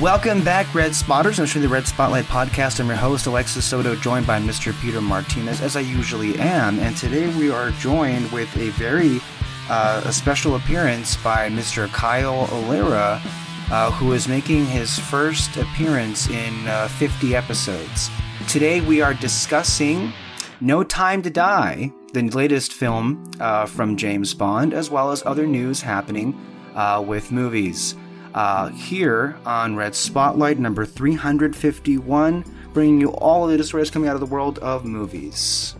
Welcome 0.00 0.44
back, 0.44 0.72
Red 0.76 0.94
Spotters. 0.94 1.40
I'm 1.40 1.46
sure 1.46 1.60
the 1.60 1.68
Red 1.68 1.88
Spotlight 1.88 2.26
podcast. 2.26 2.78
I'm 2.78 2.86
your 2.86 2.94
host, 2.94 3.26
Alexis 3.26 3.64
Soto, 3.64 3.96
joined 3.96 4.28
by 4.28 4.38
Mr. 4.38 4.72
Peter 4.80 5.00
Martinez, 5.00 5.60
as 5.60 5.74
I 5.74 5.80
usually 5.80 6.38
am. 6.38 6.78
And 6.78 6.96
today 6.96 7.26
we 7.36 7.50
are 7.50 7.72
joined 7.72 8.30
with 8.30 8.56
a 8.56 8.68
very 8.70 9.18
uh, 9.68 10.02
a 10.04 10.12
special 10.12 10.54
appearance 10.54 11.16
by 11.16 11.48
Mr. 11.48 11.88
Kyle 11.88 12.46
Lira, 12.68 13.20
uh, 13.72 13.90
who 13.90 14.12
is 14.12 14.28
making 14.28 14.66
his 14.66 14.96
first 14.96 15.56
appearance 15.56 16.28
in 16.28 16.68
uh, 16.68 16.86
50 16.86 17.34
episodes. 17.34 18.08
Today 18.46 18.80
we 18.80 19.02
are 19.02 19.14
discussing 19.14 20.12
No 20.60 20.84
Time 20.84 21.22
to 21.22 21.30
Die, 21.30 21.92
the 22.12 22.22
latest 22.22 22.72
film 22.72 23.28
uh, 23.40 23.66
from 23.66 23.96
James 23.96 24.32
Bond, 24.32 24.74
as 24.74 24.90
well 24.90 25.10
as 25.10 25.26
other 25.26 25.44
news 25.44 25.80
happening 25.80 26.40
uh, 26.76 27.02
with 27.04 27.32
movies. 27.32 27.96
Uh, 28.38 28.68
here 28.68 29.36
on 29.44 29.74
Red 29.74 29.96
Spotlight 29.96 30.60
number 30.60 30.86
351, 30.86 32.44
bringing 32.72 33.00
you 33.00 33.08
all 33.14 33.50
of 33.50 33.58
the 33.58 33.64
stories 33.64 33.90
coming 33.90 34.08
out 34.08 34.14
of 34.14 34.20
the 34.20 34.26
world 34.26 34.60
of 34.60 34.84
movies. 34.84 35.74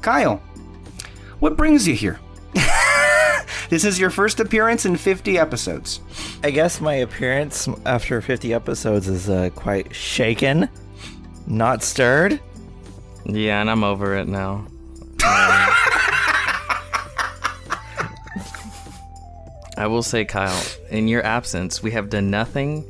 Kyle, 0.00 0.38
what 1.40 1.58
brings 1.58 1.86
you 1.86 1.92
here? 1.92 2.20
this 3.68 3.84
is 3.84 4.00
your 4.00 4.08
first 4.08 4.40
appearance 4.40 4.86
in 4.86 4.96
50 4.96 5.36
episodes. 5.36 6.00
I 6.42 6.52
guess 6.52 6.80
my 6.80 6.94
appearance 6.94 7.68
after 7.84 8.22
50 8.22 8.54
episodes 8.54 9.06
is 9.06 9.28
uh, 9.28 9.50
quite 9.54 9.94
shaken, 9.94 10.70
not 11.46 11.82
stirred. 11.82 12.40
Yeah, 13.26 13.60
and 13.60 13.70
I'm 13.70 13.84
over 13.84 14.16
it 14.16 14.26
now. 14.26 14.66
I 19.78 19.86
will 19.86 20.02
say, 20.02 20.24
Kyle, 20.24 20.60
in 20.90 21.08
your 21.08 21.24
absence, 21.24 21.82
we 21.82 21.92
have 21.92 22.10
done 22.10 22.30
nothing 22.30 22.84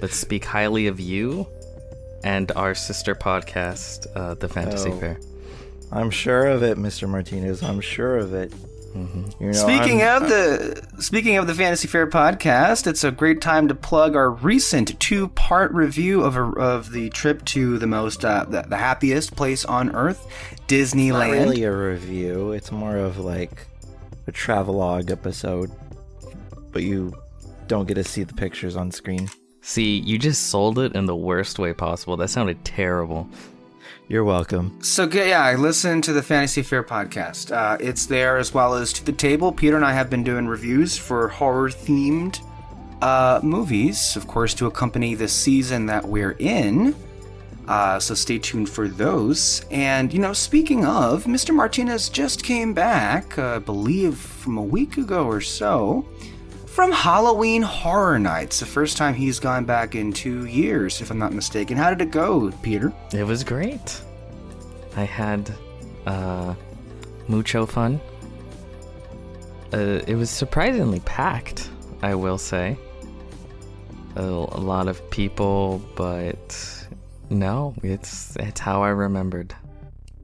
but 0.00 0.10
speak 0.10 0.44
highly 0.44 0.86
of 0.86 0.98
you 0.98 1.46
and 2.24 2.50
our 2.56 2.74
sister 2.74 3.14
podcast, 3.14 4.06
uh, 4.16 4.34
The 4.34 4.48
Fantasy 4.48 4.90
Oh. 4.90 4.98
Fair. 4.98 5.20
I'm 5.92 6.10
sure 6.10 6.46
of 6.46 6.62
it, 6.62 6.78
Mr. 6.78 7.08
Martinez. 7.08 7.62
I'm 7.62 7.80
sure 7.80 8.16
of 8.18 8.32
it. 8.34 8.52
You 8.94 9.34
know, 9.48 9.52
speaking 9.52 10.02
I'm- 10.02 10.22
of 10.22 10.28
the 10.28 10.80
speaking 11.02 11.36
of 11.36 11.48
the 11.48 11.54
Fantasy 11.54 11.88
Fair 11.88 12.06
podcast, 12.06 12.86
it's 12.86 13.02
a 13.02 13.10
great 13.10 13.40
time 13.40 13.66
to 13.66 13.74
plug 13.74 14.14
our 14.14 14.30
recent 14.30 14.98
two-part 15.00 15.72
review 15.72 16.22
of 16.22 16.36
a, 16.36 16.42
of 16.42 16.92
the 16.92 17.10
trip 17.10 17.44
to 17.46 17.76
the 17.78 17.88
most 17.88 18.24
uh, 18.24 18.44
the, 18.48 18.62
the 18.62 18.76
happiest 18.76 19.34
place 19.34 19.64
on 19.64 19.94
earth, 19.96 20.24
Disneyland. 20.68 21.08
not 21.08 21.26
Disneyland. 21.26 21.32
really 21.44 21.62
a 21.64 21.72
review. 21.76 22.52
It's 22.52 22.70
more 22.70 22.96
of 22.96 23.18
like 23.18 23.66
a 24.28 24.32
travelogue 24.32 25.10
episode, 25.10 25.72
but 26.74 26.82
you 26.82 27.14
don't 27.66 27.88
get 27.88 27.94
to 27.94 28.04
see 28.04 28.24
the 28.24 28.34
pictures 28.34 28.76
on 28.76 28.90
screen. 28.90 29.30
See, 29.62 30.00
you 30.00 30.18
just 30.18 30.48
sold 30.48 30.78
it 30.78 30.94
in 30.94 31.06
the 31.06 31.16
worst 31.16 31.58
way 31.58 31.72
possible. 31.72 32.18
That 32.18 32.28
sounded 32.28 32.62
terrible. 32.66 33.26
You're 34.08 34.24
welcome. 34.24 34.82
So 34.82 35.08
yeah, 35.10 35.42
I 35.42 35.54
listened 35.54 36.04
to 36.04 36.12
the 36.12 36.22
Fantasy 36.22 36.60
Fair 36.60 36.82
podcast. 36.82 37.50
Uh, 37.50 37.78
it's 37.80 38.04
there 38.04 38.36
as 38.36 38.52
well 38.52 38.74
as 38.74 38.92
to 38.94 39.04
the 39.04 39.12
table. 39.12 39.50
Peter 39.50 39.76
and 39.76 39.84
I 39.84 39.92
have 39.94 40.10
been 40.10 40.22
doing 40.22 40.46
reviews 40.46 40.98
for 40.98 41.28
horror-themed 41.28 42.38
uh, 43.00 43.40
movies, 43.42 44.16
of 44.16 44.26
course, 44.26 44.52
to 44.54 44.66
accompany 44.66 45.14
the 45.14 45.28
season 45.28 45.86
that 45.86 46.06
we're 46.06 46.36
in. 46.38 46.94
Uh, 47.66 47.98
so 47.98 48.14
stay 48.14 48.38
tuned 48.38 48.68
for 48.68 48.88
those. 48.88 49.64
And 49.70 50.12
you 50.12 50.18
know, 50.18 50.34
speaking 50.34 50.84
of, 50.84 51.24
Mr. 51.24 51.54
Martinez 51.54 52.10
just 52.10 52.44
came 52.44 52.74
back, 52.74 53.38
uh, 53.38 53.56
I 53.56 53.58
believe, 53.58 54.18
from 54.18 54.58
a 54.58 54.62
week 54.62 54.98
ago 54.98 55.24
or 55.24 55.40
so, 55.40 56.06
from 56.74 56.90
Halloween 56.90 57.62
Horror 57.62 58.18
Nights. 58.18 58.58
The 58.58 58.66
first 58.66 58.96
time 58.96 59.14
he's 59.14 59.38
gone 59.38 59.64
back 59.64 59.94
in 59.94 60.12
two 60.12 60.46
years, 60.46 61.00
if 61.00 61.08
I'm 61.12 61.20
not 61.20 61.32
mistaken. 61.32 61.76
How 61.76 61.88
did 61.88 62.02
it 62.02 62.10
go, 62.10 62.50
Peter? 62.62 62.92
It 63.12 63.22
was 63.22 63.44
great. 63.44 64.02
I 64.96 65.04
had 65.04 65.54
uh, 66.04 66.54
mucho 67.28 67.64
fun. 67.64 68.00
Uh, 69.72 70.00
it 70.08 70.16
was 70.16 70.30
surprisingly 70.30 70.98
packed, 71.00 71.70
I 72.02 72.16
will 72.16 72.38
say. 72.38 72.76
A, 74.16 74.22
a 74.22 74.60
lot 74.60 74.88
of 74.88 75.08
people, 75.10 75.80
but 75.94 76.88
no, 77.30 77.74
it's 77.84 78.34
it's 78.36 78.58
how 78.58 78.82
I 78.82 78.88
remembered. 78.88 79.54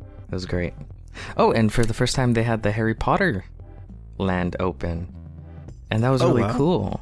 It 0.00 0.32
was 0.32 0.46
great. 0.46 0.74
Oh, 1.36 1.52
and 1.52 1.72
for 1.72 1.84
the 1.84 1.94
first 1.94 2.16
time, 2.16 2.32
they 2.32 2.42
had 2.42 2.64
the 2.64 2.72
Harry 2.72 2.94
Potter 2.94 3.44
land 4.18 4.56
open, 4.58 5.12
and 5.90 6.02
that 6.02 6.10
was 6.10 6.22
Oh, 6.22 6.28
really 6.28 6.42
wow. 6.42 6.56
cool 6.56 7.00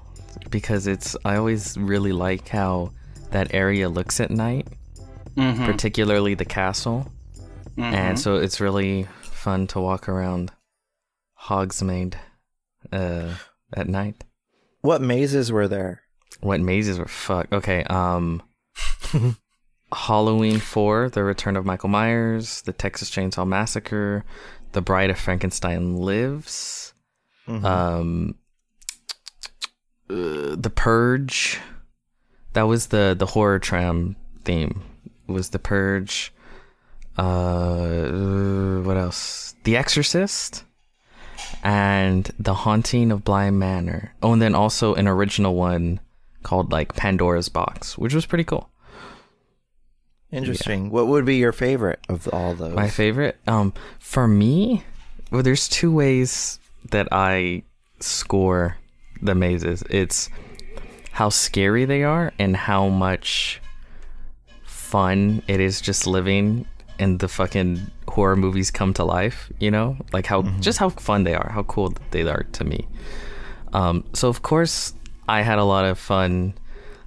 because 0.50 0.86
it's. 0.86 1.16
I 1.24 1.36
always 1.36 1.76
really 1.76 2.12
like 2.12 2.48
how 2.48 2.92
that 3.30 3.52
area 3.54 3.88
looks 3.88 4.20
at 4.20 4.30
night 4.30 4.68
Mm-hmm. 5.36 5.66
particularly 5.66 6.34
the 6.34 6.44
castle. 6.44 7.12
And 7.76 8.18
so 8.18 8.36
it's 8.36 8.60
really 8.60 9.06
fun 9.22 9.68
to 9.68 9.78
walk 9.80 10.08
around 10.08 10.50
Hogsmeade 11.42 12.14
uh, 12.90 13.34
at 13.72 13.86
night. 13.88 14.24
What 14.80 15.00
mazes 15.00 15.52
were 15.52 15.68
there? 15.68 16.02
What 16.40 16.60
mazes 16.60 16.98
were 16.98 17.06
fuck? 17.06 17.52
Okay, 17.52 17.84
um, 17.84 18.42
Halloween 19.92 20.58
4, 20.58 21.10
The 21.10 21.22
Return 21.24 21.56
of 21.56 21.64
Michael 21.64 21.88
Myers, 21.88 22.62
The 22.62 22.72
Texas 22.72 23.10
Chainsaw 23.10 23.46
Massacre, 23.46 24.24
The 24.72 24.82
Bride 24.82 25.10
of 25.10 25.18
Frankenstein 25.18 25.96
Lives, 25.96 26.94
Mhm. 27.46 27.64
um, 27.64 28.34
uh, 30.10 30.56
The 30.56 30.72
Purge. 30.74 31.58
That 32.54 32.62
was 32.62 32.88
the 32.88 33.14
the 33.18 33.26
horror 33.26 33.58
tram 33.58 34.16
theme. 34.44 34.82
Was 35.26 35.50
The 35.50 35.58
Purge. 35.58 36.32
Uh, 37.16 38.80
what 38.82 38.96
else? 38.96 39.54
The 39.64 39.76
Exorcist 39.76 40.64
and 41.62 42.30
The 42.38 42.54
Haunting 42.54 43.10
of 43.10 43.24
Bly 43.24 43.50
Manor. 43.50 44.14
Oh, 44.22 44.32
and 44.32 44.42
then 44.42 44.54
also 44.54 44.94
an 44.94 45.08
original 45.08 45.54
one 45.54 46.00
called 46.42 46.72
like 46.72 46.94
Pandora's 46.94 47.48
Box, 47.48 47.98
which 47.98 48.14
was 48.14 48.26
pretty 48.26 48.44
cool. 48.44 48.70
Interesting. 50.30 50.90
What 50.90 51.06
would 51.06 51.24
be 51.24 51.36
your 51.36 51.52
favorite 51.52 52.00
of 52.08 52.28
all 52.28 52.54
those? 52.54 52.74
My 52.74 52.88
favorite, 52.88 53.38
um, 53.46 53.72
for 53.98 54.28
me, 54.28 54.84
well, 55.30 55.42
there's 55.42 55.68
two 55.68 55.92
ways 55.92 56.60
that 56.90 57.08
I 57.10 57.62
score 58.00 58.76
the 59.22 59.34
mazes. 59.34 59.82
It's 59.90 60.28
how 61.12 61.28
scary 61.28 61.84
they 61.84 62.04
are 62.04 62.32
and 62.38 62.56
how 62.56 62.88
much 62.88 63.60
fun 64.64 65.42
it 65.48 65.60
is 65.60 65.80
just 65.80 66.06
living 66.06 66.66
and 66.98 67.18
the 67.18 67.28
fucking 67.28 67.90
horror 68.08 68.36
movies 68.36 68.70
come 68.70 68.92
to 68.94 69.04
life, 69.04 69.52
you 69.60 69.70
know? 69.70 69.96
Like 70.12 70.26
how 70.26 70.42
just 70.60 70.78
how 70.78 70.90
fun 70.90 71.24
they 71.24 71.34
are, 71.34 71.50
how 71.50 71.62
cool 71.64 71.94
they 72.10 72.22
are 72.22 72.44
to 72.52 72.64
me. 72.64 72.88
Um, 73.72 74.04
so 74.14 74.28
of 74.28 74.42
course 74.42 74.94
I 75.28 75.42
had 75.42 75.58
a 75.58 75.64
lot 75.64 75.84
of 75.84 75.98
fun 75.98 76.54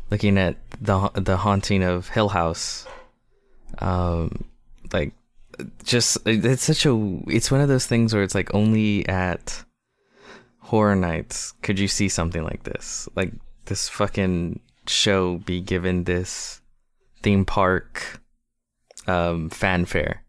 looking 0.10 0.38
at 0.38 0.58
the 0.80 1.10
the 1.16 1.38
haunting 1.38 1.84
of 1.84 2.10
Hill 2.10 2.30
House. 2.30 2.86
Um, 3.80 4.46
like 4.94 5.14
just 5.84 6.18
it's 6.26 6.64
such 6.64 6.86
a 6.86 7.20
it's 7.28 7.52
one 7.52 7.62
of 7.62 7.68
those 7.68 7.88
things 7.88 8.14
where 8.14 8.24
it's 8.24 8.36
like 8.36 8.54
only 8.54 9.08
at 9.08 9.64
horror 10.72 10.96
nights 10.96 11.52
could 11.62 11.78
you 11.78 11.88
see 11.88 12.09
something 12.09 12.44
like 12.44 12.64
this? 12.64 13.08
Like 13.16 13.34
this 13.66 13.90
fucking 13.90 14.62
show 14.88 15.38
be 15.40 15.62
given 15.62 16.06
this 16.06 16.62
theme 17.22 17.46
park 17.46 18.22
um 19.08 19.50
fanfare. 19.50 20.24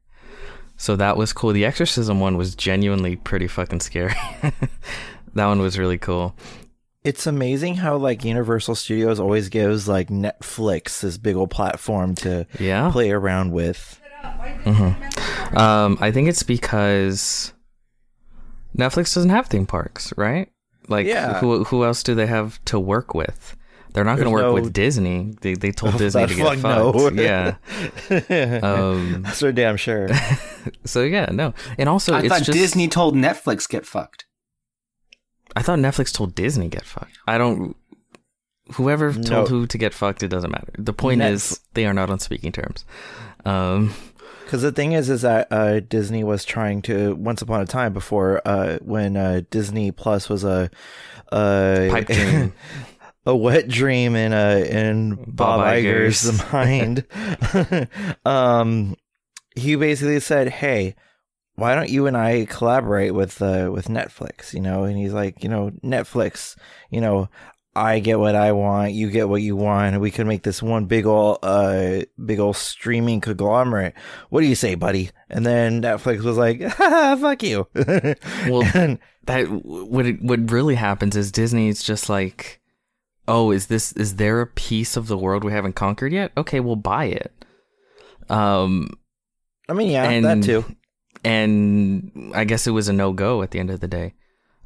So 0.76 0.96
that 0.96 1.16
was 1.16 1.32
cool. 1.32 1.52
The 1.52 1.64
exorcism 1.64 2.18
one 2.18 2.36
was 2.36 2.56
genuinely 2.56 3.16
pretty 3.16 3.46
fucking 3.46 3.80
scary. 3.80 4.14
That 5.34 5.46
one 5.46 5.60
was 5.60 5.78
really 5.78 5.98
cool. 5.98 6.34
It's 7.04 7.26
amazing 7.26 7.76
how 7.76 7.96
like 7.96 8.24
Universal 8.24 8.76
Studios 8.76 9.18
always 9.18 9.48
gives 9.48 9.88
like 9.88 10.08
Netflix 10.08 11.00
this 11.00 11.18
big 11.18 11.36
old 11.36 11.50
platform 11.50 12.14
to 12.16 12.46
yeah. 12.60 12.90
play 12.90 13.10
around 13.10 13.52
with. 13.52 14.00
Um, 15.56 15.98
I 16.00 16.12
think 16.12 16.28
it's 16.28 16.44
because 16.44 17.52
Netflix 18.76 19.14
doesn't 19.14 19.30
have 19.30 19.46
theme 19.48 19.66
parks, 19.66 20.12
right? 20.16 20.50
Like, 20.88 21.06
Yeah. 21.06 21.38
who 21.40 21.64
who 21.64 21.84
else 21.84 22.02
do 22.02 22.14
they 22.14 22.26
have 22.26 22.62
to 22.66 22.78
work 22.80 23.14
with? 23.14 23.56
They're 23.92 24.04
not 24.04 24.14
going 24.16 24.24
to 24.26 24.30
work 24.30 24.42
no- 24.42 24.54
with 24.54 24.72
Disney. 24.72 25.34
They 25.42 25.54
they 25.54 25.70
told 25.70 25.98
Disney 25.98 26.26
to 26.26 26.34
get 26.34 26.44
fuck 26.44 26.58
fucked. 26.58 27.14
no. 27.14 27.22
Yeah. 28.30 28.60
Um. 28.62 29.22
That's 29.26 29.40
for 29.40 29.52
damn 29.52 29.76
sure. 29.76 30.08
So 30.84 31.02
yeah, 31.02 31.26
no. 31.30 31.52
And 31.78 31.88
also, 31.90 32.14
I 32.14 32.20
it's 32.20 32.28
thought 32.28 32.42
just 32.42 32.52
Disney 32.58 32.88
told 32.88 33.14
Netflix 33.14 33.68
get 33.68 33.84
fucked. 33.86 34.24
I 35.54 35.60
thought 35.62 35.78
Netflix 35.78 36.10
told 36.12 36.34
Disney 36.34 36.68
get 36.68 36.84
fucked. 36.84 37.18
I 37.28 37.36
don't. 37.36 37.76
Whoever 38.74 39.12
told 39.12 39.28
No. 39.28 39.44
who 39.44 39.66
to 39.66 39.76
get 39.76 39.92
fucked, 39.92 40.22
it 40.22 40.28
doesn't 40.28 40.50
matter. 40.50 40.72
The 40.78 40.94
point 40.94 41.20
Netf- 41.20 41.30
is, 41.32 41.60
they 41.74 41.84
are 41.84 41.92
not 41.92 42.08
on 42.08 42.18
speaking 42.18 42.52
terms. 42.52 42.86
Um. 43.44 43.92
Because 44.52 44.64
the 44.64 44.70
thing 44.70 44.92
is, 44.92 45.08
is 45.08 45.22
that 45.22 45.50
uh, 45.50 45.80
Disney 45.80 46.22
was 46.24 46.44
trying 46.44 46.82
to 46.82 47.14
once 47.14 47.40
upon 47.40 47.62
a 47.62 47.64
time 47.64 47.94
before 47.94 48.42
uh, 48.44 48.76
when 48.82 49.16
uh, 49.16 49.40
Disney 49.48 49.92
Plus 49.92 50.28
was 50.28 50.44
a, 50.44 50.68
a 51.32 51.88
Pipe 51.90 52.08
dream. 52.08 52.52
a 53.24 53.34
wet 53.34 53.66
dream 53.66 54.14
in 54.14 54.34
a 54.34 54.62
in 54.62 55.14
Bob, 55.14 55.26
Bob 55.26 55.60
Iger's 55.60 56.30
Iger's. 56.30 56.52
mind. 57.72 58.18
um, 58.26 58.94
he 59.56 59.74
basically 59.76 60.20
said, 60.20 60.50
"Hey, 60.50 60.96
why 61.54 61.74
don't 61.74 61.88
you 61.88 62.06
and 62.06 62.14
I 62.14 62.44
collaborate 62.44 63.14
with 63.14 63.40
uh, 63.40 63.70
with 63.72 63.88
Netflix?" 63.88 64.52
You 64.52 64.60
know, 64.60 64.84
and 64.84 64.98
he's 64.98 65.14
like, 65.14 65.42
"You 65.42 65.48
know, 65.48 65.70
Netflix. 65.82 66.58
You 66.90 67.00
know, 67.00 67.30
I 67.74 68.00
get 68.00 68.18
what 68.18 68.34
I 68.34 68.52
want, 68.52 68.92
you 68.92 69.10
get 69.10 69.28
what 69.30 69.40
you 69.40 69.56
want, 69.56 69.94
and 69.94 70.02
we 70.02 70.10
can 70.10 70.28
make 70.28 70.42
this 70.42 70.62
one 70.62 70.84
big 70.84 71.06
old 71.06 71.38
uh 71.42 72.02
big 72.24 72.38
old 72.38 72.56
streaming 72.56 73.20
conglomerate. 73.20 73.94
What 74.28 74.42
do 74.42 74.46
you 74.46 74.54
say, 74.54 74.74
buddy?" 74.74 75.10
And 75.30 75.46
then 75.46 75.80
Netflix 75.80 76.22
was 76.22 76.36
like, 76.36 76.60
"Fuck 76.72 77.42
you." 77.42 77.66
Well, 78.48 78.62
And- 78.74 78.98
that 79.24 79.44
what 79.48 80.04
it, 80.06 80.20
what 80.20 80.50
really 80.50 80.74
happens 80.74 81.16
is 81.16 81.30
Disney's 81.30 81.82
just 81.82 82.08
like, 82.08 82.60
oh, 83.28 83.52
is 83.52 83.68
this 83.68 83.92
is 83.92 84.16
there 84.16 84.40
a 84.40 84.46
piece 84.48 84.96
of 84.96 85.06
the 85.06 85.16
world 85.16 85.44
we 85.44 85.52
haven't 85.52 85.74
conquered 85.74 86.12
yet? 86.12 86.32
Okay, 86.36 86.58
we'll 86.60 86.74
buy 86.76 87.04
it. 87.04 87.32
Um, 88.28 88.90
I 89.68 89.72
mean, 89.74 89.90
yeah, 89.90 90.10
And- 90.10 90.24
that 90.24 90.42
too. 90.42 90.64
and 91.24 92.32
I 92.34 92.44
guess 92.44 92.66
it 92.66 92.72
was 92.72 92.88
a 92.88 92.92
no 92.92 93.12
go 93.12 93.42
at 93.42 93.52
the 93.52 93.60
end 93.60 93.70
of 93.70 93.80
the 93.80 93.88
day. 93.88 94.14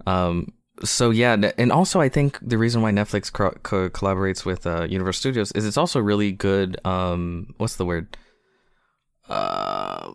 Um, 0.06 0.52
so 0.84 1.10
yeah, 1.10 1.52
and 1.58 1.72
also 1.72 2.00
I 2.00 2.08
think 2.08 2.38
the 2.42 2.58
reason 2.58 2.82
why 2.82 2.90
Netflix 2.92 3.32
co- 3.32 3.54
co- 3.62 3.88
collaborates 3.90 4.44
with 4.44 4.66
uh, 4.66 4.82
Universal 4.88 5.20
Studios 5.20 5.52
is 5.52 5.66
it's 5.66 5.76
also 5.76 6.00
really 6.00 6.32
good. 6.32 6.78
Um, 6.84 7.54
what's 7.58 7.76
the 7.76 7.84
word? 7.86 8.16
Uh, 9.28 10.12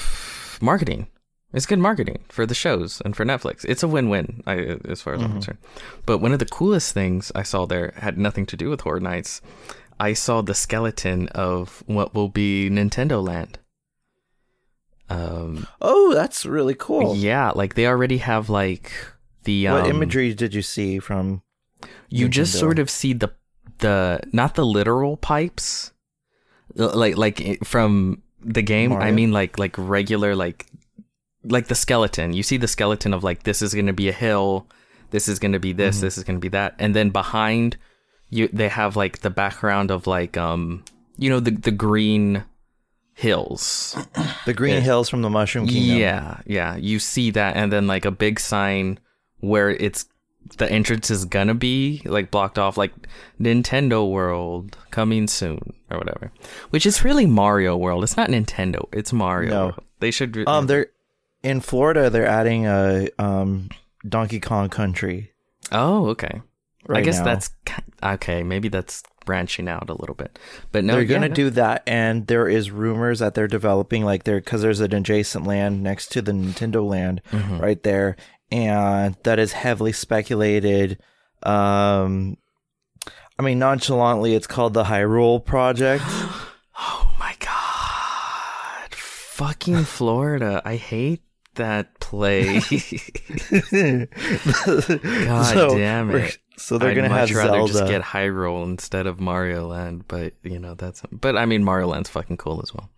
marketing. 0.60 1.08
It's 1.52 1.66
good 1.66 1.78
marketing 1.78 2.24
for 2.28 2.46
the 2.46 2.54
shows 2.54 3.00
and 3.04 3.14
for 3.14 3.24
Netflix. 3.24 3.64
It's 3.64 3.84
a 3.84 3.88
win-win, 3.88 4.42
I, 4.44 4.56
as 4.88 5.00
far 5.00 5.14
as 5.14 5.22
I'm 5.22 5.30
concerned. 5.34 5.58
But 6.04 6.18
one 6.18 6.32
of 6.32 6.40
the 6.40 6.46
coolest 6.46 6.92
things 6.92 7.30
I 7.36 7.44
saw 7.44 7.64
there 7.64 7.94
had 7.98 8.18
nothing 8.18 8.44
to 8.46 8.56
do 8.56 8.70
with 8.70 8.80
Horror 8.80 8.98
Nights. 8.98 9.40
I 10.00 10.14
saw 10.14 10.40
the 10.42 10.52
skeleton 10.54 11.28
of 11.28 11.84
what 11.86 12.12
will 12.12 12.28
be 12.28 12.68
Nintendo 12.70 13.24
Land. 13.24 13.60
Um, 15.08 15.68
Oh, 15.80 16.12
that's 16.12 16.44
really 16.44 16.74
cool. 16.74 17.14
yeah, 17.14 17.52
like 17.54 17.74
they 17.74 17.86
already 17.86 18.18
have 18.18 18.50
like 18.50 18.90
the 19.44 19.68
um, 19.68 19.80
What 19.80 19.90
imagery 19.90 20.34
did 20.34 20.54
you 20.54 20.62
see 20.62 20.98
from? 20.98 21.42
You 22.08 22.28
just 22.28 22.58
sort 22.58 22.78
of 22.78 22.88
see 22.90 23.12
the 23.12 23.32
the 23.78 24.20
not 24.32 24.54
the 24.54 24.64
literal 24.64 25.16
pipes, 25.16 25.92
like 26.74 27.16
like 27.16 27.64
from 27.64 28.22
the 28.40 28.62
game. 28.62 28.92
I 28.92 29.10
mean, 29.10 29.32
like 29.32 29.58
like 29.58 29.74
regular 29.78 30.34
like 30.34 30.66
like 31.44 31.66
the 31.68 31.74
skeleton. 31.74 32.32
You 32.32 32.42
see 32.42 32.56
the 32.56 32.68
skeleton 32.68 33.12
of 33.12 33.22
like 33.24 33.42
this 33.42 33.62
is 33.62 33.74
going 33.74 33.86
to 33.86 33.92
be 33.92 34.08
a 34.08 34.12
hill, 34.12 34.66
this 35.10 35.28
is 35.28 35.38
going 35.38 35.52
to 35.52 35.60
be 35.60 35.72
this, 35.72 35.96
Mm-hmm. 35.96 36.04
this 36.06 36.18
is 36.18 36.24
going 36.24 36.36
to 36.36 36.40
be 36.40 36.48
that, 36.48 36.74
and 36.78 36.94
then 36.94 37.10
behind 37.10 37.76
you 38.30 38.48
they 38.52 38.68
have 38.68 38.96
like 38.96 39.20
the 39.20 39.30
background 39.30 39.90
of 39.90 40.06
like 40.06 40.36
um 40.36 40.84
you 41.18 41.28
know 41.28 41.40
the 41.40 41.50
the 41.50 41.70
green 41.70 42.44
hills. 43.14 43.96
The 44.44 44.52
Green. 44.54 44.80
Hills 44.82 45.08
from 45.08 45.22
the 45.22 45.30
Mushroom 45.30 45.66
Kingdom. 45.66 45.98
Yeah, 45.98 46.40
yeah. 46.46 46.76
You 46.76 46.98
see 46.98 47.30
that, 47.30 47.56
and 47.56 47.72
then 47.72 47.86
like 47.86 48.04
a 48.04 48.10
big 48.10 48.40
sign 48.40 48.98
where 49.40 49.70
it's 49.70 50.06
the 50.58 50.70
entrance 50.70 51.10
is 51.10 51.24
gonna 51.24 51.54
be 51.54 52.02
like 52.04 52.30
blocked 52.30 52.58
off, 52.58 52.76
like 52.76 52.92
Nintendo 53.40 54.08
World 54.10 54.76
coming 54.90 55.26
soon 55.26 55.72
or 55.90 55.98
whatever. 55.98 56.30
Which 56.70 56.86
is 56.86 57.04
really 57.04 57.26
Mario 57.26 57.76
World. 57.76 58.04
It's 58.04 58.16
not 58.16 58.28
Nintendo. 58.30 58.86
It's 58.92 59.12
Mario. 59.12 59.50
No. 59.68 59.74
They 60.00 60.10
should. 60.10 60.36
re- 60.36 60.44
Um, 60.46 60.66
they're 60.66 60.88
in 61.42 61.60
Florida. 61.60 62.10
They're 62.10 62.26
adding 62.26 62.66
a 62.66 63.08
um 63.18 63.70
Donkey 64.06 64.40
Kong 64.40 64.68
Country. 64.68 65.32
oh, 65.72 66.08
okay. 66.08 66.42
Right 66.86 66.98
I 66.98 67.02
guess 67.02 67.18
now. 67.20 67.24
that's 67.24 67.50
okay. 68.02 68.42
Maybe 68.42 68.68
that's 68.68 69.02
branching 69.24 69.68
out 69.70 69.88
a 69.88 69.94
little 69.94 70.14
bit, 70.14 70.38
but 70.70 70.84
no, 70.84 70.92
they're 70.92 71.02
yeah, 71.02 71.14
gonna 71.14 71.28
no. 71.30 71.34
do 71.34 71.48
that, 71.48 71.82
and 71.86 72.26
there 72.26 72.46
is 72.46 72.70
rumors 72.70 73.20
that 73.20 73.32
they're 73.32 73.48
developing 73.48 74.04
like 74.04 74.24
there 74.24 74.38
because 74.38 74.60
there's 74.60 74.80
an 74.80 74.94
adjacent 74.94 75.46
land 75.46 75.82
next 75.82 76.08
to 76.12 76.20
the 76.20 76.32
Nintendo 76.32 76.86
land 76.86 77.22
Mhm. 77.32 77.58
right 77.62 77.82
there, 77.84 78.16
and 78.50 79.16
that 79.24 79.38
is 79.38 79.52
heavily 79.52 79.92
speculated. 79.92 80.98
Um, 81.42 82.36
I 83.38 83.42
mean, 83.42 83.58
nonchalantly, 83.58 84.34
it's 84.34 84.46
called 84.46 84.74
the 84.74 84.84
Hyrule 84.84 85.44
Project. 85.44 86.04
Oh 86.76 87.08
my 87.20 87.34
god! 87.38 88.92
Fucking 88.94 89.84
Florida. 89.84 90.60
I 90.64 90.74
hate 90.74 91.22
that 91.54 92.00
place. 92.00 92.68
God 94.64 95.76
damn 95.76 96.10
it. 96.16 96.38
So 96.56 96.78
they're 96.78 96.90
I'd 96.90 96.94
gonna 96.96 97.08
much 97.08 97.28
have 97.30 97.38
rather 97.38 97.58
Zelda. 97.66 97.72
just 97.72 97.86
get 97.86 98.02
Hyrule 98.02 98.64
instead 98.64 99.06
of 99.06 99.20
Mario 99.20 99.66
Land, 99.68 100.06
but 100.08 100.34
you 100.42 100.58
know 100.58 100.74
that's. 100.74 101.02
But 101.12 101.36
I 101.36 101.46
mean, 101.46 101.64
Mario 101.64 101.88
Land's 101.88 102.08
fucking 102.10 102.36
cool 102.36 102.60
as 102.62 102.72
well. 102.74 102.90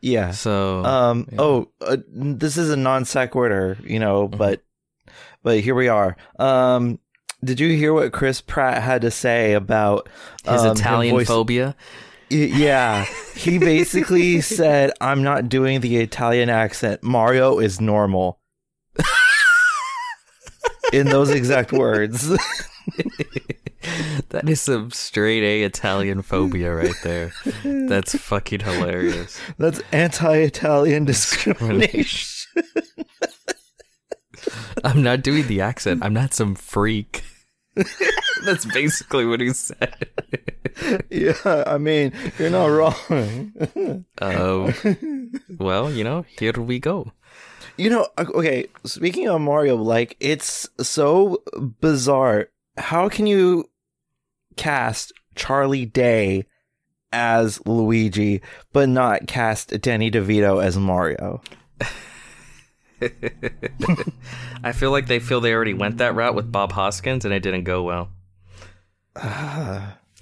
yeah. 0.00 0.30
So 0.32 0.84
Um. 0.84 1.26
yeah. 1.32 1.38
Oh, 1.40 1.68
uh, 1.80 1.96
this 2.08 2.56
is 2.56 2.70
a 2.70 2.76
non 2.76 3.04
sequitur, 3.04 3.78
you 3.84 3.98
know, 3.98 4.28
Mm-hmm. 4.28 4.38
but 4.38 4.62
but 5.42 5.60
here 5.60 5.74
we 5.74 5.88
are. 5.88 6.16
Um. 6.38 6.98
Did 7.42 7.58
you 7.58 7.74
hear 7.74 7.94
what 7.94 8.12
Chris 8.12 8.42
Pratt 8.42 8.82
had 8.82 9.00
to 9.00 9.10
say 9.10 9.54
about 9.54 10.10
his 10.44 10.60
um, 10.62 10.76
Italian 10.76 11.16
voice- 11.16 11.26
phobia. 11.26 11.74
Yeah, 12.28 13.06
he 13.34 13.58
basically 13.58 14.40
said, 14.42 14.92
"I'm 15.00 15.22
not 15.22 15.48
doing 15.48 15.80
the 15.80 15.96
Italian 15.96 16.50
accent. 16.50 17.02
Mario 17.02 17.58
is 17.58 17.80
normal." 17.80 18.38
In 20.92 21.08
those 21.08 21.30
exact 21.30 21.72
words. 21.72 22.28
that 24.30 24.48
is 24.48 24.60
some 24.60 24.90
straight 24.90 25.42
A 25.42 25.62
Italian 25.62 26.22
phobia 26.22 26.74
right 26.74 26.94
there. 27.04 27.32
That's 27.64 28.16
fucking 28.18 28.60
hilarious. 28.60 29.40
That's 29.58 29.80
anti-Italian 29.92 31.04
discrimination. 31.04 32.52
I'm 34.84 35.02
not 35.02 35.22
doing 35.22 35.46
the 35.46 35.60
accent. 35.60 36.04
I'm 36.04 36.14
not 36.14 36.34
some 36.34 36.54
freak. 36.54 37.22
That's 38.44 38.64
basically 38.66 39.26
what 39.26 39.40
he 39.40 39.52
said. 39.52 40.08
yeah, 41.10 41.64
I 41.66 41.78
mean, 41.78 42.12
you're 42.38 42.50
not 42.50 42.66
wrong. 42.66 44.04
Um, 44.20 45.32
well, 45.58 45.90
you 45.90 46.04
know, 46.04 46.24
here 46.38 46.52
we 46.52 46.78
go. 46.78 47.12
You 47.76 47.90
know, 47.90 48.08
okay, 48.18 48.66
speaking 48.84 49.28
of 49.28 49.40
Mario, 49.40 49.76
like 49.76 50.16
it's 50.20 50.68
so 50.80 51.42
bizarre. 51.80 52.48
How 52.76 53.08
can 53.08 53.26
you 53.26 53.70
cast 54.56 55.12
Charlie 55.34 55.86
Day 55.86 56.44
as 57.12 57.64
Luigi 57.66 58.40
but 58.72 58.88
not 58.88 59.26
cast 59.26 59.80
Danny 59.80 60.10
DeVito 60.10 60.62
as 60.62 60.76
Mario? 60.76 61.40
I 64.62 64.72
feel 64.72 64.90
like 64.90 65.06
they 65.06 65.18
feel 65.18 65.40
they 65.40 65.54
already 65.54 65.74
went 65.74 65.98
that 65.98 66.14
route 66.14 66.34
with 66.34 66.52
Bob 66.52 66.72
Hoskins 66.72 67.24
and 67.24 67.32
it 67.32 67.42
didn't 67.42 67.64
go 67.64 67.82
well. 67.82 68.10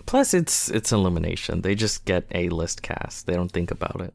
Plus, 0.06 0.32
it's 0.32 0.70
it's 0.70 0.92
elimination. 0.92 1.60
They 1.62 1.74
just 1.74 2.04
get 2.04 2.26
a 2.34 2.48
list 2.48 2.82
cast. 2.82 3.26
They 3.26 3.34
don't 3.34 3.52
think 3.52 3.70
about 3.70 4.00
it. 4.00 4.14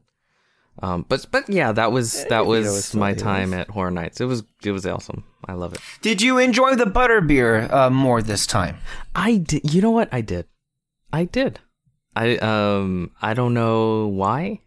Um, 0.82 1.06
but 1.08 1.26
but 1.30 1.48
yeah, 1.48 1.70
that 1.72 1.92
was 1.92 2.24
that 2.24 2.42
DeVito 2.42 2.56
is 2.58 2.66
was 2.66 2.94
my 2.94 3.14
time 3.14 3.50
list. 3.50 3.60
at 3.60 3.70
Horror 3.70 3.92
Nights. 3.92 4.20
It 4.20 4.24
was 4.24 4.42
it 4.64 4.72
was 4.72 4.86
awesome. 4.86 5.24
I 5.46 5.52
love 5.52 5.72
it. 5.72 5.80
Did 6.02 6.20
you 6.20 6.38
enjoy 6.38 6.74
the 6.74 6.86
butterbeer 6.86 7.70
uh, 7.70 7.90
more 7.90 8.22
this 8.22 8.46
time? 8.46 8.78
I 9.14 9.36
did. 9.36 9.72
You 9.72 9.82
know 9.82 9.92
what? 9.92 10.08
I 10.10 10.20
did. 10.20 10.46
I 11.12 11.26
did. 11.26 11.60
I 12.16 12.36
um 12.38 13.12
I 13.22 13.34
don't 13.34 13.54
know 13.54 14.08
why. 14.08 14.62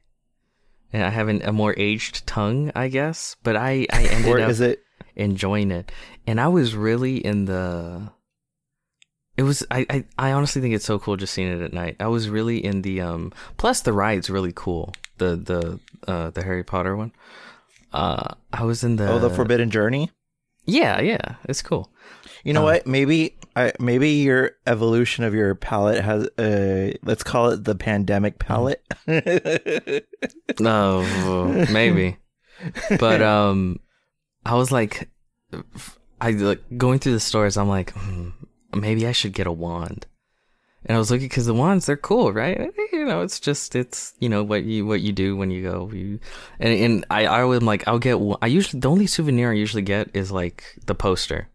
And 0.94 1.04
I 1.04 1.10
have 1.10 1.28
an, 1.28 1.42
a 1.44 1.52
more 1.52 1.74
aged 1.78 2.26
tongue, 2.26 2.72
I 2.76 2.88
guess. 2.88 3.36
But 3.44 3.56
I 3.56 3.86
I 3.92 4.04
ended 4.12 4.32
Or 4.32 4.40
up 4.40 4.50
is 4.50 4.62
it 4.62 4.84
enjoying 5.16 5.72
it, 5.72 5.92
and 6.26 6.40
I 6.40 6.48
was 6.48 6.76
really 6.76 7.18
in 7.18 7.46
the. 7.46 8.12
It 9.36 9.44
was 9.44 9.64
I, 9.70 9.86
I 9.90 10.04
I 10.18 10.32
honestly 10.32 10.62
think 10.62 10.74
it's 10.74 10.86
so 10.86 10.98
cool 10.98 11.16
just 11.18 11.34
seeing 11.34 11.52
it 11.52 11.62
at 11.62 11.74
night. 11.74 11.98
I 12.00 12.08
was 12.08 12.30
really 12.30 12.64
in 12.64 12.82
the 12.82 13.02
um. 13.02 13.32
Plus 13.58 13.82
the 13.82 13.94
ride's 13.94 14.30
really 14.30 14.54
cool. 14.56 14.94
The 15.18 15.36
the 15.36 15.80
uh 16.12 16.30
the 16.32 16.44
Harry 16.44 16.64
Potter 16.64 16.96
one. 16.96 17.12
Uh, 17.94 18.34
I 18.52 18.64
was 18.64 18.84
in 18.84 18.96
the 18.98 19.10
Oh, 19.12 19.20
the 19.20 19.30
Forbidden 19.30 19.70
Journey? 19.72 20.12
Yeah, 20.66 21.00
yeah, 21.00 21.36
it's 21.46 21.62
cool. 21.62 21.90
You 22.44 22.54
know 22.54 22.60
Um, 22.60 22.66
what? 22.66 22.88
Maybe 22.88 23.36
I 23.58 23.74
maybe 23.80 24.10
your 24.12 24.52
evolution 24.68 25.24
of 25.24 25.34
your 25.34 25.56
palate 25.56 26.04
has 26.04 26.28
uh 26.38 26.96
let's 27.02 27.24
call 27.24 27.50
it 27.50 27.64
the 27.64 27.74
pandemic 27.74 28.38
palate. 28.38 28.86
No, 30.60 31.66
maybe. 31.72 32.18
But 33.00 33.22
um, 33.36 33.80
I 34.46 34.56
was 34.56 34.72
like, 34.72 35.10
I 36.22 36.32
like 36.32 36.64
going 36.78 37.00
through 37.00 37.14
the 37.14 37.20
stores. 37.20 37.58
I'm 37.58 37.68
like, 37.68 37.92
hmm, 37.94 38.30
maybe 38.76 39.08
I 39.08 39.12
should 39.12 39.34
get 39.34 39.48
a 39.48 39.52
wand. 39.52 40.06
And 40.86 40.96
I 40.96 41.00
was 41.00 41.12
looking 41.12 41.28
because 41.28 41.48
the 41.48 41.54
wands 41.54 41.88
they're 41.88 41.98
cool, 41.98 42.32
right? 42.32 42.72
You 42.94 43.06
know, 43.06 43.22
it's 43.22 43.40
just 43.40 43.76
it's 43.76 44.14
you 44.20 44.30
know 44.30 44.44
what 44.44 44.64
you 44.64 44.86
what 44.86 45.02
you 45.02 45.12
do 45.12 45.36
when 45.36 45.52
you 45.52 45.64
go. 45.64 45.90
You, 45.92 46.20
and 46.60 46.74
and 46.74 47.06
I 47.10 47.26
I 47.26 47.44
would 47.44 47.64
like 47.64 47.88
I'll 47.88 48.00
get 48.00 48.18
I 48.42 48.48
usually 48.48 48.80
the 48.80 48.90
only 48.90 49.08
souvenir 49.08 49.52
I 49.52 49.56
usually 49.56 49.84
get 49.84 50.10
is 50.14 50.32
like 50.32 50.64
the 50.86 50.96
poster 50.96 51.50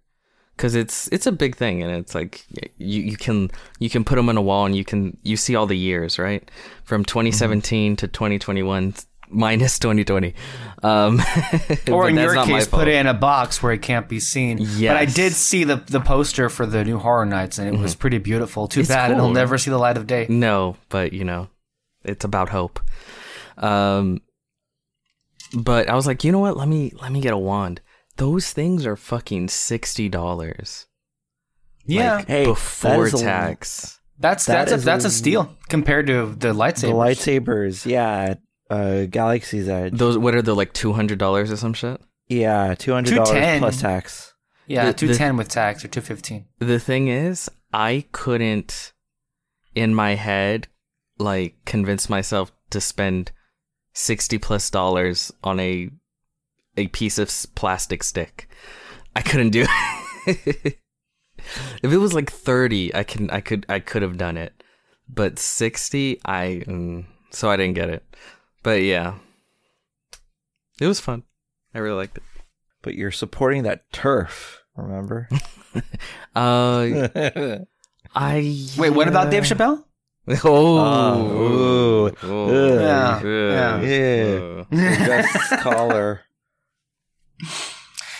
because 0.57 0.75
it's 0.75 1.09
it's 1.09 1.27
a 1.27 1.33
big 1.33 1.57
thing, 1.57 1.83
and 1.83 1.91
it's 1.93 2.15
like 2.15 2.45
you 2.79 3.03
you 3.03 3.17
can 3.17 3.51
you 3.79 3.91
can 3.91 4.05
put 4.05 4.17
them 4.17 4.29
on 4.29 4.37
a 4.37 4.43
wall, 4.43 4.67
and 4.67 4.77
you 4.77 4.85
can 4.85 5.17
you 5.23 5.37
see 5.37 5.55
all 5.57 5.67
the 5.67 5.77
years, 5.77 6.19
right, 6.19 6.49
from 6.85 7.05
2017 7.05 7.97
to 7.97 8.09
2021 8.09 8.95
minus 9.29 9.79
2020. 9.79 10.35
Um, 10.83 11.21
Or 11.91 12.09
in 12.09 12.17
your 12.17 12.45
case, 12.45 12.69
put 12.69 12.89
it 12.89 12.95
in 12.95 13.07
a 13.07 13.15
box 13.15 13.63
where 13.63 13.73
it 13.73 13.83
can't 13.83 14.09
be 14.09 14.21
seen. 14.21 14.59
But 14.59 14.97
I 14.97 15.05
did 15.07 15.33
see 15.33 15.65
the 15.65 15.77
the 15.77 16.01
poster 16.01 16.49
for 16.49 16.67
the 16.67 16.85
new 16.85 16.99
Horror 16.99 17.27
Nights, 17.27 17.59
and 17.59 17.75
it 17.75 17.79
was 17.81 17.95
pretty 17.95 18.19
beautiful. 18.19 18.69
Too 18.69 18.81
It's 18.81 18.89
bad 18.89 19.11
it'll 19.11 19.31
never 19.31 19.59
see 19.59 19.71
the 19.71 19.79
light 19.79 19.97
of 19.97 20.07
day. 20.07 20.27
No, 20.29 20.77
but 20.89 21.13
you 21.13 21.25
know, 21.25 21.49
it's 22.05 22.25
about 22.25 22.51
hope. 22.51 22.81
Um, 23.57 24.21
but 25.55 25.89
I 25.89 25.95
was 25.95 26.07
like, 26.07 26.25
you 26.25 26.33
know 26.33 26.39
what? 26.39 26.57
Let 26.57 26.69
me 26.69 26.93
let 27.01 27.13
me 27.13 27.21
get 27.21 27.33
a 27.33 27.39
wand. 27.39 27.81
Those 28.23 28.53
things 28.53 28.87
are 28.87 28.95
fucking 28.97 29.49
sixty 29.49 30.09
dollars. 30.09 30.87
Yeah, 31.85 32.17
like, 32.17 32.29
Hey, 32.29 32.45
that 32.45 32.51
before 32.51 33.07
a- 33.07 33.11
tax. 33.11 33.99
that's 34.19 34.47
that 34.47 34.69
that's 34.69 34.83
a, 34.83 34.85
that's 34.85 35.05
a 35.05 35.09
a- 35.09 35.11
steal 35.11 35.57
compared 35.69 36.07
to 36.07 36.27
the 36.39 36.53
lightsabers. 36.55 36.81
The 36.83 36.87
lightsabers. 36.89 37.41
lightsabers, 37.45 37.87
yeah. 37.87 38.35
Uh, 38.71 39.05
Galaxy's 39.07 39.69
Edge. 39.69 39.99
Those 39.99 40.17
what 40.17 40.35
are 40.37 40.43
they 40.43 40.53
like 40.53 40.73
two 40.73 40.93
hundred 40.93 41.19
dollars 41.19 41.51
or 41.51 41.57
some 41.57 41.75
shit? 41.75 42.01
yeah, 42.29 42.75
two 42.79 42.93
hundred 42.93 43.17
dollars 43.17 43.59
plus 43.59 43.81
tax. 43.81 44.33
yeah, 44.69 44.87
the- 44.87 44.93
two 44.93 45.13
ten 45.15 45.37
with 45.37 45.49
tax 45.49 45.85
or 45.85 45.89
two 45.89 46.01
fifteen. 46.01 46.47
The 46.61 46.79
thing 46.79 47.09
is, 47.09 47.51
I 47.73 48.05
couldn't, 48.13 48.93
in 49.75 49.95
my 49.97 50.15
head, 50.15 50.69
like 51.19 51.57
convince 51.65 52.09
myself 52.09 52.53
to 52.71 52.81
spend 52.81 53.33
sixty 53.95 54.39
plus 54.39 54.71
dollars 54.71 55.33
on 55.43 55.59
a 55.59 55.91
a 56.77 56.89
piece 56.89 57.19
of 57.19 57.31
plastic 57.55 58.03
stick. 58.03 58.49
I 59.15 59.21
couldn't 59.23 59.51
do 59.51 59.67
it. 60.27 60.79
if 61.83 61.93
it 61.93 61.99
was 61.99 62.15
like 62.15 62.31
thirty, 62.31 62.95
I 62.95 63.03
can 63.05 63.31
I 63.31 63.41
could 63.41 63.67
I 63.69 63.79
could 63.81 64.03
have 64.03 64.17
done 64.17 64.37
it, 64.37 64.63
but 65.09 65.39
sixty, 65.39 66.21
I 66.25 66.63
mm, 66.67 67.05
so 67.31 67.51
I 67.51 67.57
didn't 67.57 67.75
get 67.75 67.91
it. 67.91 68.05
But 68.63 68.83
yeah, 68.83 69.15
it 70.81 70.87
was 70.87 71.01
fun. 71.01 71.25
I 71.75 71.79
really 71.79 71.97
liked 71.97 72.17
it. 72.17 72.23
But 72.83 72.95
you're 72.95 73.11
supporting 73.13 73.63
that 73.65 73.91
TERF, 73.93 74.57
remember? 74.77 75.29
Uh, 76.35 77.09
I 78.15 78.67
Wait, 78.77 78.91
what 78.91 79.09
about 79.09 79.31
Dave. 79.31 79.45
Chappelle? 79.45 79.85
Oh, 80.45 80.79
Oh, 80.79 82.07
ooh, 82.07 82.17
oh, 82.23 82.81
Yeah, 82.81 83.81
yeah. 83.81 84.65
yeah. 84.71 85.07
Best 85.07 85.63
caller. 85.63 86.21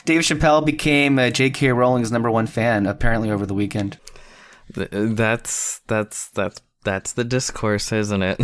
Dave 0.05 0.23
Chappelle 0.23 0.65
became 0.65 1.19
uh, 1.19 1.31
J.K. 1.31 1.71
Rowling's 1.73 2.11
number 2.11 2.31
one 2.31 2.47
fan 2.47 2.87
apparently 2.87 3.31
over 3.31 3.47
the 3.47 3.55
weekend. 3.55 3.99
Th- 4.75 4.89
That's 4.91 5.81
that's 5.87 6.29
that's 6.31 6.61
that's 6.85 7.13
the 7.13 7.25
discourse, 7.25 7.93
isn't 7.93 8.23
it? 8.23 8.41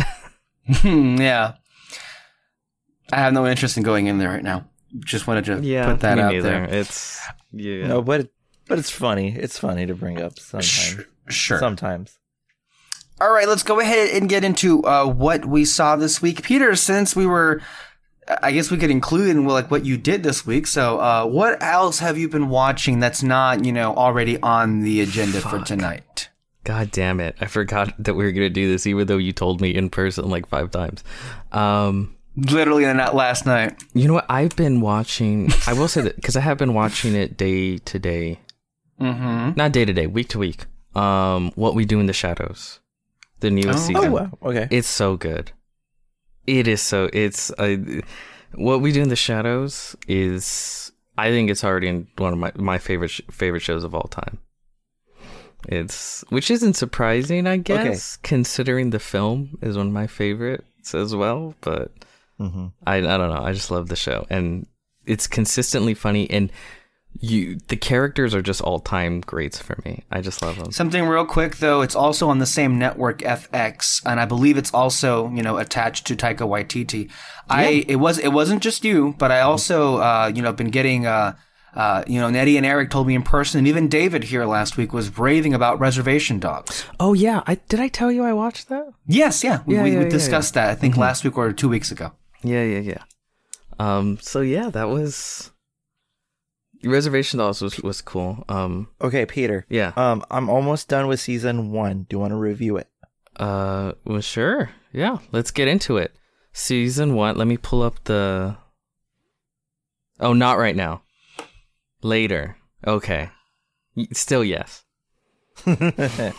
yeah, 0.83 1.53
I 3.11 3.17
have 3.17 3.33
no 3.33 3.45
interest 3.47 3.77
in 3.77 3.83
going 3.83 4.07
in 4.07 4.17
there 4.19 4.29
right 4.29 4.43
now. 4.43 4.65
Just 4.99 5.27
wanted 5.27 5.45
to 5.45 5.55
put 5.55 5.99
that 6.01 6.17
me 6.17 6.23
out 6.23 6.31
neither. 6.31 6.41
there. 6.49 6.63
It's 6.65 7.19
yeah. 7.51 7.87
No, 7.87 8.01
but 8.01 8.29
but 8.67 8.79
it's 8.79 8.89
funny. 8.91 9.35
It's 9.35 9.57
funny 9.59 9.85
to 9.85 9.95
bring 9.95 10.21
up 10.21 10.39
sometimes. 10.39 11.01
Sure. 11.29 11.59
Sometimes. 11.59 12.17
All 13.21 13.31
right, 13.31 13.47
let's 13.49 13.63
go 13.63 13.79
ahead 13.81 14.15
and 14.15 14.29
get 14.29 14.45
into 14.45 14.81
uh, 14.85 15.05
what 15.05 15.45
we 15.45 15.65
saw 15.65 15.95
this 15.97 16.21
week, 16.21 16.41
Peter. 16.41 16.73
Since 16.75 17.15
we 17.17 17.25
were, 17.25 17.61
I 18.43 18.51
guess 18.51 18.69
we 18.71 18.77
could 18.77 18.91
include 18.91 19.29
in 19.29 19.45
like 19.45 19.71
what 19.71 19.85
you 19.85 19.97
did 19.97 20.23
this 20.23 20.45
week. 20.45 20.67
So, 20.67 20.99
uh, 20.99 21.25
what 21.25 21.61
else 21.63 21.99
have 21.99 22.17
you 22.17 22.27
been 22.29 22.49
watching 22.49 22.99
that's 22.99 23.23
not 23.23 23.65
you 23.65 23.71
know 23.71 23.95
already 23.95 24.39
on 24.41 24.81
the 24.81 25.01
agenda 25.01 25.41
for 25.41 25.59
tonight? 25.59 26.29
God 26.63 26.91
damn 26.91 27.19
it! 27.19 27.35
I 27.41 27.45
forgot 27.45 27.93
that 28.03 28.13
we 28.13 28.23
were 28.23 28.31
gonna 28.31 28.49
do 28.49 28.69
this, 28.69 28.85
even 28.85 29.07
though 29.07 29.17
you 29.17 29.31
told 29.31 29.61
me 29.61 29.73
in 29.73 29.89
person 29.89 30.29
like 30.29 30.47
five 30.47 30.69
times. 30.71 31.03
Um, 31.51 32.15
Literally, 32.37 32.85
not 32.93 33.15
last 33.15 33.45
night. 33.45 33.81
you 33.93 34.07
know 34.07 34.13
what? 34.13 34.25
I've 34.29 34.55
been 34.55 34.79
watching. 34.79 35.49
I 35.67 35.73
will 35.73 35.87
say 35.87 36.01
that 36.01 36.15
because 36.15 36.35
I 36.37 36.41
have 36.41 36.57
been 36.57 36.73
watching 36.73 37.15
it 37.15 37.35
day 37.37 37.77
to 37.79 37.99
day, 37.99 38.39
Mm-hmm. 39.01 39.53
not 39.55 39.71
day 39.71 39.85
to 39.85 39.93
day, 39.93 40.07
week 40.07 40.29
to 40.29 40.39
week. 40.39 40.65
Um, 40.95 41.51
what 41.55 41.73
we 41.75 41.85
do 41.85 41.99
in 41.99 42.05
the 42.05 42.13
shadows, 42.13 42.79
the 43.39 43.49
newest 43.49 43.69
Oh. 43.85 43.87
season. 43.87 44.05
Oh 44.05 44.11
wow. 44.11 44.29
Okay. 44.43 44.67
It's 44.71 44.87
so 44.87 45.17
good. 45.17 45.51
It 46.57 46.67
is 46.67 46.81
so. 46.81 47.09
It's 47.13 47.51
uh, 47.51 47.77
what 48.55 48.81
we 48.81 48.91
do 48.91 49.01
in 49.01 49.09
the 49.09 49.15
shadows 49.15 49.95
is. 50.07 50.91
I 51.17 51.29
think 51.31 51.49
it's 51.49 51.63
already 51.65 51.87
in 51.89 52.07
one 52.17 52.33
of 52.33 52.39
my 52.39 52.51
my 52.55 52.77
favorite 52.77 53.09
sh- 53.11 53.21
favorite 53.29 53.59
shows 53.61 53.83
of 53.83 53.93
all 53.93 54.07
time. 54.09 54.39
It's 55.67 56.23
which 56.29 56.49
isn't 56.49 56.75
surprising, 56.75 57.45
I 57.45 57.57
guess, 57.57 58.17
considering 58.23 58.89
the 58.91 58.99
film 58.99 59.57
is 59.61 59.77
one 59.77 59.87
of 59.87 59.93
my 59.93 60.07
favorites 60.07 60.95
as 60.95 61.13
well. 61.15 61.53
But 61.61 61.91
hmm 62.37 62.67
I 62.87 62.97
I 62.97 63.17
don't 63.17 63.29
know. 63.29 63.43
I 63.43 63.51
just 63.53 63.69
love 63.69 63.89
the 63.89 63.95
show, 63.97 64.25
and 64.29 64.65
it's 65.05 65.27
consistently 65.27 65.93
funny, 65.93 66.29
and 66.31 66.51
you 67.21 67.57
the 67.67 67.75
characters 67.75 68.33
are 68.33 68.41
just 68.41 68.61
all 68.61 68.79
time 68.79 69.21
greats 69.21 69.59
for 69.59 69.77
me. 69.83 70.03
I 70.11 70.21
just 70.21 70.41
love 70.41 70.57
them. 70.57 70.71
Something 70.71 71.05
real 71.05 71.25
quick 71.25 71.57
though, 71.57 71.81
it's 71.81 71.95
also 71.95 72.29
on 72.29 72.39
the 72.39 72.45
same 72.45 72.77
network 72.77 73.19
FX, 73.19 74.01
and 74.05 74.19
I 74.19 74.25
believe 74.25 74.57
it's 74.57 74.73
also 74.73 75.29
you 75.31 75.43
know 75.43 75.57
attached 75.57 76.07
to 76.07 76.15
Taika 76.15 76.47
Waititi. 76.47 77.09
I 77.49 77.85
it 77.87 77.97
was 77.97 78.19
it 78.19 78.29
wasn't 78.29 78.63
just 78.63 78.85
you, 78.85 79.15
but 79.17 79.31
I 79.31 79.41
also 79.41 79.97
uh, 79.97 80.31
you 80.33 80.41
know 80.41 80.53
been 80.53 80.69
getting 80.69 81.07
uh, 81.07 81.35
uh, 81.75 82.03
you 82.07 82.19
know 82.19 82.29
Nettie 82.29 82.57
and 82.57 82.65
Eric 82.65 82.89
told 82.89 83.07
me 83.07 83.15
in 83.15 83.23
person, 83.23 83.57
and 83.57 83.67
even 83.67 83.89
David 83.89 84.25
here 84.25 84.45
last 84.45 84.77
week 84.77 84.93
was 84.93 85.17
raving 85.17 85.53
about 85.53 85.79
Reservation 85.79 86.39
Dogs. 86.39 86.85
Oh 86.99 87.13
yeah, 87.13 87.43
I 87.47 87.55
did 87.55 87.79
I 87.79 87.89
tell 87.89 88.11
you 88.11 88.23
I 88.23 88.33
watched 88.33 88.69
that? 88.69 88.87
Yes, 89.07 89.43
yeah, 89.43 89.61
we, 89.65 89.75
Yeah, 89.75 89.83
we, 89.83 89.91
yeah, 89.91 89.97
we 89.99 90.03
yeah, 90.05 90.09
discussed 90.09 90.53
that 90.53 90.69
I 90.69 90.75
think 90.75 90.95
last 90.95 91.23
week 91.23 91.37
or 91.37 91.51
two 91.51 91.69
weeks 91.69 91.91
ago. 91.91 92.13
Yeah, 92.43 92.63
yeah, 92.63 92.79
yeah. 92.79 93.03
Um, 93.77 94.17
so 94.21 94.41
yeah, 94.41 94.69
that 94.69 94.89
was 94.89 95.51
Reservation 96.83 97.39
Dogs 97.39 97.61
was 97.61 97.79
was 97.81 98.01
cool. 98.01 98.43
Um, 98.49 98.87
Okay, 99.01 99.25
Peter. 99.25 99.65
yeah. 99.69 99.91
Um, 99.97 100.23
I'm 100.31 100.49
almost 100.49 100.87
done 100.87 101.07
with 101.07 101.19
season 101.19 101.71
one. 101.71 102.03
Do 102.09 102.15
you 102.15 102.19
want 102.19 102.31
to 102.31 102.37
review 102.37 102.77
it? 102.77 102.87
Uh, 103.35 103.93
well, 104.05 104.21
sure. 104.21 104.69
Yeah, 104.93 105.17
let's 105.31 105.51
get 105.51 105.67
into 105.67 105.97
it. 105.97 106.13
Season 106.53 107.15
one. 107.15 107.37
Let 107.37 107.47
me 107.47 107.57
pull 107.57 107.81
up 107.83 108.03
the. 108.05 108.57
Oh, 110.19 110.33
not 110.33 110.57
right 110.57 110.75
now. 110.75 111.03
Later. 112.01 112.57
Okay. 112.87 113.29
Still 114.13 114.43
yes. 114.43 114.83
okay. 115.67 116.31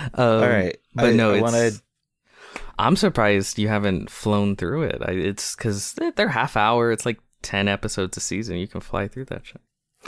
Um, 0.14 0.42
All 0.42 0.48
right. 0.48 0.76
But 0.94 1.06
I- 1.06 1.12
no, 1.12 1.34
I 1.34 1.40
wanna- 1.40 1.70
I'm 2.78 2.94
surprised 2.94 3.58
you 3.58 3.68
haven't 3.68 4.08
flown 4.08 4.54
through 4.54 4.82
it. 4.84 5.02
I, 5.02 5.10
it's 5.12 5.56
because 5.56 5.94
they're 6.14 6.28
half 6.28 6.56
hour. 6.56 6.92
It's 6.92 7.04
like 7.04 7.18
ten 7.46 7.68
episodes 7.68 8.16
a 8.16 8.20
season. 8.20 8.56
You 8.56 8.66
can 8.66 8.80
fly 8.80 9.06
through 9.06 9.26
that 9.26 9.46
shit. 9.46 9.60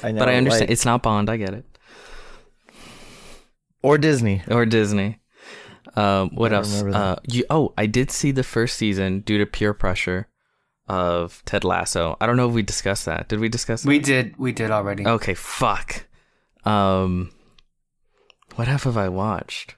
I 0.02 0.10
know, 0.12 0.18
but 0.18 0.28
I 0.28 0.34
understand 0.34 0.62
like- 0.68 0.70
it's 0.70 0.84
not 0.84 1.02
Bond. 1.04 1.30
I 1.30 1.36
get 1.36 1.54
it. 1.54 1.64
or 3.82 3.96
Disney. 3.96 4.42
or 4.50 4.66
Disney. 4.66 5.20
Um, 5.94 6.30
what 6.34 6.52
else? 6.52 6.82
Uh, 6.82 7.16
you, 7.30 7.44
oh, 7.48 7.72
I 7.78 7.86
did 7.86 8.10
see 8.10 8.32
the 8.32 8.42
first 8.42 8.76
season 8.76 9.20
due 9.20 9.38
to 9.38 9.46
peer 9.46 9.72
pressure 9.72 10.26
of 10.88 11.42
Ted 11.44 11.62
Lasso. 11.64 12.16
I 12.20 12.26
don't 12.26 12.36
know 12.36 12.48
if 12.48 12.54
we 12.54 12.62
discussed 12.62 13.06
that. 13.06 13.28
Did 13.28 13.38
we 13.40 13.48
discuss 13.48 13.82
that? 13.82 13.88
We 13.88 13.98
did, 14.00 14.36
we 14.36 14.52
did 14.52 14.70
already. 14.70 15.06
Okay, 15.06 15.34
fuck. 15.34 16.06
Um, 16.64 17.30
what 18.56 18.66
have 18.68 18.96
I 18.96 19.08
watched? 19.08 19.76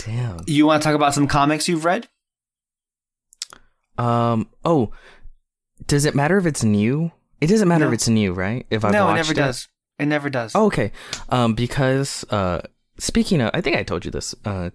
Damn. 0.00 0.40
You 0.46 0.66
want 0.66 0.82
to 0.82 0.86
talk 0.88 0.96
about 0.96 1.14
some 1.14 1.26
comics 1.28 1.68
you've 1.68 1.84
read? 1.84 2.08
Um. 3.96 4.48
Oh, 4.64 4.90
does 5.86 6.04
it 6.04 6.14
matter 6.14 6.38
if 6.38 6.46
it's 6.46 6.64
new? 6.64 7.12
It 7.40 7.48
doesn't 7.48 7.68
matter 7.68 7.84
No. 7.84 7.88
if 7.90 7.94
it's 7.94 8.08
new, 8.08 8.32
right? 8.32 8.66
If 8.70 8.84
I 8.84 8.90
no, 8.90 9.10
it 9.10 9.14
never 9.14 9.34
does. 9.34 9.68
It 9.98 10.06
never 10.06 10.30
does. 10.30 10.52
Oh, 10.54 10.66
okay. 10.66 10.92
Um, 11.28 11.54
because 11.54 12.24
uh, 12.30 12.62
speaking 12.98 13.40
of, 13.40 13.50
I 13.54 13.60
think 13.60 13.76
I 13.76 13.82
told 13.82 14.04
you 14.04 14.10
this. 14.10 14.34
Uh, 14.44 14.70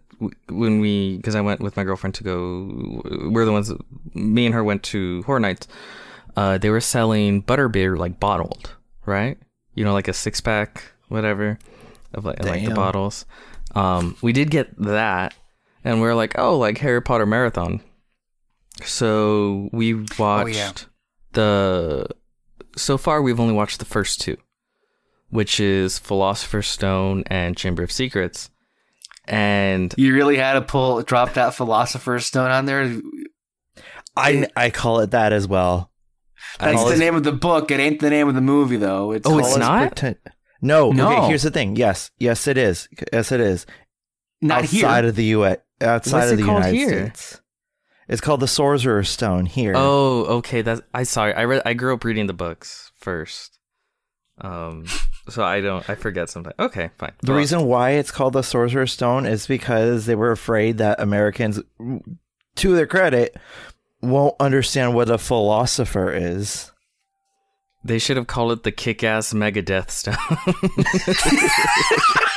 when 0.50 0.80
we, 0.80 1.18
because 1.18 1.36
I 1.36 1.42
went 1.42 1.62
with 1.62 1.76
my 1.78 1.84
girlfriend 1.84 2.16
to 2.16 2.24
go, 2.24 3.02
we're 3.30 3.46
the 3.46 3.52
ones. 3.52 3.72
Me 4.14 4.46
and 4.46 4.54
her 4.54 4.64
went 4.64 4.84
to 4.84 5.24
Horror 5.24 5.40
Nights. 5.40 5.68
Uh, 6.36 6.58
they 6.58 6.70
were 6.70 6.82
selling 6.82 7.42
butterbeer 7.44 7.98
like 7.98 8.20
bottled, 8.20 8.76
right? 9.06 9.38
You 9.74 9.84
know, 9.84 9.94
like 9.94 10.08
a 10.08 10.14
six 10.14 10.40
pack, 10.42 10.84
whatever, 11.08 11.58
of 12.14 12.26
like, 12.26 12.44
like 12.44 12.64
the 12.66 12.74
bottles. 12.74 13.26
Um, 13.76 14.16
we 14.22 14.32
did 14.34 14.52
get 14.52 14.78
that, 14.78 15.34
and 15.84 16.02
we 16.02 16.08
are 16.08 16.16
like, 16.16 16.38
oh, 16.38 16.58
like 16.58 16.78
Harry 16.80 17.02
Potter 17.02 17.26
marathon. 17.26 17.82
So 18.84 19.70
we 19.72 20.06
watched 20.18 20.56
yeah. 20.56 20.72
The. 21.40 22.08
So 22.76 22.98
far, 22.98 23.22
we've 23.22 23.40
only 23.40 23.54
watched 23.54 23.80
the 23.80 23.86
first 23.86 24.22
two 24.22 24.38
which 25.32 25.60
is 25.60 26.00
Philosopher's 26.00 26.68
Stone 26.68 27.24
and 27.28 27.56
Chamber 27.56 27.84
of 27.84 27.92
Secrets. 27.92 28.50
And 29.28 29.94
You 29.96 30.16
really 30.16 30.38
had 30.38 30.54
to 30.54 30.62
pull, 30.62 31.04
drop 31.04 31.34
that 31.34 31.54
Philosopher's 31.54 32.26
Stone 32.26 32.50
on 32.50 32.66
there. 32.66 33.00
I 34.18 34.48
I 34.56 34.72
call 34.72 35.02
it 35.02 35.12
that 35.12 35.32
as 35.34 35.48
well. 35.48 35.92
That's 36.60 36.84
the 36.90 36.98
name 36.98 37.14
of 37.16 37.24
the 37.24 37.32
book. 37.32 37.70
It 37.70 37.80
ain't 37.80 38.00
the 38.00 38.10
name 38.10 38.28
of 38.28 38.34
the 38.34 38.42
movie, 38.42 38.78
though. 38.78 39.12
It's 39.12 39.28
Oh, 39.30 39.38
it's 39.38 39.56
not? 39.56 39.90
pretend- 39.90 40.18
No, 40.64 40.92
No. 40.92 41.12
Okay, 41.18 41.28
here's 41.28 41.44
the 41.44 41.52
thing. 41.52 41.76
Yes, 41.76 42.10
yes, 42.18 42.48
it 42.48 42.58
is. 42.58 42.90
Yes, 43.14 43.32
it 43.32 43.40
is. 43.40 43.68
not 44.42 44.64
outside 44.64 45.02
here. 45.04 45.10
of 45.10 45.16
the 45.16 45.26
U.S. 45.26 45.58
Outside 45.80 46.18
What's 46.18 46.32
of 46.32 46.34
it 46.34 46.42
the 46.42 46.48
called 46.48 46.64
United 46.66 46.76
here? 46.78 46.90
States. 47.06 47.42
It's 48.10 48.22
called 48.22 48.40
the 48.40 48.48
Sorcerer's 48.48 49.10
Stone 49.10 49.46
here. 49.46 49.74
Oh, 49.76 50.26
okay. 50.38 50.64
That's 50.64 50.82
I 50.94 51.04
sorry. 51.04 51.34
I 51.36 51.44
read. 51.46 51.62
I 51.64 51.76
grew 51.76 51.94
up 51.94 52.04
reading 52.04 52.26
the 52.26 52.34
books 52.34 52.92
first. 53.00 53.60
Um, 54.42 54.86
so 55.30 55.44
I 55.44 55.62
don't. 55.62 55.88
I 55.88 55.94
forget 55.96 56.28
sometimes. 56.30 56.56
Okay, 56.60 56.90
fine. 56.98 57.12
The 57.22 57.36
reason 57.36 57.66
why 57.66 57.92
it's 57.92 58.10
called 58.10 58.34
the 58.34 58.42
Sorcerer's 58.42 58.94
Stone 58.94 59.28
is 59.28 59.46
because 59.46 60.08
they 60.08 60.16
were 60.16 60.32
afraid 60.32 60.80
that 60.80 61.00
Americans, 61.00 61.60
to 62.56 62.76
their 62.76 62.88
credit, 62.88 63.38
won't 64.02 64.36
understand 64.40 64.96
what 64.96 65.10
a 65.10 65.20
philosopher 65.20 66.12
is. 66.12 66.72
they 67.84 68.00
should 68.00 68.18
have 68.18 68.28
called 68.28 68.52
it 68.52 68.64
the 68.64 68.72
Kick-Ass 68.72 69.34
Megadeth 69.34 69.92
Stone. 69.92 70.16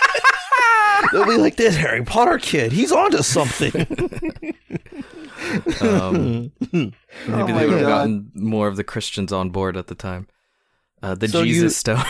They'll 1.13 1.27
be 1.27 1.37
like, 1.37 1.57
this 1.57 1.77
Harry 1.77 2.05
Potter 2.05 2.39
kid, 2.39 2.73
he's 2.73 2.91
onto 2.93 3.23
something. 3.23 3.73
um, 5.81 6.53
maybe 6.73 6.93
Oh 7.29 7.47
they 7.47 7.67
would 7.67 7.79
have 7.79 7.87
gotten 7.87 8.31
more 8.35 8.69
of 8.69 8.77
the 8.77 8.85
Christians 8.85 9.33
on 9.33 9.51
board 9.51 9.77
at 9.77 9.87
the 9.89 9.95
time. 9.95 10.29
Uh, 11.03 11.15
the 11.15 11.29
So 11.29 11.43
you- 11.43 11.55
Jesus 11.55 11.77
Stone. 11.77 12.03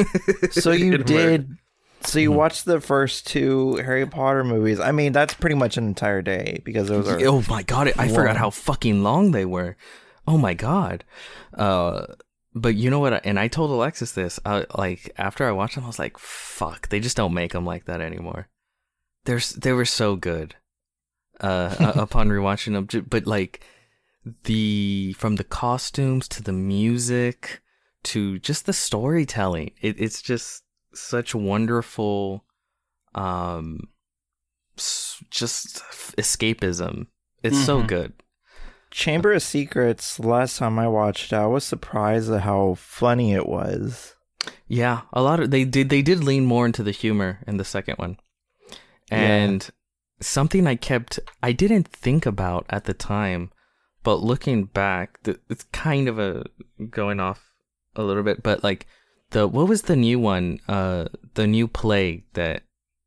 so 0.50 0.72
you 0.72 0.94
It 0.94 1.06
did. 1.06 1.56
So 2.02 2.18
you 2.18 2.32
watched 2.32 2.64
the 2.64 2.80
first 2.80 3.26
two 3.26 3.76
Harry 3.76 4.06
Potter 4.06 4.42
movies. 4.42 4.80
I 4.80 4.90
mean, 4.90 5.12
that's 5.12 5.34
pretty 5.34 5.56
much 5.56 5.76
an 5.76 5.84
entire 5.86 6.22
day 6.22 6.62
because 6.64 6.88
those 6.88 7.06
are. 7.06 7.20
Oh 7.26 7.44
my 7.46 7.62
god! 7.62 7.92
I 7.98 8.08
forgot 8.08 8.36
how 8.38 8.48
fucking 8.48 9.02
long 9.02 9.32
they 9.32 9.44
were. 9.44 9.76
Oh 10.26 10.38
my 10.38 10.54
god. 10.54 11.04
Uh, 11.52 12.06
but 12.54 12.74
you 12.74 12.90
know 12.90 12.98
what? 13.00 13.24
And 13.24 13.38
I 13.38 13.48
told 13.48 13.70
Alexis 13.70 14.12
this. 14.12 14.40
Uh, 14.44 14.64
like 14.76 15.12
after 15.16 15.46
I 15.46 15.52
watched 15.52 15.74
them, 15.76 15.84
I 15.84 15.88
was 15.88 15.98
like, 15.98 16.18
"Fuck! 16.18 16.88
They 16.88 17.00
just 17.00 17.16
don't 17.16 17.34
make 17.34 17.52
them 17.52 17.64
like 17.66 17.84
that 17.86 18.00
anymore." 18.00 18.48
They're 19.24 19.40
they 19.56 19.72
were 19.72 19.84
so 19.84 20.16
good. 20.16 20.56
Uh, 21.40 21.74
upon 21.96 22.28
rewatching 22.28 22.72
them, 22.72 23.04
but 23.08 23.26
like 23.26 23.64
the 24.44 25.14
from 25.18 25.36
the 25.36 25.44
costumes 25.44 26.28
to 26.28 26.42
the 26.42 26.52
music 26.52 27.62
to 28.02 28.38
just 28.38 28.66
the 28.66 28.72
storytelling, 28.72 29.70
it, 29.80 29.96
it's 29.98 30.20
just 30.22 30.64
such 30.94 31.34
wonderful. 31.34 32.44
Um, 33.14 33.88
s- 34.78 35.22
just 35.30 35.82
escapism. 36.16 37.06
It's 37.42 37.64
so 37.64 37.82
Mhm. 37.82 37.88
good. 37.88 38.12
Chamber 38.90 39.32
of 39.32 39.42
Secrets. 39.42 40.18
Last 40.18 40.58
time 40.58 40.78
I 40.78 40.88
watched, 40.88 41.32
it, 41.32 41.36
I 41.36 41.46
was 41.46 41.64
surprised 41.64 42.30
at 42.30 42.42
how 42.42 42.74
funny 42.74 43.32
it 43.34 43.46
was. 43.46 44.14
Yeah, 44.66 45.02
a 45.12 45.22
lot 45.22 45.40
of 45.40 45.50
they 45.50 45.64
did 45.64 45.90
they 45.90 46.02
did 46.02 46.24
lean 46.24 46.44
more 46.46 46.66
into 46.66 46.82
the 46.82 46.90
humor 46.92 47.40
in 47.46 47.56
the 47.56 47.64
second 47.64 47.96
one. 47.98 48.16
And 49.10 49.68
something 50.20 50.66
I 50.66 50.76
kept 50.76 51.18
I 51.42 51.52
didn't 51.52 51.88
think 51.88 52.26
about 52.26 52.66
at 52.70 52.84
the 52.84 52.94
time, 52.94 53.50
but 54.02 54.16
looking 54.22 54.64
back, 54.64 55.18
it's 55.48 55.64
kind 55.72 56.08
of 56.08 56.18
a 56.18 56.44
going 56.90 57.20
off 57.20 57.52
a 57.96 58.02
little 58.02 58.22
bit, 58.22 58.42
but 58.42 58.62
like 58.64 58.86
the 59.30 59.46
what 59.46 59.68
was 59.68 59.82
the 59.82 59.96
new 59.96 60.18
one? 60.18 60.60
Uh 60.68 61.06
the 61.34 61.46
new 61.46 61.66
play 61.68 62.24
that 62.34 62.62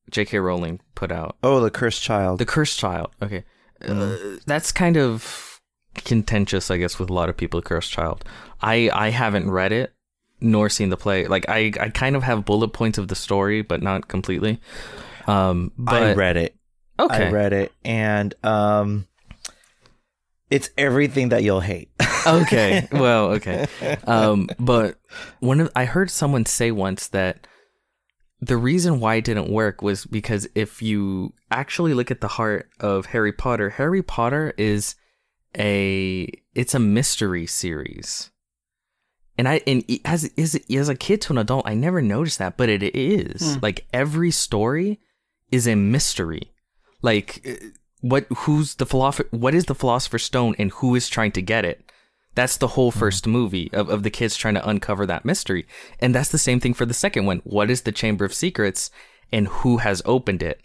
J.K. 0.09 0.37
Rowling 0.39 0.81
put 0.95 1.11
out. 1.11 1.37
Oh, 1.41 1.59
the 1.61 1.71
Cursed 1.71 2.01
Child. 2.03 2.39
The 2.39 2.45
Cursed 2.45 2.77
Child. 2.77 3.11
Okay. 3.21 3.43
Uh, 3.81 3.87
Mhm. 3.93 4.43
that's 4.45 4.71
kind 4.71 4.97
of 4.97 5.52
contentious, 5.95 6.71
I 6.71 6.77
guess, 6.77 6.99
with 6.99 7.09
a 7.09 7.13
lot 7.13 7.29
of 7.29 7.37
people. 7.37 7.61
Cursed 7.61 7.91
Child. 7.91 8.23
I 8.61 8.89
I 8.93 9.09
haven't 9.09 9.51
read 9.51 9.71
it 9.71 9.93
nor 10.43 10.69
seen 10.69 10.89
the 10.89 10.97
play. 10.97 11.25
Like 11.25 11.47
I 11.49 11.71
I 11.79 11.89
kind 11.89 12.15
of 12.15 12.23
have 12.23 12.45
bullet 12.45 12.69
points 12.69 12.97
of 12.97 13.07
the 13.07 13.15
story, 13.15 13.61
but 13.61 13.81
not 13.81 14.07
completely. 14.07 14.59
Um, 15.25 15.71
but 15.77 16.03
I 16.03 16.13
read 16.13 16.37
it. 16.37 16.55
okay, 16.99 17.27
I 17.27 17.31
read 17.31 17.53
it, 17.53 17.71
and 17.83 18.35
um, 18.43 19.07
it's 20.49 20.69
everything 20.77 21.29
that 21.29 21.43
you'll 21.43 21.61
hate. 21.61 21.89
okay, 22.27 22.87
well, 22.91 23.31
okay. 23.31 23.67
Um, 24.05 24.49
but 24.59 24.97
one 25.39 25.61
of 25.61 25.71
I 25.75 25.85
heard 25.85 26.11
someone 26.11 26.45
say 26.45 26.71
once 26.71 27.07
that 27.07 27.47
the 28.41 28.57
reason 28.57 28.99
why 28.99 29.15
it 29.15 29.23
didn't 29.23 29.49
work 29.49 29.81
was 29.81 30.05
because 30.05 30.45
if 30.53 30.81
you 30.81 31.33
actually 31.49 31.93
look 31.93 32.11
at 32.11 32.19
the 32.19 32.27
heart 32.27 32.69
of 32.81 33.07
Harry 33.07 33.31
Potter, 33.31 33.69
Harry 33.71 34.03
Potter 34.03 34.53
is 34.57 34.95
a 35.57 36.29
it's 36.53 36.73
a 36.73 36.79
mystery 36.79 37.45
series. 37.45 38.31
And 39.37 39.47
I 39.47 39.61
and 39.65 39.83
as 40.05 40.25
is 40.35 40.59
as 40.69 40.89
a 40.89 40.95
kid 40.95 41.21
to 41.21 41.33
an 41.33 41.39
adult, 41.39 41.67
I 41.67 41.73
never 41.73 42.01
noticed 42.01 42.39
that, 42.39 42.57
but 42.57 42.69
it 42.69 42.83
is. 42.95 43.55
Hmm. 43.55 43.59
Like 43.61 43.85
every 43.93 44.31
story 44.31 44.99
is 45.51 45.67
a 45.67 45.75
mystery. 45.75 46.51
Like 47.01 47.45
uh, 47.47 47.67
what 48.01 48.25
who's 48.37 48.75
the 48.75 48.85
philosopher 48.85 49.27
what 49.31 49.55
is 49.55 49.65
the 49.65 49.75
philosopher's 49.75 50.23
stone 50.23 50.55
and 50.59 50.71
who 50.71 50.95
is 50.95 51.09
trying 51.09 51.31
to 51.33 51.41
get 51.41 51.65
it? 51.65 51.91
That's 52.35 52.57
the 52.57 52.69
whole 52.69 52.91
first 52.91 53.27
movie 53.27 53.71
of, 53.73 53.89
of 53.89 54.01
the 54.03 54.09
kids 54.09 54.35
trying 54.35 54.55
to 54.55 54.67
uncover 54.67 55.05
that 55.05 55.25
mystery. 55.25 55.67
And 55.99 56.15
that's 56.15 56.29
the 56.29 56.39
same 56.39 56.59
thing 56.59 56.73
for 56.73 56.85
the 56.85 56.93
second 56.93 57.25
one. 57.25 57.41
What 57.43 57.69
is 57.69 57.83
the 57.83 57.91
Chamber 57.91 58.25
of 58.25 58.33
Secrets 58.33 58.89
and 59.31 59.47
who 59.47 59.77
has 59.77 60.01
opened 60.05 60.41
it? 60.41 60.59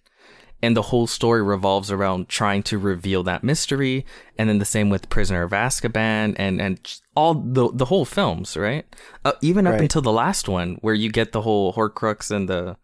And 0.61 0.77
the 0.77 0.83
whole 0.83 1.07
story 1.07 1.41
revolves 1.43 1.93
around 1.93 2.29
trying 2.29 2.65
to 2.65 2.79
reveal 2.79 3.23
that 3.23 3.45
mystery. 3.45 4.05
And 4.37 4.49
then 4.49 4.59
the 4.59 4.65
same 4.65 4.91
with 4.91 5.09
Prisoner 5.09 5.45
of 5.45 5.53
Azkaban 5.53 6.35
and, 6.37 6.61
and 6.61 6.81
all 7.15 7.35
the, 7.35 7.71
the 7.73 7.85
whole 7.85 8.05
films, 8.05 8.57
right? 8.57 8.85
Uh, 9.25 9.33
even 9.41 9.67
up 9.69 9.75
Right. 9.75 9.83
until 9.83 10.03
the 10.03 10.11
last 10.13 10.49
one 10.49 10.79
where 10.81 10.95
you 10.95 11.11
get 11.13 11.31
the 11.31 11.43
whole 11.43 11.73
Horcrux 11.75 12.33
and 12.33 12.49
the, 12.49 12.77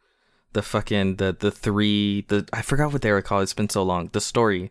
the 0.52 0.62
fucking, 0.62 1.16
the, 1.16 1.36
the 1.38 1.50
three, 1.50 2.24
the, 2.28 2.46
I 2.52 2.62
forgot 2.62 2.92
what 2.92 3.02
they 3.02 3.10
were 3.10 3.22
called. 3.22 3.42
It's 3.42 3.54
been 3.54 3.68
so 3.68 3.82
long. 3.82 4.08
The 4.12 4.20
story. 4.20 4.70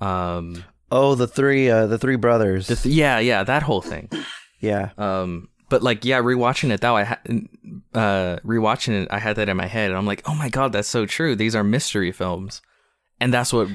Um, 0.00 0.64
oh, 0.90 1.14
the 1.14 1.28
three, 1.28 1.70
uh, 1.70 1.86
the 1.86 1.98
three 1.98 2.16
brothers. 2.16 2.66
the 2.66 2.76
th- 2.76 2.94
yeah, 2.94 3.18
yeah, 3.20 3.44
that 3.44 3.62
whole 3.62 3.82
thing. 3.82 4.08
yeah, 4.60 4.90
Um, 4.98 5.48
but 5.68 5.82
like, 5.82 6.04
yeah, 6.04 6.20
rewatching 6.20 6.70
it, 6.72 6.80
though, 6.80 6.96
I 6.96 7.04
ha- 7.04 7.20
uh, 7.94 8.36
rewatching 8.44 9.02
it, 9.02 9.08
I 9.10 9.18
had 9.18 9.36
that 9.36 9.48
in 9.48 9.56
my 9.56 9.66
head, 9.66 9.90
and 9.90 9.98
I'm 9.98 10.06
like, 10.06 10.22
oh 10.28 10.34
my 10.34 10.48
god, 10.48 10.72
that's 10.72 10.88
so 10.88 11.06
true. 11.06 11.34
These 11.36 11.54
are 11.54 11.64
mystery 11.64 12.12
films, 12.12 12.62
and 13.20 13.32
that's 13.32 13.52
what 13.52 13.68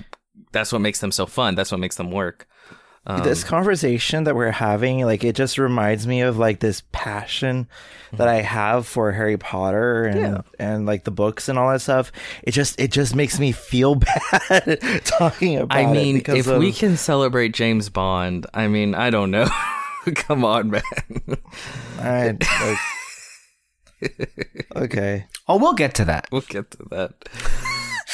that's 0.52 0.72
what 0.72 0.80
makes 0.82 1.00
them 1.00 1.12
so 1.12 1.26
fun. 1.26 1.56
That's 1.56 1.72
what 1.72 1.80
makes 1.80 1.96
them 1.98 2.12
work. 2.12 2.48
Um, 3.06 3.22
this 3.22 3.44
conversation 3.44 4.24
that 4.24 4.34
we're 4.36 4.52
having, 4.52 5.02
like, 5.04 5.26
it 5.26 5.36
just 5.36 5.58
reminds 5.58 6.08
me 6.08 6.22
of 6.22 6.38
like 6.38 6.62
this 6.62 6.84
passion 6.94 7.68
that 8.14 8.30
I 8.30 8.36
have 8.42 8.88
for 8.88 9.12
Harry 9.12 9.38
Potter 9.38 10.06
and 10.06 10.20
Yeah. 10.20 10.42
and 10.58 10.86
like 10.86 11.04
the 11.04 11.12
books 11.12 11.50
and 11.50 11.60
all 11.60 11.70
that 11.72 11.82
stuff. 11.82 12.14
It 12.44 12.52
just 12.52 12.80
it 12.80 12.92
just 12.92 13.14
makes 13.14 13.40
me 13.40 13.52
feel 13.52 13.96
bad 14.40 14.80
talking 15.04 15.58
about. 15.58 15.78
it. 15.78 15.84
I 15.84 15.92
mean, 15.92 16.16
because 16.16 16.48
if 16.48 16.58
we 16.58 16.72
can 16.72 16.96
celebrate 16.96 17.50
James 17.54 17.90
Bond, 17.90 18.48
I 18.54 18.68
mean, 18.70 18.96
I 18.96 19.10
don't 19.10 19.32
know. 19.32 19.48
Come 20.16 20.44
on, 20.44 20.72
man. 20.72 20.82
All 21.28 21.36
right. 22.04 22.44
like, 24.02 24.18
okay. 24.76 25.26
Oh, 25.48 25.58
we'll 25.58 25.74
get 25.74 25.96
to 25.96 26.06
that. 26.06 26.28
we'll 26.32 26.42
get 26.42 26.72
to 26.72 26.86
that. 26.90 27.14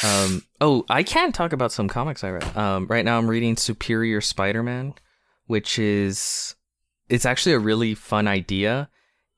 Um, 0.02 0.42
oh, 0.60 0.84
I 0.88 1.02
can 1.02 1.32
talk 1.32 1.52
about 1.52 1.72
some 1.72 1.88
comics 1.88 2.24
I 2.24 2.30
read. 2.30 2.56
Um, 2.56 2.86
right 2.86 3.04
now 3.04 3.18
I'm 3.18 3.28
reading 3.28 3.56
Superior 3.56 4.20
Spider-Man, 4.20 4.94
which 5.46 5.78
is 5.78 6.54
it's 7.08 7.26
actually 7.26 7.52
a 7.52 7.58
really 7.58 7.94
fun 7.94 8.26
idea. 8.28 8.88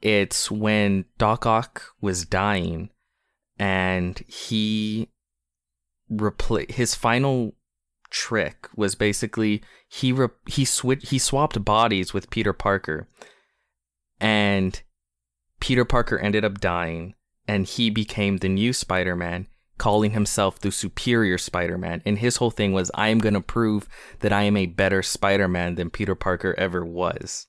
It's 0.00 0.50
when 0.50 1.04
Doc 1.18 1.46
Ock 1.46 1.82
was 2.00 2.24
dying, 2.24 2.90
and 3.58 4.18
he 4.26 5.08
repla- 6.12 6.70
his 6.70 6.94
final 6.94 7.54
trick 8.12 8.68
was 8.76 8.94
basically 8.94 9.62
he 9.88 10.12
re- 10.12 10.28
he 10.46 10.64
switch 10.64 11.10
he 11.10 11.18
swapped 11.18 11.64
bodies 11.64 12.14
with 12.14 12.30
Peter 12.30 12.52
Parker, 12.52 13.08
and 14.20 14.80
Peter 15.62 15.84
Parker 15.84 16.18
ended 16.18 16.44
up 16.44 16.60
dying, 16.60 17.14
and 17.48 17.66
he 17.66 17.88
became 17.88 18.38
the 18.38 18.48
new 18.48 18.72
Spider-Man, 18.72 19.46
calling 19.78 20.10
himself 20.10 20.58
the 20.58 20.72
Superior 20.72 21.38
Spider-Man. 21.38 22.02
And 22.04 22.18
his 22.18 22.36
whole 22.36 22.50
thing 22.50 22.72
was, 22.72 22.90
I 22.94 23.08
am 23.08 23.18
going 23.18 23.34
to 23.34 23.40
prove 23.40 23.88
that 24.20 24.32
I 24.32 24.42
am 24.42 24.56
a 24.56 24.66
better 24.66 25.02
Spider-Man 25.02 25.76
than 25.76 25.88
Peter 25.88 26.14
Parker 26.14 26.54
ever 26.58 26.84
was. 26.84 27.46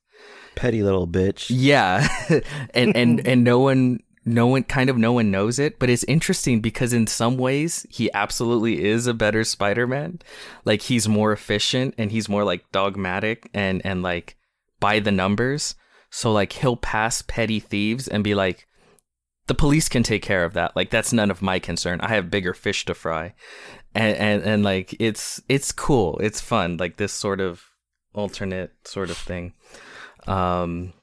Petty 0.55 0.83
little 0.83 1.07
bitch. 1.07 1.47
Yeah, 1.49 2.07
and 2.73 2.95
and 2.95 3.19
and 3.27 3.43
no 3.43 3.59
one, 3.59 3.99
no 4.25 4.47
one, 4.47 4.63
kind 4.63 4.89
of 4.89 4.97
no 4.97 5.13
one 5.13 5.31
knows 5.31 5.59
it. 5.59 5.79
But 5.79 5.89
it's 5.89 6.03
interesting 6.05 6.61
because 6.61 6.93
in 6.93 7.07
some 7.07 7.37
ways 7.37 7.85
he 7.89 8.11
absolutely 8.13 8.83
is 8.83 9.07
a 9.07 9.13
better 9.13 9.43
Spider-Man. 9.43 10.19
Like 10.65 10.83
he's 10.83 11.07
more 11.07 11.31
efficient 11.31 11.95
and 11.97 12.11
he's 12.11 12.29
more 12.29 12.43
like 12.43 12.71
dogmatic 12.71 13.49
and 13.53 13.81
and 13.85 14.01
like 14.01 14.37
by 14.79 14.99
the 14.99 15.11
numbers. 15.11 15.75
So 16.09 16.31
like 16.31 16.53
he'll 16.53 16.77
pass 16.77 17.21
petty 17.21 17.59
thieves 17.59 18.07
and 18.07 18.23
be 18.23 18.35
like, 18.35 18.67
the 19.47 19.55
police 19.55 19.89
can 19.89 20.03
take 20.03 20.21
care 20.21 20.45
of 20.45 20.53
that. 20.53 20.75
Like 20.75 20.89
that's 20.89 21.13
none 21.13 21.31
of 21.31 21.41
my 21.41 21.59
concern. 21.59 21.99
I 22.01 22.09
have 22.09 22.31
bigger 22.31 22.53
fish 22.53 22.85
to 22.85 22.93
fry, 22.93 23.33
and 23.93 24.15
and 24.17 24.43
and 24.43 24.63
like 24.63 24.95
it's 24.99 25.41
it's 25.49 25.71
cool. 25.71 26.17
It's 26.19 26.39
fun. 26.39 26.77
Like 26.77 26.97
this 26.97 27.13
sort 27.13 27.41
of 27.41 27.63
alternate 28.13 28.71
sort 28.85 29.09
of 29.09 29.17
thing. 29.17 29.53
Um, 30.27 30.93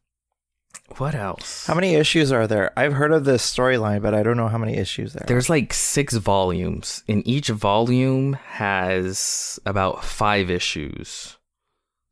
what 0.99 1.15
else? 1.15 1.67
How 1.67 1.75
many 1.75 1.95
issues 1.95 2.33
are 2.33 2.47
there? 2.47 2.73
I've 2.79 2.93
heard 2.95 3.13
of 3.13 3.25
this 3.25 3.43
storyline, 3.49 4.03
but 4.03 4.15
I 4.15 4.23
don't 4.23 4.37
know 4.37 4.49
how 4.49 4.59
many 4.59 4.77
issues 4.77 5.13
there. 5.13 5.25
There's 5.27 5.49
like 5.51 5.73
six 5.73 6.15
volumes, 6.15 7.03
and 7.09 7.27
each 7.27 7.49
volume 7.49 8.35
has 8.35 9.59
about 9.65 10.05
five 10.05 10.51
issues. 10.51 11.37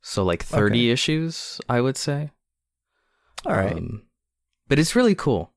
So 0.01 0.23
like 0.23 0.43
thirty 0.43 0.85
Okay. 0.87 0.91
issues, 0.91 1.59
I 1.69 1.81
would 1.81 1.97
say. 1.97 2.31
All 3.45 3.53
right. 3.55 3.73
Um, 3.73 4.03
but 4.67 4.79
it's 4.79 4.95
really 4.95 5.15
cool. 5.15 5.53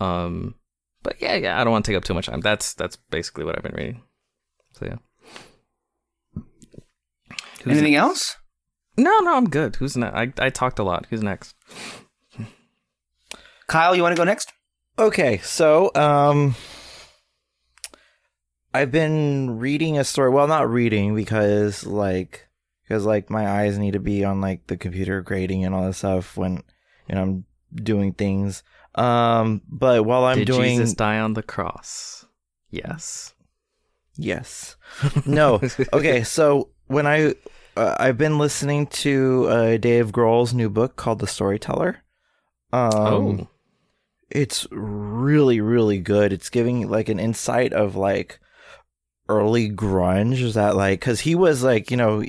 Um, 0.00 0.54
but 1.02 1.16
yeah, 1.20 1.34
yeah, 1.36 1.60
I 1.60 1.64
don't 1.64 1.72
want 1.72 1.84
to 1.84 1.90
take 1.92 1.96
up 1.96 2.04
too 2.04 2.14
much 2.14 2.26
time. 2.26 2.40
That's 2.40 2.74
that's 2.74 2.96
basically 3.10 3.44
what 3.44 3.56
I've 3.56 3.62
been 3.62 3.74
reading. 3.76 4.02
So 4.72 4.86
yeah. 4.86 4.96
Who's 7.62 7.72
Anything 7.78 7.92
next? 7.92 8.02
else? 8.04 8.36
No, 8.98 9.18
no, 9.20 9.36
I'm 9.36 9.48
good. 9.48 9.76
Who's 9.76 9.96
next? 9.96 10.16
I 10.16 10.32
I 10.46 10.50
talked 10.50 10.78
a 10.78 10.82
lot. 10.84 11.06
Who's 11.10 11.22
next? 11.22 11.54
Kyle, 13.68 13.96
you 13.96 14.02
want 14.02 14.14
to 14.14 14.20
go 14.20 14.24
next? 14.24 14.52
Okay, 14.98 15.38
so 15.38 15.90
um 15.94 16.54
I've 18.72 18.90
been 18.90 19.58
reading 19.58 19.98
a 19.98 20.04
story. 20.04 20.30
Well, 20.30 20.46
not 20.46 20.70
reading 20.70 21.14
because 21.14 21.86
like 21.86 22.48
because 22.82 23.04
like 23.04 23.30
my 23.30 23.48
eyes 23.48 23.78
need 23.78 23.92
to 23.92 24.00
be 24.00 24.24
on 24.24 24.40
like 24.40 24.66
the 24.66 24.76
computer 24.76 25.20
grading 25.20 25.64
and 25.64 25.74
all 25.74 25.86
that 25.86 25.94
stuff 25.94 26.36
when 26.36 26.62
you 27.08 27.14
know 27.14 27.22
I'm 27.22 27.44
doing 27.74 28.12
things. 28.12 28.62
Um 28.94 29.62
but 29.68 30.04
while 30.04 30.24
I'm 30.24 30.38
Did 30.38 30.46
doing 30.46 30.78
Jesus 30.78 30.94
die 30.94 31.18
on 31.18 31.34
the 31.34 31.42
cross? 31.42 32.24
Yes. 32.70 33.34
yes. 34.16 34.76
No. 35.24 35.60
okay, 35.92 36.24
so 36.24 36.70
when 36.86 37.06
I 37.06 37.34
uh, 37.76 37.96
I've 37.98 38.18
been 38.18 38.38
listening 38.38 38.86
to 38.86 39.46
uh, 39.48 39.76
Dave 39.76 40.10
Grohl's 40.10 40.54
new 40.54 40.70
book 40.70 40.96
called 40.96 41.18
The 41.18 41.26
Storyteller. 41.26 42.02
Um, 42.72 42.92
oh. 42.92 43.48
It's 44.30 44.66
really 44.70 45.60
really 45.60 45.98
good. 45.98 46.32
It's 46.32 46.50
giving 46.50 46.88
like 46.88 47.08
an 47.08 47.18
insight 47.18 47.72
of 47.72 47.96
like 47.96 48.40
early 49.28 49.70
grunge 49.70 50.40
Is 50.40 50.54
that 50.54 50.76
like 50.76 51.00
because 51.00 51.20
he 51.20 51.34
was 51.34 51.62
like 51.62 51.90
you 51.90 51.96
know 51.96 52.22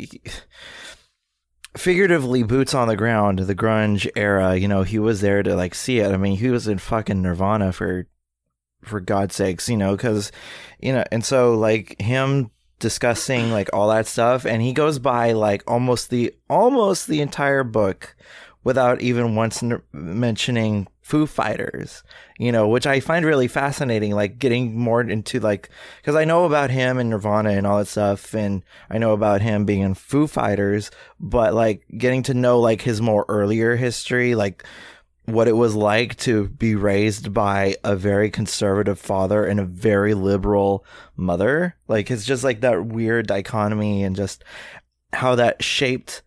figuratively 1.76 2.42
boots 2.42 2.74
on 2.74 2.88
the 2.88 2.96
ground 2.96 3.38
the 3.38 3.54
grunge 3.54 4.10
era 4.16 4.56
you 4.56 4.68
know 4.68 4.82
he 4.82 4.98
was 4.98 5.22
there 5.22 5.44
to 5.44 5.56
like 5.56 5.76
see 5.76 6.00
it. 6.00 6.12
I 6.12 6.18
mean 6.18 6.38
he 6.38 6.50
was 6.50 6.68
in 6.68 6.80
fucking 6.80 7.22
nirvana 7.22 7.72
for 7.72 8.08
for 8.84 9.00
god's 9.00 9.36
sakes 9.36 9.68
you 9.70 9.78
know 9.78 9.96
because 9.96 10.32
you 10.80 10.94
know 10.94 11.04
and 11.12 11.24
so 11.24 11.56
like 11.56 12.00
him 12.02 12.52
discussing 12.80 13.52
like 13.52 13.70
all 13.74 13.90
that 13.90 14.08
stuff 14.08 14.46
and 14.46 14.62
he 14.62 14.72
goes 14.72 15.00
by 15.00 15.34
like 15.34 15.64
almost 15.68 16.10
the 16.10 16.34
almost 16.50 17.08
the 17.08 17.22
entire 17.22 17.64
book 17.64 18.16
without 18.64 19.02
even 19.02 19.36
once 19.36 19.64
n- 19.64 19.82
mentioning 19.92 20.88
Foo 21.08 21.26
Fighters, 21.26 22.04
you 22.38 22.52
know, 22.52 22.68
which 22.68 22.86
I 22.86 23.00
find 23.00 23.26
really 23.26 23.48
fascinating, 23.48 24.14
like 24.14 24.40
getting 24.40 24.78
more 24.78 25.00
into 25.00 25.40
like, 25.40 25.70
cause 26.04 26.16
I 26.16 26.26
know 26.26 26.44
about 26.44 26.70
him 26.70 26.98
and 26.98 27.10
Nirvana 27.10 27.52
and 27.52 27.66
all 27.66 27.78
that 27.78 27.88
stuff. 27.88 28.36
And 28.36 28.62
I 28.90 28.98
know 28.98 29.14
about 29.14 29.40
him 29.42 29.64
being 29.64 29.84
in 29.84 29.94
Foo 29.94 30.28
Fighters, 30.28 30.92
but 31.18 31.54
like 31.54 31.86
getting 31.98 32.24
to 32.24 32.34
know 32.34 32.60
like 32.60 32.82
his 32.82 33.02
more 33.02 33.24
earlier 33.30 33.78
history, 33.78 34.36
like 34.36 34.66
what 35.24 35.48
it 35.48 35.54
was 35.54 35.76
like 35.76 36.18
to 36.18 36.50
be 36.50 36.76
raised 36.76 37.34
by 37.34 37.78
a 37.86 37.96
very 37.96 38.30
conservative 38.30 39.00
father 39.00 39.46
and 39.46 39.62
a 39.62 39.66
very 39.66 40.14
liberal 40.14 40.84
mother. 41.16 41.78
Like 41.88 42.12
it's 42.12 42.26
just 42.26 42.44
like 42.44 42.60
that 42.62 42.86
weird 42.86 43.28
dichotomy 43.28 44.04
and 44.04 44.14
just 44.14 44.44
how 45.14 45.36
that 45.36 45.64
shaped 45.64 46.22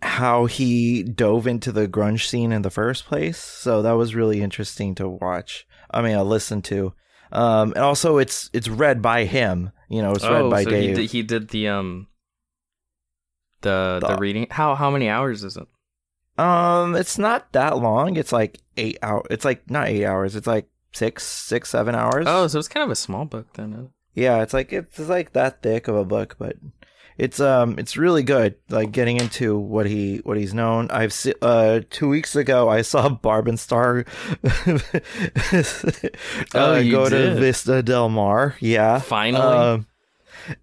how 0.00 0.46
he 0.46 1.02
dove 1.02 1.46
into 1.46 1.72
the 1.72 1.88
grunge 1.88 2.26
scene 2.28 2.52
in 2.52 2.62
the 2.62 2.70
first 2.70 3.06
place. 3.06 3.38
So 3.38 3.82
that 3.82 3.92
was 3.92 4.14
really 4.14 4.40
interesting 4.40 4.94
to 4.96 5.08
watch. 5.08 5.66
I 5.90 6.02
mean, 6.02 6.16
I 6.16 6.20
listened 6.22 6.64
to. 6.66 6.92
Um, 7.32 7.72
and 7.72 7.84
also 7.84 8.18
it's 8.18 8.48
it's 8.52 8.68
read 8.68 9.02
by 9.02 9.24
him. 9.24 9.72
You 9.88 10.02
know, 10.02 10.12
it's 10.12 10.24
read 10.24 10.42
oh, 10.42 10.50
by 10.50 10.64
so 10.64 10.70
Dave. 10.70 10.96
He 10.96 11.02
did, 11.02 11.10
he 11.10 11.22
did 11.22 11.48
the 11.48 11.68
um 11.68 12.06
the, 13.60 13.98
the 14.00 14.08
The- 14.08 14.16
reading. 14.18 14.46
How 14.50 14.74
how 14.74 14.90
many 14.90 15.08
hours 15.08 15.44
is 15.44 15.56
it? 15.56 15.66
Um, 16.38 16.94
it's 16.94 17.18
not 17.18 17.52
that 17.52 17.78
long. 17.78 18.16
It's 18.16 18.32
like 18.32 18.60
eight 18.76 18.98
hours. 19.02 19.26
It's 19.30 19.44
like 19.44 19.68
not 19.68 19.88
eight 19.88 20.04
hours. 20.04 20.36
It's 20.36 20.46
like 20.46 20.68
six, 20.92 21.24
six, 21.26 21.68
seven 21.70 21.96
hours. 21.96 22.26
Oh, 22.28 22.46
so 22.46 22.60
it's 22.60 22.68
kind 22.68 22.84
of 22.84 22.90
a 22.90 22.96
small 22.96 23.24
book 23.24 23.52
then. 23.54 23.90
yeah. 24.14 24.40
It's 24.42 24.54
like 24.54 24.72
it's 24.72 24.98
like 25.00 25.32
that 25.32 25.62
thick 25.62 25.88
of 25.88 25.96
a 25.96 26.04
book, 26.04 26.36
but 26.38 26.54
it's 27.18 27.40
um 27.40 27.78
it's 27.78 27.96
really 27.96 28.22
good. 28.22 28.54
Like 28.70 28.92
getting 28.92 29.18
into 29.20 29.58
what 29.58 29.86
he 29.86 30.18
what 30.24 30.36
he's 30.38 30.54
known. 30.54 30.88
I've 30.90 31.12
se- 31.12 31.34
uh 31.42 31.80
two 31.90 32.08
weeks 32.08 32.34
ago 32.36 32.68
I 32.68 32.82
saw 32.82 33.08
Barb 33.26 33.48
and 33.48 33.58
Star. 33.60 34.04
Oh, 36.54 36.74
uh, 36.74 36.78
you 36.78 36.92
go 36.92 37.08
did? 37.08 37.34
to 37.34 37.40
Vista 37.40 37.82
Del 37.82 38.08
Mar. 38.08 38.56
Yeah, 38.60 38.98
Finally? 39.00 39.56
Um, 39.56 39.86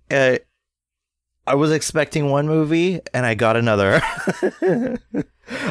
uh, 0.10 0.38
I 1.48 1.56
was 1.56 1.72
expecting 1.72 2.30
one 2.32 2.48
movie 2.48 3.00
and 3.14 3.26
I 3.26 3.36
got 3.36 3.56
another. 3.58 4.02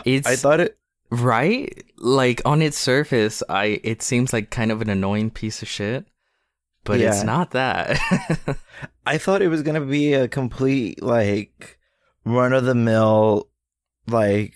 It's 0.05 0.29
I 0.29 0.37
thought 0.37 0.61
it. 0.61 0.79
right. 1.11 1.83
Like 1.99 2.41
on 2.45 2.63
its 2.63 2.79
surface, 2.79 3.43
I 3.49 3.81
it 3.83 4.03
seems 4.03 4.33
like 4.33 4.51
kind 4.51 4.71
of 4.71 4.81
an 4.83 4.89
annoying 4.89 5.31
piece 5.31 5.63
of 5.63 5.69
shit, 5.69 6.07
but 6.85 7.01
it's 7.01 7.25
not 7.25 7.51
that. 7.53 7.99
I 9.07 9.19
thought 9.19 9.43
it 9.43 9.49
was 9.49 9.63
gonna 9.63 9.81
be 9.85 10.15
a 10.15 10.29
complete 10.29 11.03
like 11.03 11.79
run 12.25 12.53
of 12.53 12.65
the 12.65 12.75
mill 12.75 13.49
like 14.07 14.55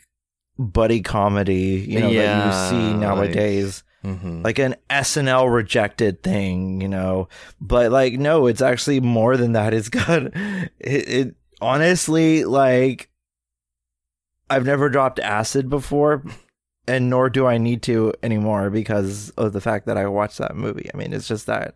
buddy 0.58 1.00
comedy, 1.02 1.84
you 1.88 2.00
know, 2.00 2.08
Yeah, 2.10 2.38
that 2.38 2.46
you 2.46 2.70
see 2.70 2.90
like- 2.90 3.00
nowadays. 3.00 3.82
hmm 4.02 4.42
Like 4.42 4.58
an 4.58 4.76
SNL 4.90 5.52
rejected 5.52 6.22
thing, 6.22 6.80
you 6.80 6.88
know. 6.88 7.28
But 7.60 7.90
like 7.92 8.14
no, 8.14 8.46
it's 8.46 8.62
actually 8.62 9.00
more 9.00 9.36
than 9.36 9.52
that. 9.52 9.74
It's 9.74 9.88
got 9.88 10.22
it, 10.34 10.70
it 10.80 11.34
honestly 11.60 12.44
like 12.44 13.10
I've 14.50 14.64
never 14.64 14.88
dropped 14.88 15.18
acid 15.18 15.68
before 15.68 16.22
and 16.86 17.10
nor 17.10 17.28
do 17.28 17.46
I 17.46 17.58
need 17.58 17.82
to 17.82 18.14
anymore 18.22 18.70
because 18.70 19.30
of 19.30 19.52
the 19.52 19.60
fact 19.60 19.86
that 19.86 19.98
I 19.98 20.06
watched 20.06 20.38
that 20.38 20.56
movie. 20.56 20.88
I 20.92 20.96
mean, 20.96 21.12
it's 21.12 21.28
just 21.28 21.46
that 21.46 21.74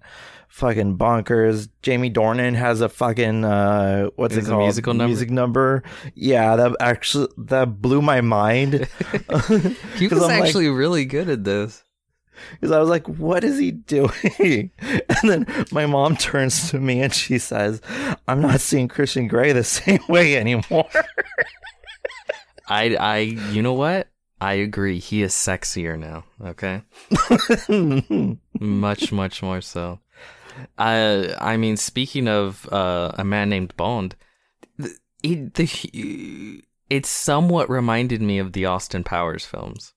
fucking 0.52 0.98
bonkers. 0.98 1.68
Jamie 1.80 2.10
Dornan 2.10 2.54
has 2.54 2.80
a 2.82 2.88
fucking 2.88 3.44
uh 3.44 4.10
what's 4.16 4.36
Is 4.36 4.46
it 4.46 4.50
called? 4.50 4.62
musical 4.64 4.92
number? 4.94 5.08
Music 5.08 5.30
number. 5.30 5.82
Yeah, 6.14 6.56
that 6.56 6.76
actually 6.78 7.28
that 7.38 7.80
blew 7.80 8.02
my 8.02 8.20
mind. 8.20 8.74
he 9.96 10.08
was 10.08 10.22
I'm 10.22 10.28
like- 10.28 10.42
actually 10.44 10.68
really 10.68 11.04
good 11.06 11.28
at 11.30 11.42
this. 11.44 11.82
because 12.52 12.70
I 12.72 12.78
was 12.80 12.88
like, 12.88 13.06
"What 13.08 13.44
is 13.44 13.58
he 13.58 13.70
doing?" 13.70 14.70
And 15.22 15.24
then 15.30 15.66
my 15.72 15.86
mom 15.86 16.16
turns 16.16 16.70
to 16.70 16.78
me 16.80 17.00
and 17.00 17.12
she 17.14 17.38
says, 17.38 17.80
"I'm 18.28 18.40
not 18.42 18.60
seeing 18.60 18.88
Christian 18.88 19.28
Grey 19.28 19.52
the 19.52 19.64
same 19.64 20.00
way 20.08 20.36
anymore." 20.36 20.88
I 22.68 22.94
I 22.96 23.18
you 23.52 23.62
know 23.62 23.74
what? 23.74 24.08
I 24.40 24.54
agree. 24.54 24.98
He 24.98 25.22
is 25.22 25.32
sexier 25.34 25.96
now. 25.98 26.24
Okay. 26.44 26.82
much 28.60 29.12
much 29.12 29.42
more 29.42 29.60
so 29.60 30.00
i 30.78 31.34
i 31.38 31.56
mean 31.56 31.76
speaking 31.76 32.28
of 32.28 32.68
uh, 32.72 33.12
a 33.14 33.24
man 33.24 33.48
named 33.48 33.76
bond 33.76 34.14
it, 35.22 35.54
the, 35.54 36.64
it 36.90 37.06
somewhat 37.06 37.70
reminded 37.70 38.20
me 38.22 38.38
of 38.38 38.52
the 38.52 38.64
austin 38.64 39.04
powers 39.04 39.44
films 39.44 39.94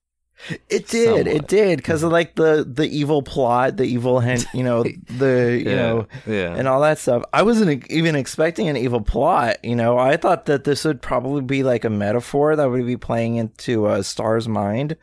it 0.70 0.90
did, 0.90 1.28
it 1.28 1.48
did, 1.48 1.78
because 1.78 2.04
of 2.04 2.12
like 2.12 2.36
the 2.36 2.68
the 2.68 2.86
evil 2.86 3.24
plot, 3.24 3.78
the 3.78 3.86
evil 3.86 4.20
hint, 4.20 4.46
you 4.54 4.64
know, 4.64 4.84
the 5.18 5.62
you 5.64 5.70
yeah 5.70 5.76
know, 5.76 6.08
yeah 6.28 6.54
and 6.56 6.68
all 6.68 6.82
that 6.82 7.00
stuff. 7.00 7.24
I 7.34 7.42
wasn't 7.42 7.90
even 7.90 8.16
expecting 8.16 8.68
an 8.68 8.78
evil 8.78 9.02
plot. 9.02 9.64
You 9.64 9.76
know, 9.76 9.98
I 9.98 10.18
thought 10.18 10.46
that 10.46 10.66
this 10.66 10.84
would 10.84 11.02
probably 11.02 11.42
be 11.42 11.64
like 11.64 11.84
a 11.84 11.90
metaphor 11.90 12.56
that 12.56 12.70
would 12.70 12.86
be 12.86 12.98
playing 12.98 13.38
into 13.38 13.88
a 13.88 14.04
star's 14.04 14.48
mind. 14.48 14.98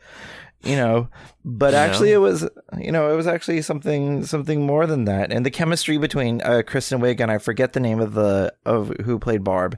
You 0.63 0.75
know, 0.77 1.09
but 1.43 1.73
Yeah. 1.73 1.81
actually, 1.81 2.11
it 2.13 2.17
was 2.17 2.47
you 2.77 2.91
know 2.91 3.11
it 3.11 3.15
was 3.17 3.27
actually 3.27 3.61
something 3.61 4.25
something 4.25 4.65
more 4.65 4.85
than 4.87 5.05
that. 5.05 5.31
And 5.33 5.45
the 5.45 5.51
chemistry 5.51 5.97
between 5.97 6.41
uh, 6.41 6.61
Kristen 6.65 7.01
Wiig 7.01 7.19
and 7.19 7.29
I 7.29 7.37
forget 7.37 7.73
the 7.73 7.79
name 7.81 7.99
of 7.99 8.13
the 8.13 8.53
of 8.65 8.91
who 9.03 9.19
played 9.19 9.43
Barb, 9.43 9.77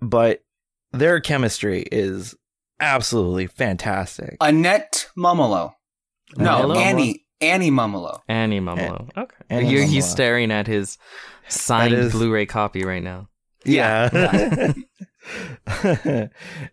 but 0.00 0.42
their 0.92 1.20
chemistry 1.20 1.84
is 1.92 2.34
absolutely 2.80 3.46
fantastic. 3.46 4.36
Annette 4.40 5.08
Mumolo. 5.16 5.74
No, 6.36 6.56
Hello? 6.58 6.74
Annie. 6.80 7.20
Annie 7.40 7.70
Mumolo. 7.70 8.20
annie 8.26 8.60
mumolo 8.60 9.10
okay 9.18 9.36
Annie 9.50 9.68
You're- 9.68 9.86
he's 9.86 10.06
staring 10.06 10.50
at 10.50 10.66
his 10.66 10.96
signed 11.48 11.92
is- 11.92 12.12
blu-ray 12.12 12.46
copy 12.46 12.84
right 12.86 13.02
now 13.02 13.28
Yeah. 13.66 14.08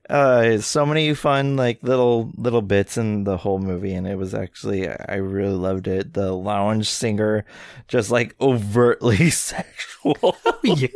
uh, 0.10 0.58
so 0.60 0.86
many 0.86 1.14
fun 1.14 1.56
like 1.56 1.82
little 1.84 2.32
little 2.36 2.62
bits 2.62 2.98
in 2.98 3.24
the 3.24 3.38
whole 3.38 3.60
movie, 3.60 3.94
and 3.94 4.08
it 4.08 4.18
was 4.18 4.34
actually 4.34 4.88
I 4.90 5.16
really 5.16 5.56
loved 5.56 5.88
it. 5.88 6.14
The 6.14 6.32
lounge 6.34 6.90
singer, 6.90 7.46
just 7.88 8.12
like 8.12 8.36
overtly 8.42 9.30
sexual. 9.30 10.38
yeah. 10.64 10.88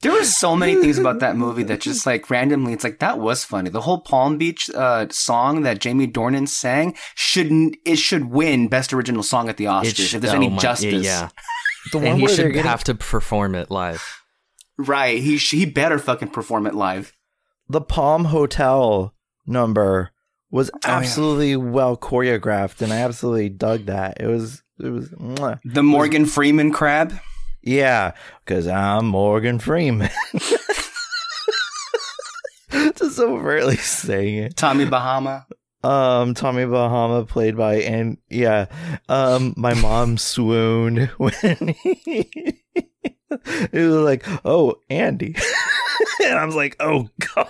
There 0.00 0.10
were 0.10 0.24
so 0.24 0.56
many 0.56 0.74
things 0.80 0.98
about 0.98 1.20
that 1.20 1.36
movie 1.36 1.62
that 1.64 1.80
just 1.80 2.06
like 2.06 2.28
randomly, 2.28 2.72
it's 2.72 2.82
like 2.82 2.98
that 2.98 3.20
was 3.20 3.44
funny. 3.44 3.70
The 3.70 3.82
whole 3.82 4.00
Palm 4.00 4.36
Beach 4.36 4.68
uh, 4.74 5.06
song 5.10 5.62
that 5.62 5.78
Jamie 5.80 6.08
Dornan 6.08 6.48
sang 6.48 6.96
shouldn't 7.14 7.76
it 7.86 7.96
should 8.00 8.24
win 8.24 8.66
Best 8.66 8.92
Original 8.92 9.22
Song 9.22 9.48
at 9.48 9.58
the 9.58 9.66
Oscars 9.66 10.08
sh- 10.08 10.14
if 10.14 10.20
there's 10.20 10.32
oh 10.32 10.36
any 10.36 10.48
my- 10.48 10.58
justice. 10.58 11.04
Yeah, 11.04 11.28
The 11.92 11.98
and 11.98 12.06
one 12.08 12.16
he 12.16 12.22
where 12.24 12.28
they're 12.34 12.46
should 12.46 12.52
getting 12.52 12.68
have 12.70 12.82
to 12.84 12.96
perform 12.96 13.54
it 13.54 13.70
live. 13.70 14.21
Right. 14.78 15.20
He 15.22 15.36
sh- 15.38 15.52
he 15.52 15.66
better 15.66 15.98
fucking 15.98 16.28
perform 16.30 16.66
it 16.66 16.74
live. 16.74 17.12
the 17.68 17.80
Palm 17.80 18.26
Hotel 18.26 19.14
number 19.46 20.10
was 20.50 20.70
Oh, 20.74 20.78
yeah. 20.84 20.96
absolutely 20.98 21.56
well 21.56 21.96
choreographed, 21.96 22.82
and 22.82 22.92
I 22.92 22.96
absolutely 22.98 23.48
dug 23.48 23.86
that. 23.86 24.20
It 24.20 24.26
was 24.26 24.62
it 24.78 24.88
was 24.90 25.08
mwah. 25.10 25.60
The 25.64 25.82
Morgan 25.82 26.26
Freeman 26.26 26.72
crab. 26.72 27.12
yeah, 27.62 28.12
because 28.44 28.66
I'm 28.66 29.06
Morgan 29.06 29.58
Freeman. 29.58 30.10
Just 32.96 33.18
overtly 33.20 33.76
saying 33.76 34.36
it. 34.38 34.56
Tommy 34.56 34.84
Bahama. 34.86 35.46
Um, 35.84 36.32
Tommy 36.34 36.64
Bahama 36.64 37.24
played 37.26 37.56
by 37.56 37.76
and 37.82 38.16
yeah, 38.30 38.66
um, 39.08 39.52
my 39.56 39.74
mom 39.74 40.16
swooned 40.16 41.08
when 41.18 41.74
he, 41.82 42.62
it 43.72 43.86
was 43.86 43.94
like, 44.04 44.24
oh, 44.44 44.76
Andy, 44.90 45.34
and 46.24 46.38
I 46.38 46.44
was 46.44 46.54
like, 46.54 46.76
oh 46.80 47.08
god. 47.34 47.46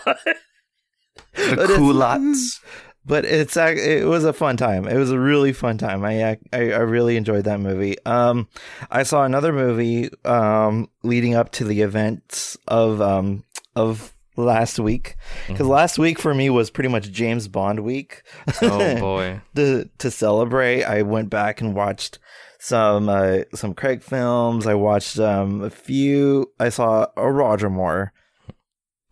The 1.34 1.56
But 1.56 1.58
it's- 1.58 1.76
culottes. 1.76 2.60
But 3.04 3.24
it's 3.24 3.56
it 3.56 4.06
was 4.06 4.24
a 4.24 4.32
fun 4.32 4.56
time. 4.56 4.86
It 4.86 4.96
was 4.96 5.10
a 5.10 5.18
really 5.18 5.52
fun 5.52 5.76
time. 5.76 6.04
I 6.04 6.22
I, 6.22 6.36
I 6.52 6.60
really 6.86 7.16
enjoyed 7.16 7.42
that 7.46 7.58
movie. 7.58 7.96
Um, 8.06 8.46
I 8.92 9.02
saw 9.02 9.24
another 9.24 9.52
movie 9.52 10.08
um 10.24 10.88
leading 11.02 11.34
up 11.34 11.50
to 11.54 11.64
the 11.64 11.80
events 11.82 12.56
of 12.68 13.00
um 13.00 13.42
of 13.74 14.14
last 14.36 14.78
week 14.78 15.16
because 15.48 15.66
last 15.66 15.98
week 15.98 16.20
for 16.20 16.32
me 16.32 16.48
was 16.48 16.70
pretty 16.70 16.88
much 16.90 17.10
James 17.10 17.48
Bond 17.48 17.80
week. 17.80 18.22
Oh 18.62 19.00
boy, 19.00 19.40
to 19.56 19.90
to 19.98 20.08
celebrate, 20.12 20.84
I 20.84 21.02
went 21.02 21.28
back 21.28 21.60
and 21.60 21.74
watched 21.74 22.20
some 22.64 23.08
uh, 23.08 23.38
some 23.54 23.74
Craig 23.74 24.02
films. 24.02 24.66
I 24.68 24.74
watched 24.74 25.18
um, 25.18 25.62
a 25.62 25.70
few. 25.70 26.52
I 26.60 26.68
saw 26.68 27.06
a 27.16 27.30
Roger 27.30 27.68
Moore, 27.68 28.12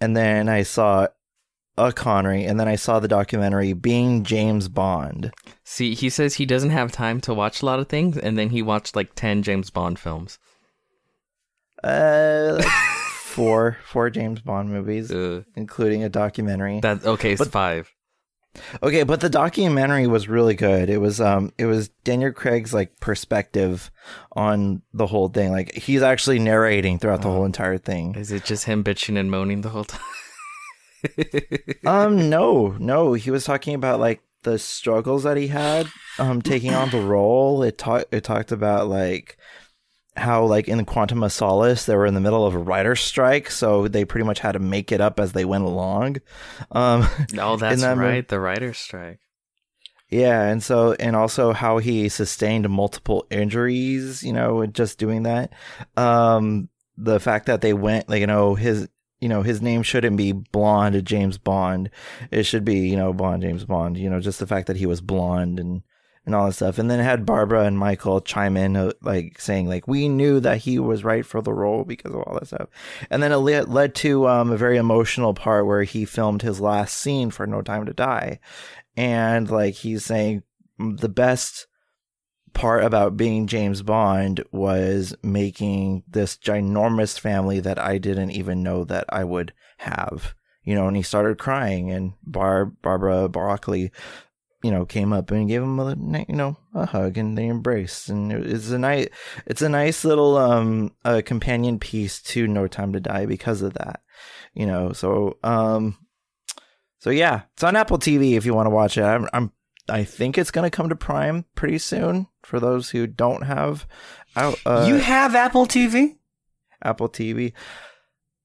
and 0.00 0.16
then 0.16 0.48
I 0.48 0.62
saw 0.62 1.08
a 1.76 1.92
Connery, 1.92 2.44
and 2.44 2.60
then 2.60 2.68
I 2.68 2.76
saw 2.76 3.00
the 3.00 3.08
documentary 3.08 3.72
"Being 3.72 4.22
James 4.22 4.68
Bond." 4.68 5.32
see, 5.64 5.94
he 5.94 6.08
says 6.10 6.34
he 6.34 6.46
doesn't 6.46 6.70
have 6.70 6.92
time 6.92 7.20
to 7.22 7.34
watch 7.34 7.60
a 7.62 7.66
lot 7.66 7.80
of 7.80 7.88
things, 7.88 8.16
and 8.16 8.38
then 8.38 8.50
he 8.50 8.62
watched 8.62 8.94
like 8.94 9.14
ten 9.16 9.42
James 9.42 9.70
Bond 9.70 9.98
films. 9.98 10.38
Uh, 11.82 12.52
like 12.58 12.66
four 13.24 13.78
four 13.84 14.10
James 14.10 14.40
Bond 14.42 14.70
movies, 14.70 15.10
Uh, 15.10 15.42
including 15.56 16.04
a 16.04 16.08
documentary. 16.08 16.78
that 16.80 17.04
okay, 17.04 17.32
it's 17.32 17.40
But- 17.42 17.50
five. 17.52 17.90
Okay, 18.82 19.04
but 19.04 19.20
the 19.20 19.30
documentary 19.30 20.06
was 20.08 20.28
really 20.28 20.54
good. 20.54 20.90
It 20.90 20.98
was 20.98 21.20
um 21.20 21.52
it 21.56 21.66
was 21.66 21.88
Daniel 22.04 22.32
Craig's 22.32 22.74
like 22.74 22.98
perspective 23.00 23.90
on 24.32 24.82
the 24.92 25.06
whole 25.06 25.28
thing. 25.28 25.52
Like 25.52 25.72
he's 25.74 26.02
actually 26.02 26.38
narrating 26.40 26.98
throughout 26.98 27.22
the 27.22 27.28
Oh. 27.28 27.32
whole 27.34 27.44
entire 27.44 27.78
thing. 27.78 28.14
Is 28.16 28.32
it 28.32 28.44
just 28.44 28.64
him 28.64 28.82
bitching 28.82 29.18
and 29.18 29.30
moaning 29.30 29.60
the 29.60 29.68
whole 29.70 29.84
time? 29.84 30.00
Um 31.86 32.28
no, 32.28 32.76
no, 32.78 33.14
he 33.14 33.30
was 33.30 33.44
talking 33.44 33.74
about 33.74 34.00
like 34.00 34.20
the 34.42 34.58
struggles 34.58 35.22
that 35.24 35.36
he 35.36 35.46
had 35.48 35.86
um 36.18 36.42
taking 36.42 36.74
on 36.74 36.90
the 36.90 37.00
role. 37.00 37.62
It 37.62 37.78
talked 37.78 38.12
it 38.12 38.24
talked 38.24 38.52
about 38.52 38.88
like 38.88 39.36
how 40.20 40.44
like 40.44 40.68
in 40.68 40.84
Quantum 40.84 41.22
of 41.22 41.32
Solace 41.32 41.86
they 41.86 41.96
were 41.96 42.06
in 42.06 42.14
the 42.14 42.20
middle 42.20 42.46
of 42.46 42.54
a 42.54 42.58
writer's 42.58 43.00
strike, 43.00 43.50
so 43.50 43.88
they 43.88 44.04
pretty 44.04 44.24
much 44.24 44.38
had 44.38 44.52
to 44.52 44.58
make 44.58 44.92
it 44.92 45.00
up 45.00 45.18
as 45.18 45.32
they 45.32 45.44
went 45.44 45.64
along. 45.64 46.18
Um 46.70 47.06
oh, 47.38 47.56
that's 47.56 47.80
that 47.80 47.96
movie- 47.96 48.08
right, 48.08 48.28
the 48.28 48.38
writer's 48.40 48.78
strike. 48.78 49.20
Yeah, 50.08 50.42
and 50.42 50.62
so 50.62 50.92
and 50.94 51.14
also 51.16 51.52
how 51.52 51.78
he 51.78 52.08
sustained 52.08 52.68
multiple 52.68 53.26
injuries, 53.30 54.22
you 54.22 54.32
know, 54.32 54.66
just 54.66 54.98
doing 54.98 55.22
that. 55.24 55.52
Um 55.96 56.68
the 56.96 57.18
fact 57.20 57.46
that 57.46 57.60
they 57.62 57.72
went 57.72 58.08
like 58.08 58.20
you 58.20 58.26
know 58.26 58.54
his 58.54 58.88
you 59.20 59.28
know 59.28 59.42
his 59.42 59.62
name 59.62 59.82
shouldn't 59.82 60.16
be 60.16 60.32
blonde 60.32 61.02
James 61.04 61.38
Bond. 61.38 61.90
It 62.30 62.44
should 62.44 62.64
be, 62.64 62.88
you 62.88 62.96
know, 62.96 63.12
Bond 63.12 63.42
James 63.42 63.64
Bond, 63.64 63.96
you 63.96 64.10
know, 64.10 64.20
just 64.20 64.38
the 64.40 64.46
fact 64.46 64.66
that 64.66 64.76
he 64.76 64.86
was 64.86 65.00
blonde 65.00 65.60
and 65.60 65.82
and 66.26 66.34
all 66.34 66.46
that 66.46 66.52
stuff. 66.52 66.78
And 66.78 66.90
then 66.90 67.00
it 67.00 67.04
had 67.04 67.26
Barbara 67.26 67.64
and 67.64 67.78
Michael 67.78 68.20
chime 68.20 68.56
in 68.56 68.76
uh, 68.76 68.92
like 69.02 69.40
saying 69.40 69.68
like 69.68 69.88
we 69.88 70.08
knew 70.08 70.40
that 70.40 70.58
he 70.58 70.78
was 70.78 71.04
right 71.04 71.24
for 71.24 71.40
the 71.40 71.52
role 71.52 71.84
because 71.84 72.12
of 72.12 72.20
all 72.22 72.34
that 72.34 72.46
stuff. 72.46 72.68
And 73.10 73.22
then 73.22 73.32
it 73.32 73.36
led, 73.36 73.94
to 73.96 74.28
um 74.28 74.50
a 74.50 74.56
very 74.56 74.76
emotional 74.76 75.34
part 75.34 75.66
where 75.66 75.82
he 75.82 76.04
filmed 76.04 76.42
his 76.42 76.60
last 76.60 76.96
scene 76.96 77.30
for 77.30 77.46
No 77.46 77.62
Time 77.62 77.86
to 77.86 77.92
Die 77.92 78.38
and 78.96 79.50
like 79.50 79.74
he's 79.74 80.04
saying 80.04 80.42
the 80.78 81.08
best 81.08 81.66
part 82.52 82.84
about 82.84 83.16
being 83.16 83.46
James 83.46 83.82
Bond 83.82 84.42
was 84.52 85.14
making 85.22 86.02
this 86.08 86.36
ginormous 86.36 87.18
family 87.18 87.60
that 87.60 87.78
I 87.78 87.98
didn't 87.98 88.32
even 88.32 88.62
know 88.62 88.84
that 88.84 89.04
I 89.08 89.24
would 89.24 89.52
have. 89.78 90.34
You 90.62 90.74
know, 90.74 90.86
and 90.86 90.96
he 90.96 91.02
started 91.02 91.38
crying 91.38 91.90
and 91.90 92.12
Bar 92.22 92.66
Barbara 92.66 93.28
Broccoli, 93.28 93.90
you 94.62 94.70
know, 94.70 94.84
came 94.84 95.12
up 95.12 95.30
and 95.30 95.48
gave 95.48 95.62
him 95.62 95.78
a 95.78 95.94
you 96.28 96.34
know 96.34 96.56
a 96.74 96.86
hug 96.86 97.16
and 97.16 97.36
they 97.36 97.46
embraced 97.46 98.08
and 98.08 98.30
it's 98.32 98.70
a 98.70 98.78
nice 98.78 99.08
it's 99.46 99.62
a 99.62 99.68
nice 99.68 100.04
little 100.04 100.36
um 100.36 100.94
uh, 101.04 101.22
companion 101.24 101.78
piece 101.78 102.20
to 102.22 102.46
No 102.46 102.66
Time 102.66 102.92
to 102.92 103.00
Die 103.00 103.26
because 103.26 103.62
of 103.62 103.74
that. 103.74 104.02
You 104.54 104.66
know, 104.66 104.92
so 104.92 105.38
um 105.42 105.96
so 106.98 107.10
yeah, 107.10 107.42
it's 107.54 107.64
on 107.64 107.76
Apple 107.76 107.98
TV 107.98 108.36
if 108.36 108.44
you 108.44 108.54
want 108.54 108.66
to 108.66 108.70
watch 108.70 108.98
it. 108.98 109.02
I'm, 109.02 109.28
I'm 109.32 109.52
I 109.88 110.04
think 110.04 110.36
it's 110.36 110.50
gonna 110.50 110.70
come 110.70 110.88
to 110.90 110.96
Prime 110.96 111.46
pretty 111.54 111.78
soon 111.78 112.26
for 112.42 112.60
those 112.60 112.90
who 112.90 113.06
don't 113.06 113.42
have 113.42 113.86
uh, 114.36 114.84
you 114.86 114.96
have 114.96 115.34
Apple 115.34 115.66
TV? 115.66 116.16
Apple 116.82 117.08
TV. 117.08 117.52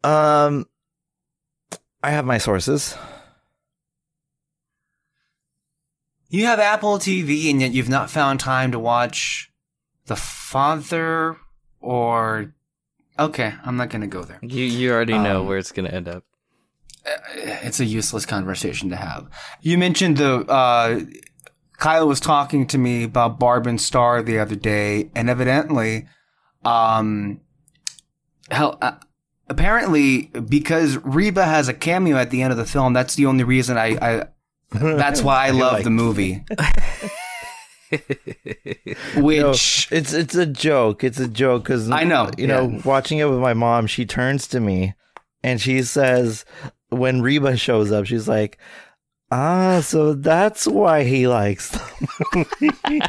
Um, 0.04 0.66
I 2.02 2.12
have 2.12 2.26
my 2.26 2.38
sources. 2.38 2.96
You 6.36 6.48
have 6.48 6.60
Apple 6.60 7.00
TV 7.00 7.50
and 7.50 7.62
yet 7.62 7.72
you've 7.72 7.88
not 7.88 8.10
found 8.10 8.42
time 8.42 8.74
to 8.74 8.80
watch 8.80 9.50
The 10.08 10.18
Father 10.18 11.38
or 11.80 12.54
Okay, 13.18 13.54
I'm 13.64 13.78
not 13.78 13.90
going 13.90 14.02
to 14.02 14.08
go 14.08 14.24
there. 14.24 14.40
You 14.42 14.66
you 14.66 14.92
already 14.92 15.18
know 15.18 15.40
Um, 15.40 15.48
where 15.48 15.58
it's 15.58 15.72
gonna 15.72 15.88
end 15.90 16.10
up. 16.10 16.26
it's 17.36 17.80
a 17.80 17.86
useless 17.86 18.26
conversation 18.26 18.90
to 18.90 18.98
have. 18.98 19.30
You 19.62 19.78
mentioned 19.78 20.18
the 20.18 20.40
uh, 20.52 21.06
Kyle 21.78 22.06
was 22.06 22.20
talking 22.20 22.68
to 22.68 22.78
me 22.78 23.04
about 23.06 23.40
Barb 23.40 23.66
and 23.66 23.80
Star 23.80 24.22
the 24.22 24.38
other 24.38 24.56
day, 24.56 25.12
and 25.16 25.30
evidently, 25.30 26.08
um, 26.66 27.40
hell, 28.52 28.78
uh, 28.82 28.96
apparently 29.48 30.24
because 30.50 30.98
Reba 30.98 31.46
has 31.46 31.70
a 31.70 31.74
cameo 31.74 32.18
at 32.18 32.30
the 32.30 32.42
end 32.42 32.52
of 32.52 32.58
the 32.58 32.66
film, 32.66 32.92
that's 32.92 33.16
the 33.16 33.26
only 33.26 33.46
reason 33.46 33.78
I. 33.78 33.98
I 34.02 34.28
that's 34.72 35.22
why 35.22 35.48
I 35.48 35.50
love 35.52 35.74
like- 35.74 35.84
the 35.84 35.90
movie. 35.90 36.44
Which 39.16 39.88
It's 39.92 40.14
it's 40.14 40.36
a 40.36 40.46
joke. 40.46 41.04
It's 41.04 41.20
a 41.20 41.28
joke 41.28 41.64
because 41.64 41.90
I 41.90 42.04
know, 42.04 42.30
You 42.38 42.48
know, 42.48 42.82
watching 42.84 43.20
it 43.20 43.26
with 43.30 43.40
my 43.40 43.54
mom, 43.54 43.88
she 43.88 44.06
turns 44.06 44.48
to 44.50 44.60
me 44.60 44.94
and 45.44 45.62
she 45.62 45.82
says, 45.84 46.46
when 46.90 47.22
Reba 47.22 47.58
shows 47.58 47.92
up, 47.92 48.06
she's 48.06 48.28
like, 48.28 48.58
"Ah, 49.32 49.82
so 49.82 50.14
that's 50.14 50.66
why 50.68 51.04
he 51.04 51.28
likes 51.28 51.70
the 51.70 52.46
movie." 52.82 53.02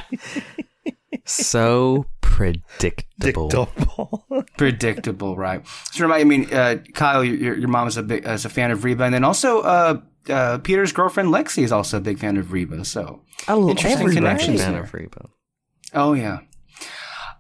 so 1.25 2.07
predictable. 2.21 3.49
Predictable. 3.49 4.25
predictable, 4.59 5.37
right? 5.37 5.67
So 5.93 6.11
I 6.13 6.25
mean, 6.25 6.53
uh, 6.53 6.77
Kyle, 6.95 7.25
your 7.25 7.57
your 7.57 7.69
mom 7.69 7.89
is 7.89 7.97
a 7.97 8.03
big 8.03 8.27
is 8.27 8.45
a 8.45 8.49
fan 8.51 8.71
of 8.71 8.85
Reba, 8.85 9.05
and 9.05 9.15
then 9.15 9.25
also 9.25 9.61
uh, 9.63 10.01
uh, 10.29 10.59
Peter's 10.59 10.93
girlfriend 10.93 11.31
Lexi 11.31 11.63
is 11.63 11.73
also 11.73 11.97
a 11.99 12.01
big 12.01 12.19
fan 12.19 12.37
of 12.37 12.53
Reba. 12.53 12.85
So 12.85 13.23
Oh, 13.49 13.69
Interesting 13.71 13.93
everybody's 13.93 14.17
a 14.17 14.21
connections 14.21 14.61
fan 14.63 14.73
there. 14.73 14.83
of 14.83 14.95
Reba. 14.95 15.29
Oh 15.95 16.13
yeah. 16.15 16.41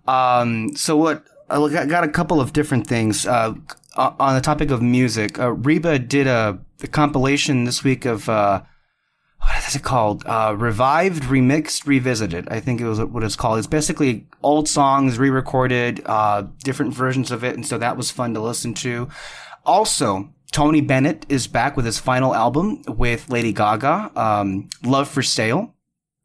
Um. 0.06 0.74
So 0.76 0.96
what? 0.96 1.24
I 1.48 1.86
got 1.86 2.02
a 2.04 2.08
couple 2.08 2.40
of 2.40 2.52
different 2.52 2.86
things. 2.88 3.26
Uh, 3.26 3.54
on 3.96 4.34
the 4.34 4.40
topic 4.40 4.70
of 4.70 4.82
music, 4.82 5.38
uh, 5.38 5.52
Reba 5.52 5.98
did 5.98 6.26
a, 6.26 6.58
a 6.82 6.86
compilation 6.88 7.64
this 7.64 7.82
week 7.84 8.04
of 8.04 8.28
uh, 8.28 8.62
what 9.40 9.66
is 9.68 9.74
it 9.76 9.82
called? 9.82 10.24
Uh, 10.26 10.54
revived, 10.58 11.22
remixed, 11.24 11.86
revisited. 11.86 12.48
I 12.50 12.60
think 12.60 12.80
it 12.80 12.86
was 12.88 13.00
what 13.00 13.22
it's 13.22 13.36
called. 13.36 13.58
It's 13.58 13.66
basically 13.68 14.26
old 14.42 14.68
songs 14.68 15.18
re-recorded, 15.18 16.02
uh, 16.04 16.44
different 16.64 16.94
versions 16.94 17.30
of 17.30 17.42
it, 17.44 17.54
and 17.54 17.64
so 17.66 17.78
that 17.78 17.96
was 17.96 18.10
fun 18.10 18.34
to 18.34 18.40
listen 18.40 18.74
to. 18.74 19.08
Also, 19.64 20.30
Tony 20.56 20.80
Bennett 20.80 21.26
is 21.28 21.46
back 21.46 21.76
with 21.76 21.84
his 21.84 21.98
final 21.98 22.34
album 22.34 22.80
with 22.88 23.28
Lady 23.28 23.52
Gaga, 23.52 24.10
um, 24.16 24.70
"Love 24.82 25.06
for 25.06 25.22
Sale." 25.22 25.74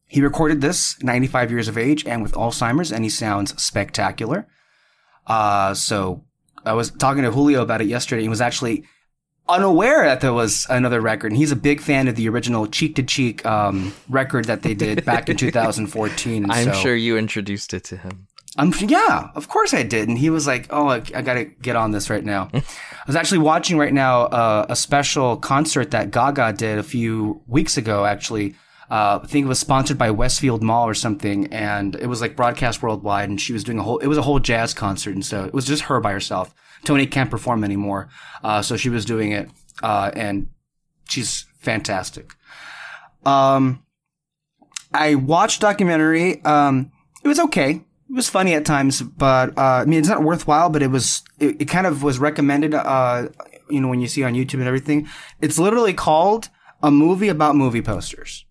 He 0.07 0.21
recorded 0.21 0.61
this 0.61 0.95
95 1.03 1.51
years 1.51 1.67
of 1.67 1.77
age 1.77 2.05
and 2.05 2.23
with 2.23 2.31
Alzheimer's, 2.31 2.93
and 2.93 3.03
he 3.03 3.09
sounds 3.09 3.61
spectacular. 3.61 4.47
Uh, 5.27 5.73
so 5.73 6.23
I 6.65 6.71
was 6.71 6.91
talking 6.91 7.23
to 7.23 7.31
Julio 7.31 7.61
about 7.61 7.81
it 7.81 7.87
yesterday. 7.87 8.21
He 8.21 8.29
was 8.29 8.39
actually 8.39 8.85
unaware 9.49 10.05
that 10.05 10.21
there 10.21 10.31
was 10.31 10.65
another 10.69 11.01
record. 11.01 11.33
And 11.33 11.37
he's 11.37 11.51
a 11.51 11.57
big 11.57 11.81
fan 11.81 12.07
of 12.07 12.15
the 12.15 12.29
original 12.29 12.67
Cheek 12.67 12.95
to 12.95 13.03
Cheek 13.03 13.45
um, 13.45 13.93
record 14.07 14.45
that 14.45 14.61
they 14.61 14.73
did 14.73 15.03
back 15.03 15.27
in 15.27 15.35
2014. 15.45 16.49
I'm 16.49 16.67
so- 16.67 16.73
sure 16.73 16.95
you 16.95 17.17
introduced 17.17 17.73
it 17.73 17.83
to 17.85 17.97
him. 17.97 18.27
I'm 18.57 18.73
yeah, 18.79 19.29
of 19.33 19.47
course 19.47 19.73
I 19.73 19.83
did. 19.83 20.09
And 20.09 20.17
he 20.17 20.29
was 20.29 20.45
like, 20.45 20.67
"Oh, 20.71 20.89
I, 20.89 21.01
I 21.15 21.21
got 21.21 21.35
to 21.35 21.45
get 21.45 21.75
on 21.75 21.91
this 21.91 22.09
right 22.09 22.23
now." 22.23 22.49
I 22.53 22.61
was 23.07 23.15
actually 23.15 23.37
watching 23.39 23.77
right 23.77 23.93
now 23.93 24.23
uh, 24.23 24.65
a 24.67 24.75
special 24.75 25.37
concert 25.37 25.91
that 25.91 26.11
Gaga 26.11 26.53
did 26.53 26.77
a 26.77 26.83
few 26.83 27.41
weeks 27.47 27.77
ago. 27.77 28.05
Actually, 28.05 28.55
uh, 28.89 29.19
I 29.23 29.27
think 29.27 29.45
it 29.45 29.47
was 29.47 29.59
sponsored 29.59 29.97
by 29.97 30.11
Westfield 30.11 30.61
Mall 30.61 30.85
or 30.85 30.93
something, 30.93 31.47
and 31.47 31.95
it 31.95 32.07
was 32.07 32.19
like 32.19 32.35
broadcast 32.35 32.83
worldwide. 32.83 33.29
And 33.29 33.39
she 33.39 33.53
was 33.53 33.63
doing 33.63 33.79
a 33.79 33.83
whole. 33.83 33.99
It 33.99 34.07
was 34.07 34.17
a 34.17 34.21
whole 34.21 34.39
jazz 34.39 34.73
concert, 34.73 35.13
and 35.15 35.25
so 35.25 35.45
it 35.45 35.53
was 35.53 35.65
just 35.65 35.83
her 35.83 36.01
by 36.01 36.11
herself. 36.11 36.53
Tony 36.83 37.05
can't 37.05 37.31
perform 37.31 37.63
anymore, 37.63 38.09
uh, 38.43 38.61
so 38.61 38.75
she 38.75 38.89
was 38.89 39.05
doing 39.05 39.31
it, 39.31 39.49
uh, 39.81 40.11
and 40.13 40.49
she's 41.07 41.45
fantastic. 41.59 42.33
Um, 43.25 43.85
I 44.93 45.15
watched 45.15 45.61
documentary. 45.61 46.43
Um, 46.43 46.91
it 47.23 47.27
was 47.27 47.39
okay. 47.39 47.85
It 48.11 48.15
was 48.15 48.29
funny 48.29 48.53
at 48.55 48.65
times, 48.65 49.01
but 49.01 49.57
uh, 49.57 49.61
I 49.61 49.85
mean, 49.85 49.99
it's 49.99 50.09
not 50.09 50.21
worthwhile. 50.21 50.69
But 50.69 50.83
it 50.83 50.91
was. 50.91 51.23
It, 51.39 51.61
it 51.61 51.65
kind 51.65 51.87
of 51.87 52.03
was 52.03 52.19
recommended. 52.19 52.73
Uh, 52.73 53.29
you 53.69 53.79
know, 53.79 53.87
when 53.87 54.01
you 54.01 54.07
see 54.09 54.21
on 54.21 54.33
YouTube 54.33 54.55
and 54.55 54.67
everything, 54.67 55.07
it's 55.39 55.57
literally 55.57 55.93
called 55.93 56.49
a 56.83 56.91
movie 56.91 57.29
about 57.29 57.55
movie 57.55 57.81
posters. 57.81 58.45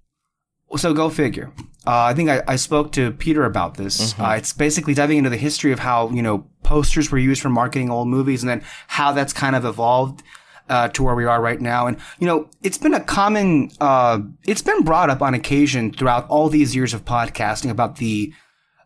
So 0.77 0.95
go 0.95 1.11
figure. 1.11 1.53
Uh, 1.87 2.05
I 2.05 2.15
think 2.15 2.31
I, 2.31 2.43
I 2.47 2.57
spoke 2.57 2.93
to 2.93 3.11
Peter 3.13 3.45
about 3.45 3.77
this. 3.77 4.19
Uh, 4.19 4.35
it's 4.39 4.55
basically 4.55 4.95
diving 4.95 5.19
into 5.19 5.29
the 5.31 5.37
history 5.37 5.73
of 5.73 5.81
how 5.81 6.09
you 6.09 6.23
know 6.23 6.47
posters 6.63 7.11
were 7.11 7.19
used 7.19 7.43
for 7.43 7.51
marketing 7.51 7.91
old 7.91 8.09
movies, 8.09 8.43
and 8.43 8.49
then 8.49 8.63
how 8.87 9.13
that's 9.13 9.35
kind 9.35 9.55
of 9.55 9.67
evolved 9.67 10.23
uh, 10.71 10.89
to 10.89 11.03
where 11.03 11.15
we 11.15 11.27
are 11.27 11.43
right 11.43 11.61
now. 11.61 11.87
And 11.87 11.99
you 12.19 12.27
know, 12.27 12.49
it's 12.63 12.79
been 12.79 12.95
a 12.95 13.01
common. 13.01 13.73
Uh, 13.79 14.21
it's 14.47 14.63
been 14.63 14.85
brought 14.85 15.11
up 15.11 15.21
on 15.21 15.35
occasion 15.35 15.93
throughout 15.93 16.27
all 16.29 16.49
these 16.49 16.75
years 16.75 16.95
of 16.95 17.05
podcasting 17.05 17.69
about 17.69 17.97
the 17.97 18.33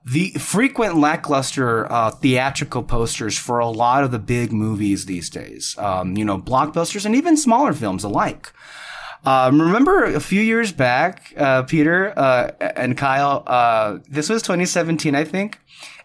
the 0.04 0.30
frequent 0.32 0.96
lackluster 0.96 1.90
uh, 1.90 2.10
theatrical 2.10 2.82
posters 2.82 3.38
for 3.38 3.58
a 3.58 3.68
lot 3.68 4.04
of 4.04 4.10
the 4.10 4.18
big 4.18 4.52
movies 4.52 5.06
these 5.06 5.30
days. 5.30 5.76
Um, 5.78 6.16
you 6.16 6.24
know, 6.24 6.38
blockbusters 6.38 7.06
and 7.06 7.14
even 7.16 7.36
smaller 7.36 7.72
films 7.72 8.04
alike. 8.04 8.52
Um, 9.24 9.60
remember 9.62 10.04
a 10.04 10.20
few 10.20 10.42
years 10.42 10.70
back, 10.72 11.32
uh, 11.38 11.62
Peter 11.62 12.12
uh, 12.18 12.50
and 12.60 12.96
Kyle, 12.98 13.42
uh, 13.46 13.98
this 14.08 14.28
was 14.28 14.42
2017, 14.42 15.14
I 15.14 15.24
think, 15.24 15.58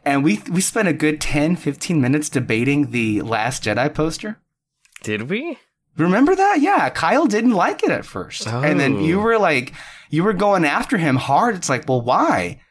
and 0.05 0.23
we 0.23 0.41
we 0.49 0.62
spent 0.62 0.88
a 0.88 0.93
good 0.93 1.19
10, 1.19 1.57
15 1.57 1.99
minutes 1.99 2.29
debating 2.29 2.91
the 2.91 3.21
Last 3.21 3.65
Jedi 3.65 3.93
poster. 3.93 4.39
Did 5.03 5.29
we? 5.29 5.57
Remember 5.97 6.33
that? 6.33 6.62
Yeah, 6.62 6.89
Kyle 6.89 7.25
didn't 7.25 7.51
like 7.51 7.83
it 7.83 7.91
at 7.91 8.05
first, 8.05 8.47
and 8.47 8.79
then 8.79 8.95
Oh. 8.95 8.99
you 9.01 9.19
were 9.19 9.38
like, 9.38 9.73
you 10.09 10.23
were 10.23 10.31
going 10.31 10.63
after 10.63 10.97
him 10.97 11.17
hard. 11.17 11.55
It's 11.55 11.67
like, 11.67 11.89
well, 11.89 11.99
why? 12.01 12.62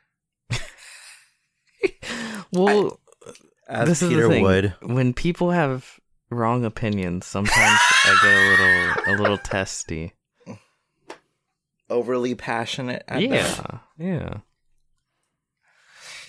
Well, 2.52 2.98
As 3.68 3.88
this 3.88 4.02
is 4.02 4.08
Peter 4.08 4.22
the 4.22 4.28
thing. 4.28 4.42
would. 4.44 4.74
When 4.82 5.12
people 5.12 5.50
have 5.50 6.00
wrong 6.30 6.64
opinions, 6.64 7.26
sometimes 7.26 7.78
I 8.04 8.18
get 8.22 8.34
a 8.34 8.50
little 8.50 9.14
a 9.14 9.22
little 9.22 9.38
testy. 9.38 10.14
Overly 11.90 12.34
passionate. 12.34 13.02
at 13.08 13.20
Yeah, 13.22 13.30
best. 13.30 13.60
yeah. 13.98 14.34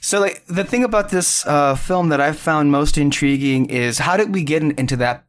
So, 0.02 0.20
like, 0.22 0.46
the 0.48 0.64
thing 0.64 0.84
about 0.86 1.10
this 1.10 1.46
uh, 1.46 1.76
film 1.76 2.10
that 2.10 2.22
I 2.22 2.32
found 2.32 2.72
most 2.72 2.98
intriguing 2.98 3.70
is 3.70 3.98
how 4.00 4.16
did 4.16 4.34
we 4.34 4.44
get 4.44 4.62
in, 4.64 4.72
into 4.72 4.96
that 4.98 5.26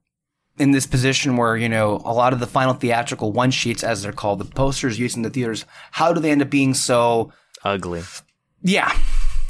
in 0.59 0.71
this 0.71 0.87
position 0.87 1.37
where 1.37 1.57
you 1.57 1.69
know 1.69 2.01
a 2.05 2.13
lot 2.13 2.33
of 2.33 2.39
the 2.39 2.47
final 2.47 2.75
theatrical 2.75 3.33
one 3.33 3.51
sheets, 3.51 3.83
as 3.83 4.03
they're 4.03 4.13
called, 4.13 4.39
the 4.39 4.45
posters 4.45 4.99
used 4.99 5.17
in 5.17 5.23
the 5.23 5.31
theaters, 5.31 5.65
how 5.93 6.13
do 6.13 6.21
they 6.21 6.31
end 6.31 6.43
up 6.43 6.51
being 6.51 6.75
so 6.75 7.33
Ugly. 7.65 8.03
yeah, 8.63 8.97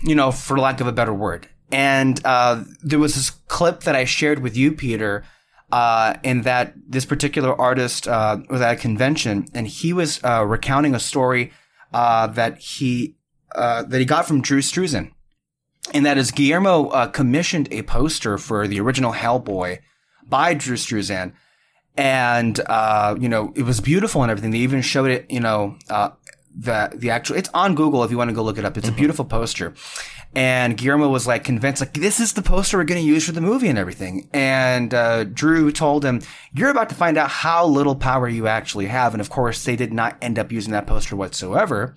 you 0.02 0.14
know, 0.14 0.30
for 0.30 0.58
lack 0.58 0.80
of 0.80 0.86
a 0.86 0.92
better 0.92 1.12
word. 1.12 1.48
And 1.72 2.20
uh, 2.24 2.64
there 2.82 2.98
was 2.98 3.14
this 3.14 3.30
clip 3.30 3.82
that 3.84 3.94
I 3.94 4.04
shared 4.04 4.40
with 4.40 4.56
you, 4.56 4.72
Peter, 4.72 5.24
uh, 5.70 6.14
in 6.22 6.42
that 6.42 6.74
this 6.88 7.04
particular 7.04 7.58
artist 7.60 8.08
uh, 8.08 8.38
was 8.48 8.60
at 8.60 8.74
a 8.74 8.76
convention, 8.76 9.46
and 9.54 9.68
he 9.68 9.92
was 9.92 10.20
uh, 10.24 10.44
recounting 10.44 10.94
a 10.94 11.00
story 11.00 11.52
uh, 11.92 12.26
that 12.28 12.58
he 12.58 13.16
uh, 13.54 13.82
that 13.84 13.98
he 13.98 14.04
got 14.04 14.26
from 14.26 14.42
Drew 14.42 14.60
Struzan, 14.60 15.12
and 15.94 16.04
that 16.06 16.18
is 16.18 16.32
Guillermo 16.32 17.06
commissioned 17.08 17.68
a 17.72 17.82
poster 17.82 18.36
for 18.36 18.66
the 18.66 18.80
original 18.80 19.12
Hellboy 19.12 19.78
by 20.26 20.54
Drew 20.54 20.76
Struzan, 20.76 21.32
and 21.96 22.58
you 23.22 23.28
know 23.28 23.52
it 23.54 23.62
was 23.62 23.80
beautiful 23.80 24.22
and 24.22 24.30
everything. 24.30 24.50
They 24.50 24.58
even 24.58 24.82
showed 24.82 25.10
it, 25.10 25.30
you 25.30 25.40
know, 25.40 25.76
the 26.56 26.90
the 26.94 27.10
actual. 27.10 27.36
It's 27.36 27.50
on 27.54 27.74
Google 27.74 28.04
if 28.04 28.10
you 28.10 28.18
want 28.18 28.30
to 28.30 28.34
go 28.34 28.42
look 28.42 28.58
it 28.58 28.64
up. 28.64 28.76
It's 28.76 28.88
a 28.88 28.92
beautiful 28.92 29.24
poster, 29.24 29.74
and 30.34 30.76
Guillermo 30.76 31.08
was 31.08 31.26
like 31.26 31.44
convinced, 31.44 31.80
like 31.80 31.94
this 31.94 32.20
is 32.20 32.32
the 32.32 32.42
poster 32.42 32.78
we're 32.78 32.84
going 32.84 33.00
to 33.00 33.06
use 33.06 33.26
for 33.26 33.32
the 33.32 33.40
movie 33.40 33.68
and 33.68 33.78
everything. 33.78 34.28
And 34.32 34.92
uh, 34.92 35.24
Drew 35.24 35.72
told 35.72 36.04
him, 36.04 36.20
"You're 36.52 36.70
about 36.70 36.88
to 36.90 36.94
find 36.94 37.16
out 37.16 37.30
how 37.30 37.66
little 37.66 37.96
power 37.96 38.28
you 38.28 38.46
actually 38.46 38.86
have." 38.86 39.14
And 39.14 39.20
of 39.20 39.30
course, 39.30 39.64
they 39.64 39.76
did 39.76 39.92
not 39.92 40.16
end 40.20 40.38
up 40.38 40.52
using 40.52 40.72
that 40.72 40.86
poster 40.86 41.16
whatsoever. 41.16 41.94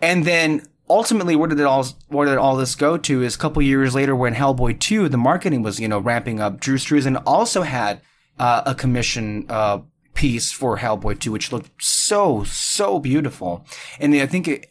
And 0.00 0.24
then 0.24 0.66
ultimately, 0.88 1.36
where 1.36 1.48
did 1.48 1.60
it 1.60 1.66
all 1.66 1.86
where 2.08 2.26
did 2.26 2.38
all 2.38 2.56
this 2.56 2.74
go 2.74 2.96
to? 2.96 3.22
Is 3.22 3.34
a 3.34 3.38
couple 3.38 3.62
years 3.62 3.94
later, 3.94 4.16
when 4.16 4.34
Hellboy 4.34 4.80
two, 4.80 5.08
the 5.08 5.18
marketing 5.18 5.62
was 5.62 5.80
you 5.80 5.88
know 5.88 5.98
ramping 5.98 6.40
up. 6.40 6.60
Drew 6.60 6.76
Struzan 6.76 7.22
also 7.26 7.62
had 7.62 8.00
uh, 8.38 8.62
a 8.66 8.74
commission 8.74 9.46
uh, 9.48 9.80
piece 10.14 10.52
for 10.52 10.78
Hellboy 10.78 11.18
two, 11.18 11.32
which 11.32 11.52
looked 11.52 11.70
so 11.82 12.44
so 12.44 12.98
beautiful. 12.98 13.64
And 14.00 14.14
I 14.14 14.26
think 14.26 14.48
it, 14.48 14.70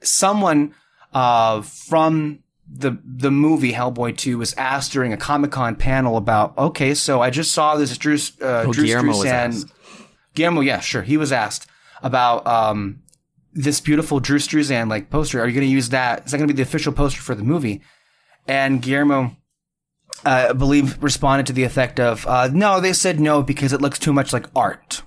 someone 0.00 0.74
uh, 1.12 1.62
from 1.62 2.40
the 2.68 2.98
the 3.04 3.30
movie 3.30 3.72
Hellboy 3.72 4.16
two 4.16 4.38
was 4.38 4.52
asked 4.54 4.92
during 4.92 5.12
a 5.12 5.16
Comic 5.16 5.50
Con 5.52 5.76
panel 5.76 6.16
about, 6.16 6.56
okay, 6.58 6.94
so 6.94 7.22
I 7.22 7.30
just 7.30 7.52
saw 7.52 7.76
this 7.76 7.96
Drew 7.96 8.16
uh, 8.42 8.64
Oh, 8.66 8.72
Drew 8.72 8.84
Guillermo 8.84 9.08
was 9.08 9.18
Struzan- 9.24 9.30
asked. 9.32 9.66
Guillermo, 10.34 10.60
yeah, 10.60 10.80
sure. 10.80 11.02
He 11.02 11.16
was 11.16 11.32
asked 11.32 11.66
about 12.02 12.46
um, 12.46 13.02
this 13.54 13.80
beautiful 13.80 14.20
Drew 14.20 14.38
Struzan 14.38 14.90
like 14.90 15.08
poster. 15.10 15.40
Are 15.40 15.46
you 15.46 15.54
going 15.54 15.66
to 15.66 15.72
use 15.72 15.88
that? 15.90 16.26
Is 16.26 16.32
that 16.32 16.38
going 16.38 16.48
to 16.48 16.52
be 16.54 16.56
the 16.56 16.62
official 16.68 16.92
poster 16.92 17.22
for 17.22 17.34
the 17.34 17.42
movie? 17.44 17.80
And 18.46 18.82
Guillermo, 18.82 19.36
uh, 20.24 20.48
I 20.50 20.52
believe, 20.52 21.02
responded 21.02 21.46
to 21.46 21.52
the 21.52 21.64
effect 21.64 22.00
of, 22.00 22.26
uh, 22.26 22.48
"No, 22.52 22.80
they 22.80 22.92
said 22.92 23.20
no 23.20 23.42
because 23.42 23.72
it 23.72 23.80
looks 23.80 23.98
too 23.98 24.12
much 24.12 24.32
like 24.32 24.46
art." 24.54 25.02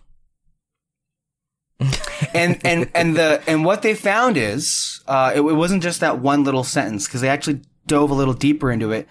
and 2.34 2.60
and 2.65 2.89
and 2.93 3.15
the 3.15 3.41
and 3.48 3.63
what 3.63 3.82
they 3.82 3.95
found 3.95 4.38
is 4.38 5.02
uh, 5.08 5.32
it, 5.34 5.39
it 5.39 5.54
wasn't 5.54 5.82
just 5.82 6.02
that 6.02 6.19
one 6.19 6.43
little 6.43 6.63
sentence 6.63 7.08
because 7.08 7.22
they 7.22 7.30
actually 7.30 7.62
dove 7.88 8.12
a 8.12 8.15
little 8.15 8.34
deeper 8.34 8.72
into 8.72 8.91
it 8.91 9.08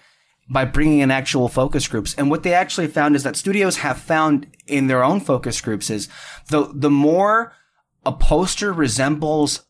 by 0.49 0.65
bringing 0.65 0.99
in 0.99 1.11
actual 1.11 1.47
focus 1.47 1.87
groups. 1.87 2.15
And 2.15 2.29
what 2.29 2.43
they 2.43 2.53
actually 2.53 2.87
found 2.87 3.15
is 3.15 3.23
that 3.23 3.35
studios 3.35 3.77
have 3.77 3.99
found 3.99 4.47
in 4.67 4.87
their 4.87 5.03
own 5.03 5.19
focus 5.19 5.61
groups 5.61 5.89
is 5.89 6.07
the 6.49 6.71
the 6.73 6.89
more 6.89 7.53
a 8.05 8.11
poster 8.11 8.71
resembles 8.71 9.65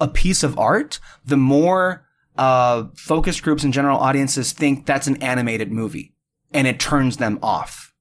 a 0.00 0.08
piece 0.08 0.42
of 0.42 0.58
art, 0.58 1.00
the 1.24 1.36
more 1.36 2.06
uh, 2.38 2.84
focus 2.94 3.40
groups 3.40 3.64
and 3.64 3.72
general 3.72 3.98
audiences 3.98 4.52
think 4.52 4.86
that's 4.86 5.06
an 5.06 5.22
animated 5.22 5.70
movie, 5.70 6.14
and 6.52 6.66
it 6.66 6.80
turns 6.80 7.18
them 7.18 7.38
off. 7.42 7.92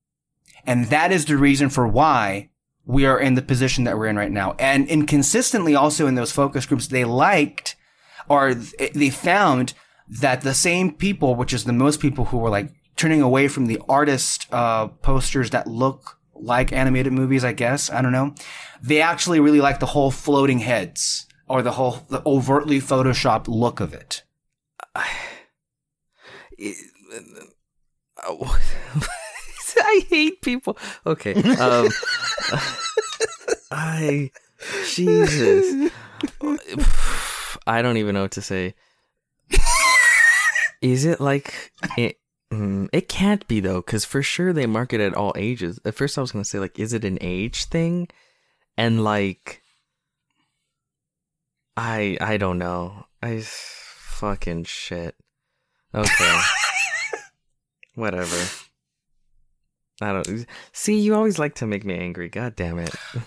And 0.66 0.86
that 0.88 1.12
is 1.12 1.26
the 1.26 1.38
reason 1.38 1.70
for 1.70 1.88
why 1.88 2.50
we 2.86 3.06
are 3.06 3.20
in 3.20 3.36
the 3.36 3.42
position 3.42 3.84
that 3.84 3.98
we're 3.98 4.08
in 4.08 4.16
right 4.16 4.32
now. 4.32 4.56
And 4.60 4.88
inconsistently, 4.88 5.76
also 5.76 6.08
in 6.08 6.16
those 6.16 6.32
focus 6.32 6.66
groups, 6.66 6.88
they 6.88 7.04
liked 7.04 7.76
or 8.30 8.54
they 8.54 9.10
found 9.10 9.74
that 10.08 10.42
the 10.42 10.54
same 10.54 10.94
people, 10.94 11.36
which 11.36 11.54
is 11.54 11.66
the 11.66 11.74
most 11.74 12.00
people 12.00 12.26
who 12.26 12.38
were 12.38 12.50
like 12.50 12.72
turning 12.96 13.22
away 13.22 13.48
from 13.48 13.68
the 13.68 13.82
artist 13.88 14.48
uh, 14.52 14.88
posters 14.88 15.50
that 15.52 15.68
look 15.68 16.18
like 16.34 16.72
animated 16.72 17.14
movies, 17.14 17.44
I 17.44 17.54
guess. 17.54 17.90
I 17.90 18.02
don't 18.02 18.12
know. 18.12 18.36
They 18.82 19.02
actually 19.02 19.40
really 19.40 19.62
like 19.62 19.80
the 19.80 19.88
whole 19.88 20.12
floating 20.12 20.60
heads 20.60 21.26
or 21.48 21.62
the 21.62 21.72
whole 21.72 22.06
the 22.10 22.22
overtly 22.26 22.80
photoshopped 22.80 23.48
look 23.48 23.80
of 23.80 23.94
it. 23.94 24.24
I 24.98 25.08
I 29.80 30.06
hate 30.10 30.42
people. 30.42 30.78
Okay. 31.06 31.34
Um, 31.36 31.90
I 33.72 34.32
Jesus. 34.88 35.92
I 37.68 37.82
don't 37.82 37.98
even 37.98 38.16
know 38.16 38.24
what 38.24 38.32
to 38.32 38.42
say. 38.42 38.74
Is 40.82 41.06
it 41.06 41.20
like 41.20 41.72
it? 41.98 42.18
mm, 42.52 42.90
It 42.92 43.08
can't 43.08 43.48
be 43.48 43.60
though, 43.60 43.82
because 43.82 44.06
for 44.06 44.22
sure 44.24 44.52
they 44.54 44.66
market 44.66 45.00
it 45.02 45.08
at 45.08 45.14
all 45.16 45.34
ages. 45.36 45.80
At 45.86 45.96
first, 45.96 46.18
I 46.18 46.22
was 46.22 46.32
gonna 46.32 46.46
say 46.46 46.60
like, 46.60 46.80
is 46.80 46.94
it 46.94 47.06
an 47.06 47.18
age 47.22 47.66
thing? 47.66 48.08
And 48.78 49.04
like, 49.04 49.62
I 51.76 52.18
I 52.22 52.38
don't 52.38 52.58
know. 52.58 53.06
I 53.22 53.44
fucking 54.18 54.64
shit. 54.64 55.16
Okay. 55.94 56.40
Whatever. 57.96 58.38
I 60.02 60.14
don't 60.14 60.46
see. 60.72 61.00
You 61.00 61.16
always 61.16 61.40
like 61.40 61.56
to 61.56 61.68
make 61.68 61.86
me 61.86 61.98
angry. 61.98 62.30
God 62.30 62.56
damn 62.56 62.80
it. 62.80 62.94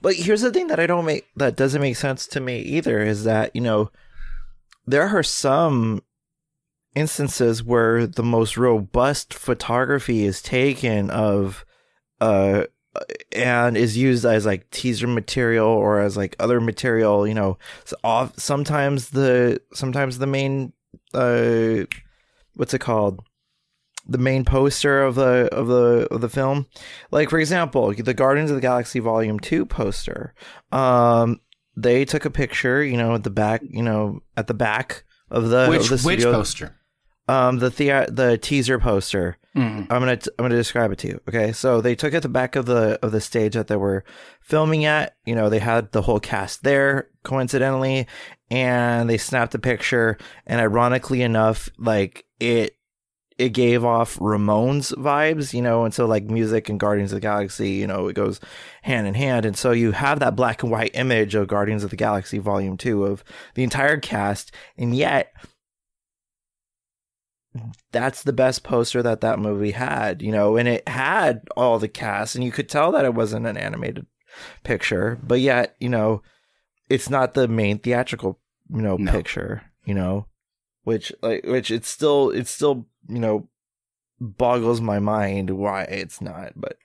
But 0.00 0.14
here's 0.14 0.40
the 0.40 0.50
thing 0.50 0.68
that 0.68 0.80
I 0.80 0.86
don't 0.86 1.04
make 1.04 1.26
that 1.36 1.54
doesn't 1.54 1.82
make 1.82 1.96
sense 1.96 2.26
to 2.28 2.40
me 2.40 2.60
either 2.60 3.02
is 3.02 3.24
that, 3.24 3.54
you 3.54 3.60
know, 3.60 3.90
there 4.86 5.06
are 5.06 5.22
some 5.22 6.02
instances 6.94 7.62
where 7.62 8.06
the 8.06 8.22
most 8.22 8.56
robust 8.56 9.34
photography 9.34 10.24
is 10.24 10.40
taken 10.40 11.10
of 11.10 11.66
uh 12.18 12.64
and 13.32 13.76
is 13.76 13.96
used 13.96 14.24
as 14.24 14.46
like 14.46 14.68
teaser 14.70 15.06
material 15.06 15.68
or 15.68 16.00
as 16.00 16.16
like 16.16 16.36
other 16.38 16.60
material, 16.60 17.26
you 17.26 17.34
know. 17.34 17.58
So 17.84 17.96
off, 18.02 18.38
sometimes 18.38 19.10
the 19.10 19.60
sometimes 19.72 20.18
the 20.18 20.26
main 20.26 20.72
uh 21.14 21.84
what's 22.54 22.74
it 22.74 22.80
called? 22.80 23.22
the 24.08 24.18
main 24.18 24.44
poster 24.44 25.02
of 25.02 25.14
the 25.14 25.48
of 25.52 25.68
the 25.68 26.08
of 26.10 26.20
the 26.20 26.28
film. 26.28 26.66
Like 27.10 27.28
for 27.28 27.38
example, 27.38 27.92
the 27.92 28.14
Guardians 28.14 28.50
of 28.50 28.56
the 28.56 28.62
Galaxy 28.62 29.00
Volume 29.00 29.38
Two 29.38 29.66
poster. 29.66 30.34
Um, 30.72 31.40
they 31.76 32.04
took 32.04 32.24
a 32.24 32.30
picture, 32.30 32.82
you 32.82 32.96
know, 32.96 33.14
at 33.14 33.22
the 33.22 33.30
back, 33.30 33.62
you 33.62 33.82
know, 33.82 34.20
at 34.36 34.46
the 34.46 34.54
back 34.54 35.04
of 35.30 35.50
the 35.50 35.66
which 35.68 35.90
of 35.90 36.02
the 36.02 36.06
which 36.06 36.22
poster? 36.22 36.74
Um, 37.28 37.58
the 37.58 37.70
the 37.70 38.06
the 38.10 38.38
teaser 38.38 38.78
poster. 38.78 39.36
Mm. 39.54 39.86
I'm 39.90 40.00
gonna 40.00 40.16
t- 40.16 40.30
I'm 40.38 40.44
gonna 40.44 40.56
describe 40.56 40.92
it 40.92 40.98
to 41.00 41.08
you. 41.08 41.20
Okay, 41.28 41.52
so 41.52 41.80
they 41.80 41.94
took 41.94 42.14
at 42.14 42.22
the 42.22 42.28
back 42.28 42.56
of 42.56 42.66
the 42.66 42.98
of 43.02 43.12
the 43.12 43.20
stage 43.20 43.54
that 43.54 43.66
they 43.66 43.76
were 43.76 44.04
filming 44.40 44.84
at. 44.84 45.16
You 45.26 45.34
know, 45.34 45.48
they 45.48 45.58
had 45.58 45.92
the 45.92 46.02
whole 46.02 46.20
cast 46.20 46.62
there 46.62 47.08
coincidentally, 47.24 48.06
and 48.50 49.10
they 49.10 49.18
snapped 49.18 49.54
a 49.54 49.58
picture. 49.58 50.16
And 50.46 50.60
ironically 50.60 51.22
enough, 51.22 51.68
like 51.78 52.24
it 52.40 52.78
it 53.38 53.50
gave 53.50 53.84
off 53.84 54.18
Ramones 54.18 54.92
vibes, 54.94 55.54
you 55.54 55.62
know, 55.62 55.84
and 55.84 55.94
so 55.94 56.06
like 56.06 56.24
music 56.24 56.68
and 56.68 56.78
Guardians 56.78 57.12
of 57.12 57.16
the 57.16 57.20
Galaxy, 57.20 57.70
you 57.70 57.86
know, 57.86 58.08
it 58.08 58.14
goes 58.14 58.40
hand 58.82 59.06
in 59.06 59.14
hand. 59.14 59.46
And 59.46 59.56
so 59.56 59.70
you 59.70 59.92
have 59.92 60.18
that 60.18 60.34
black 60.34 60.64
and 60.64 60.72
white 60.72 60.90
image 60.94 61.36
of 61.36 61.46
Guardians 61.46 61.84
of 61.84 61.90
the 61.90 61.96
Galaxy 61.96 62.38
Volume 62.38 62.76
2 62.76 63.04
of 63.04 63.22
the 63.54 63.62
entire 63.62 63.96
cast, 63.96 64.52
and 64.76 64.94
yet 64.94 65.32
that's 67.92 68.22
the 68.22 68.32
best 68.32 68.62
poster 68.62 69.02
that 69.02 69.20
that 69.22 69.38
movie 69.38 69.72
had, 69.72 70.22
you 70.22 70.30
know, 70.32 70.56
and 70.56 70.68
it 70.68 70.88
had 70.88 71.42
all 71.56 71.78
the 71.78 71.88
cast, 71.88 72.34
and 72.34 72.44
you 72.44 72.52
could 72.52 72.68
tell 72.68 72.92
that 72.92 73.04
it 73.04 73.14
wasn't 73.14 73.46
an 73.46 73.56
animated 73.56 74.06
picture, 74.64 75.18
but 75.22 75.40
yet, 75.40 75.74
you 75.80 75.88
know, 75.88 76.22
it's 76.88 77.10
not 77.10 77.34
the 77.34 77.48
main 77.48 77.78
theatrical, 77.78 78.38
you 78.70 78.82
know, 78.82 78.96
No. 78.96 79.10
picture, 79.12 79.62
you 79.84 79.94
know, 79.94 80.26
which 80.84 81.12
like 81.22 81.44
which 81.44 81.70
it's 81.70 81.88
still 81.88 82.30
it's 82.30 82.50
still 82.50 82.86
you 83.08 83.18
know 83.18 83.48
boggles 84.20 84.80
my 84.80 84.98
mind 84.98 85.50
why 85.50 85.82
it's 85.84 86.20
not, 86.20 86.52
but 86.56 86.76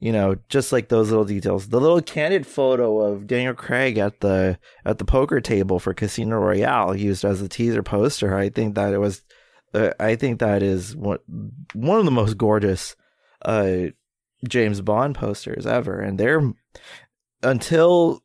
you 0.00 0.12
know, 0.12 0.36
just 0.50 0.70
like 0.72 0.88
those 0.88 1.08
little 1.08 1.24
details. 1.24 1.68
The 1.68 1.80
little 1.80 2.02
candid 2.02 2.46
photo 2.46 3.00
of 3.00 3.26
Daniel 3.26 3.54
Craig 3.54 3.96
at 3.96 4.20
the 4.20 4.58
at 4.84 4.98
the 4.98 5.04
poker 5.04 5.40
table 5.40 5.78
for 5.78 5.94
Casino 5.94 6.36
Royale 6.36 6.94
used 6.94 7.24
as 7.24 7.40
a 7.40 7.48
teaser 7.48 7.82
poster. 7.82 8.36
I 8.36 8.50
think 8.50 8.74
that 8.74 8.92
it 8.92 8.98
was 8.98 9.22
uh, 9.74 9.90
I 10.00 10.16
think 10.16 10.40
that 10.40 10.62
is 10.62 10.96
one 10.96 11.18
one 11.72 11.98
of 11.98 12.04
the 12.04 12.10
most 12.10 12.36
gorgeous 12.38 12.96
uh 13.44 13.88
James 14.48 14.80
Bond 14.80 15.14
posters 15.14 15.66
ever 15.66 16.00
and 16.00 16.18
they're 16.18 16.52
until 17.42 18.22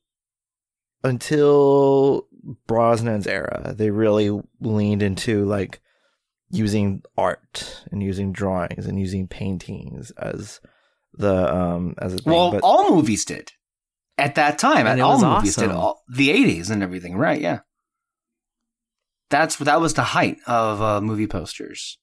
until 1.03 2.27
Brosnan's 2.67 3.27
era, 3.27 3.73
they 3.75 3.89
really 3.89 4.39
leaned 4.59 5.03
into 5.03 5.45
like 5.45 5.81
using 6.49 7.03
art 7.17 7.83
and 7.91 8.01
using 8.01 8.31
drawings 8.31 8.85
and 8.87 8.99
using 8.99 9.27
paintings 9.27 10.11
as 10.11 10.59
the 11.13 11.53
um 11.53 11.95
as 11.97 12.13
a 12.13 12.17
thing. 12.17 12.33
Well, 12.33 12.51
but 12.51 12.61
all 12.63 12.95
movies 12.95 13.25
did 13.25 13.51
at 14.17 14.35
that 14.35 14.57
time. 14.57 14.87
And 14.87 15.01
all 15.01 15.21
movies 15.21 15.55
did 15.55 15.71
all, 15.71 16.03
the 16.13 16.29
'80s 16.29 16.69
and 16.69 16.81
everything, 16.81 17.15
right? 17.15 17.39
Yeah, 17.39 17.59
that's 19.29 19.57
that 19.57 19.81
was 19.81 19.93
the 19.93 20.03
height 20.03 20.37
of 20.47 20.81
uh, 20.81 21.01
movie 21.01 21.27
posters, 21.27 21.97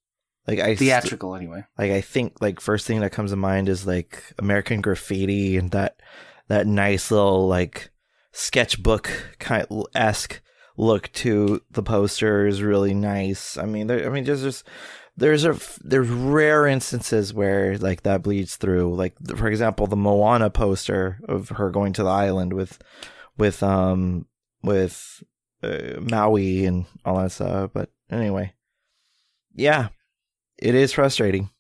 like 0.46 0.58
I 0.58 0.74
st- 0.74 0.78
theatrical 0.78 1.34
anyway. 1.34 1.64
like 1.78 1.90
I 1.90 2.00
think 2.00 2.40
like 2.40 2.60
first 2.60 2.86
thing 2.86 3.00
that 3.00 3.12
comes 3.12 3.30
to 3.30 3.36
mind 3.36 3.68
is 3.68 3.86
like 3.86 4.22
American 4.38 4.80
Graffiti 4.80 5.56
and 5.56 5.70
that 5.72 6.00
that 6.48 6.66
nice 6.66 7.10
little 7.10 7.48
like 7.48 7.90
sketchbook 8.32 9.10
kind 9.38 9.66
esque 9.94 10.40
look 10.76 11.10
to 11.12 11.62
the 11.70 11.82
poster 11.82 12.46
is 12.46 12.62
really 12.62 12.94
nice. 12.94 13.56
I 13.56 13.64
mean, 13.64 13.86
there, 13.86 14.06
I 14.06 14.10
mean, 14.10 14.24
there's 14.24 14.42
just 14.42 14.64
there's 15.16 15.44
a 15.44 15.58
there's 15.82 16.08
rare 16.08 16.66
instances 16.66 17.32
where 17.32 17.78
like 17.78 18.02
that 18.02 18.22
bleeds 18.22 18.56
through. 18.56 18.94
Like 18.94 19.14
for 19.36 19.48
example, 19.48 19.86
the 19.86 19.96
Moana 19.96 20.50
poster 20.50 21.20
of 21.28 21.50
her 21.50 21.70
going 21.70 21.92
to 21.94 22.02
the 22.02 22.10
island 22.10 22.52
with 22.52 22.78
with 23.36 23.62
um 23.62 24.26
with 24.62 25.22
uh, 25.66 26.00
Maui 26.00 26.64
and 26.64 26.86
all 27.04 27.18
that 27.18 27.32
stuff. 27.32 27.70
But 27.72 27.90
anyway, 28.10 28.54
yeah, 29.54 29.88
it 30.58 30.74
is 30.74 30.92
frustrating. 30.92 31.50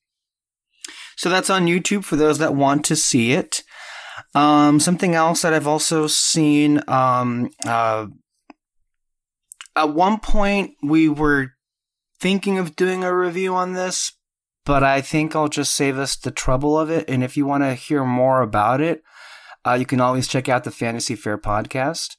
So 1.16 1.30
that's 1.30 1.50
on 1.50 1.66
YouTube 1.66 2.04
for 2.04 2.16
those 2.16 2.38
that 2.38 2.54
want 2.54 2.84
to 2.86 2.96
see 2.96 3.32
it. 3.32 3.62
Um, 4.34 4.80
something 4.80 5.14
else 5.14 5.42
that 5.42 5.54
I've 5.54 5.66
also 5.66 6.06
seen. 6.06 6.82
Um, 6.88 7.50
uh, 7.66 8.06
at 9.74 9.94
one 9.94 10.20
point, 10.20 10.72
we 10.82 11.08
were 11.08 11.52
thinking 12.20 12.58
of 12.58 12.76
doing 12.76 13.04
a 13.04 13.14
review 13.14 13.54
on 13.54 13.72
this, 13.72 14.12
but 14.64 14.82
I 14.82 15.00
think 15.00 15.34
I'll 15.34 15.48
just 15.48 15.74
save 15.74 15.98
us 15.98 16.16
the 16.16 16.30
trouble 16.30 16.78
of 16.78 16.90
it. 16.90 17.08
And 17.08 17.22
if 17.24 17.36
you 17.36 17.46
want 17.46 17.62
to 17.64 17.74
hear 17.74 18.04
more 18.04 18.42
about 18.42 18.80
it, 18.80 19.02
uh, 19.66 19.74
you 19.74 19.86
can 19.86 20.00
always 20.00 20.28
check 20.28 20.48
out 20.48 20.64
the 20.64 20.70
Fantasy 20.70 21.14
Fair 21.14 21.38
podcast, 21.38 22.16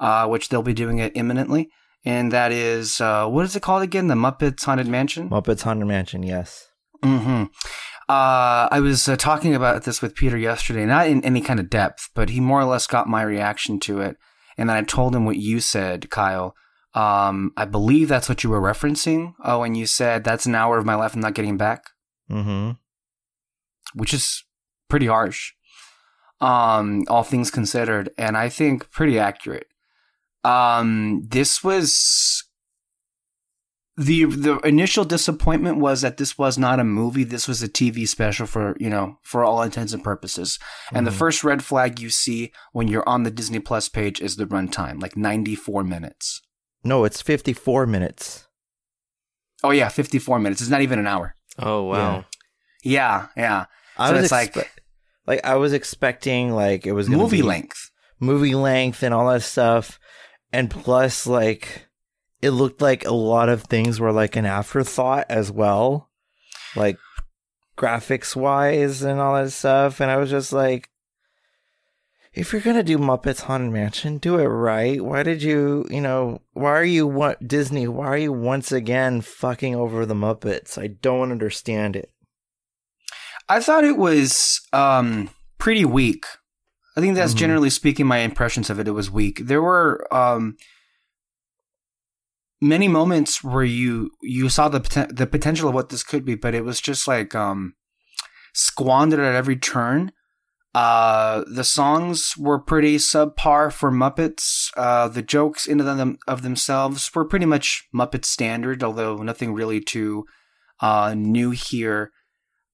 uh, 0.00 0.26
which 0.26 0.48
they'll 0.48 0.62
be 0.62 0.74
doing 0.74 0.98
it 0.98 1.12
imminently. 1.16 1.68
And 2.04 2.30
that 2.32 2.52
is, 2.52 3.00
uh, 3.00 3.26
what 3.26 3.44
is 3.44 3.56
it 3.56 3.62
called 3.62 3.82
again? 3.82 4.06
The 4.06 4.14
Muppets 4.14 4.64
Haunted 4.64 4.86
Mansion? 4.86 5.28
Muppets 5.28 5.62
Haunted 5.62 5.88
Mansion, 5.88 6.22
yes. 6.22 6.68
hmm 7.02 7.44
Uh, 8.08 8.68
I 8.70 8.78
was 8.80 9.08
uh, 9.08 9.16
talking 9.16 9.54
about 9.56 9.82
this 9.82 10.00
with 10.00 10.14
Peter 10.14 10.36
yesterday, 10.38 10.86
not 10.86 11.08
in 11.08 11.24
any 11.24 11.40
kind 11.40 11.58
of 11.58 11.68
depth, 11.68 12.10
but 12.14 12.28
he 12.30 12.38
more 12.38 12.60
or 12.60 12.64
less 12.64 12.86
got 12.86 13.08
my 13.08 13.22
reaction 13.22 13.80
to 13.80 14.00
it. 14.00 14.16
And 14.56 14.68
then 14.68 14.76
I 14.76 14.82
told 14.82 15.14
him 15.16 15.24
what 15.24 15.36
you 15.36 15.58
said, 15.58 16.08
Kyle. 16.10 16.54
Um, 16.94 17.50
I 17.56 17.64
believe 17.64 18.08
that's 18.08 18.28
what 18.28 18.44
you 18.44 18.50
were 18.50 18.60
referencing 18.62 19.32
uh, 19.42 19.58
when 19.58 19.74
you 19.74 19.86
said 19.86 20.22
that's 20.22 20.46
an 20.46 20.54
hour 20.54 20.78
of 20.78 20.86
my 20.86 20.94
life 20.94 21.14
I'm 21.14 21.20
not 21.20 21.34
getting 21.34 21.56
back, 21.58 21.82
Mm-hmm. 22.30 22.70
which 23.94 24.14
is 24.14 24.44
pretty 24.88 25.06
harsh, 25.06 25.52
um, 26.40 27.02
all 27.08 27.22
things 27.22 27.50
considered, 27.50 28.10
and 28.16 28.36
I 28.36 28.48
think 28.48 28.90
pretty 28.90 29.18
accurate. 29.18 29.66
Um, 30.46 31.22
this 31.28 31.64
was 31.64 32.44
the 33.96 34.24
the 34.26 34.58
initial 34.58 35.04
disappointment 35.04 35.78
was 35.78 36.02
that 36.02 36.18
this 36.18 36.36
was 36.36 36.58
not 36.58 36.78
a 36.80 36.84
movie. 36.84 37.24
This 37.24 37.48
was 37.48 37.62
a 37.62 37.68
TV 37.68 38.06
special 38.06 38.46
for 38.46 38.76
you 38.78 38.90
know 38.90 39.18
for 39.22 39.42
all 39.42 39.62
intents 39.62 39.92
and 39.94 40.04
purposes. 40.04 40.58
And 40.92 41.06
the 41.06 41.10
Mhm. 41.10 41.14
first 41.18 41.42
red 41.44 41.64
flag 41.64 41.98
you 41.98 42.10
see 42.10 42.52
when 42.72 42.88
you're 42.88 43.08
on 43.08 43.22
the 43.22 43.30
Disney 43.30 43.58
Plus 43.58 43.88
page 43.88 44.20
is 44.20 44.36
the 44.36 44.46
runtime, 44.46 45.00
like 45.00 45.16
94 45.16 45.82
minutes. 45.82 46.42
No, 46.84 47.04
it's 47.04 47.22
54 47.22 47.86
minutes. 47.86 48.46
Oh 49.64 49.70
yeah, 49.70 49.88
54 49.88 50.38
minutes. 50.38 50.60
It's 50.60 50.70
not 50.70 50.82
even 50.82 50.98
an 50.98 51.06
hour. 51.06 51.34
Oh 51.58 51.84
wow. 51.84 52.26
Yeah, 52.84 53.28
yeah. 53.36 53.64
I 53.96 54.08
So 54.08 54.14
was 54.16 54.22
it's 54.24 54.32
like- 54.32 54.52
expe- 54.52 54.68
like 55.26 55.40
I 55.44 55.54
was 55.56 55.72
expecting 55.72 56.52
like 56.52 56.86
it 56.86 56.92
was 56.92 57.08
Movie 57.08 57.38
be 57.38 57.42
length. 57.42 57.90
movie 58.20 58.54
length 58.54 59.02
and 59.02 59.12
all 59.14 59.30
that 59.32 59.42
stuff, 59.42 59.98
and 60.52 60.70
plus 60.70 61.26
like 61.26 61.88
it 62.42 62.50
looked 62.50 62.80
like 62.80 63.04
a 63.04 63.14
lot 63.14 63.48
of 63.48 63.64
things 63.64 63.98
were 63.98 64.12
like 64.12 64.36
an 64.36 64.46
afterthought 64.46 65.26
as 65.28 65.50
well, 65.50 66.10
like 66.74 66.98
graphics 67.76 68.36
wise 68.36 69.02
and 69.02 69.20
all 69.20 69.34
that 69.34 69.50
stuff, 69.50 70.00
and 70.00 70.10
I 70.10 70.16
was 70.16 70.30
just 70.30 70.52
like. 70.52 70.90
If 72.32 72.52
you're 72.52 72.60
gonna 72.60 72.82
do 72.82 72.98
Muppets 72.98 73.40
Haunted 73.40 73.72
Mansion, 73.72 74.18
do 74.18 74.38
it 74.38 74.44
right. 74.44 75.02
Why 75.02 75.22
did 75.22 75.42
you, 75.42 75.86
you 75.88 76.02
know, 76.02 76.42
why 76.52 76.72
are 76.72 76.84
you 76.84 77.06
what 77.06 77.48
Disney? 77.48 77.88
Why 77.88 78.08
are 78.08 78.18
you 78.18 78.30
once 78.30 78.70
again 78.70 79.22
fucking 79.22 79.74
over 79.74 80.04
the 80.04 80.12
Muppets? 80.12 80.76
I 80.76 80.88
don't 80.88 81.32
understand 81.32 81.96
it. 81.96 82.12
I 83.48 83.60
thought 83.60 83.84
it 83.84 83.96
was 83.96 84.60
um, 84.74 85.30
pretty 85.58 85.84
weak. 85.84 86.26
I 86.96 87.00
think 87.00 87.14
that's 87.14 87.34
Mhm. 87.34 87.38
generally 87.38 87.70
speaking 87.70 88.06
my 88.06 88.18
impressions 88.18 88.70
of 88.70 88.80
it. 88.80 88.88
It 88.88 88.92
was 88.92 89.10
weak. 89.10 89.40
There 89.44 89.60
were 89.62 90.06
um, 90.14 90.56
many 92.60 92.88
moments 92.88 93.44
where 93.44 93.64
you 93.64 94.10
you 94.22 94.48
saw 94.48 94.68
the 94.68 94.80
poten- 94.80 95.14
the 95.16 95.26
potential 95.26 95.68
of 95.68 95.74
what 95.74 95.90
this 95.90 96.02
could 96.02 96.24
be, 96.24 96.34
but 96.34 96.54
it 96.54 96.64
was 96.64 96.80
just 96.80 97.06
like 97.06 97.34
um, 97.34 97.74
squandered 98.54 99.20
at 99.20 99.34
every 99.34 99.56
turn. 99.56 100.12
Uh, 100.74 101.42
the 101.50 101.64
songs 101.64 102.34
were 102.36 102.58
pretty 102.60 102.98
subpar 102.98 103.72
for 103.72 103.90
Muppets. 103.90 104.70
Uh, 104.76 105.08
the 105.08 105.22
jokes 105.22 105.66
in 105.66 105.78
them 105.78 106.18
of 106.28 106.42
themselves 106.42 107.10
were 107.14 107.24
pretty 107.24 107.46
much 107.46 107.84
Muppet 107.94 108.26
standard, 108.26 108.82
although 108.82 109.16
nothing 109.16 109.54
really 109.54 109.80
too 109.80 110.24
uh, 110.80 111.14
new 111.16 111.50
here. 111.50 112.10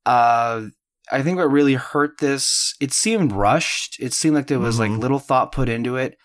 Uh, 0.05 0.67
I 1.11 1.23
think 1.23 1.37
what 1.37 1.51
really 1.51 1.75
hurt 1.75 2.19
this, 2.19 2.75
it 2.81 2.93
seemed 2.93 3.33
rushed. 3.33 3.97
It 3.99 4.13
seemed 4.13 4.35
like 4.37 4.47
there 4.47 4.59
was 4.61 4.77
Mhm. 4.77 4.79
like 4.79 4.91
little 5.01 5.19
thought 5.19 5.53
put 5.53 5.69
into 5.69 5.97
it 5.97 6.17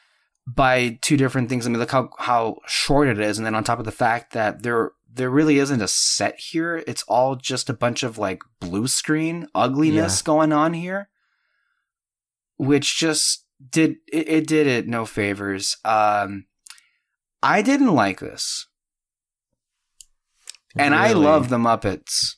by 0.45 0.99
two 1.01 1.17
different 1.17 1.49
things. 1.49 1.65
I 1.65 1.69
mean, 1.69 1.79
look 1.79 1.91
how 1.91 2.09
how 2.19 2.57
short 2.67 3.07
it 3.07 3.19
is, 3.19 3.37
and 3.37 3.45
then 3.45 3.55
on 3.55 3.63
top 3.63 3.79
of 3.79 3.85
the 3.85 3.91
fact 3.91 4.33
that 4.33 4.63
there 4.63 4.91
there 5.11 5.29
really 5.31 5.57
isn't 5.57 5.81
a 5.81 5.87
set 5.87 6.39
here. 6.39 6.83
It's 6.85 7.03
all 7.03 7.35
just 7.35 7.69
a 7.69 7.73
bunch 7.73 8.03
of 8.03 8.17
like 8.19 8.43
blue 8.59 8.87
screen 8.87 9.47
ugliness 9.55 10.21
going 10.21 10.53
on 10.53 10.73
here, 10.73 11.09
which 12.57 12.97
just 12.97 13.45
did 13.71 13.95
it, 14.07 14.29
it 14.29 14.47
did 14.47 14.67
it 14.67 14.87
no 14.87 15.05
favors. 15.05 15.77
Um, 15.83 16.45
I 17.41 17.61
didn't 17.63 17.93
like 17.95 18.19
this. 18.19 18.67
And 20.75 20.93
I 20.93 21.13
love 21.13 21.49
the 21.49 21.57
Muppets. 21.57 22.35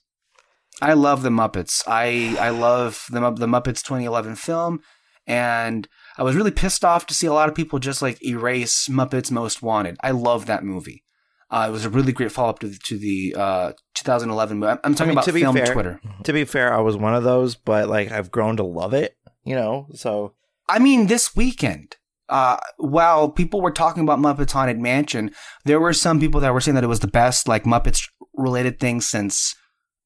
I 0.82 0.94
love 0.94 1.22
the 1.24 1.30
Muppets. 1.30 1.84
I 1.88 2.38
I 2.40 2.50
love 2.50 3.06
the 3.10 3.20
the 3.32 3.48
Muppets 3.48 3.84
2011 3.84 4.36
film, 4.36 4.82
and 5.28 5.88
I 6.18 6.24
was 6.24 6.36
really 6.36 6.52
pissed 6.52 6.84
off 6.86 7.06
to 7.08 7.14
see 7.14 7.28
a 7.28 7.34
lot 7.34 7.50
of 7.50 7.56
people 7.56 7.80
just 7.80 8.02
like 8.02 8.24
erase 8.26 8.88
Muppets 8.88 9.32
Most 9.32 9.62
Wanted. 9.62 9.98
I 10.02 10.12
love 10.12 10.46
that 10.48 10.64
movie. 10.64 11.04
Uh, 11.52 11.66
it 11.68 11.72
was 11.72 11.84
a 11.84 11.90
really 11.90 12.12
great 12.12 12.32
follow 12.32 12.50
up 12.50 12.60
to 12.60 12.68
the, 12.68 12.78
to 12.86 12.98
the 12.98 13.36
uh, 13.36 13.72
2011 13.96 14.60
movie. 14.60 14.72
I'm, 14.72 14.80
I'm 14.84 14.94
talking 14.94 15.10
mean, 15.10 15.18
about 15.18 15.26
to 15.26 15.34
be 15.34 15.42
film 15.42 15.56
fair- 15.56 15.74
Twitter. 15.74 16.02
To 16.24 16.34
be 16.34 16.46
fair, 16.46 16.72
I 16.72 16.80
was 16.80 16.96
one 16.96 17.16
of 17.16 17.24
those, 17.24 17.56
but 17.56 17.90
like 17.90 18.12
I've 18.12 18.30
grown 18.30 18.58
to 18.58 18.64
love 18.64 18.94
it. 18.94 19.16
You 19.44 19.56
know, 19.56 19.88
so 19.94 20.34
I 20.68 20.78
mean, 20.78 21.08
this 21.08 21.36
weekend, 21.36 21.96
uh, 22.28 22.58
while 22.78 23.30
people 23.30 23.62
were 23.62 23.72
talking 23.72 24.04
about 24.04 24.20
Muppets 24.20 24.52
Haunted 24.52 24.80
Mansion, 24.80 25.32
there 25.66 25.80
were 25.80 25.94
some 25.94 26.20
people 26.20 26.40
that 26.42 26.54
were 26.54 26.62
saying 26.62 26.76
that 26.76 26.84
it 26.84 26.88
was 26.88 27.00
the 27.00 27.08
best 27.08 27.48
like 27.48 27.64
Muppets 27.64 28.08
related 28.36 28.80
thing 28.80 29.02
since 29.02 29.56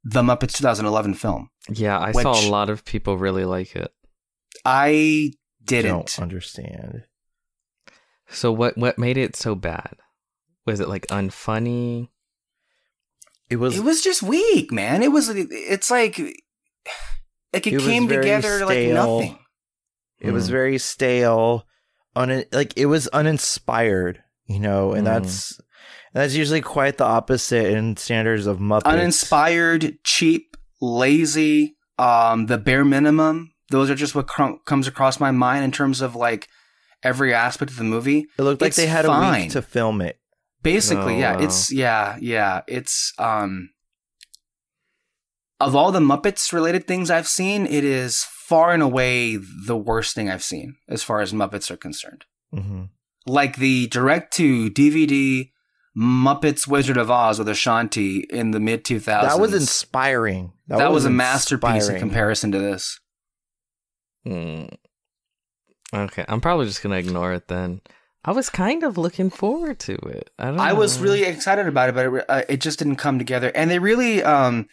the 0.04 0.22
Muppets 0.22 0.54
2011 0.58 1.14
film. 1.14 1.50
Yeah, 1.70 2.00
I 2.00 2.12
saw 2.12 2.34
a 2.40 2.50
lot 2.50 2.70
of 2.70 2.84
people 2.86 3.18
really 3.18 3.46
like 3.46 3.76
it. 3.76 3.92
I 4.66 5.32
didn't. 5.64 5.92
don't 5.92 6.20
understand. 6.20 7.04
So 8.30 8.52
what 8.52 8.78
what 8.78 8.98
made 8.98 9.18
it 9.18 9.36
so 9.36 9.56
bad? 9.56 9.96
Was 10.66 10.80
it 10.80 10.90
like 10.90 11.08
unfunny? 11.08 12.10
It 13.50 13.58
was. 13.58 13.78
It 13.78 13.84
was 13.84 14.02
just 14.02 14.24
weak, 14.24 14.72
man. 14.72 15.04
It 15.04 15.12
was. 15.12 15.30
It's 15.30 15.92
like, 15.92 16.18
like 17.54 17.68
it, 17.68 17.74
It 17.74 17.82
came 17.82 18.08
very 18.08 18.22
together 18.24 18.66
like 18.66 18.88
nothing. 18.88 19.38
It 20.20 20.32
was 20.32 20.48
Mm. 20.48 20.52
very 20.52 20.78
stale, 20.78 21.66
un- 22.16 22.46
like 22.52 22.74
it 22.78 22.86
was 22.86 23.08
uninspired, 23.10 24.24
you 24.48 24.60
know, 24.60 24.94
and 24.94 25.06
Mm. 25.06 25.12
that's 25.12 25.60
that's 26.14 26.36
usually 26.36 26.62
quite 26.62 26.98
the 26.98 27.06
opposite 27.06 27.66
in 27.68 27.98
standards 27.98 28.46
of 28.48 28.58
Muppets. 28.60 28.86
Uninspired, 28.86 29.98
cheap, 30.04 30.56
lazy. 30.82 31.76
Um, 31.98 32.48
the 32.48 32.58
bare 32.58 32.86
minimum. 32.86 33.52
Those 33.70 33.90
are 33.90 33.96
just 33.96 34.14
what 34.16 34.28
cr- 34.28 34.54
comes 34.66 34.88
across 34.88 35.20
my 35.20 35.32
mind 35.32 35.64
in 35.64 35.72
terms 35.72 36.02
of 36.02 36.16
like 36.16 36.48
every 37.04 37.34
aspect 37.34 37.72
of 37.72 37.78
the 37.78 37.84
movie. 37.84 38.28
It 38.38 38.42
looked 38.44 38.62
like 38.62 38.76
they 38.76 38.88
had 38.88 39.06
a 39.06 39.20
week 39.42 39.52
to 39.52 39.62
film 39.62 40.02
it. 40.02 40.20
Basically, 40.62 41.16
Oh, 41.16 41.20
yeah, 41.20 41.36
wow. 41.38 41.44
it's 41.44 41.72
yeah, 41.72 42.18
yeah, 42.22 42.62
it's 42.68 43.14
um 43.20 43.70
of 45.60 45.76
all 45.76 45.92
the 45.92 46.00
Muppets 46.00 46.52
related 46.52 46.88
things 46.88 47.10
I've 47.10 47.28
seen, 47.28 47.66
it 47.66 47.84
is 47.84 48.26
far 48.30 48.74
and 48.74 48.84
away 48.84 49.38
the 49.38 49.78
worst 49.78 50.14
thing 50.16 50.30
I've 50.30 50.44
seen 50.44 50.76
as 50.90 51.04
far 51.04 51.22
as 51.22 51.32
Muppets 51.34 51.72
are 51.72 51.78
concerned. 51.78 52.26
hmm 52.52 52.84
Like 53.26 53.58
the 53.58 53.88
direct 53.88 54.34
to 54.36 54.70
DVD 54.70 55.52
Muppets 55.96 56.68
Wizard 56.68 56.98
of 56.98 57.12
Oz 57.12 57.38
with 57.40 57.48
Ashanti 57.48 58.20
in 58.30 58.52
the 58.52 58.60
mid 58.60 58.84
2000s. 58.84 59.06
That 59.06 59.40
was 59.40 59.54
inspiring. 59.54 60.54
That, 60.68 60.92
was, 60.92 61.06
a 61.06 61.10
masterpiece 61.10 61.88
in 61.88 62.00
comparison 62.00 62.52
to 62.52 62.60
this. 62.60 63.00
Hmm. 64.26 64.66
Okay, 65.94 66.26
I'm 66.28 66.42
probably 66.42 66.66
just 66.66 66.82
gonna 66.82 66.96
ignore 66.96 67.34
it 67.34 67.48
then. 67.48 67.82
I 68.26 68.32
was 68.32 68.50
kind 68.50 68.84
of 68.84 68.98
looking 68.98 69.30
forward 69.30 69.80
to 69.82 69.94
it. 69.94 70.32
I 70.40 70.46
don't. 70.46 70.60
I 70.60 70.74
was 70.74 71.00
really 71.00 71.24
excited 71.24 71.68
about 71.68 71.90
it, 71.90 71.96
but 71.96 72.14
it, 72.14 72.26
uh, 72.30 72.42
it 72.50 72.62
just 72.62 72.80
didn't 72.80 72.96
come 72.96 73.20
together. 73.20 73.52
And 73.54 73.70
they 73.70 73.80
really, 73.80 74.24
um, 74.24 74.68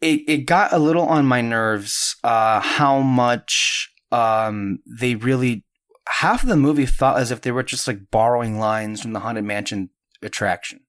it 0.00 0.20
it 0.28 0.38
got 0.46 0.72
a 0.72 0.78
little 0.78 1.06
on 1.06 1.26
my 1.26 1.40
nerves. 1.40 2.16
Uh, 2.22 2.60
how 2.60 3.00
much 3.00 3.90
um 4.12 4.78
they 4.86 5.16
really 5.16 5.64
half 6.08 6.42
of 6.42 6.48
the 6.48 6.56
movie 6.56 6.86
felt 6.86 7.16
as 7.16 7.30
if 7.30 7.40
they 7.40 7.50
were 7.50 7.62
just 7.62 7.88
like 7.88 8.10
borrowing 8.10 8.58
lines 8.58 9.00
from 9.00 9.12
the 9.12 9.20
Haunted 9.20 9.44
Mansion 9.44 9.90
attraction. 10.24 10.80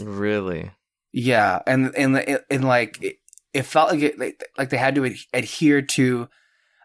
really. 0.00 0.72
Yeah, 1.12 1.62
and 1.66 1.94
and 1.96 2.40
and, 2.50 2.64
like 2.64 3.02
it, 3.02 3.16
it 3.54 3.62
felt 3.62 3.90
like 3.90 4.02
it 4.02 4.18
like, 4.56 4.68
they 4.70 4.76
had 4.76 4.94
to 4.96 5.06
ad- 5.06 5.16
adhere 5.32 5.80
to 5.82 6.28